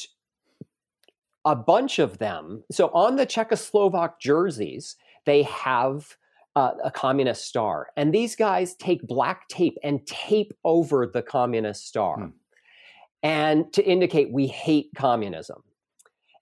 a 1.44 1.56
bunch 1.56 1.99
of 1.99 2.18
them. 2.18 2.64
So 2.72 2.88
on 2.90 3.18
the 3.18 3.26
Czechoslovak 3.26 4.20
jerseys, 4.20 4.95
they 5.26 5.44
have 5.44 6.16
uh, 6.56 6.72
a 6.84 6.91
communist 6.91 7.45
star. 7.45 7.88
And 7.98 8.14
these 8.14 8.36
guys 8.36 8.76
take 8.76 9.02
black 9.07 9.48
tape 9.49 9.78
and 9.84 10.06
tape 10.07 10.53
over 10.64 11.06
the 11.06 11.22
communist 11.22 11.88
star. 11.88 12.18
Hmm. 12.18 12.30
and 13.22 13.74
to 13.74 13.84
indicate 13.84 14.32
we 14.32 14.48
hate 14.48 14.90
communism. 14.95 15.64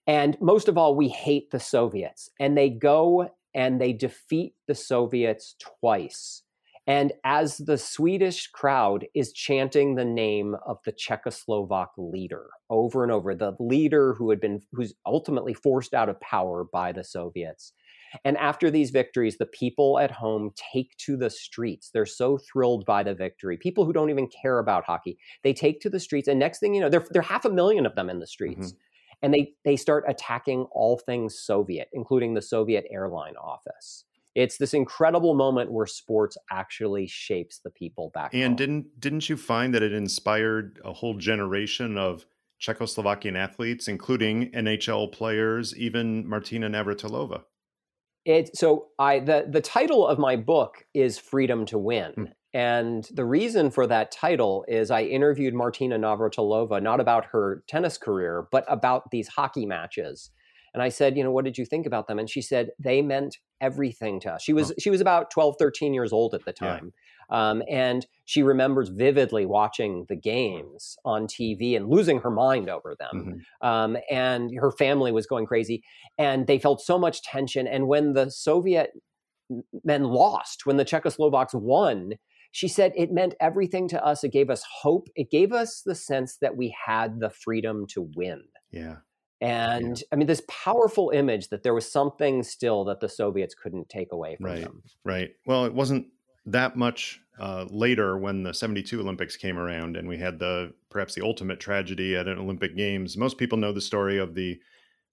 And 0.06 0.36
most 0.40 0.68
of 0.68 0.76
all, 0.76 0.94
we 0.94 1.08
hate 1.08 1.50
the 1.50 1.60
Soviets. 1.60 2.28
And 2.38 2.56
they 2.56 2.68
go 2.68 3.30
and 3.54 3.80
they 3.80 3.92
defeat 3.94 4.54
the 4.66 4.74
Soviets 4.74 5.56
twice. 5.80 6.42
And 6.86 7.12
as 7.24 7.58
the 7.58 7.78
Swedish 7.78 8.48
crowd 8.48 9.06
is 9.14 9.32
chanting 9.32 9.94
the 9.94 10.04
name 10.04 10.54
of 10.66 10.78
the 10.84 10.92
Czechoslovak 10.92 11.88
leader 11.96 12.48
over 12.68 13.02
and 13.02 13.10
over, 13.10 13.34
the 13.34 13.56
leader 13.58 14.14
who 14.14 14.28
had 14.28 14.40
been, 14.40 14.60
who's 14.72 14.94
ultimately 15.06 15.54
forced 15.54 15.94
out 15.94 16.10
of 16.10 16.20
power 16.20 16.64
by 16.64 16.92
the 16.92 17.04
Soviets. 17.04 17.72
And 18.24 18.36
after 18.36 18.70
these 18.70 18.90
victories, 18.90 19.38
the 19.38 19.46
people 19.46 19.98
at 19.98 20.10
home 20.10 20.52
take 20.72 20.96
to 20.98 21.16
the 21.16 21.30
streets. 21.30 21.90
They're 21.90 22.06
so 22.06 22.38
thrilled 22.38 22.84
by 22.84 23.02
the 23.02 23.14
victory. 23.14 23.56
People 23.56 23.84
who 23.84 23.92
don't 23.92 24.10
even 24.10 24.28
care 24.28 24.58
about 24.58 24.84
hockey, 24.84 25.18
they 25.42 25.52
take 25.52 25.80
to 25.80 25.90
the 25.90 25.98
streets. 25.98 26.28
And 26.28 26.38
next 26.38 26.60
thing 26.60 26.74
you 26.74 26.80
know, 26.80 26.90
there, 26.90 27.04
there 27.10 27.20
are 27.20 27.24
half 27.24 27.44
a 27.44 27.50
million 27.50 27.86
of 27.86 27.94
them 27.94 28.10
in 28.10 28.20
the 28.20 28.26
streets. 28.26 28.68
Mm-hmm. 28.68 28.78
And 29.22 29.34
they, 29.34 29.54
they 29.64 29.76
start 29.76 30.04
attacking 30.06 30.66
all 30.70 30.98
things 30.98 31.38
Soviet, 31.38 31.88
including 31.92 32.34
the 32.34 32.42
Soviet 32.42 32.84
airline 32.90 33.36
office. 33.36 34.04
It's 34.34 34.58
this 34.58 34.74
incredible 34.74 35.34
moment 35.34 35.70
where 35.70 35.86
sports 35.86 36.36
actually 36.50 37.06
shapes 37.06 37.60
the 37.62 37.70
people 37.70 38.10
back. 38.14 38.34
And 38.34 38.42
home. 38.42 38.56
didn't 38.56 39.00
didn't 39.00 39.28
you 39.28 39.36
find 39.36 39.74
that 39.74 39.82
it 39.82 39.92
inspired 39.92 40.80
a 40.84 40.92
whole 40.92 41.14
generation 41.14 41.96
of 41.96 42.26
Czechoslovakian 42.60 43.36
athletes, 43.36 43.88
including 43.88 44.50
NHL 44.52 45.12
players, 45.12 45.76
even 45.76 46.28
Martina 46.28 46.68
Navratilova? 46.68 47.42
It 48.24 48.56
so 48.56 48.88
I 48.98 49.20
the 49.20 49.46
the 49.48 49.60
title 49.60 50.06
of 50.06 50.18
my 50.18 50.36
book 50.36 50.84
is 50.94 51.18
Freedom 51.18 51.64
to 51.66 51.78
Win. 51.78 52.12
Mm. 52.16 52.32
And 52.54 53.08
the 53.12 53.24
reason 53.24 53.70
for 53.70 53.86
that 53.88 54.12
title 54.12 54.64
is 54.68 54.92
I 54.92 55.02
interviewed 55.02 55.54
Martina 55.54 55.98
Navratilova 55.98 56.80
not 56.80 57.00
about 57.00 57.26
her 57.26 57.64
tennis 57.66 57.98
career, 57.98 58.46
but 58.52 58.64
about 58.68 59.10
these 59.10 59.26
hockey 59.26 59.66
matches. 59.66 60.30
And 60.74 60.82
I 60.82 60.88
said, 60.88 61.16
you 61.16 61.22
know, 61.22 61.30
what 61.30 61.44
did 61.44 61.56
you 61.56 61.64
think 61.64 61.86
about 61.86 62.08
them? 62.08 62.18
And 62.18 62.28
she 62.28 62.42
said 62.42 62.70
they 62.78 63.00
meant 63.00 63.38
everything 63.60 64.20
to 64.20 64.32
us. 64.32 64.42
She 64.42 64.52
was 64.52 64.72
she 64.78 64.90
was 64.90 65.00
about 65.00 65.30
12, 65.30 65.54
13 65.58 65.94
years 65.94 66.12
old 66.12 66.34
at 66.34 66.44
the 66.44 66.52
time. 66.52 66.92
Um, 67.30 67.62
and 67.70 68.06
she 68.26 68.42
remembers 68.42 68.90
vividly 68.90 69.46
watching 69.46 70.04
the 70.08 70.16
games 70.16 70.96
on 71.04 71.26
TV 71.26 71.76
and 71.76 71.88
losing 71.88 72.20
her 72.20 72.30
mind 72.30 72.68
over 72.68 72.94
them. 72.98 73.42
Mm-hmm. 73.62 73.66
Um, 73.66 73.96
and 74.10 74.50
her 74.58 74.70
family 74.72 75.12
was 75.12 75.26
going 75.26 75.46
crazy. 75.46 75.82
And 76.18 76.46
they 76.46 76.58
felt 76.58 76.82
so 76.82 76.98
much 76.98 77.22
tension. 77.22 77.66
And 77.66 77.86
when 77.86 78.12
the 78.12 78.30
Soviet 78.30 78.90
men 79.84 80.04
lost, 80.04 80.66
when 80.66 80.76
the 80.76 80.84
Czechoslovaks 80.84 81.54
won, 81.54 82.14
she 82.52 82.68
said 82.68 82.92
it 82.94 83.10
meant 83.10 83.34
everything 83.40 83.88
to 83.88 84.04
us. 84.04 84.22
It 84.22 84.32
gave 84.32 84.50
us 84.50 84.62
hope. 84.82 85.08
It 85.16 85.30
gave 85.30 85.52
us 85.52 85.82
the 85.84 85.94
sense 85.94 86.36
that 86.40 86.56
we 86.56 86.74
had 86.86 87.20
the 87.20 87.30
freedom 87.30 87.86
to 87.88 88.08
win. 88.14 88.42
Yeah. 88.70 88.96
And 89.44 89.98
yeah. 89.98 90.04
I 90.10 90.16
mean, 90.16 90.26
this 90.26 90.42
powerful 90.48 91.10
image 91.10 91.48
that 91.48 91.62
there 91.62 91.74
was 91.74 91.90
something 91.90 92.42
still 92.42 92.82
that 92.84 93.00
the 93.00 93.10
Soviets 93.10 93.54
couldn't 93.54 93.90
take 93.90 94.10
away 94.10 94.36
from 94.36 94.46
right, 94.46 94.62
them. 94.62 94.82
Right. 95.04 95.32
Well, 95.44 95.66
it 95.66 95.74
wasn't 95.74 96.06
that 96.46 96.76
much 96.76 97.20
uh, 97.38 97.66
later 97.68 98.16
when 98.16 98.42
the 98.42 98.54
72 98.54 98.98
Olympics 98.98 99.36
came 99.36 99.58
around 99.58 99.98
and 99.98 100.08
we 100.08 100.16
had 100.16 100.38
the 100.38 100.72
perhaps 100.88 101.14
the 101.14 101.22
ultimate 101.22 101.60
tragedy 101.60 102.16
at 102.16 102.26
an 102.26 102.38
Olympic 102.38 102.74
Games. 102.74 103.18
Most 103.18 103.36
people 103.36 103.58
know 103.58 103.72
the 103.72 103.82
story 103.82 104.16
of 104.16 104.34
the 104.34 104.58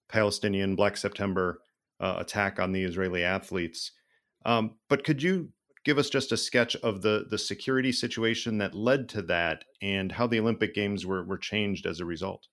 Palestinian 0.08 0.76
Black 0.76 0.96
September 0.96 1.60
uh, 2.00 2.16
attack 2.18 2.58
on 2.58 2.72
the 2.72 2.84
Israeli 2.84 3.22
athletes. 3.24 3.92
Um, 4.46 4.76
but 4.88 5.04
could 5.04 5.22
you 5.22 5.50
give 5.84 5.98
us 5.98 6.08
just 6.08 6.32
a 6.32 6.38
sketch 6.38 6.74
of 6.76 7.02
the 7.02 7.26
the 7.28 7.38
security 7.38 7.92
situation 7.92 8.58
that 8.58 8.74
led 8.74 9.10
to 9.10 9.22
that 9.22 9.64
and 9.82 10.12
how 10.12 10.26
the 10.26 10.40
Olympic 10.40 10.74
Games 10.74 11.04
were 11.04 11.22
were 11.22 11.38
changed 11.38 11.84
as 11.84 12.00
a 12.00 12.06
result? 12.06 12.46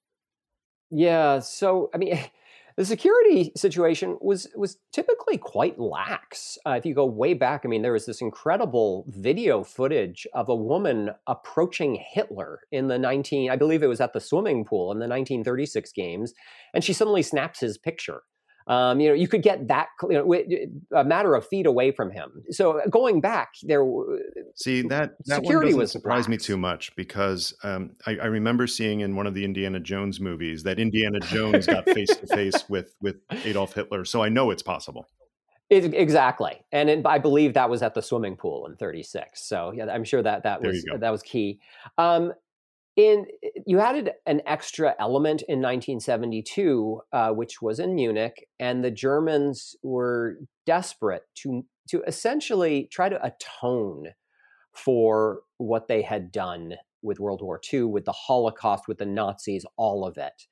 Yeah, 0.92 1.40
so 1.40 1.90
I 1.94 1.98
mean 1.98 2.20
the 2.78 2.86
security 2.86 3.52
situation 3.56 4.18
was 4.22 4.48
was 4.56 4.78
typically 4.92 5.38
quite 5.38 5.80
lax. 5.80 6.58
Uh, 6.66 6.72
if 6.72 6.86
you 6.86 6.94
go 6.96 7.06
way 7.06 7.34
back, 7.34 7.62
I 7.66 7.68
mean, 7.68 7.82
there 7.82 7.92
was 7.94 8.06
this 8.06 8.22
incredible 8.22 9.06
video 9.10 9.64
footage 9.64 10.26
of 10.34 10.50
a 10.50 10.56
woman 10.56 11.12
approaching 11.28 12.02
Hitler 12.14 12.62
in 12.72 12.88
the 12.88 12.98
19, 12.98 13.52
I 13.52 13.56
believe 13.58 13.84
it 13.84 13.88
was 13.88 14.02
at 14.02 14.14
the 14.14 14.22
swimming 14.22 14.64
pool 14.64 14.92
in 14.92 15.00
the 15.00 15.08
1936 15.08 15.92
games, 15.92 16.34
and 16.74 16.84
she 16.84 16.94
suddenly 16.94 17.22
snaps 17.22 17.60
his 17.60 17.78
picture. 17.78 18.22
Um, 18.70 19.00
you 19.00 19.10
know, 19.10 19.16
you 19.16 19.28
could 19.28 19.42
get 19.42 19.68
that 19.70 19.88
you 20.04 20.14
know, 20.14 21.00
a 21.00 21.04
matter 21.04 21.34
of 21.34 21.46
feet 21.48 21.66
away 21.66 21.92
from 21.92 22.12
him. 22.12 22.44
So 22.52 22.80
uh, 22.80 22.86
going 22.88 23.20
back, 23.20 23.54
there. 23.64 23.84
See 24.56 24.84
that, 24.84 25.16
that 25.26 25.42
security 25.42 25.74
was 25.74 25.92
surprise 25.92 26.28
me 26.28 26.38
too 26.38 26.56
much 26.56 26.96
because 26.96 27.56
um, 27.64 27.96
I, 28.06 28.18
I, 28.18 28.26
remember 28.28 28.68
seeing 28.68 29.00
in 29.00 29.16
one 29.16 29.26
of 29.26 29.34
the 29.34 29.44
Indiana 29.44 29.80
Jones 29.80 30.20
movies 30.20 30.62
that 30.64 30.80
Indiana 30.80 31.20
Jones 31.20 31.66
got 31.66 31.90
face 31.90 32.16
to 32.16 32.28
face 32.28 32.64
with 32.70 32.94
with 33.02 33.16
Adolf 33.44 33.74
Hitler. 33.74 34.06
So 34.06 34.22
I 34.22 34.30
know 34.30 34.52
it's 34.52 34.64
possible. 34.64 35.08
It, 35.72 35.92
exactly, 35.96 36.62
and 36.72 36.92
it, 36.92 37.06
I 37.08 37.18
believe 37.18 37.56
that 37.56 37.72
was 37.72 37.82
at 37.82 37.96
the 37.96 38.04
swimming 38.04 38.36
pool 38.36 38.68
in 38.68 38.76
'36. 38.76 39.48
So 39.48 39.72
yeah, 39.76 39.86
I'm 39.86 40.04
sure 40.04 40.22
that 40.22 40.44
that 40.44 40.62
was 40.62 40.86
that 41.00 41.10
was 41.10 41.24
key. 41.24 41.60
Um, 41.98 42.34
in 43.00 43.26
you 43.66 43.80
added 43.80 44.12
an 44.26 44.42
extra 44.46 44.94
element 45.00 45.42
in 45.48 45.62
1972 45.62 47.00
uh, 47.14 47.30
which 47.30 47.62
was 47.62 47.80
in 47.80 47.96
munich 47.96 48.46
and 48.60 48.84
the 48.84 48.92
germans 48.92 49.76
were 49.82 50.38
desperate 50.66 51.24
to 51.34 51.66
to 51.88 52.04
essentially 52.06 52.90
try 52.92 53.08
to 53.08 53.26
atone 53.26 54.08
for 54.74 55.40
what 55.58 55.88
they 55.88 56.02
had 56.02 56.30
done 56.30 56.74
with 57.02 57.22
world 57.22 57.42
war 57.42 57.62
ii 57.74 57.84
with 57.84 58.04
the 58.04 58.12
holocaust 58.12 58.84
with 58.88 58.98
the 58.98 59.06
nazis 59.06 59.66
all 59.78 60.06
of 60.06 60.18
it 60.18 60.48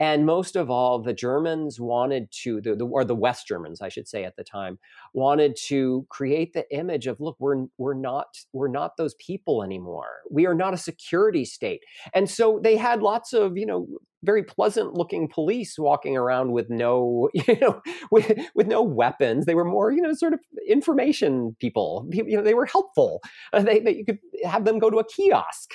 and 0.00 0.26
most 0.26 0.56
of 0.56 0.70
all, 0.70 1.00
the 1.00 1.12
Germans 1.12 1.80
wanted 1.80 2.30
to, 2.42 2.60
the, 2.60 2.76
the, 2.76 2.86
or 2.86 3.04
the 3.04 3.14
West 3.14 3.46
Germans, 3.46 3.80
I 3.80 3.88
should 3.88 4.06
say, 4.06 4.24
at 4.24 4.36
the 4.36 4.44
time, 4.44 4.78
wanted 5.12 5.56
to 5.66 6.06
create 6.08 6.52
the 6.52 6.70
image 6.76 7.06
of, 7.06 7.20
look, 7.20 7.36
we're 7.38 7.66
we're 7.78 7.94
not 7.94 8.26
we're 8.52 8.68
not 8.68 8.96
those 8.96 9.14
people 9.14 9.62
anymore. 9.62 10.20
We 10.30 10.46
are 10.46 10.54
not 10.54 10.74
a 10.74 10.78
security 10.78 11.44
state, 11.44 11.82
and 12.14 12.30
so 12.30 12.60
they 12.62 12.76
had 12.76 13.02
lots 13.02 13.32
of, 13.32 13.56
you 13.56 13.66
know, 13.66 13.88
very 14.22 14.42
pleasant 14.42 14.94
looking 14.94 15.28
police 15.28 15.78
walking 15.78 16.16
around 16.16 16.52
with 16.52 16.68
no, 16.70 17.28
you 17.34 17.58
know, 17.60 17.80
with, 18.10 18.32
with 18.54 18.66
no 18.66 18.82
weapons. 18.82 19.46
They 19.46 19.54
were 19.54 19.64
more, 19.64 19.92
you 19.92 20.02
know, 20.02 20.12
sort 20.14 20.32
of 20.32 20.40
information 20.68 21.56
people. 21.60 22.08
You 22.12 22.38
know, 22.38 22.42
they 22.42 22.54
were 22.54 22.66
helpful. 22.66 23.20
Uh, 23.52 23.62
they, 23.62 23.78
they, 23.80 23.96
you 23.96 24.04
could 24.04 24.18
have 24.44 24.64
them 24.64 24.78
go 24.78 24.90
to 24.90 24.98
a 24.98 25.04
kiosk. 25.04 25.70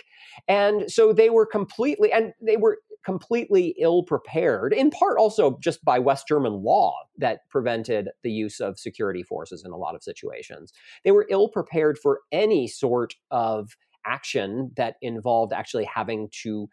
And 0.48 0.92
so 0.92 1.14
they 1.14 1.30
were 1.30 1.46
completely, 1.46 2.12
and 2.12 2.34
they 2.42 2.58
were 2.58 2.80
completely 3.06 3.76
ill 3.80 4.04
prepared, 4.04 4.74
in 4.74 4.90
part 4.90 5.18
also 5.18 5.58
just 5.62 5.84
by 5.84 6.00
West 6.00 6.28
German 6.28 6.64
law 6.64 6.96
that 7.18 7.42
prevented 7.50 8.10
the 8.24 8.32
use 8.32 8.60
of 8.60 8.80
security 8.80 9.24
forces 9.24 9.64
in 9.66 9.72
a 9.72 9.78
lot 9.78 9.96
of 9.96 10.04
situations. 10.04 10.72
They 11.04 11.12
were 11.12 11.28
ill 11.30 11.50
prepared 11.50 11.98
for 11.98 12.22
any 12.32 12.68
sort 12.68 13.16
of 13.32 13.72
action 14.06 14.72
that 14.76 14.96
involved 15.02 15.54
actually 15.54 15.86
having 15.86 16.30
to 16.44 16.68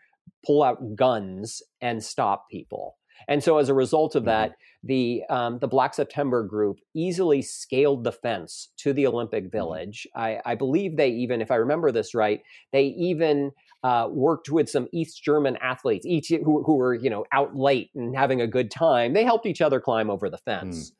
pull 0.44 0.62
out 0.62 0.96
guns 0.96 1.62
and 1.80 2.02
stop 2.02 2.46
people. 2.50 2.96
And 3.28 3.42
so, 3.42 3.58
as 3.58 3.68
a 3.68 3.74
result 3.74 4.14
of 4.14 4.24
that, 4.24 4.50
mm-hmm. 4.50 4.86
the 4.86 5.22
um, 5.28 5.58
the 5.58 5.68
Black 5.68 5.94
September 5.94 6.42
group 6.42 6.78
easily 6.94 7.42
scaled 7.42 8.04
the 8.04 8.12
fence 8.12 8.68
to 8.78 8.92
the 8.92 9.06
Olympic 9.06 9.44
mm-hmm. 9.44 9.56
Village. 9.58 10.06
I, 10.14 10.40
I 10.46 10.54
believe 10.54 10.96
they 10.96 11.10
even, 11.10 11.42
if 11.42 11.50
I 11.50 11.56
remember 11.56 11.92
this 11.92 12.14
right, 12.14 12.40
they 12.72 12.84
even 12.84 13.52
uh, 13.82 14.08
worked 14.10 14.50
with 14.50 14.68
some 14.68 14.88
East 14.92 15.22
German 15.22 15.56
athletes, 15.62 16.06
each 16.06 16.28
who, 16.28 16.62
who 16.64 16.74
were 16.76 16.94
you 16.94 17.10
know 17.10 17.24
out 17.32 17.56
late 17.56 17.90
and 17.94 18.16
having 18.16 18.40
a 18.40 18.46
good 18.46 18.70
time. 18.70 19.12
They 19.14 19.24
helped 19.24 19.46
each 19.46 19.60
other 19.60 19.80
climb 19.80 20.10
over 20.10 20.28
the 20.28 20.38
fence. 20.38 20.90
Mm. 20.90 20.94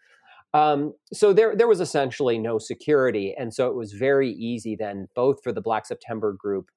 Um, 0.52 0.94
so 1.12 1.32
there 1.32 1.54
there 1.54 1.68
was 1.68 1.80
essentially 1.80 2.38
no 2.38 2.58
security, 2.58 3.34
and 3.38 3.52
so 3.52 3.68
it 3.68 3.74
was 3.74 3.92
very 3.92 4.30
easy 4.32 4.76
then, 4.76 5.08
both 5.14 5.42
for 5.42 5.52
the 5.52 5.60
Black 5.60 5.86
September 5.86 6.32
group 6.32 6.70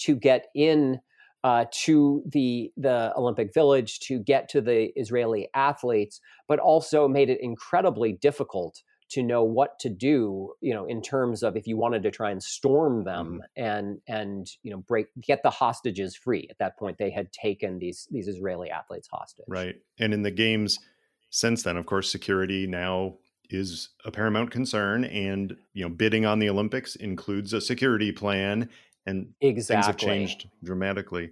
to 0.00 0.16
get 0.16 0.46
in. 0.54 1.00
Uh, 1.42 1.66
to 1.70 2.22
the 2.24 2.72
the 2.78 3.12
Olympic 3.18 3.52
Village 3.52 4.00
to 4.00 4.18
get 4.18 4.48
to 4.48 4.62
the 4.62 4.98
Israeli 4.98 5.46
athletes, 5.54 6.18
but 6.48 6.58
also 6.58 7.06
made 7.06 7.28
it 7.28 7.38
incredibly 7.42 8.14
difficult 8.14 8.82
to 9.10 9.22
know 9.22 9.42
what 9.42 9.78
to 9.78 9.88
do 9.88 10.52
you 10.60 10.72
know 10.72 10.86
in 10.86 11.02
terms 11.02 11.42
of 11.42 11.56
if 11.56 11.66
you 11.66 11.76
wanted 11.76 12.02
to 12.02 12.10
try 12.10 12.30
and 12.30 12.42
storm 12.42 13.04
them 13.04 13.42
mm-hmm. 13.56 13.64
and 13.64 14.00
and 14.06 14.50
you 14.62 14.70
know 14.70 14.78
break 14.78 15.06
get 15.20 15.42
the 15.42 15.50
hostages 15.50 16.16
free 16.16 16.46
at 16.50 16.58
that 16.58 16.78
point 16.78 16.96
they 16.98 17.10
had 17.10 17.32
taken 17.32 17.78
these 17.78 18.08
these 18.10 18.28
israeli 18.28 18.70
athletes 18.70 19.08
hostage 19.12 19.44
right 19.48 19.76
and 19.98 20.14
in 20.14 20.22
the 20.22 20.30
games 20.30 20.78
since 21.30 21.62
then 21.62 21.76
of 21.76 21.86
course 21.86 22.10
security 22.10 22.66
now 22.66 23.14
is 23.50 23.90
a 24.04 24.10
paramount 24.10 24.50
concern 24.50 25.04
and 25.04 25.56
you 25.74 25.82
know 25.82 25.90
bidding 25.90 26.24
on 26.24 26.38
the 26.38 26.48
olympics 26.48 26.96
includes 26.96 27.52
a 27.52 27.60
security 27.60 28.10
plan 28.10 28.68
and 29.06 29.28
exactly. 29.40 29.74
things 29.74 29.86
have 29.86 29.96
changed 29.96 30.48
dramatically 30.62 31.30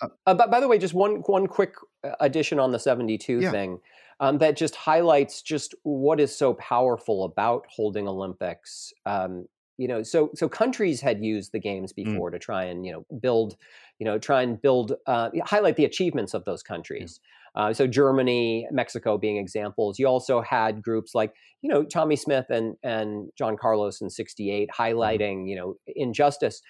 uh, 0.00 0.08
uh, 0.26 0.34
but 0.34 0.50
by 0.50 0.60
the 0.60 0.68
way 0.68 0.78
just 0.78 0.94
one 0.94 1.16
one 1.26 1.46
quick 1.46 1.74
uh, 2.04 2.10
addition 2.20 2.60
on 2.60 2.70
the 2.70 2.78
72 2.78 3.40
yeah. 3.40 3.50
thing 3.50 3.80
um, 4.20 4.38
that 4.38 4.56
just 4.56 4.74
highlights 4.76 5.42
just 5.42 5.74
what 5.82 6.20
is 6.20 6.34
so 6.36 6.54
powerful 6.54 7.24
about 7.24 7.66
holding 7.68 8.08
Olympics 8.08 8.92
um, 9.06 9.46
you 9.80 9.86
know, 9.86 10.02
so 10.02 10.30
so 10.34 10.48
countries 10.48 11.00
had 11.00 11.22
used 11.24 11.52
the 11.52 11.60
games 11.60 11.92
Mm. 12.04 12.18
before 12.18 12.30
to 12.30 12.38
try 12.40 12.64
and 12.64 12.84
you 12.84 12.90
know 12.90 13.06
build, 13.20 13.56
you 14.00 14.04
know, 14.04 14.18
try 14.18 14.42
and 14.42 14.60
build 14.60 14.94
uh, 15.06 15.30
highlight 15.44 15.76
the 15.76 15.84
achievements 15.84 16.34
of 16.34 16.44
those 16.44 16.64
countries. 16.64 17.20
Uh, 17.54 17.72
so 17.72 17.86
Germany, 17.86 18.66
Mexico 18.70 19.18
being 19.18 19.36
examples. 19.36 19.98
You 19.98 20.06
also 20.06 20.40
had 20.40 20.82
groups 20.82 21.14
like 21.14 21.32
you 21.62 21.70
know 21.70 21.84
Tommie 21.84 22.16
Smith 22.16 22.46
and 22.50 22.76
and 22.82 23.30
John 23.36 23.56
Carlos 23.56 24.00
in 24.00 24.10
'68 24.10 24.68
Mm-hmm. 25.04 25.18
highlighting 25.18 25.48
you 25.48 25.54
know 25.56 25.74
injustice. 25.86 26.60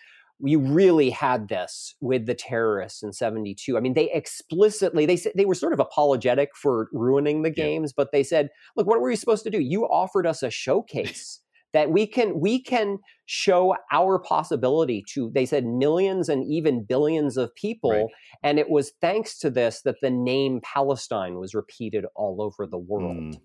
We 0.41 0.55
really 0.57 1.11
had 1.11 1.49
this 1.49 1.95
with 2.01 2.27
the 2.27 2.35
terrorists 2.35 3.03
in 3.03 3.13
'72. 3.13 3.77
I 3.77 3.81
mean, 3.81 3.95
they 3.95 4.11
explicitly 4.13 5.05
they 5.07 5.17
said 5.17 5.33
they 5.35 5.45
were 5.47 5.55
sort 5.55 5.73
of 5.73 5.81
apologetic 5.81 6.51
for 6.57 6.89
ruining 6.93 7.43
the 7.43 7.49
Yeah. 7.51 7.65
games, 7.65 7.93
but 7.93 8.13
they 8.13 8.23
said, 8.23 8.51
"Look, 8.77 8.87
what 8.87 9.01
were 9.01 9.11
you 9.11 9.17
supposed 9.17 9.45
to 9.45 9.51
do? 9.51 9.59
You 9.61 9.85
offered 9.85 10.27
us 10.27 10.43
a 10.43 10.51
showcase." 10.65 11.41
that 11.75 11.91
we 11.91 12.07
can 12.07 12.41
we 12.41 12.63
can 12.63 12.97
show 13.27 13.77
our 13.93 14.19
possibility 14.19 15.05
to 15.07 15.31
they 15.35 15.45
said 15.45 15.67
millions 15.67 16.31
and 16.31 16.43
even 16.51 16.83
billions 16.83 17.37
of 17.37 17.55
people 17.57 17.91
Right. 17.91 18.07
and 18.43 18.59
it 18.59 18.71
was 18.71 18.93
thanks 19.03 19.39
to 19.41 19.51
this 19.51 19.83
that 19.83 19.97
the 20.01 20.09
name 20.11 20.63
palestine 20.63 21.39
was 21.39 21.55
repeated 21.55 22.07
all 22.17 22.41
over 22.41 22.67
the 22.67 22.79
world 22.79 23.19
Mm. 23.19 23.41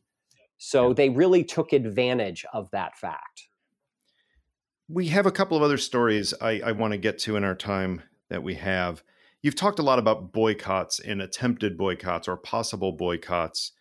so 0.57 0.88
Yeah. 0.88 0.94
they 0.94 1.10
really 1.10 1.44
took 1.44 1.74
advantage 1.74 2.45
of 2.53 2.72
that 2.72 2.95
fact 2.98 3.49
We 4.94 5.07
have 5.07 5.26
a 5.26 5.32
couple 5.32 5.57
of 5.57 5.64
other 5.64 5.78
stories 5.78 6.36
I, 6.40 6.61
I 6.64 6.72
want 6.74 6.91
to 6.91 6.98
get 6.99 7.18
to 7.20 7.36
in 7.36 7.44
our 7.44 7.56
time 7.56 8.03
that 8.30 8.44
we 8.44 8.53
have. 8.56 9.03
You've 9.41 9.56
talked 9.56 9.80
a 9.80 9.84
lot 9.84 9.98
about 9.98 10.32
boycotts 10.32 10.99
and 10.99 11.20
attempted 11.20 11.78
boycotts 11.78 12.28
or 12.28 12.38
possible 12.38 12.91
boycotts, 12.91 13.72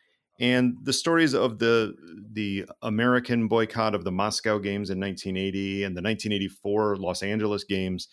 and 0.41 0.75
the 0.83 0.93
stories 0.93 1.35
of 1.35 1.59
the 1.59 1.95
the 2.33 2.65
American 2.81 3.47
boycott 3.47 3.95
of 3.95 4.05
the 4.05 4.11
Moscow 4.11 4.59
Games 4.59 4.89
in 4.89 4.99
1980 4.99 5.85
and 5.85 5.95
the 5.95 6.01
1984 6.03 6.97
Los 6.97 7.23
Angeles 7.23 7.65
Games. 7.65 8.09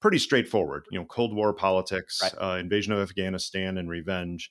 Pretty 0.00 0.18
straightforward, 0.18 0.84
you 0.90 0.98
know, 0.98 1.06
Cold 1.06 1.32
War 1.36 1.54
politics, 1.54 2.18
Right. 2.20 2.34
uh, 2.42 2.56
invasion 2.58 2.92
of 2.92 2.98
Afghanistan, 2.98 3.78
and 3.78 3.88
revenge. 3.88 4.50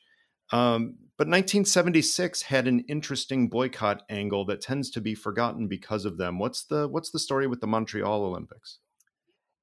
Um, 0.54 0.96
but 1.22 1.27
1976 1.27 2.41
had 2.41 2.68
an 2.68 2.80
interesting 2.88 3.48
boycott 3.48 4.02
angle 4.10 4.43
that 4.45 4.60
tends 4.60 4.89
to 4.89 4.99
be 4.99 5.14
forgotten 5.14 5.68
because 5.68 6.03
of 6.03 6.18
them. 6.18 6.39
What's 6.39 6.64
the 6.64 6.88
what's 6.88 7.11
the 7.11 7.19
story 7.19 7.45
with 7.45 7.61
the 7.61 7.68
Montreal 7.68 8.23
Olympics? 8.23 8.80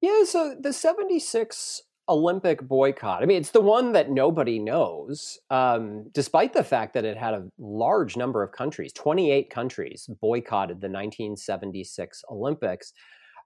yeah 0.01 0.23
so 0.23 0.55
the 0.59 0.73
76 0.73 1.81
olympic 2.07 2.61
boycott 2.67 3.21
i 3.21 3.25
mean 3.25 3.37
it's 3.37 3.51
the 3.51 3.61
one 3.61 3.91
that 3.91 4.09
nobody 4.09 4.57
knows 4.57 5.37
um, 5.51 6.09
despite 6.13 6.53
the 6.53 6.63
fact 6.63 6.93
that 6.93 7.05
it 7.05 7.17
had 7.17 7.33
a 7.33 7.47
large 7.59 8.17
number 8.17 8.41
of 8.41 8.51
countries 8.51 8.91
28 8.93 9.49
countries 9.49 10.09
boycotted 10.21 10.81
the 10.81 10.87
1976 10.87 12.23
olympics 12.31 12.93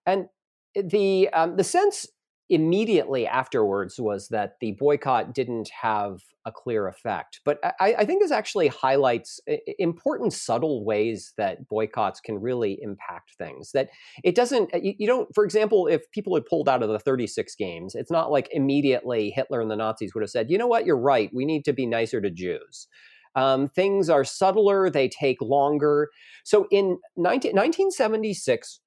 and 0.05 0.27
the 0.75 1.29
um, 1.33 1.55
the 1.57 1.63
sense 1.63 2.07
immediately 2.49 3.25
afterwards 3.25 3.99
was 3.99 4.27
that 4.29 4.55
the 4.59 4.73
boycott 4.73 5.33
didn't 5.33 5.69
have 5.81 6.19
a 6.45 6.51
clear 6.51 6.87
effect. 6.87 7.39
But 7.45 7.59
I, 7.79 7.95
I 7.99 8.05
think 8.05 8.21
this 8.21 8.31
actually 8.31 8.67
highlights 8.67 9.39
important 9.79 10.33
subtle 10.33 10.83
ways 10.83 11.33
that 11.37 11.67
boycotts 11.69 12.19
can 12.19 12.39
really 12.39 12.77
impact 12.81 13.31
things. 13.37 13.71
That 13.71 13.89
it 14.23 14.35
doesn't, 14.35 14.71
you, 14.73 14.93
you 14.97 15.07
don't, 15.07 15.33
for 15.33 15.45
example, 15.45 15.87
if 15.87 16.09
people 16.11 16.35
had 16.35 16.45
pulled 16.45 16.67
out 16.67 16.83
of 16.83 16.89
the 16.89 16.99
36 16.99 17.55
games, 17.55 17.95
it's 17.95 18.11
not 18.11 18.31
like 18.31 18.49
immediately 18.51 19.31
Hitler 19.31 19.61
and 19.61 19.71
the 19.71 19.75
Nazis 19.75 20.13
would 20.13 20.21
have 20.21 20.29
said, 20.29 20.51
you 20.51 20.57
know 20.57 20.67
what, 20.67 20.85
you're 20.85 20.97
right, 20.97 21.29
we 21.33 21.45
need 21.45 21.63
to 21.65 21.73
be 21.73 21.85
nicer 21.85 22.19
to 22.19 22.29
Jews. 22.29 22.87
Um, 23.35 23.69
things 23.69 24.09
are 24.09 24.23
subtler, 24.23 24.89
they 24.89 25.09
take 25.09 25.41
longer. 25.41 26.09
So 26.43 26.67
in 26.71 26.99
19, 27.17 27.53
1976, 27.53 28.79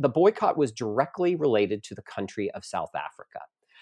the 0.00 0.08
boycott 0.08 0.56
was 0.56 0.72
directly 0.72 1.36
related 1.36 1.84
to 1.84 1.94
the 1.94 2.02
country 2.02 2.50
of 2.52 2.64
South 2.64 2.90
Africa. 2.96 3.40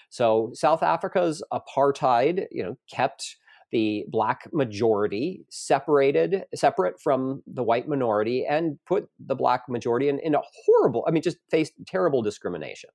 So 0.09 0.51
South 0.53 0.83
Africa's 0.83 1.41
apartheid, 1.53 2.45
you 2.51 2.61
know, 2.61 2.77
kept 2.91 3.37
the 3.71 4.03
black 4.09 4.49
majority 4.51 5.45
separated, 5.49 6.43
separate 6.53 6.99
from 6.99 7.41
the 7.47 7.63
white 7.63 7.87
minority, 7.87 8.45
and 8.45 8.79
put 8.85 9.07
the 9.19 9.35
black 9.35 9.69
majority 9.69 10.09
in, 10.09 10.19
in 10.19 10.35
a 10.35 10.41
horrible, 10.65 11.05
I 11.07 11.11
mean, 11.11 11.21
just 11.21 11.37
faced 11.49 11.73
terrible 11.87 12.21
discrimination. 12.21 12.89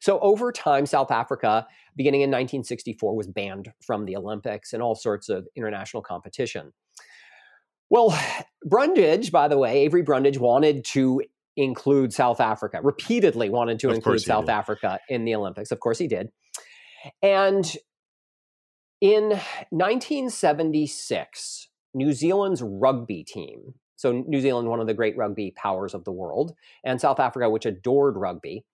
So 0.00 0.20
over 0.20 0.52
time, 0.52 0.86
South 0.86 1.10
Africa, 1.10 1.66
beginning 1.96 2.20
in 2.20 2.28
1964, 2.28 3.16
was 3.16 3.26
banned 3.26 3.72
from 3.84 4.04
the 4.04 4.16
Olympics 4.16 4.74
and 4.74 4.82
all 4.82 4.94
sorts 4.94 5.28
of 5.28 5.48
international 5.56 6.02
competition. 6.02 6.72
Well, 7.88 8.16
Brundage, 8.64 9.32
by 9.32 9.48
the 9.48 9.56
way, 9.56 9.78
Avery 9.80 10.02
Brundage 10.02 10.38
wanted 10.38 10.84
to 10.86 11.22
include 11.56 12.12
South 12.12 12.40
Africa, 12.40 12.80
repeatedly 12.82 13.48
wanted 13.48 13.78
to 13.80 13.88
Of 13.88 13.96
include 13.96 14.20
South 14.20 14.46
did. 14.46 14.52
Africa 14.52 15.00
in 15.08 15.24
the 15.24 15.34
Olympics. 15.34 15.72
Of 15.72 15.80
course 15.80 15.98
he 15.98 16.06
did. 16.06 16.30
And 17.22 17.70
in 19.00 19.40
1976, 19.70 21.68
New 21.94 22.12
Zealand's 22.12 22.62
rugby 22.62 23.24
team, 23.24 23.74
so 23.96 24.12
New 24.26 24.40
Zealand, 24.40 24.68
one 24.68 24.80
of 24.80 24.86
the 24.86 24.94
great 24.94 25.16
rugby 25.16 25.52
powers 25.56 25.94
of 25.94 26.04
the 26.04 26.12
world, 26.12 26.54
and 26.84 27.00
South 27.00 27.18
Africa, 27.18 27.48
which 27.48 27.64
adored 27.66 28.16
rugby, 28.16 28.64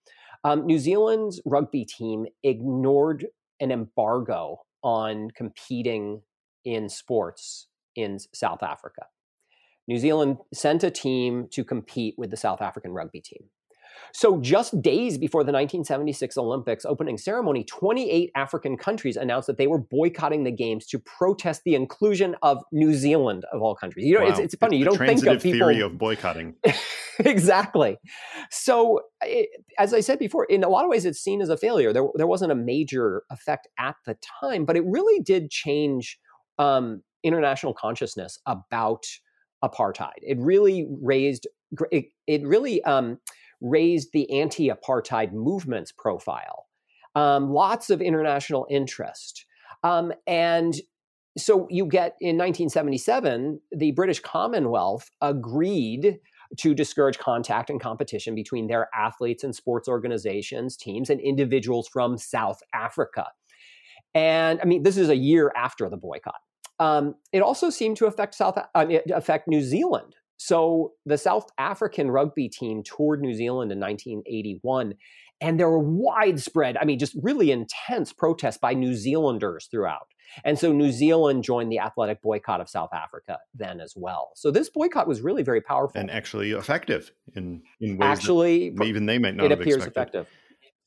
um, 0.45 0.67
New 0.67 0.79
Zealand's 0.79 1.41
rugby 1.45 1.85
team 1.85 2.27
ignored 2.43 3.27
an 3.61 3.71
embargo 3.71 4.59
on 4.83 5.31
competing 5.31 6.23
in 6.65 6.89
sports 6.89 7.69
in 7.95 8.19
South 8.35 8.63
Africa. 8.63 9.07
New 9.93 9.99
Zealand 9.99 10.39
sent 10.55 10.83
a 10.85 10.91
team 10.91 11.49
to 11.51 11.63
compete 11.63 12.15
with 12.17 12.31
the 12.31 12.37
South 12.37 12.63
African 12.63 12.93
rugby 12.93 13.21
team. 13.21 13.45
So, 14.15 14.41
just 14.41 14.81
days 14.81 15.19
before 15.19 15.43
the 15.43 15.53
1976 15.53 16.39
Olympics 16.39 16.87
opening 16.87 17.19
ceremony, 17.19 17.63
28 17.65 18.31
African 18.35 18.79
countries 18.79 19.19
announced 19.19 19.49
that 19.49 19.59
they 19.59 19.67
were 19.67 19.79
boycotting 19.79 20.45
the 20.45 20.51
games 20.51 20.87
to 20.89 20.99
protest 20.99 21.63
the 21.65 21.75
inclusion 21.75 22.37
of 22.41 22.63
New 22.73 22.95
Zealand, 22.95 23.45
of 23.53 23.61
all 23.61 23.75
countries. 23.75 24.07
You 24.07 24.19
know, 24.19 24.27
it's, 24.27 24.39
Wow. 24.39 24.45
it's 24.45 24.55
funny, 24.55 24.79
you 24.79 24.87
don't 24.87 24.97
think 24.97 25.27
of 25.27 25.43
people. 25.43 25.59
theory 25.59 25.81
of 25.83 25.99
boycotting. 25.99 26.55
exactly. 27.19 27.99
So, 28.51 29.01
it, 29.21 29.51
as 29.79 29.93
I 29.93 30.01
said 30.01 30.19
before, 30.19 30.47
in 30.47 30.65
a 30.65 30.71
lot 30.71 30.85
of 30.85 30.91
ways, 30.91 31.05
it's 31.05 31.21
seen 31.21 31.43
as 31.43 31.51
a 31.51 31.57
failure. 31.59 31.93
There, 31.93 32.07
there 32.15 32.27
wasn't 32.27 32.51
a 32.53 32.57
major 32.57 33.25
effect 33.31 33.69
at 33.79 33.97
the 34.07 34.17
time, 34.41 34.65
but 34.65 34.77
it 34.77 34.85
really 34.87 35.21
did 35.21 35.51
change 35.51 36.19
um, 36.59 37.03
international 37.23 37.75
consciousness 37.75 38.39
about 38.47 39.05
apartheid. 39.65 40.19
It 40.23 40.39
really 40.39 40.87
raised, 41.01 41.47
it, 41.91 42.07
it 42.27 42.47
really 42.47 42.83
um, 42.85 43.19
raised 43.61 44.13
the 44.13 44.41
anti-apartheid 44.41 45.33
movement's 45.33 45.93
profile. 45.93 46.67
Um, 47.15 47.51
lots 47.51 47.91
of 47.91 48.01
international 48.01 48.67
interest, 48.71 49.45
um, 49.83 50.13
and 50.27 50.75
so 51.39 51.67
you 51.71 51.87
get 51.87 52.17
in 52.21 52.37
1977, 52.37 53.61
the 53.73 53.93
British 53.93 54.21
Commonwealth 54.21 55.11
agreed 55.21 56.19
to 56.59 56.75
discourage 56.75 57.19
contact 57.19 57.71
and 57.71 57.81
competition 57.81 58.35
between 58.35 58.67
their 58.67 58.89
athletes 58.95 59.43
and 59.43 59.55
sports 59.55 59.89
organizations, 59.89 60.77
teams, 60.77 61.09
and 61.09 61.21
individuals 61.21 61.89
from 61.89 62.19
South 62.19 62.61
Africa. 62.75 63.29
And 64.15 64.61
I 64.61 64.67
mean, 64.67 64.83
this 64.83 64.99
is 64.99 65.09
a 65.09 65.17
year 65.17 65.51
after 65.57 65.89
the 65.89 65.97
boycott. 65.97 66.41
Um, 66.83 67.15
it 67.33 67.43
also 67.43 67.71
seemed 67.71 67.97
to 67.99 68.07
affect 68.07 68.35
South 68.35 68.59
uh, 68.59 68.87
affect 69.15 69.47
New 69.49 69.63
Zealand. 69.63 70.17
So 70.37 70.93
the 71.07 71.17
South 71.19 71.47
African 71.59 72.11
rugby 72.11 72.49
team 72.49 72.83
toured 72.83 73.21
New 73.21 73.35
Zealand 73.35 73.71
in 73.71 73.79
1981, 73.79 74.95
and 75.41 75.61
there 75.61 75.71
were 75.71 75.79
widespread, 75.79 76.77
I 76.77 76.85
mean, 76.85 76.99
just 76.99 77.17
really 77.23 77.53
intense 77.53 78.13
protests 78.13 78.59
by 78.59 78.75
New 78.75 78.95
Zealanders 78.95 79.69
throughout. 79.71 80.09
And 80.45 80.59
so 80.59 80.73
New 80.73 80.91
Zealand 80.91 81.45
joined 81.45 81.71
the 81.71 81.79
athletic 81.79 82.23
boycott 82.23 82.61
of 82.61 82.69
South 82.69 82.91
Africa 82.93 83.39
then 83.55 83.81
as 83.81 83.93
well. 83.95 84.31
So 84.35 84.51
this 84.51 84.69
boycott 84.71 85.07
was 85.07 85.21
really 85.21 85.43
very 85.43 85.61
powerful. 85.61 86.01
and 86.01 86.11
actually 86.11 86.51
effective 86.53 87.13
in 87.37 87.63
in 87.81 87.99
ways 87.99 88.09
Actually, 88.19 88.71
that 88.71 88.85
even 88.85 89.07
they 89.07 89.19
might 89.19 89.37
not 89.37 89.47
it 89.47 89.51
have 89.51 89.61
appears 89.61 89.85
expected. 89.85 90.21
effective. 90.21 90.27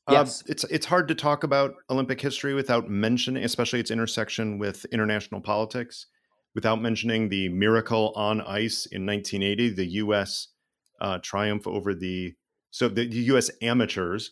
Uh, 0.08 0.12
Yes. 0.14 0.42
it's 0.46 0.64
it's 0.64 0.86
hard 0.86 1.08
to 1.08 1.14
talk 1.14 1.42
about 1.42 1.74
Olympic 1.90 2.20
history 2.20 2.54
without 2.54 2.88
mentioning, 2.88 3.44
especially 3.44 3.80
its 3.80 3.90
intersection 3.90 4.58
with 4.58 4.84
international 4.86 5.40
politics, 5.40 6.06
without 6.54 6.80
mentioning 6.80 7.28
the 7.28 7.48
miracle 7.48 8.12
on 8.14 8.40
ice 8.40 8.86
in 8.86 9.04
1980, 9.06 9.70
the 9.70 9.86
U.S. 10.04 10.48
Uh, 11.00 11.18
triumph 11.18 11.66
over 11.66 11.94
the 11.94 12.34
so 12.70 12.88
the 12.88 13.04
U.S. 13.06 13.50
amateurs 13.62 14.30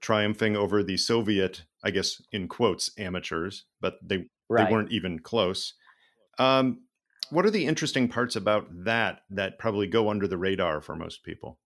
triumphing 0.00 0.56
over 0.56 0.82
the 0.82 0.96
Soviet, 0.96 1.64
I 1.84 1.90
guess 1.92 2.20
in 2.32 2.48
quotes, 2.48 2.90
amateurs, 2.98 3.64
but 3.80 3.94
they 4.02 4.26
Right. 4.48 4.66
they 4.66 4.72
weren't 4.72 4.92
even 4.92 5.18
close. 5.20 5.74
Um, 6.38 6.82
what 7.30 7.46
are 7.46 7.50
the 7.50 7.64
interesting 7.66 8.08
parts 8.08 8.36
about 8.36 8.66
that 8.84 9.22
that 9.30 9.58
probably 9.58 9.86
go 9.86 10.10
under 10.10 10.28
the 10.28 10.36
radar 10.36 10.80
for 10.82 10.94
most 10.96 11.24
people? 11.24 11.58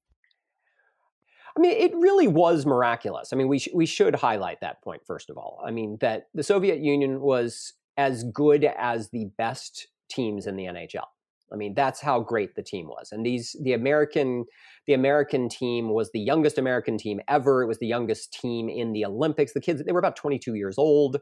I 1.56 1.60
mean, 1.60 1.72
it 1.72 1.94
really 1.94 2.28
was 2.28 2.66
miraculous. 2.66 3.32
I 3.32 3.36
mean, 3.36 3.48
we 3.48 3.58
sh- 3.58 3.70
we 3.74 3.86
should 3.86 4.14
highlight 4.14 4.60
that 4.60 4.82
point 4.82 5.02
first 5.06 5.30
of 5.30 5.38
all. 5.38 5.62
I 5.64 5.70
mean, 5.70 5.96
that 6.00 6.28
the 6.34 6.42
Soviet 6.42 6.80
Union 6.80 7.20
was 7.20 7.72
as 7.96 8.24
good 8.24 8.64
as 8.76 9.10
the 9.10 9.30
best 9.38 9.88
teams 10.10 10.46
in 10.46 10.56
the 10.56 10.64
NHL. 10.64 11.06
I 11.52 11.56
mean, 11.56 11.74
that's 11.74 12.00
how 12.00 12.20
great 12.20 12.56
the 12.56 12.62
team 12.62 12.88
was. 12.88 13.10
And 13.12 13.24
these 13.24 13.56
the 13.62 13.72
American 13.72 14.44
the 14.86 14.94
American 14.94 15.48
team 15.48 15.90
was 15.90 16.10
the 16.12 16.20
youngest 16.20 16.58
American 16.58 16.98
team 16.98 17.20
ever. 17.28 17.62
It 17.62 17.66
was 17.66 17.78
the 17.78 17.86
youngest 17.86 18.32
team 18.32 18.68
in 18.68 18.92
the 18.92 19.04
Olympics. 19.04 19.52
The 19.52 19.60
kids 19.60 19.82
they 19.84 19.92
were 19.92 19.98
about 19.98 20.16
22 20.16 20.54
years 20.54 20.76
old. 20.76 21.18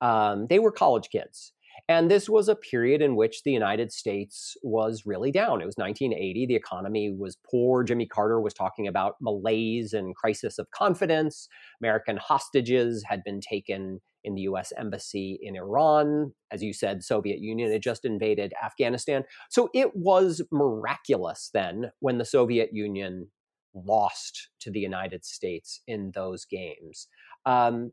Um, 0.00 0.46
they 0.48 0.58
were 0.58 0.70
college 0.70 1.10
kids. 1.10 1.52
And 1.88 2.10
this 2.10 2.28
was 2.28 2.48
a 2.48 2.56
period 2.56 3.02
in 3.02 3.16
which 3.16 3.42
the 3.42 3.52
United 3.52 3.92
States 3.92 4.56
was 4.62 5.04
really 5.06 5.30
down. 5.30 5.60
It 5.60 5.66
was 5.66 5.76
1980. 5.76 6.46
The 6.46 6.54
economy 6.54 7.14
was 7.16 7.36
poor. 7.50 7.84
Jimmy 7.84 8.06
Carter 8.06 8.40
was 8.40 8.54
talking 8.54 8.86
about 8.86 9.14
malaise 9.20 9.92
and 9.92 10.14
crisis 10.14 10.58
of 10.58 10.70
confidence. 10.70 11.48
American 11.80 12.16
hostages 12.16 13.04
had 13.06 13.22
been 13.24 13.40
taken 13.40 14.00
in 14.24 14.34
the 14.34 14.42
US 14.42 14.72
embassy 14.76 15.38
in 15.42 15.56
Iran. 15.56 16.32
As 16.50 16.62
you 16.62 16.72
said, 16.72 17.02
Soviet 17.02 17.38
Union 17.40 17.70
had 17.70 17.82
just 17.82 18.04
invaded 18.04 18.52
Afghanistan. 18.62 19.24
So 19.50 19.70
it 19.74 19.94
was 19.94 20.42
miraculous 20.50 21.50
then 21.54 21.92
when 22.00 22.18
the 22.18 22.24
Soviet 22.24 22.70
Union 22.72 23.28
lost 23.74 24.48
to 24.60 24.70
the 24.70 24.80
United 24.80 25.24
States 25.24 25.80
in 25.86 26.12
those 26.14 26.44
games. 26.44 27.08
Um, 27.46 27.92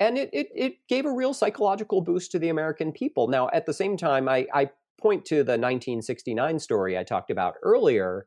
and 0.00 0.18
it, 0.18 0.30
it, 0.32 0.48
it 0.54 0.76
gave 0.88 1.06
a 1.06 1.12
real 1.12 1.32
psychological 1.32 2.00
boost 2.00 2.30
to 2.32 2.38
the 2.38 2.48
American 2.48 2.92
people. 2.92 3.28
Now, 3.28 3.48
at 3.52 3.66
the 3.66 3.72
same 3.72 3.96
time, 3.96 4.28
I, 4.28 4.46
I 4.52 4.70
point 5.00 5.24
to 5.26 5.36
the 5.36 5.52
1969 5.52 6.58
story 6.58 6.98
I 6.98 7.04
talked 7.04 7.30
about 7.30 7.54
earlier 7.62 8.26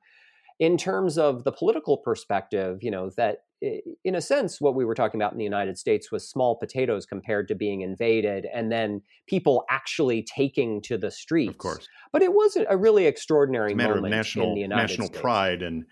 in 0.59 0.77
terms 0.77 1.17
of 1.17 1.43
the 1.43 1.51
political 1.51 1.97
perspective, 1.97 2.79
you 2.81 2.91
know, 2.91 3.09
that 3.17 3.43
in 3.61 4.15
a 4.15 4.21
sense, 4.21 4.61
what 4.61 4.75
we 4.75 4.85
were 4.85 4.95
talking 4.95 5.19
about 5.19 5.33
in 5.33 5.37
the 5.37 5.43
United 5.43 5.77
States 5.77 6.11
was 6.11 6.27
small 6.27 6.55
potatoes 6.55 7.05
compared 7.05 7.47
to 7.49 7.55
being 7.55 7.81
invaded 7.81 8.47
and 8.53 8.71
then 8.71 9.01
people 9.27 9.65
actually 9.69 10.23
taking 10.23 10.81
to 10.83 10.97
the 10.97 11.11
streets. 11.11 11.49
Of 11.51 11.57
course. 11.57 11.87
But 12.13 12.21
it 12.21 12.33
was 12.33 12.57
a 12.69 12.77
really 12.77 13.05
extraordinary 13.05 13.73
matter 13.73 13.95
moment 13.95 14.13
of 14.13 14.17
national, 14.17 14.49
in 14.49 14.55
the 14.55 14.61
United 14.61 14.81
national 14.81 15.07
States. 15.07 15.21
pride 15.21 15.61
and 15.61 15.85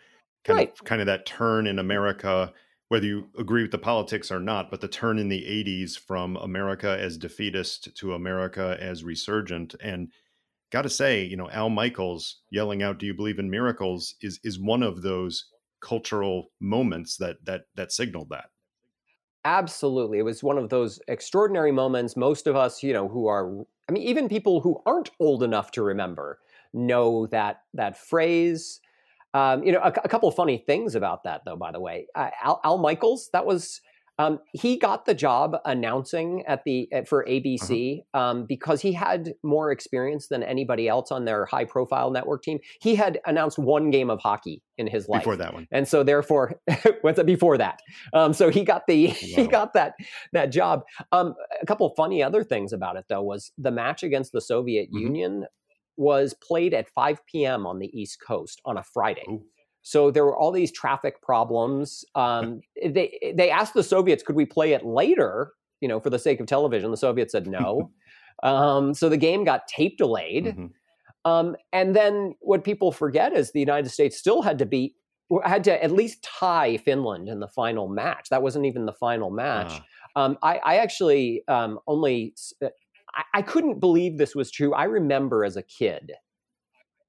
kind 0.46 0.58
Right. 0.58 0.72
of 0.72 0.84
kind 0.86 1.02
of 1.02 1.08
that 1.08 1.26
turn 1.26 1.68
in 1.68 1.76
mm. 1.76 1.82
America, 1.82 2.54
whether 2.90 3.06
you 3.06 3.30
agree 3.38 3.62
with 3.64 3.72
the 3.72 3.78
politics 3.78 4.32
or 4.32 4.40
not, 4.40 4.72
but 4.72 4.82
the 4.82 4.88
turn 4.88 5.20
in 5.20 5.30
the 5.30 5.46
80s 5.46 5.96
from 5.98 6.38
America 6.38 6.98
as 7.00 7.18
defeatist 7.18 7.96
to 7.98 8.14
America 8.14 8.78
as 8.80 9.04
resurgent. 9.04 9.76
And 9.82 10.12
got 10.72 10.84
to 10.84 10.90
say, 10.90 11.24
you 11.24 11.38
know, 11.38 11.50
Al 11.52 11.70
Michaels 11.70 12.42
yelling 12.50 12.84
out, 12.84 13.00
"Do 13.00 13.06
you 13.06 13.14
believe 13.14 13.40
in 13.40 13.50
miracles?" 13.50 14.16
is 14.22 14.40
is 14.44 14.60
one 14.60 14.84
of 14.84 15.02
those 15.02 15.46
cultural 15.82 16.52
moments 16.60 17.18
that 17.18 17.46
that 17.46 17.66
that 17.76 17.92
signaled 17.92 18.30
that. 18.30 18.52
Absolutely. 19.46 20.20
It 20.20 20.24
was 20.24 20.44
one 20.44 20.58
of 20.58 20.70
those 20.70 21.00
extraordinary 21.08 21.72
moments. 21.72 22.18
Most 22.18 22.48
of 22.48 22.56
us, 22.56 22.84
you 22.84 22.92
know, 22.92 23.08
who 23.08 23.28
are, 23.28 23.66
I 23.88 23.92
mean, 23.92 24.04
even 24.04 24.28
people 24.28 24.60
who 24.62 24.82
aren't 24.86 25.12
old 25.20 25.42
enough 25.42 25.72
to 25.72 25.84
remember 25.84 26.40
know 26.74 27.28
that 27.28 27.64
that 27.74 27.98
phrase. 27.98 28.82
Um, 29.38 29.64
you 29.64 29.72
know, 29.72 29.80
a, 29.80 29.94
a 30.04 30.10
couple 30.10 30.28
of 30.30 30.36
funny 30.36 30.58
things 30.66 30.96
about 30.96 31.24
that, 31.26 31.42
though. 31.46 31.56
By 31.56 31.72
the 31.72 31.80
way, 31.80 32.08
uh, 32.16 32.30
Al, 32.44 32.60
Al 32.64 32.78
Michaels, 32.78 33.30
that 33.34 33.46
was 33.46 33.82
um, 34.20 34.40
he 34.52 34.78
got 34.80 35.06
the 35.06 35.14
job 35.14 35.58
announcing 35.64 36.44
at 36.48 36.64
the 36.64 36.92
at, 36.92 37.08
for 37.08 37.24
ABC 37.26 38.00
um, 38.16 38.46
because 38.48 38.82
he 38.82 38.92
had 38.94 39.34
more 39.44 39.72
experience 39.72 40.28
than 40.30 40.42
anybody 40.42 40.88
else 40.88 41.12
on 41.12 41.26
their 41.26 41.46
high-profile 41.46 42.10
network 42.10 42.42
team. 42.42 42.58
He 42.82 42.96
had 42.96 43.20
announced 43.28 43.60
one 43.60 43.92
game 43.92 44.10
of 44.10 44.20
hockey 44.20 44.64
in 44.80 44.88
his 44.88 45.08
life 45.08 45.22
Before 45.22 45.36
that 45.38 45.54
one, 45.54 45.68
and 45.72 45.88
so 45.88 46.04
therefore 46.04 46.60
what's 47.02 47.20
it 47.20 47.26
before 47.28 47.58
that 47.60 47.80
um, 48.14 48.34
so 48.34 48.50
he 48.50 48.64
got 48.64 48.88
the 48.88 49.08
he 49.38 49.46
got 49.48 49.74
that 49.74 49.94
that 50.34 50.48
job 50.52 50.82
um, 51.12 51.36
a 51.62 51.66
couple 51.68 51.86
of 51.88 51.94
funny 51.96 52.24
other 52.24 52.44
things 52.44 52.74
about 52.74 52.96
it 52.96 53.06
though 53.10 53.22
was 53.22 53.52
the 53.58 53.72
match 53.72 54.02
against 54.04 54.32
the 54.32 54.42
soviet 54.42 54.90
Mhm. 54.92 55.02
union 55.02 55.46
was 55.98 56.34
played 56.36 56.74
at 56.74 56.90
5 56.90 57.26
p.m 57.26 57.66
on 57.66 57.80
the 57.80 57.90
east 58.00 58.20
coast 58.26 58.62
on 58.66 58.78
a 58.78 58.84
friday 58.84 59.26
Ooh. 59.30 59.44
so 59.82 60.12
there 60.12 60.24
were 60.26 60.38
all 60.38 60.52
these 60.52 60.72
traffic 60.72 61.22
problems 61.22 62.06
um, 62.16 62.62
they 62.84 63.34
they 63.36 63.50
asked 63.50 63.74
the 63.74 63.84
soviets 63.84 64.24
could 64.24 64.36
we 64.36 64.46
play 64.46 64.74
it 64.74 64.86
later 64.86 65.52
you 65.82 65.88
know 65.88 66.00
for 66.00 66.10
the 66.10 66.20
sake 66.20 66.40
of 66.40 66.48
television 66.48 66.92
the 66.92 66.98
soviets 66.98 67.32
said 67.34 67.48
no 67.48 67.92
um, 68.44 68.94
so 68.94 69.10
the 69.10 69.18
game 69.18 69.44
got 69.44 69.68
tape 69.68 69.98
delayed 69.98 70.46
Mhm. 70.46 70.70
um, 71.26 71.56
and 71.74 71.96
then 71.96 72.36
what 72.40 72.64
people 72.64 72.92
forget 72.92 73.34
is 73.34 73.52
the 73.52 73.60
United 73.60 73.90
States 73.90 74.16
still 74.18 74.42
had 74.44 74.58
to 74.60 74.66
beat, 74.66 74.94
had 75.44 75.64
to 75.66 75.84
at 75.84 75.92
least 75.92 76.24
tie 76.24 76.78
Finland 76.78 77.28
in 77.28 77.40
the 77.42 77.48
final 77.50 77.90
match. 77.90 78.30
That 78.30 78.42
wasn't 78.44 78.66
even 78.66 78.86
the 78.86 78.94
final 78.94 79.30
match. 79.30 79.72
Ah, 79.74 79.86
Um, 80.16 80.38
I, 80.42 80.58
I 80.64 80.78
actually 80.78 81.44
um, 81.50 81.80
only, 81.86 82.34
uh, 82.64 82.70
I, 83.18 83.24
I 83.34 83.42
couldn't 83.42 83.80
believe 83.80 84.18
this 84.18 84.36
was 84.36 84.52
true. 84.52 84.74
I 84.74 84.86
remember 84.86 85.44
as 85.44 85.58
a 85.58 85.64
kid, 85.64 86.14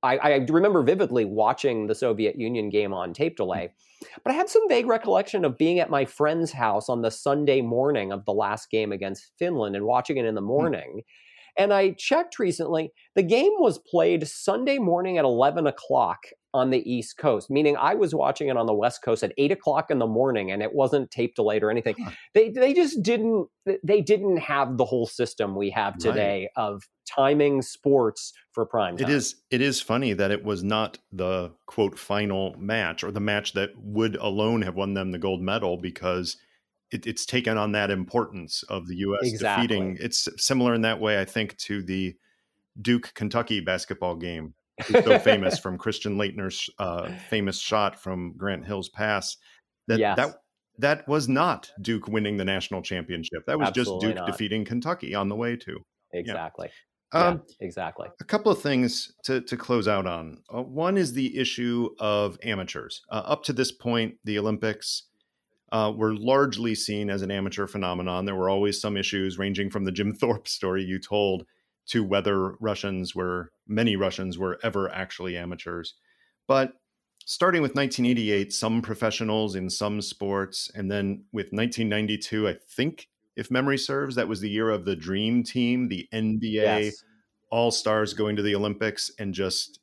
I, 0.02 0.16
I 0.18 0.46
remember 0.48 0.82
vividly 0.82 1.24
watching 1.24 1.86
the 1.86 1.94
Soviet 1.94 2.36
Union 2.36 2.70
game 2.70 2.92
on 2.92 3.12
tape 3.12 3.36
delay, 3.36 3.70
but 4.22 4.32
I 4.32 4.36
had 4.36 4.48
some 4.48 4.68
vague 4.68 4.86
recollection 4.86 5.44
of 5.44 5.58
being 5.58 5.80
at 5.80 5.90
my 5.90 6.04
friend's 6.04 6.52
house 6.52 6.88
on 6.88 7.02
the 7.02 7.10
Sunday 7.10 7.60
morning 7.60 8.12
of 8.12 8.24
the 8.24 8.32
last 8.32 8.70
game 8.70 8.92
against 8.92 9.32
Finland 9.38 9.74
and 9.74 9.84
watching 9.84 10.16
it 10.16 10.24
in 10.24 10.34
the 10.34 10.40
hmm. 10.40 10.46
morning. 10.46 11.02
And 11.58 11.74
I 11.74 11.90
checked 11.90 12.38
recently, 12.38 12.92
the 13.16 13.22
game 13.22 13.52
was 13.58 13.78
played 13.78 14.26
Sunday 14.28 14.78
morning 14.78 15.18
at 15.18 15.24
11 15.24 15.66
o'clock 15.66 16.18
on 16.54 16.70
the 16.70 16.90
East 16.90 17.18
Coast, 17.18 17.50
meaning 17.50 17.76
I 17.76 17.94
was 17.94 18.14
watching 18.14 18.48
it 18.48 18.56
on 18.56 18.66
the 18.66 18.72
West 18.74 19.02
Coast 19.02 19.22
at 19.22 19.32
8 19.36 19.52
o'clock 19.52 19.90
in 19.90 19.98
the 19.98 20.06
morning 20.06 20.50
and 20.50 20.62
it 20.62 20.72
wasn't 20.72 21.10
tape 21.10 21.34
delayed 21.34 21.62
or 21.62 21.70
anything. 21.70 21.96
Huh. 22.02 22.12
They, 22.32 22.50
they 22.50 22.72
just 22.72 23.02
didn't, 23.02 23.48
they 23.82 24.00
didn't 24.00 24.38
have 24.38 24.78
the 24.78 24.84
whole 24.84 25.06
system 25.06 25.56
we 25.56 25.70
have 25.70 25.94
Right. 25.94 26.00
today 26.00 26.48
of 26.56 26.84
timing 27.06 27.62
sports 27.62 28.32
for 28.52 28.64
prime 28.64 28.96
time. 28.96 29.08
It 29.08 29.12
is 29.12 29.36
it 29.50 29.60
is 29.60 29.80
funny 29.80 30.12
that 30.12 30.30
it 30.30 30.44
was 30.44 30.62
not 30.62 30.98
the 31.10 31.52
quote 31.66 31.98
final 31.98 32.54
match 32.58 33.02
or 33.02 33.10
the 33.10 33.20
match 33.20 33.54
that 33.54 33.70
would 33.76 34.16
alone 34.16 34.62
have 34.62 34.74
won 34.76 34.94
them 34.94 35.10
the 35.10 35.18
gold 35.18 35.40
medal 35.40 35.76
because 35.76 36.36
it, 36.90 37.06
it's 37.06 37.26
taken 37.26 37.56
on 37.58 37.72
that 37.72 37.90
importance 37.90 38.62
of 38.64 38.86
the 38.86 38.96
U.S. 38.96 39.20
Exactly. 39.30 39.66
defeating. 39.66 39.96
It's 40.00 40.28
similar 40.36 40.74
in 40.74 40.82
that 40.82 41.00
way, 41.00 41.20
I 41.20 41.24
think, 41.24 41.56
to 41.58 41.82
the 41.82 42.14
Duke 42.80 43.12
Kentucky 43.14 43.60
basketball 43.60 44.16
game, 44.16 44.54
so 44.86 45.18
famous 45.18 45.58
from 45.60 45.78
Christian 45.78 46.16
Laettner's 46.16 46.70
uh, 46.78 47.10
famous 47.28 47.58
shot 47.58 48.00
from 48.00 48.34
Grant 48.36 48.64
Hill's 48.64 48.88
pass. 48.88 49.36
That 49.88 49.98
Yes. 49.98 50.16
that 50.16 50.34
that 50.78 51.08
was 51.08 51.28
not 51.28 51.70
Duke 51.80 52.06
winning 52.08 52.36
the 52.36 52.44
national 52.44 52.82
championship. 52.82 53.44
That 53.46 53.58
was 53.58 53.68
Absolutely 53.68 53.94
just 53.94 54.16
Duke 54.16 54.16
not. 54.16 54.26
defeating 54.30 54.64
Kentucky 54.64 55.14
on 55.14 55.28
the 55.28 55.34
way 55.34 55.56
to. 55.56 55.78
Exactly. 56.12 56.70
Um, 57.12 57.42
yeah, 57.48 57.66
exactly. 57.66 58.06
a 58.20 58.24
couple 58.24 58.52
of 58.52 58.60
things 58.60 59.12
to, 59.24 59.40
to 59.40 59.56
close 59.56 59.88
out 59.88 60.06
on. 60.06 60.42
Uh, 60.54 60.62
one 60.62 60.98
is 60.98 61.12
the 61.14 61.36
issue 61.38 61.88
of 61.98 62.38
amateurs. 62.44 63.00
Uh, 63.10 63.22
up 63.24 63.42
to 63.44 63.52
this 63.54 63.72
point, 63.72 64.14
the 64.24 64.38
Olympics 64.38 65.07
uh, 65.72 65.92
were 65.94 66.14
largely 66.14 66.74
seen 66.74 67.10
as 67.10 67.22
an 67.22 67.30
amateur 67.30 67.66
phenomenon. 67.66 68.24
There 68.24 68.34
were 68.34 68.48
always 68.48 68.80
some 68.80 68.96
issues, 68.96 69.38
ranging 69.38 69.70
from 69.70 69.84
the 69.84 69.92
Jim 69.92 70.14
Thorpe 70.20 70.48
story 70.48 70.82
you 70.82 70.98
told 70.98 71.46
to 71.88 72.04
whether 72.04 72.52
Russians 72.60 73.14
were, 73.14 73.50
many 73.66 73.96
Russians 73.96 74.38
were 74.38 74.58
ever 74.62 74.90
actually 74.90 75.36
amateurs. 75.36 75.94
But 76.46 76.74
starting 77.24 77.62
with 77.62 77.74
1988, 77.74 78.52
some 78.52 78.82
professionals 78.82 79.54
in 79.54 79.70
some 79.70 80.00
sports, 80.00 80.70
and 80.74 80.90
then 80.90 81.24
with 81.32 81.46
1992, 81.46 82.48
I 82.48 82.56
think, 82.70 83.08
if 83.36 83.50
memory 83.50 83.78
serves, 83.78 84.16
that 84.16 84.28
was 84.28 84.40
the 84.40 84.50
year 84.50 84.70
of 84.70 84.84
the 84.84 84.96
Dream 84.96 85.42
Team, 85.44 85.88
the 85.88 86.08
NBA 86.12 86.52
Yes. 86.52 87.04
all 87.50 87.70
stars 87.70 88.12
going 88.12 88.36
to 88.36 88.42
the 88.42 88.54
Olympics 88.54 89.10
and 89.18 89.32
just 89.32 89.78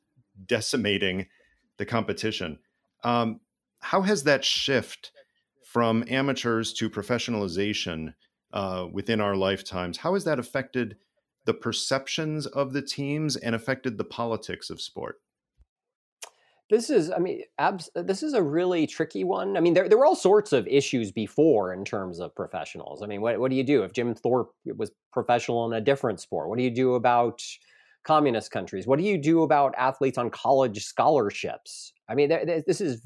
decimating 0.45 1.28
the 1.78 1.86
competition. 1.86 2.60
Um, 3.03 3.40
how 3.80 4.02
has 4.02 4.24
that 4.24 4.44
shift 4.44 5.12
from 5.76 6.06
amateurs 6.07 6.72
to 6.72 6.89
professionalization 6.89 8.14
uh, 8.53 8.88
within 8.93 9.19
our 9.19 9.35
lifetimes? 9.35 9.97
How 9.97 10.14
has 10.14 10.23
that 10.23 10.39
affected 10.39 10.95
the 11.43 11.53
perceptions 11.53 12.47
of 12.47 12.72
the 12.72 12.81
teams 12.81 13.35
and 13.35 13.53
affected 13.53 13.97
the 13.97 14.06
politics 14.06 14.69
of 14.69 14.80
sport? 14.80 15.19
This 16.69 16.89
is, 16.89 17.11
I 17.11 17.18
mean, 17.18 17.41
abs- 17.60 17.89
this 17.93 18.23
is 18.23 18.35
a 18.35 18.41
really 18.41 18.88
tricky 18.88 19.26
one. 19.26 19.57
I 19.57 19.60
mean, 19.60 19.73
there, 19.73 19.89
there 19.89 19.97
were 19.97 20.06
all 20.06 20.15
sorts 20.15 20.53
of 20.53 20.65
issues 20.65 21.11
before 21.11 21.73
in 21.73 21.84
terms 21.84 22.22
of 22.22 22.34
professionals. 22.34 23.03
I 23.03 23.07
mean, 23.07 23.19
what, 23.19 23.38
what 23.41 23.52
do 23.52 23.57
you 23.57 23.64
do 23.65 23.84
if 23.84 23.91
Jim 23.91 24.15
Thorpe 24.15 24.53
was 24.77 24.93
professional 25.11 25.65
in 25.65 25.73
a 25.73 25.81
different 25.81 26.22
sport? 26.22 26.47
What 26.47 26.57
do 26.57 26.64
you 26.64 26.72
do 26.72 26.93
about 26.93 27.43
communist 28.06 28.49
countries? 28.49 28.88
What 28.88 28.97
do 28.97 29.03
you 29.03 29.18
do 29.18 29.43
about 29.43 29.76
athletes 29.77 30.18
on 30.18 30.30
college 30.30 30.85
scholarships? 30.85 31.91
I 32.07 32.15
mean, 32.15 32.30
there, 32.30 32.45
there- 32.45 32.64
this 32.65 32.80
is 32.80 33.06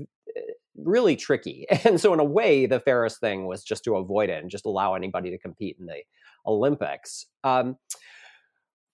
really 0.84 1.16
tricky. 1.16 1.66
And 1.86 2.00
so, 2.00 2.14
in 2.14 2.20
a 2.20 2.26
way, 2.26 2.66
the 2.66 2.80
fairest 2.80 3.20
thing 3.20 3.48
was 3.48 3.64
just 3.64 3.84
to 3.86 3.96
avoid 3.96 4.30
it 4.30 4.42
and 4.42 4.52
just 4.52 4.66
allow 4.66 4.96
anybody 4.96 5.30
to 5.32 5.38
compete 5.38 5.78
in 5.80 5.86
the 5.86 6.02
Olympics. 6.46 7.26
Um, 7.44 7.78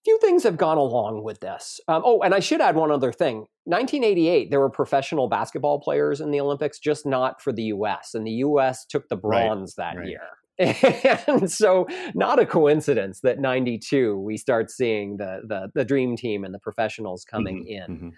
few 0.06 0.20
things 0.20 0.44
have 0.44 0.56
gone 0.56 0.78
along 0.78 1.24
with 1.24 1.40
this. 1.40 1.82
Um, 1.88 2.04
oh, 2.06 2.22
and 2.22 2.34
I 2.34 2.40
should 2.40 2.62
add 2.62 2.76
one 2.76 2.92
other 2.92 3.12
thing. 3.12 3.48
1988, 3.66 4.52
there 4.52 4.60
were 4.60 4.70
professional 4.70 5.28
basketball 5.28 5.80
players 5.80 6.22
in 6.22 6.30
the 6.32 6.40
Olympics, 6.40 6.78
just 6.78 7.06
not 7.06 7.42
for 7.42 7.52
the 7.52 7.64
U.S. 7.64 8.14
And 8.14 8.26
the 8.26 8.32
U.S. 8.32 8.86
took 8.86 9.10
the 9.10 9.18
Right, 9.18 9.48
bronze 9.48 9.76
that 9.76 9.98
right. 9.98 10.08
year. 10.08 10.22
and 11.28 11.52
so 11.52 11.86
not 12.14 12.40
a 12.40 12.46
coincidence 12.46 13.20
that 13.22 13.40
92 13.40 14.18
we 14.18 14.38
start 14.38 14.72
seeing 14.72 15.18
the 15.18 15.42
the, 15.46 15.70
the 15.76 15.84
dream 15.84 16.16
team 16.16 16.46
and 16.46 16.54
the 16.54 16.60
professionals 16.60 17.26
coming 17.26 17.66
mm-hmm, 17.66 17.92
in 17.92 17.98
mm-hmm. 17.98 18.10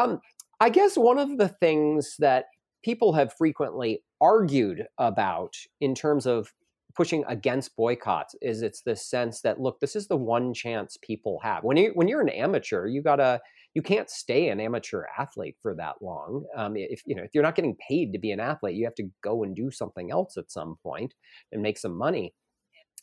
Um, 0.00 0.20
i 0.60 0.68
guess 0.68 0.96
one 0.96 1.18
of 1.18 1.38
the 1.38 1.48
things 1.48 2.14
that 2.20 2.44
people 2.82 3.12
have 3.12 3.32
frequently 3.32 4.02
argued 4.20 4.86
about 4.98 5.56
in 5.80 5.94
terms 5.94 6.26
of 6.26 6.52
pushing 6.94 7.24
against 7.28 7.74
boycotts 7.76 8.34
is 8.42 8.62
it's 8.62 8.82
this 8.82 9.08
sense 9.08 9.40
that 9.40 9.60
look 9.60 9.80
this 9.80 9.96
is 9.96 10.08
the 10.08 10.16
one 10.16 10.52
chance 10.52 10.98
people 11.02 11.40
have. 11.42 11.64
When 11.64 11.76
you 11.76 11.92
when 11.94 12.08
you're 12.08 12.20
an 12.20 12.28
amateur 12.28 12.86
you 12.86 13.02
gotta 13.02 13.40
you 13.74 13.80
can't 13.80 14.10
stay 14.10 14.48
an 14.48 14.60
amateur 14.60 15.04
athlete 15.18 15.56
for 15.62 15.74
that 15.76 15.94
long. 16.02 16.44
Um, 16.56 16.76
if 16.76 17.02
you 17.06 17.14
know 17.14 17.22
if 17.22 17.30
you're 17.34 17.42
not 17.42 17.54
getting 17.54 17.76
paid 17.76 18.12
to 18.12 18.18
be 18.18 18.30
an 18.30 18.40
athlete 18.40 18.76
you 18.76 18.84
have 18.84 18.94
to 18.96 19.08
go 19.22 19.42
and 19.42 19.56
do 19.56 19.70
something 19.70 20.10
else 20.10 20.36
at 20.36 20.50
some 20.50 20.76
point 20.82 21.14
and 21.50 21.62
make 21.62 21.78
some 21.78 21.96
money. 21.96 22.34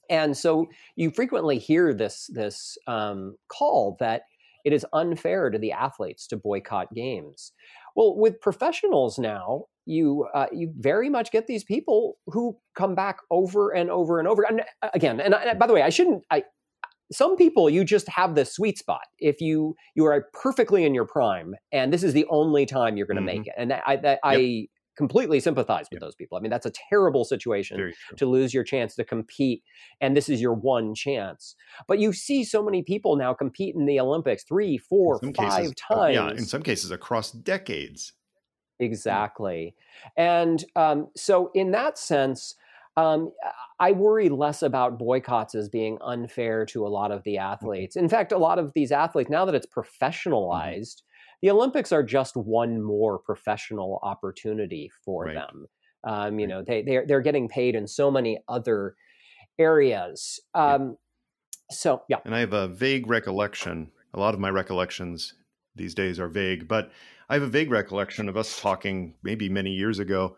And 0.10 0.35
so 0.35 0.68
you 0.95 1.11
frequently 1.11 1.57
hear 1.57 1.93
this 1.93 2.30
this 2.34 2.77
um, 2.88 3.35
call 3.47 3.97
that 3.99 4.23
it 4.65 4.73
is 4.73 4.85
unfair 4.93 5.49
to 5.49 5.57
the 5.57 5.72
athletes 5.72 6.27
to 6.27 6.38
boycott 6.38 6.93
games 6.93 7.53
well, 7.99 8.15
with 8.15 8.39
professionals 8.39 9.19
now, 9.19 9.65
you 9.85 10.26
uh, 10.34 10.45
you 10.53 10.71
very 10.77 11.09
much 11.09 11.31
get 11.31 11.47
these 11.47 11.65
people 11.65 12.15
who 12.27 12.57
come 12.73 12.95
back 12.95 13.17
over 13.30 13.71
and 13.71 13.91
over 13.91 14.19
and 14.19 14.27
over. 14.27 14.43
And 14.43 14.61
uh, 14.81 14.89
again, 14.93 15.19
and 15.19 15.35
I, 15.35 15.53
by 15.55 15.67
the 15.67 15.73
way, 15.73 15.81
I 15.81 15.89
shouldn't. 15.89 16.23
I 16.31 16.43
some 17.11 17.35
people 17.35 17.69
you 17.69 17.84
just 17.84 18.07
have 18.07 18.35
the 18.35 18.45
sweet 18.45 18.77
spot. 18.77 19.01
If 19.19 19.41
you 19.41 19.76
you 19.95 20.05
are 20.05 20.27
perfectly 20.31 20.85
in 20.85 20.95
your 20.95 21.05
prime, 21.05 21.55
and 21.73 21.91
this 21.91 22.03
is 22.03 22.13
the 22.13 22.26
only 22.30 22.65
time 22.65 22.95
you're 22.95 23.05
going 23.05 23.17
to 23.17 23.21
mm-hmm. 23.21 23.39
make 23.39 23.47
it, 23.47 23.55
and 23.57 23.73
I 23.73 24.17
I, 24.23 24.35
yep. 24.35 24.69
Completely 24.99 25.39
sympathize 25.39 25.88
with 25.89 26.01
those 26.01 26.13
people. 26.13 26.38
I 26.38 26.41
mean, 26.41 26.51
that's 26.51 26.65
a 26.65 26.73
terrible 26.89 27.23
situation 27.23 27.93
to 28.17 28.26
lose 28.26 28.53
your 28.53 28.65
chance 28.65 28.95
to 28.95 29.05
compete, 29.05 29.63
and 30.01 30.15
this 30.15 30.27
is 30.27 30.41
your 30.41 30.53
one 30.53 30.93
chance. 30.93 31.55
But 31.88 31.99
you 31.99 32.11
see 32.11 32.43
so 32.43 32.61
many 32.61 32.84
people 32.84 33.15
now 33.15 33.34
compete 33.34 33.76
in 33.76 33.85
the 33.85 33.97
Olympics 33.97 34.43
three, 34.43 34.77
four, 34.77 35.17
five 35.21 35.34
cases, 35.34 35.73
times. 35.76 36.15
yeah, 36.15 36.30
in 36.31 36.43
some 36.43 36.61
cases 36.61 36.91
across 36.91 37.31
decades. 37.31 38.11
Exactly, 38.81 39.73
and 40.17 40.65
um, 40.76 41.07
so 41.15 41.49
in 41.55 41.71
that 41.71 41.97
sense. 41.97 42.55
Um, 42.97 43.31
I 43.80 43.93
worry 43.93 44.27
less 44.27 44.61
about 44.61 44.99
boycotts 44.99 45.55
as 45.55 45.69
being 45.69 45.99
unfair 46.01 46.65
to 46.65 46.85
a 46.85 46.89
lot 46.89 47.11
of 47.13 47.23
the 47.23 47.35
mm-hmm. 47.35 47.53
athletes. 47.53 47.95
In 47.95 48.09
fact, 48.09 48.34
a 48.34 48.38
lot 48.38 48.59
of 48.59 48.73
these 48.73 48.91
athletes, 48.91 49.30
now 49.30 49.45
that 49.45 49.55
it's 49.55 49.65
mm-hmm. 49.65 49.80
professionalized, 49.80 51.03
the 51.41 51.52
Olympics 51.52 51.91
are 51.91 52.03
just 52.03 52.36
one 52.36 52.82
more 52.82 53.20
professional 53.20 53.99
opportunity 54.03 54.91
for 55.06 55.26
right. 55.26 55.36
them. 55.36 55.66
Um, 56.03 56.40
you 56.40 56.45
right. 56.45 56.49
know, 56.49 56.64
they 56.66 56.82
they're 56.82 57.06
they're 57.06 57.22
getting 57.22 57.48
paid 57.48 57.76
in 57.76 57.88
so 57.88 58.10
many 58.10 58.40
other 58.48 58.95
areas. 59.57 60.40
Um, 60.53 60.82
yeah. 60.82 60.88
So 61.72 62.03
yeah, 62.10 62.18
and 62.26 62.36
I 62.36 62.40
have 62.40 62.53
a 62.53 62.68
vague 62.68 63.07
recollection. 63.07 63.91
A 64.14 64.20
lot 64.20 64.34
of 64.34 64.40
my 64.40 64.49
recollections 64.49 65.34
these 65.76 65.94
days 65.94 66.20
are 66.20 66.28
vague, 66.28 66.68
but 66.68 66.91
I 67.30 67.36
have 67.36 67.44
a 67.44 67.48
vague 67.48 67.70
recollection 67.70 68.28
of 68.28 68.38
us 68.38 68.60
talking 68.60 69.16
maybe 69.22 69.49
many 69.49 69.72
years 69.72 69.99
ago 69.99 70.38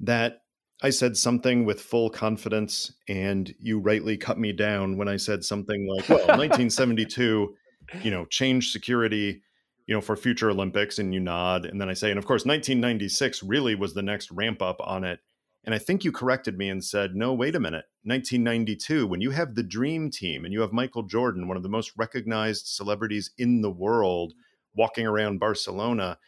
that 0.00 0.40
I 0.82 0.90
said 0.90 1.16
something 1.16 1.64
with 1.64 1.80
full 1.80 2.10
confidence, 2.10 2.92
and 3.08 3.54
you 3.60 3.78
rightly 3.78 4.16
cut 4.16 4.38
me 4.38 4.52
down 4.52 4.96
when 4.96 5.08
I 5.08 5.16
said 5.16 5.44
something 5.44 5.88
like, 5.88 6.08
"Well, 6.08 6.18
1972, 6.26 7.54
you 8.02 8.10
know, 8.10 8.24
changed 8.26 8.72
security." 8.72 9.42
You 9.86 9.94
know, 9.94 10.00
for 10.00 10.16
future 10.16 10.50
Olympics, 10.50 10.98
and 10.98 11.12
you 11.12 11.20
nod. 11.20 11.64
And 11.64 11.80
then 11.80 11.88
I 11.88 11.94
say, 11.94 12.10
and 12.10 12.18
of 12.18 12.26
course, 12.26 12.44
1996 12.44 13.42
really 13.42 13.74
was 13.74 13.94
the 13.94 14.02
next 14.02 14.30
ramp 14.30 14.62
up 14.62 14.76
on 14.80 15.04
it. 15.04 15.20
And 15.64 15.74
I 15.74 15.78
think 15.78 16.04
you 16.04 16.12
corrected 16.12 16.58
me 16.58 16.68
and 16.68 16.84
said, 16.84 17.14
no, 17.14 17.32
wait 17.32 17.54
a 17.54 17.60
minute. 17.60 17.86
1992, 18.04 19.06
when 19.06 19.22
you 19.22 19.30
have 19.30 19.54
the 19.54 19.62
dream 19.62 20.10
team 20.10 20.44
and 20.44 20.52
you 20.52 20.60
have 20.60 20.72
Michael 20.72 21.04
Jordan, 21.04 21.48
one 21.48 21.56
of 21.56 21.62
the 21.62 21.70
most 21.70 21.92
recognized 21.96 22.66
celebrities 22.66 23.30
in 23.38 23.62
the 23.62 23.70
world, 23.70 24.34
walking 24.74 25.06
around 25.06 25.40
Barcelona, 25.40 26.18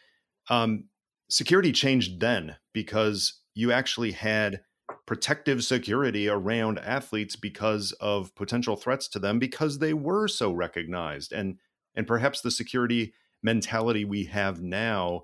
um, 0.49 0.85
security 1.29 1.71
changed 1.71 2.19
then 2.19 2.55
because 2.73 3.41
you 3.53 3.71
actually 3.71 4.11
had 4.11 4.61
protective 5.05 5.63
security 5.63 6.29
around 6.29 6.79
athletes 6.79 7.35
because 7.35 7.91
of 7.93 8.33
potential 8.35 8.75
threats 8.75 9.07
to 9.09 9.19
them 9.19 9.37
because 9.37 9.79
they 9.79 9.93
were 9.93 10.27
so 10.27 10.51
recognized 10.51 11.33
and 11.33 11.57
and 11.95 12.07
perhaps 12.07 12.41
the 12.41 12.51
security 12.51 13.13
mentality 13.43 14.05
we 14.05 14.25
have 14.25 14.61
now 14.61 15.23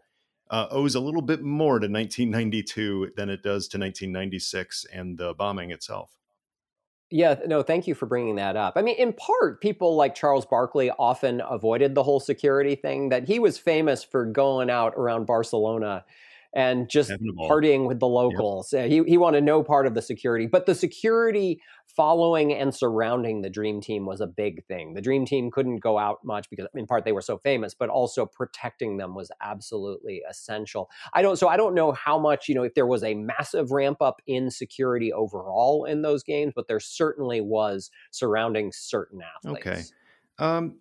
uh, 0.50 0.68
owes 0.70 0.96
a 0.96 1.00
little 1.00 1.22
bit 1.22 1.42
more 1.42 1.80
to 1.80 1.88
1992 1.88 3.14
than 3.16 3.30
it 3.30 3.42
does 3.42 3.68
to 3.70 3.78
1996 3.78 4.86
and 4.94 5.18
the 5.18 5.34
bombing 5.34 5.72
itself. 5.72 6.16
Yeah, 7.10 7.36
no, 7.46 7.62
thank 7.62 7.86
you 7.86 7.94
for 7.94 8.08
bringing 8.08 8.36
that 8.38 8.56
up. 8.56 8.74
I 8.76 8.82
mean, 8.82 8.96
in 8.96 9.14
part, 9.14 9.62
people 9.62 9.96
like 9.96 10.16
Charles 10.16 10.46
Barkley 10.46 10.90
often 10.98 11.42
avoided 11.48 11.94
the 11.94 12.02
whole 12.02 12.20
security 12.20 12.76
thing, 12.76 13.10
that 13.10 13.28
he 13.28 13.38
was 13.38 13.58
famous 13.58 14.04
for 14.04 14.26
going 14.26 14.70
out 14.70 14.94
around 14.96 15.26
Barcelona 15.26 16.06
and 16.56 16.90
just 16.90 17.12
partying 17.50 17.88
with 17.88 18.00
the 18.00 18.08
locals. 18.08 18.72
Yep. 18.72 18.90
He, 18.90 19.04
he 19.04 19.18
wanted 19.18 19.44
no 19.44 19.64
part 19.64 19.88
of 19.88 19.96
the 19.96 20.02
security, 20.02 20.46
but 20.46 20.66
the 20.66 20.76
security 20.76 21.60
following 21.88 22.54
and 22.54 22.74
surrounding 22.74 23.42
the 23.42 23.50
dream 23.50 23.82
team 23.82 24.06
was 24.06 24.22
a 24.22 24.28
big 24.28 24.66
thing. 24.66 24.94
The 24.94 25.02
dream 25.02 25.26
team 25.26 25.50
couldn't 25.52 25.80
go 25.80 25.98
out 25.98 26.20
much 26.24 26.50
because 26.50 26.68
in 26.76 26.86
part 26.86 27.06
they 27.06 27.12
were 27.12 27.22
so 27.22 27.38
famous, 27.38 27.74
but 27.74 27.90
also 27.90 28.26
protecting 28.26 28.98
them 28.98 29.16
was 29.16 29.32
absolutely 29.42 30.22
essential. 30.30 30.90
I 31.14 31.22
don't 31.22 31.38
so 31.38 31.48
I 31.48 31.58
don't 31.58 31.74
know 31.74 31.92
how 31.92 32.20
much, 32.20 32.48
you 32.48 32.56
know, 32.56 32.64
if 32.64 32.76
there 32.76 32.88
was 32.88 33.04
a 33.04 33.16
massive 33.16 33.72
ramp 33.72 34.02
up 34.02 34.22
in 34.28 34.52
security 34.52 35.12
overall 35.12 35.86
in 35.86 36.04
those 36.04 36.24
games, 36.24 36.54
but 36.56 36.68
there 36.68 36.80
certainly 36.80 37.42
was 37.42 37.90
surrounding 38.12 38.72
certain 38.72 39.22
athletes. 39.38 39.68
Okay. 39.68 39.84
Um, 40.40 40.78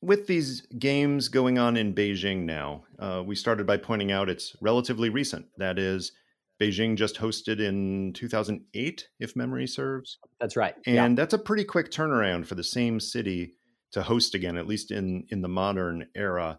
with 0.00 0.26
these 0.26 0.62
games 0.78 1.28
going 1.28 1.58
on 1.58 1.76
in 1.76 1.94
Beijing 1.94 2.44
now, 2.44 2.84
uh, 2.98 3.22
we 3.24 3.34
started 3.34 3.66
by 3.66 3.76
pointing 3.76 4.12
out 4.12 4.28
it's 4.28 4.54
relatively 4.60 5.08
recent. 5.08 5.46
That 5.56 5.78
is, 5.78 6.12
Beijing 6.60 6.96
just 6.96 7.16
hosted 7.16 7.60
in 7.60 8.12
2008, 8.14 9.08
if 9.20 9.36
memory 9.36 9.66
serves. 9.66 10.18
That's 10.40 10.56
right. 10.56 10.74
And 10.86 10.94
yeah. 10.94 11.22
that's 11.22 11.34
a 11.34 11.38
pretty 11.38 11.64
quick 11.64 11.90
turnaround 11.90 12.46
for 12.46 12.54
the 12.54 12.64
same 12.64 13.00
city 13.00 13.54
to 13.92 14.02
host 14.02 14.34
again, 14.34 14.56
at 14.56 14.66
least 14.66 14.90
in, 14.90 15.24
in 15.30 15.42
the 15.42 15.48
modern 15.48 16.06
era. 16.14 16.58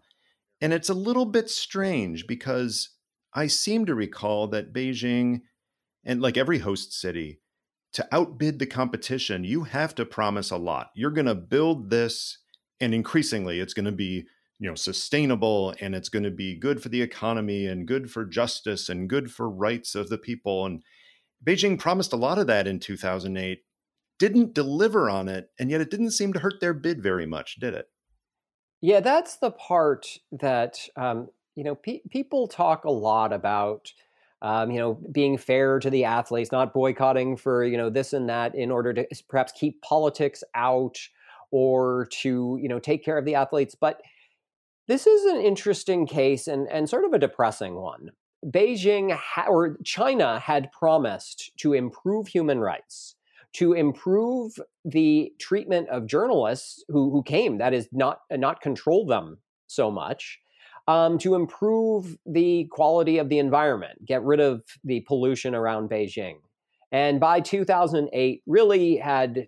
And 0.60 0.72
it's 0.72 0.88
a 0.88 0.94
little 0.94 1.26
bit 1.26 1.48
strange 1.50 2.26
because 2.26 2.90
I 3.34 3.46
seem 3.46 3.86
to 3.86 3.94
recall 3.94 4.48
that 4.48 4.72
Beijing, 4.72 5.42
and 6.04 6.20
like 6.20 6.36
every 6.36 6.58
host 6.58 6.98
city, 6.98 7.40
to 7.92 8.06
outbid 8.12 8.58
the 8.58 8.66
competition, 8.66 9.44
you 9.44 9.64
have 9.64 9.94
to 9.96 10.04
promise 10.04 10.50
a 10.50 10.56
lot. 10.56 10.90
You're 10.94 11.10
going 11.10 11.26
to 11.26 11.34
build 11.34 11.90
this 11.90 12.38
and 12.80 12.94
increasingly 12.94 13.60
it's 13.60 13.74
going 13.74 13.84
to 13.84 13.92
be 13.92 14.24
you 14.58 14.68
know 14.68 14.74
sustainable 14.74 15.74
and 15.80 15.94
it's 15.94 16.08
going 16.08 16.22
to 16.22 16.30
be 16.30 16.54
good 16.54 16.82
for 16.82 16.88
the 16.88 17.02
economy 17.02 17.66
and 17.66 17.86
good 17.86 18.10
for 18.10 18.24
justice 18.24 18.88
and 18.88 19.08
good 19.08 19.30
for 19.30 19.48
rights 19.48 19.94
of 19.94 20.08
the 20.08 20.18
people 20.18 20.66
and 20.66 20.82
beijing 21.44 21.78
promised 21.78 22.12
a 22.12 22.16
lot 22.16 22.38
of 22.38 22.46
that 22.46 22.66
in 22.66 22.78
2008 22.78 23.62
didn't 24.18 24.54
deliver 24.54 25.08
on 25.08 25.28
it 25.28 25.50
and 25.58 25.70
yet 25.70 25.80
it 25.80 25.90
didn't 25.90 26.10
seem 26.10 26.32
to 26.32 26.38
hurt 26.38 26.60
their 26.60 26.74
bid 26.74 27.02
very 27.02 27.26
much 27.26 27.56
did 27.56 27.74
it? 27.74 27.88
Yeah 28.82 29.00
that's 29.00 29.36
the 29.36 29.50
part 29.50 30.06
that 30.32 30.78
um, 30.96 31.28
you 31.56 31.64
know 31.64 31.74
pe- 31.74 32.02
people 32.10 32.46
talk 32.46 32.84
a 32.84 32.90
lot 32.90 33.32
about 33.32 33.92
um, 34.42 34.70
you 34.70 34.78
know 34.78 34.98
being 35.10 35.38
fair 35.38 35.78
to 35.78 35.90
the 35.90 36.04
athletes 36.04 36.52
not 36.52 36.74
boycotting 36.74 37.36
for 37.36 37.64
you 37.64 37.76
know 37.76 37.90
this 37.90 38.12
and 38.12 38.28
that 38.28 38.54
in 38.54 38.70
order 38.70 38.92
to 38.92 39.06
perhaps 39.28 39.52
keep 39.52 39.80
politics 39.82 40.44
out 40.54 40.98
or 41.50 42.08
to 42.10 42.58
you 42.60 42.68
know 42.68 42.78
take 42.78 43.04
care 43.04 43.18
of 43.18 43.24
the 43.24 43.34
athletes 43.34 43.74
but 43.78 44.00
this 44.90 45.06
is 45.06 45.24
an 45.26 45.40
interesting 45.40 46.04
case 46.04 46.48
and, 46.48 46.66
and 46.68 46.90
sort 46.90 47.04
of 47.04 47.12
a 47.12 47.18
depressing 47.20 47.76
one. 47.76 48.10
Beijing 48.44 49.12
ha- 49.12 49.46
or 49.48 49.76
china 49.84 50.40
had 50.40 50.72
promised 50.72 51.52
to 51.58 51.74
improve 51.74 52.26
human 52.26 52.58
rights 52.58 53.14
to 53.52 53.72
improve 53.72 54.58
the 54.84 55.32
treatment 55.38 55.88
of 55.90 56.06
journalists 56.06 56.82
who, 56.88 57.10
who 57.12 57.22
came 57.22 57.58
that 57.58 57.72
is 57.72 57.88
not 57.92 58.22
not 58.32 58.60
control 58.62 59.06
them 59.06 59.38
so 59.68 59.92
much 59.92 60.40
um, 60.88 61.18
to 61.18 61.36
improve 61.36 62.16
the 62.26 62.66
quality 62.72 63.18
of 63.18 63.28
the 63.28 63.38
environment 63.38 64.04
get 64.04 64.24
rid 64.24 64.40
of 64.40 64.62
the 64.82 65.02
pollution 65.02 65.54
around 65.54 65.88
beijing. 65.88 66.38
And 66.90 67.20
by 67.20 67.38
2008 67.38 68.42
really 68.46 68.96
had 68.96 69.46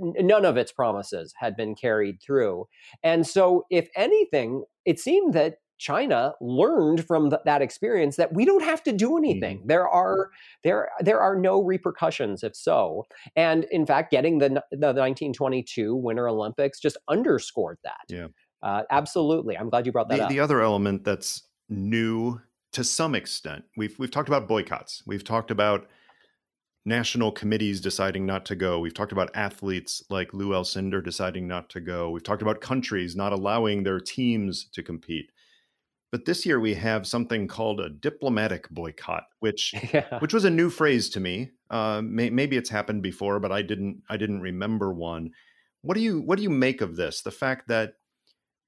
none 0.00 0.44
of 0.44 0.56
its 0.56 0.72
promises 0.72 1.34
had 1.38 1.56
been 1.56 1.74
carried 1.74 2.20
through. 2.20 2.68
And 3.02 3.26
so, 3.26 3.66
if 3.70 3.88
anything, 3.96 4.64
it 4.84 4.98
seemed 5.00 5.34
that 5.34 5.58
China 5.78 6.32
learned 6.40 7.06
from 7.06 7.30
th- 7.30 7.42
that 7.44 7.60
experience 7.60 8.16
that 8.16 8.32
we 8.32 8.44
don't 8.44 8.62
have 8.62 8.82
to 8.84 8.92
do 8.92 9.18
anything. 9.18 9.58
Mm-hmm. 9.58 9.68
There 9.68 9.88
are 9.88 10.30
there 10.64 10.90
there 11.00 11.20
are 11.20 11.36
no 11.36 11.62
repercussions 11.62 12.42
if 12.42 12.56
so. 12.56 13.06
And 13.34 13.64
in 13.64 13.84
fact, 13.86 14.10
getting 14.10 14.38
the 14.38 14.48
the 14.70 14.94
1922 14.94 15.94
Winter 15.94 16.28
Olympics 16.28 16.80
just 16.80 16.96
underscored 17.08 17.78
that. 17.84 18.04
Yeah, 18.08 18.28
uh, 18.62 18.82
absolutely. 18.90 19.56
I'm 19.56 19.68
glad 19.68 19.86
you 19.86 19.92
brought 19.92 20.08
that 20.08 20.16
the, 20.16 20.24
up. 20.24 20.30
The 20.30 20.40
other 20.40 20.62
element 20.62 21.04
that's 21.04 21.42
new 21.68 22.40
to 22.72 22.84
some 22.84 23.14
extent, 23.14 23.64
we've 23.76 23.98
we've 23.98 24.10
talked 24.10 24.28
about 24.28 24.48
boycotts. 24.48 25.02
We've 25.06 25.24
talked 25.24 25.50
about 25.50 25.88
national 26.86 27.32
committees 27.32 27.80
deciding 27.80 28.24
not 28.24 28.46
to 28.46 28.56
go. 28.56 28.78
We've 28.78 28.94
talked 28.94 29.12
about 29.12 29.34
athletes 29.34 30.02
like 30.08 30.32
Lew 30.32 30.50
Alcindor 30.50 31.04
deciding 31.04 31.48
not 31.48 31.68
to 31.70 31.80
go. 31.80 32.10
We've 32.10 32.22
talked 32.22 32.42
about 32.42 32.60
countries 32.60 33.16
not 33.16 33.32
allowing 33.32 33.82
their 33.82 33.98
teams 33.98 34.68
to 34.72 34.82
compete. 34.82 35.32
But 36.12 36.24
this 36.24 36.46
year 36.46 36.60
we 36.60 36.74
have 36.74 37.06
something 37.06 37.48
called 37.48 37.80
a 37.80 37.90
diplomatic 37.90 38.70
boycott, 38.70 39.24
which 39.40 39.74
yeah. 39.92 40.18
which 40.20 40.32
was 40.32 40.44
a 40.44 40.50
new 40.50 40.70
phrase 40.70 41.10
to 41.10 41.20
me. 41.20 41.50
Uh, 41.68 42.00
may, 42.02 42.30
maybe 42.30 42.56
it's 42.56 42.70
happened 42.70 43.02
before, 43.02 43.40
but 43.40 43.50
I 43.50 43.62
didn't 43.62 44.02
I 44.08 44.16
didn't 44.16 44.40
remember 44.40 44.92
one. 44.92 45.32
What 45.82 45.94
do 45.94 46.00
you 46.00 46.20
what 46.20 46.36
do 46.36 46.44
you 46.44 46.50
make 46.50 46.80
of 46.80 46.94
this? 46.94 47.22
The 47.22 47.32
fact 47.32 47.66
that 47.68 47.94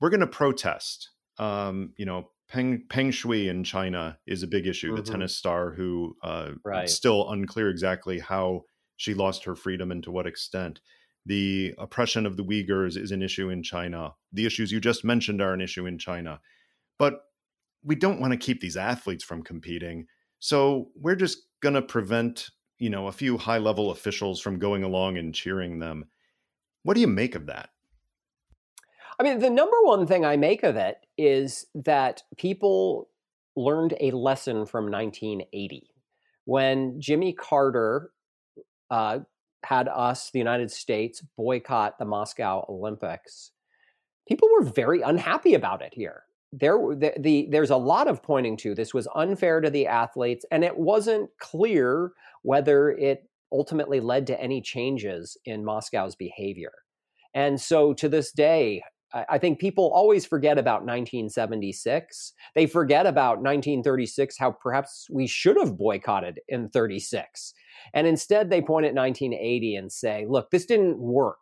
we're 0.01 0.11
going 0.11 0.21
to 0.21 0.27
protest. 0.27 1.11
Um, 1.39 1.93
you 1.97 2.05
know, 2.05 2.31
Peng 2.49 2.85
Peng 2.89 3.11
Shuai 3.11 3.49
in 3.49 3.63
China 3.63 4.19
is 4.27 4.43
a 4.43 4.47
big 4.47 4.67
issue. 4.67 4.89
Mm-hmm. 4.89 5.05
The 5.05 5.11
tennis 5.11 5.37
star 5.37 5.71
who 5.73 6.17
uh, 6.23 6.53
right. 6.65 6.89
still 6.89 7.31
unclear 7.31 7.69
exactly 7.69 8.19
how 8.19 8.63
she 8.97 9.15
lost 9.15 9.45
her 9.45 9.55
freedom 9.55 9.91
and 9.93 10.03
to 10.05 10.11
what 10.11 10.27
extent. 10.27 10.81
The 11.27 11.75
oppression 11.77 12.25
of 12.25 12.37
the 12.37 12.45
Uyghurs 12.45 12.97
is 12.97 13.11
an 13.11 13.23
issue 13.23 13.51
in 13.51 13.63
China. 13.63 14.15
The 14.33 14.47
issues 14.47 14.73
you 14.73 14.81
just 14.81 15.05
mentioned 15.05 15.43
are 15.43 15.53
an 15.53 15.61
issue 15.61 15.87
in 15.87 15.99
China. 15.99 16.41
But 16.99 17.21
we 17.85 17.95
don't 17.95 18.21
want 18.21 18.33
to 18.33 18.39
keep 18.39 18.61
these 18.61 18.77
athletes 18.77 19.23
from 19.23 19.43
competing. 19.43 20.07
So 20.41 20.89
we're 20.97 21.17
just 21.17 21.39
going 21.61 21.75
to 21.75 21.83
prevent, 21.83 22.49
you 22.79 22.89
know, 22.89 23.09
a 23.09 23.13
few 23.13 23.37
high 23.37 23.59
level 23.59 23.91
officials 23.91 24.41
from 24.41 24.59
going 24.59 24.85
along 24.85 25.19
and 25.19 25.35
cheering 25.35 25.79
them. 25.79 26.07
What 26.83 26.95
do 26.95 27.01
you 27.01 27.07
make 27.07 27.35
of 27.35 27.47
that? 27.47 27.71
I 29.19 29.25
mean, 29.25 29.41
the 29.41 29.51
number 29.51 29.77
one 29.83 30.07
thing 30.07 30.25
I 30.25 30.37
make 30.37 30.63
of 30.63 30.77
it 30.77 30.99
is 31.17 31.67
that 31.75 32.23
people 32.37 33.09
learned 33.57 33.95
a 34.01 34.13
lesson 34.13 34.65
from 34.65 34.91
1980 34.91 35.91
when 36.45 37.01
Jimmy 37.01 37.33
Carter 37.33 38.13
uh, 38.91 39.19
had 39.65 39.89
us, 39.89 40.31
the 40.31 40.39
United 40.39 40.71
States, 40.71 41.23
boycott 41.37 41.99
the 41.99 42.05
Moscow 42.05 42.65
Olympics. 42.69 43.51
People 44.29 44.49
were 44.53 44.65
very 44.65 45.03
unhappy 45.03 45.55
about 45.55 45.83
it 45.83 45.93
here. 45.93 46.23
There, 46.53 46.79
the, 46.79 47.13
the, 47.19 47.49
there's 47.51 47.71
a 47.71 47.77
lot 47.77 48.09
of 48.09 48.23
pointing 48.23 48.57
to 48.59 48.75
this 48.75 48.95
was 48.95 49.09
unfair 49.15 49.61
to 49.61 49.69
the 49.69 49.87
athletes, 49.87 50.47
and 50.51 50.65
it 50.65 50.79
wasn't 50.79 51.29
clear 51.39 52.13
whether 52.43 52.91
it 52.91 53.29
ultimately 53.53 54.01
led 54.01 54.27
to 54.29 54.41
any 54.41 54.63
changes 54.63 55.37
in 55.45 55.65
Moscow's 55.65 56.15
behavior. 56.15 56.73
And 57.35 57.61
so 57.61 57.93
to 57.95 58.09
this 58.09 58.33
day, 58.33 58.83
I 59.15 59.39
think 59.39 59.59
people 59.59 59.91
always 59.95 60.27
forget 60.27 60.59
about 60.59 60.83
1976. 60.83 62.33
They 62.55 62.67
forget 62.67 63.07
about 63.07 63.39
1936, 63.39 64.37
how 64.39 64.51
perhaps 64.51 65.07
we 65.11 65.27
should 65.27 65.57
have 65.57 65.79
boycotted 65.79 66.41
in 66.49 66.69
36. 66.69 67.55
And 67.95 68.07
instead, 68.07 68.51
they 68.51 68.61
point 68.61 68.85
at 68.87 68.95
1980 68.95 69.77
and 69.77 69.91
say, 69.91 70.27
look, 70.29 70.51
this 70.51 70.67
didn't 70.67 70.99
work. 70.99 71.39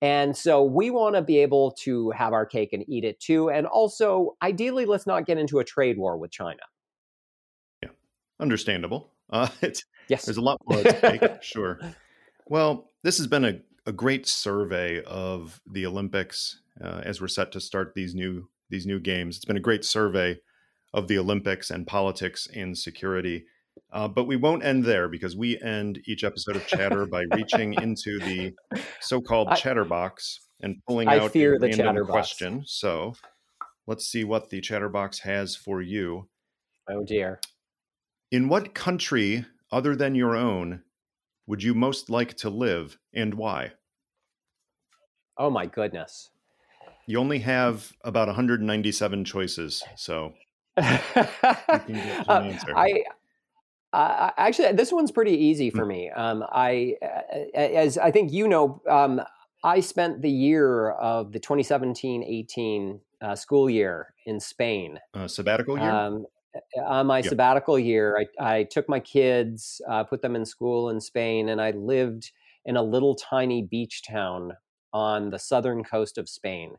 And 0.00 0.36
so 0.36 0.62
we 0.62 0.90
want 0.90 1.14
to 1.16 1.22
be 1.22 1.38
able 1.38 1.72
to 1.82 2.10
have 2.10 2.32
our 2.32 2.46
cake 2.46 2.72
and 2.72 2.84
eat 2.88 3.04
it 3.04 3.20
too. 3.20 3.50
And 3.50 3.66
also, 3.66 4.36
ideally, 4.42 4.86
let's 4.86 5.06
not 5.06 5.26
get 5.26 5.38
into 5.38 5.58
a 5.58 5.64
trade 5.64 5.98
war 5.98 6.16
with 6.16 6.30
China. 6.30 6.60
Yeah, 7.82 7.90
understandable. 8.40 9.12
Uh, 9.30 9.48
yes. 10.08 10.24
There's 10.24 10.36
a 10.36 10.42
lot 10.42 10.58
more 10.66 10.80
at 10.80 10.98
stake, 10.98 11.42
sure. 11.42 11.80
Well, 12.46 12.90
this 13.02 13.16
has 13.16 13.26
been 13.26 13.46
a, 13.46 13.58
a 13.86 13.92
great 13.92 14.26
survey 14.26 15.02
of 15.04 15.62
the 15.66 15.86
Olympics 15.86 16.60
uh, 16.82 17.02
as 17.04 17.20
we're 17.20 17.28
set 17.28 17.52
to 17.52 17.60
start 17.60 17.92
these 17.94 18.14
new 18.14 18.48
these 18.70 18.86
new 18.86 18.98
games. 18.98 19.36
It's 19.36 19.44
been 19.44 19.56
a 19.56 19.60
great 19.60 19.84
survey 19.84 20.38
of 20.92 21.08
the 21.08 21.18
Olympics 21.18 21.70
and 21.70 21.86
politics 21.86 22.48
and 22.54 22.76
security. 22.76 23.44
Uh, 23.92 24.08
but 24.08 24.24
we 24.24 24.36
won't 24.36 24.64
end 24.64 24.84
there 24.84 25.08
because 25.08 25.36
we 25.36 25.60
end 25.60 26.00
each 26.06 26.24
episode 26.24 26.56
of 26.56 26.66
Chatter 26.66 27.06
by 27.06 27.24
reaching 27.34 27.74
into 27.74 28.18
the 28.20 28.52
so-called 29.00 29.48
I, 29.50 29.56
Chatterbox 29.56 30.40
and 30.62 30.76
pulling 30.86 31.08
I 31.08 31.18
out 31.18 31.32
fear 31.32 31.56
a 31.56 31.58
the 31.58 31.68
random 31.68 32.06
question. 32.06 32.62
So 32.66 33.14
let's 33.86 34.06
see 34.06 34.24
what 34.24 34.50
the 34.50 34.60
Chatterbox 34.60 35.20
has 35.20 35.56
for 35.56 35.82
you. 35.82 36.28
Oh 36.88 37.04
dear! 37.04 37.40
In 38.30 38.48
what 38.48 38.74
country 38.74 39.44
other 39.72 39.96
than 39.96 40.14
your 40.14 40.36
own 40.36 40.82
would 41.46 41.62
you 41.62 41.74
most 41.74 42.08
like 42.08 42.34
to 42.38 42.50
live, 42.50 42.98
and 43.12 43.34
why? 43.34 43.72
Oh 45.36 45.50
my 45.50 45.66
goodness! 45.66 46.30
You 47.06 47.18
only 47.18 47.38
have 47.40 47.92
about 48.02 48.28
197 48.28 49.24
choices, 49.24 49.82
so 49.96 50.34
I, 50.76 53.04
I 53.92 54.32
actually 54.36 54.72
this 54.72 54.92
one's 54.92 55.12
pretty 55.12 55.32
easy 55.32 55.70
for 55.70 55.82
hmm. 55.82 55.88
me. 55.88 56.10
Um, 56.10 56.44
I, 56.50 56.96
as 57.54 57.98
I 57.98 58.10
think 58.10 58.32
you 58.32 58.48
know, 58.48 58.82
um, 58.88 59.20
I 59.62 59.80
spent 59.80 60.22
the 60.22 60.30
year 60.30 60.90
of 60.90 61.32
the 61.32 61.40
2017-18 61.40 63.00
uh, 63.22 63.36
school 63.36 63.70
year 63.70 64.14
in 64.26 64.40
Spain. 64.40 64.98
Uh, 65.14 65.28
sabbatical 65.28 65.78
year. 65.78 65.90
Um, 65.90 66.26
on 66.84 67.06
my 67.06 67.20
sabbatical 67.20 67.78
year, 67.78 68.26
I, 68.38 68.58
I, 68.58 68.62
took 68.64 68.88
my 68.88 69.00
kids, 69.00 69.80
uh, 69.88 70.04
put 70.04 70.22
them 70.22 70.36
in 70.36 70.44
school 70.44 70.90
in 70.90 71.00
Spain, 71.00 71.48
and 71.48 71.60
I 71.60 71.72
lived 71.72 72.30
in 72.64 72.76
a 72.76 72.82
little 72.82 73.16
tiny 73.16 73.62
beach 73.62 74.02
town 74.06 74.52
on 74.92 75.30
the 75.30 75.38
southern 75.38 75.82
coast 75.82 76.16
of 76.16 76.28
Spain 76.28 76.76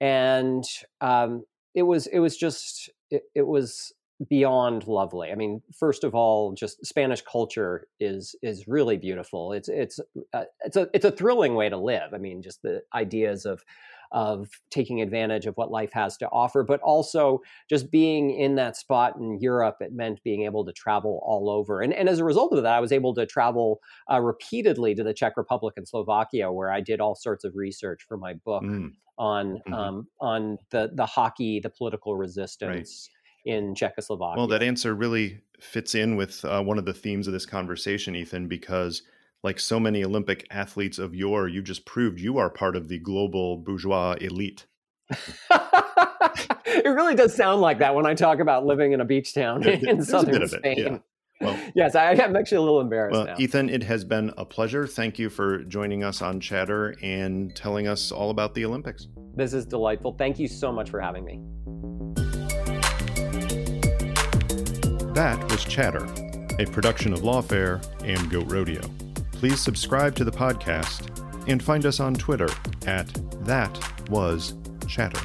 and 0.00 0.64
um, 1.00 1.44
it 1.74 1.82
was 1.82 2.06
it 2.06 2.18
was 2.18 2.36
just 2.36 2.90
it, 3.10 3.22
it 3.34 3.46
was 3.46 3.92
beyond 4.28 4.86
lovely. 4.86 5.30
I 5.30 5.34
mean, 5.34 5.62
first 5.76 6.04
of 6.04 6.14
all, 6.14 6.52
just 6.52 6.84
Spanish 6.86 7.22
culture 7.22 7.86
is 8.00 8.36
is 8.42 8.68
really 8.68 8.96
beautiful. 8.96 9.52
It's 9.52 9.68
it's 9.68 10.00
uh, 10.32 10.44
it's 10.64 10.76
a 10.76 10.88
it's 10.94 11.04
a 11.04 11.10
thrilling 11.10 11.54
way 11.54 11.68
to 11.68 11.76
live. 11.76 12.14
I 12.14 12.18
mean, 12.18 12.42
just 12.42 12.62
the 12.62 12.82
ideas 12.94 13.44
of 13.44 13.64
of 14.12 14.48
taking 14.70 15.00
advantage 15.00 15.46
of 15.46 15.56
what 15.56 15.70
life 15.70 15.92
has 15.92 16.16
to 16.18 16.28
offer, 16.28 16.62
but 16.62 16.80
also 16.80 17.40
just 17.68 17.90
being 17.90 18.30
in 18.30 18.54
that 18.56 18.76
spot 18.76 19.16
in 19.16 19.38
Europe. 19.40 19.76
It 19.80 19.92
meant 19.92 20.22
being 20.22 20.42
able 20.42 20.64
to 20.64 20.72
travel 20.72 21.20
all 21.24 21.50
over, 21.50 21.80
and 21.80 21.92
and 21.92 22.08
as 22.08 22.18
a 22.18 22.24
result 22.24 22.52
of 22.52 22.62
that, 22.62 22.72
I 22.72 22.80
was 22.80 22.92
able 22.92 23.14
to 23.14 23.26
travel 23.26 23.80
uh, 24.10 24.20
repeatedly 24.20 24.94
to 24.94 25.04
the 25.04 25.14
Czech 25.14 25.36
Republic 25.36 25.74
and 25.76 25.86
Slovakia, 25.86 26.52
where 26.52 26.70
I 26.70 26.80
did 26.80 27.00
all 27.00 27.14
sorts 27.14 27.44
of 27.44 27.54
research 27.54 28.04
for 28.06 28.16
my 28.16 28.34
book. 28.34 28.62
Mm 28.62 28.92
on 29.18 29.54
mm-hmm. 29.66 29.74
um, 29.74 30.08
on 30.20 30.58
the 30.70 30.90
the 30.94 31.06
hockey, 31.06 31.60
the 31.60 31.70
political 31.70 32.16
resistance 32.16 33.10
right. 33.46 33.54
in 33.54 33.74
Czechoslovakia. 33.74 34.36
Well, 34.36 34.46
that 34.48 34.62
answer 34.62 34.94
really 34.94 35.40
fits 35.60 35.94
in 35.94 36.16
with 36.16 36.44
uh, 36.44 36.62
one 36.62 36.78
of 36.78 36.84
the 36.84 36.94
themes 36.94 37.26
of 37.26 37.32
this 37.32 37.46
conversation, 37.46 38.14
Ethan, 38.16 38.48
because 38.48 39.02
like 39.44 39.60
so 39.60 39.78
many 39.78 40.02
Olympic 40.02 40.46
athletes 40.50 40.98
of 40.98 41.14
yore, 41.14 41.46
you 41.46 41.62
just 41.62 41.84
proved 41.84 42.18
you 42.18 42.38
are 42.38 42.48
part 42.48 42.74
of 42.74 42.88
the 42.88 42.98
global 42.98 43.58
bourgeois 43.58 44.16
elite. 44.20 44.66
it 45.10 46.86
really 46.86 47.14
does 47.14 47.36
sound 47.36 47.60
like 47.60 47.78
that 47.78 47.94
when 47.94 48.06
I 48.06 48.14
talk 48.14 48.40
about 48.40 48.64
living 48.64 48.92
in 48.92 49.02
a 49.02 49.04
beach 49.04 49.34
town 49.34 49.62
in 49.62 50.02
southern 50.02 50.48
Spain. 50.48 50.78
It, 50.78 50.78
yeah. 50.78 50.98
Well, 51.42 51.60
yes, 51.74 51.94
I 51.94 52.12
am 52.12 52.34
actually 52.36 52.56
a 52.56 52.62
little 52.62 52.80
embarrassed. 52.80 53.12
Well, 53.12 53.26
now. 53.26 53.34
Ethan, 53.38 53.68
it 53.68 53.82
has 53.82 54.02
been 54.02 54.32
a 54.38 54.46
pleasure. 54.46 54.86
Thank 54.86 55.18
you 55.18 55.28
for 55.28 55.62
joining 55.64 56.02
us 56.02 56.22
on 56.22 56.40
Chatter 56.40 56.96
and 57.02 57.54
telling 57.54 57.86
us 57.86 58.10
all 58.10 58.30
about 58.30 58.54
the 58.54 58.64
Olympics. 58.64 59.08
This 59.34 59.52
is 59.52 59.66
delightful. 59.66 60.14
Thank 60.14 60.38
you 60.38 60.48
so 60.48 60.72
much 60.72 60.88
for 60.88 61.00
having 61.00 61.24
me. 61.24 61.40
That 65.12 65.38
was 65.50 65.64
Chatter, 65.64 66.06
a 66.58 66.64
production 66.64 67.12
of 67.12 67.20
Lawfare 67.20 67.84
and 68.02 68.30
Goat 68.30 68.50
Rodeo. 68.50 68.80
Please 69.34 69.60
subscribe 69.60 70.14
to 70.16 70.24
the 70.24 70.32
podcast 70.32 71.10
and 71.48 71.62
find 71.62 71.84
us 71.84 72.00
on 72.00 72.14
Twitter 72.14 72.48
at 72.86 73.06
That 73.44 73.78
Was 74.08 74.54
Chatter. 74.88 75.20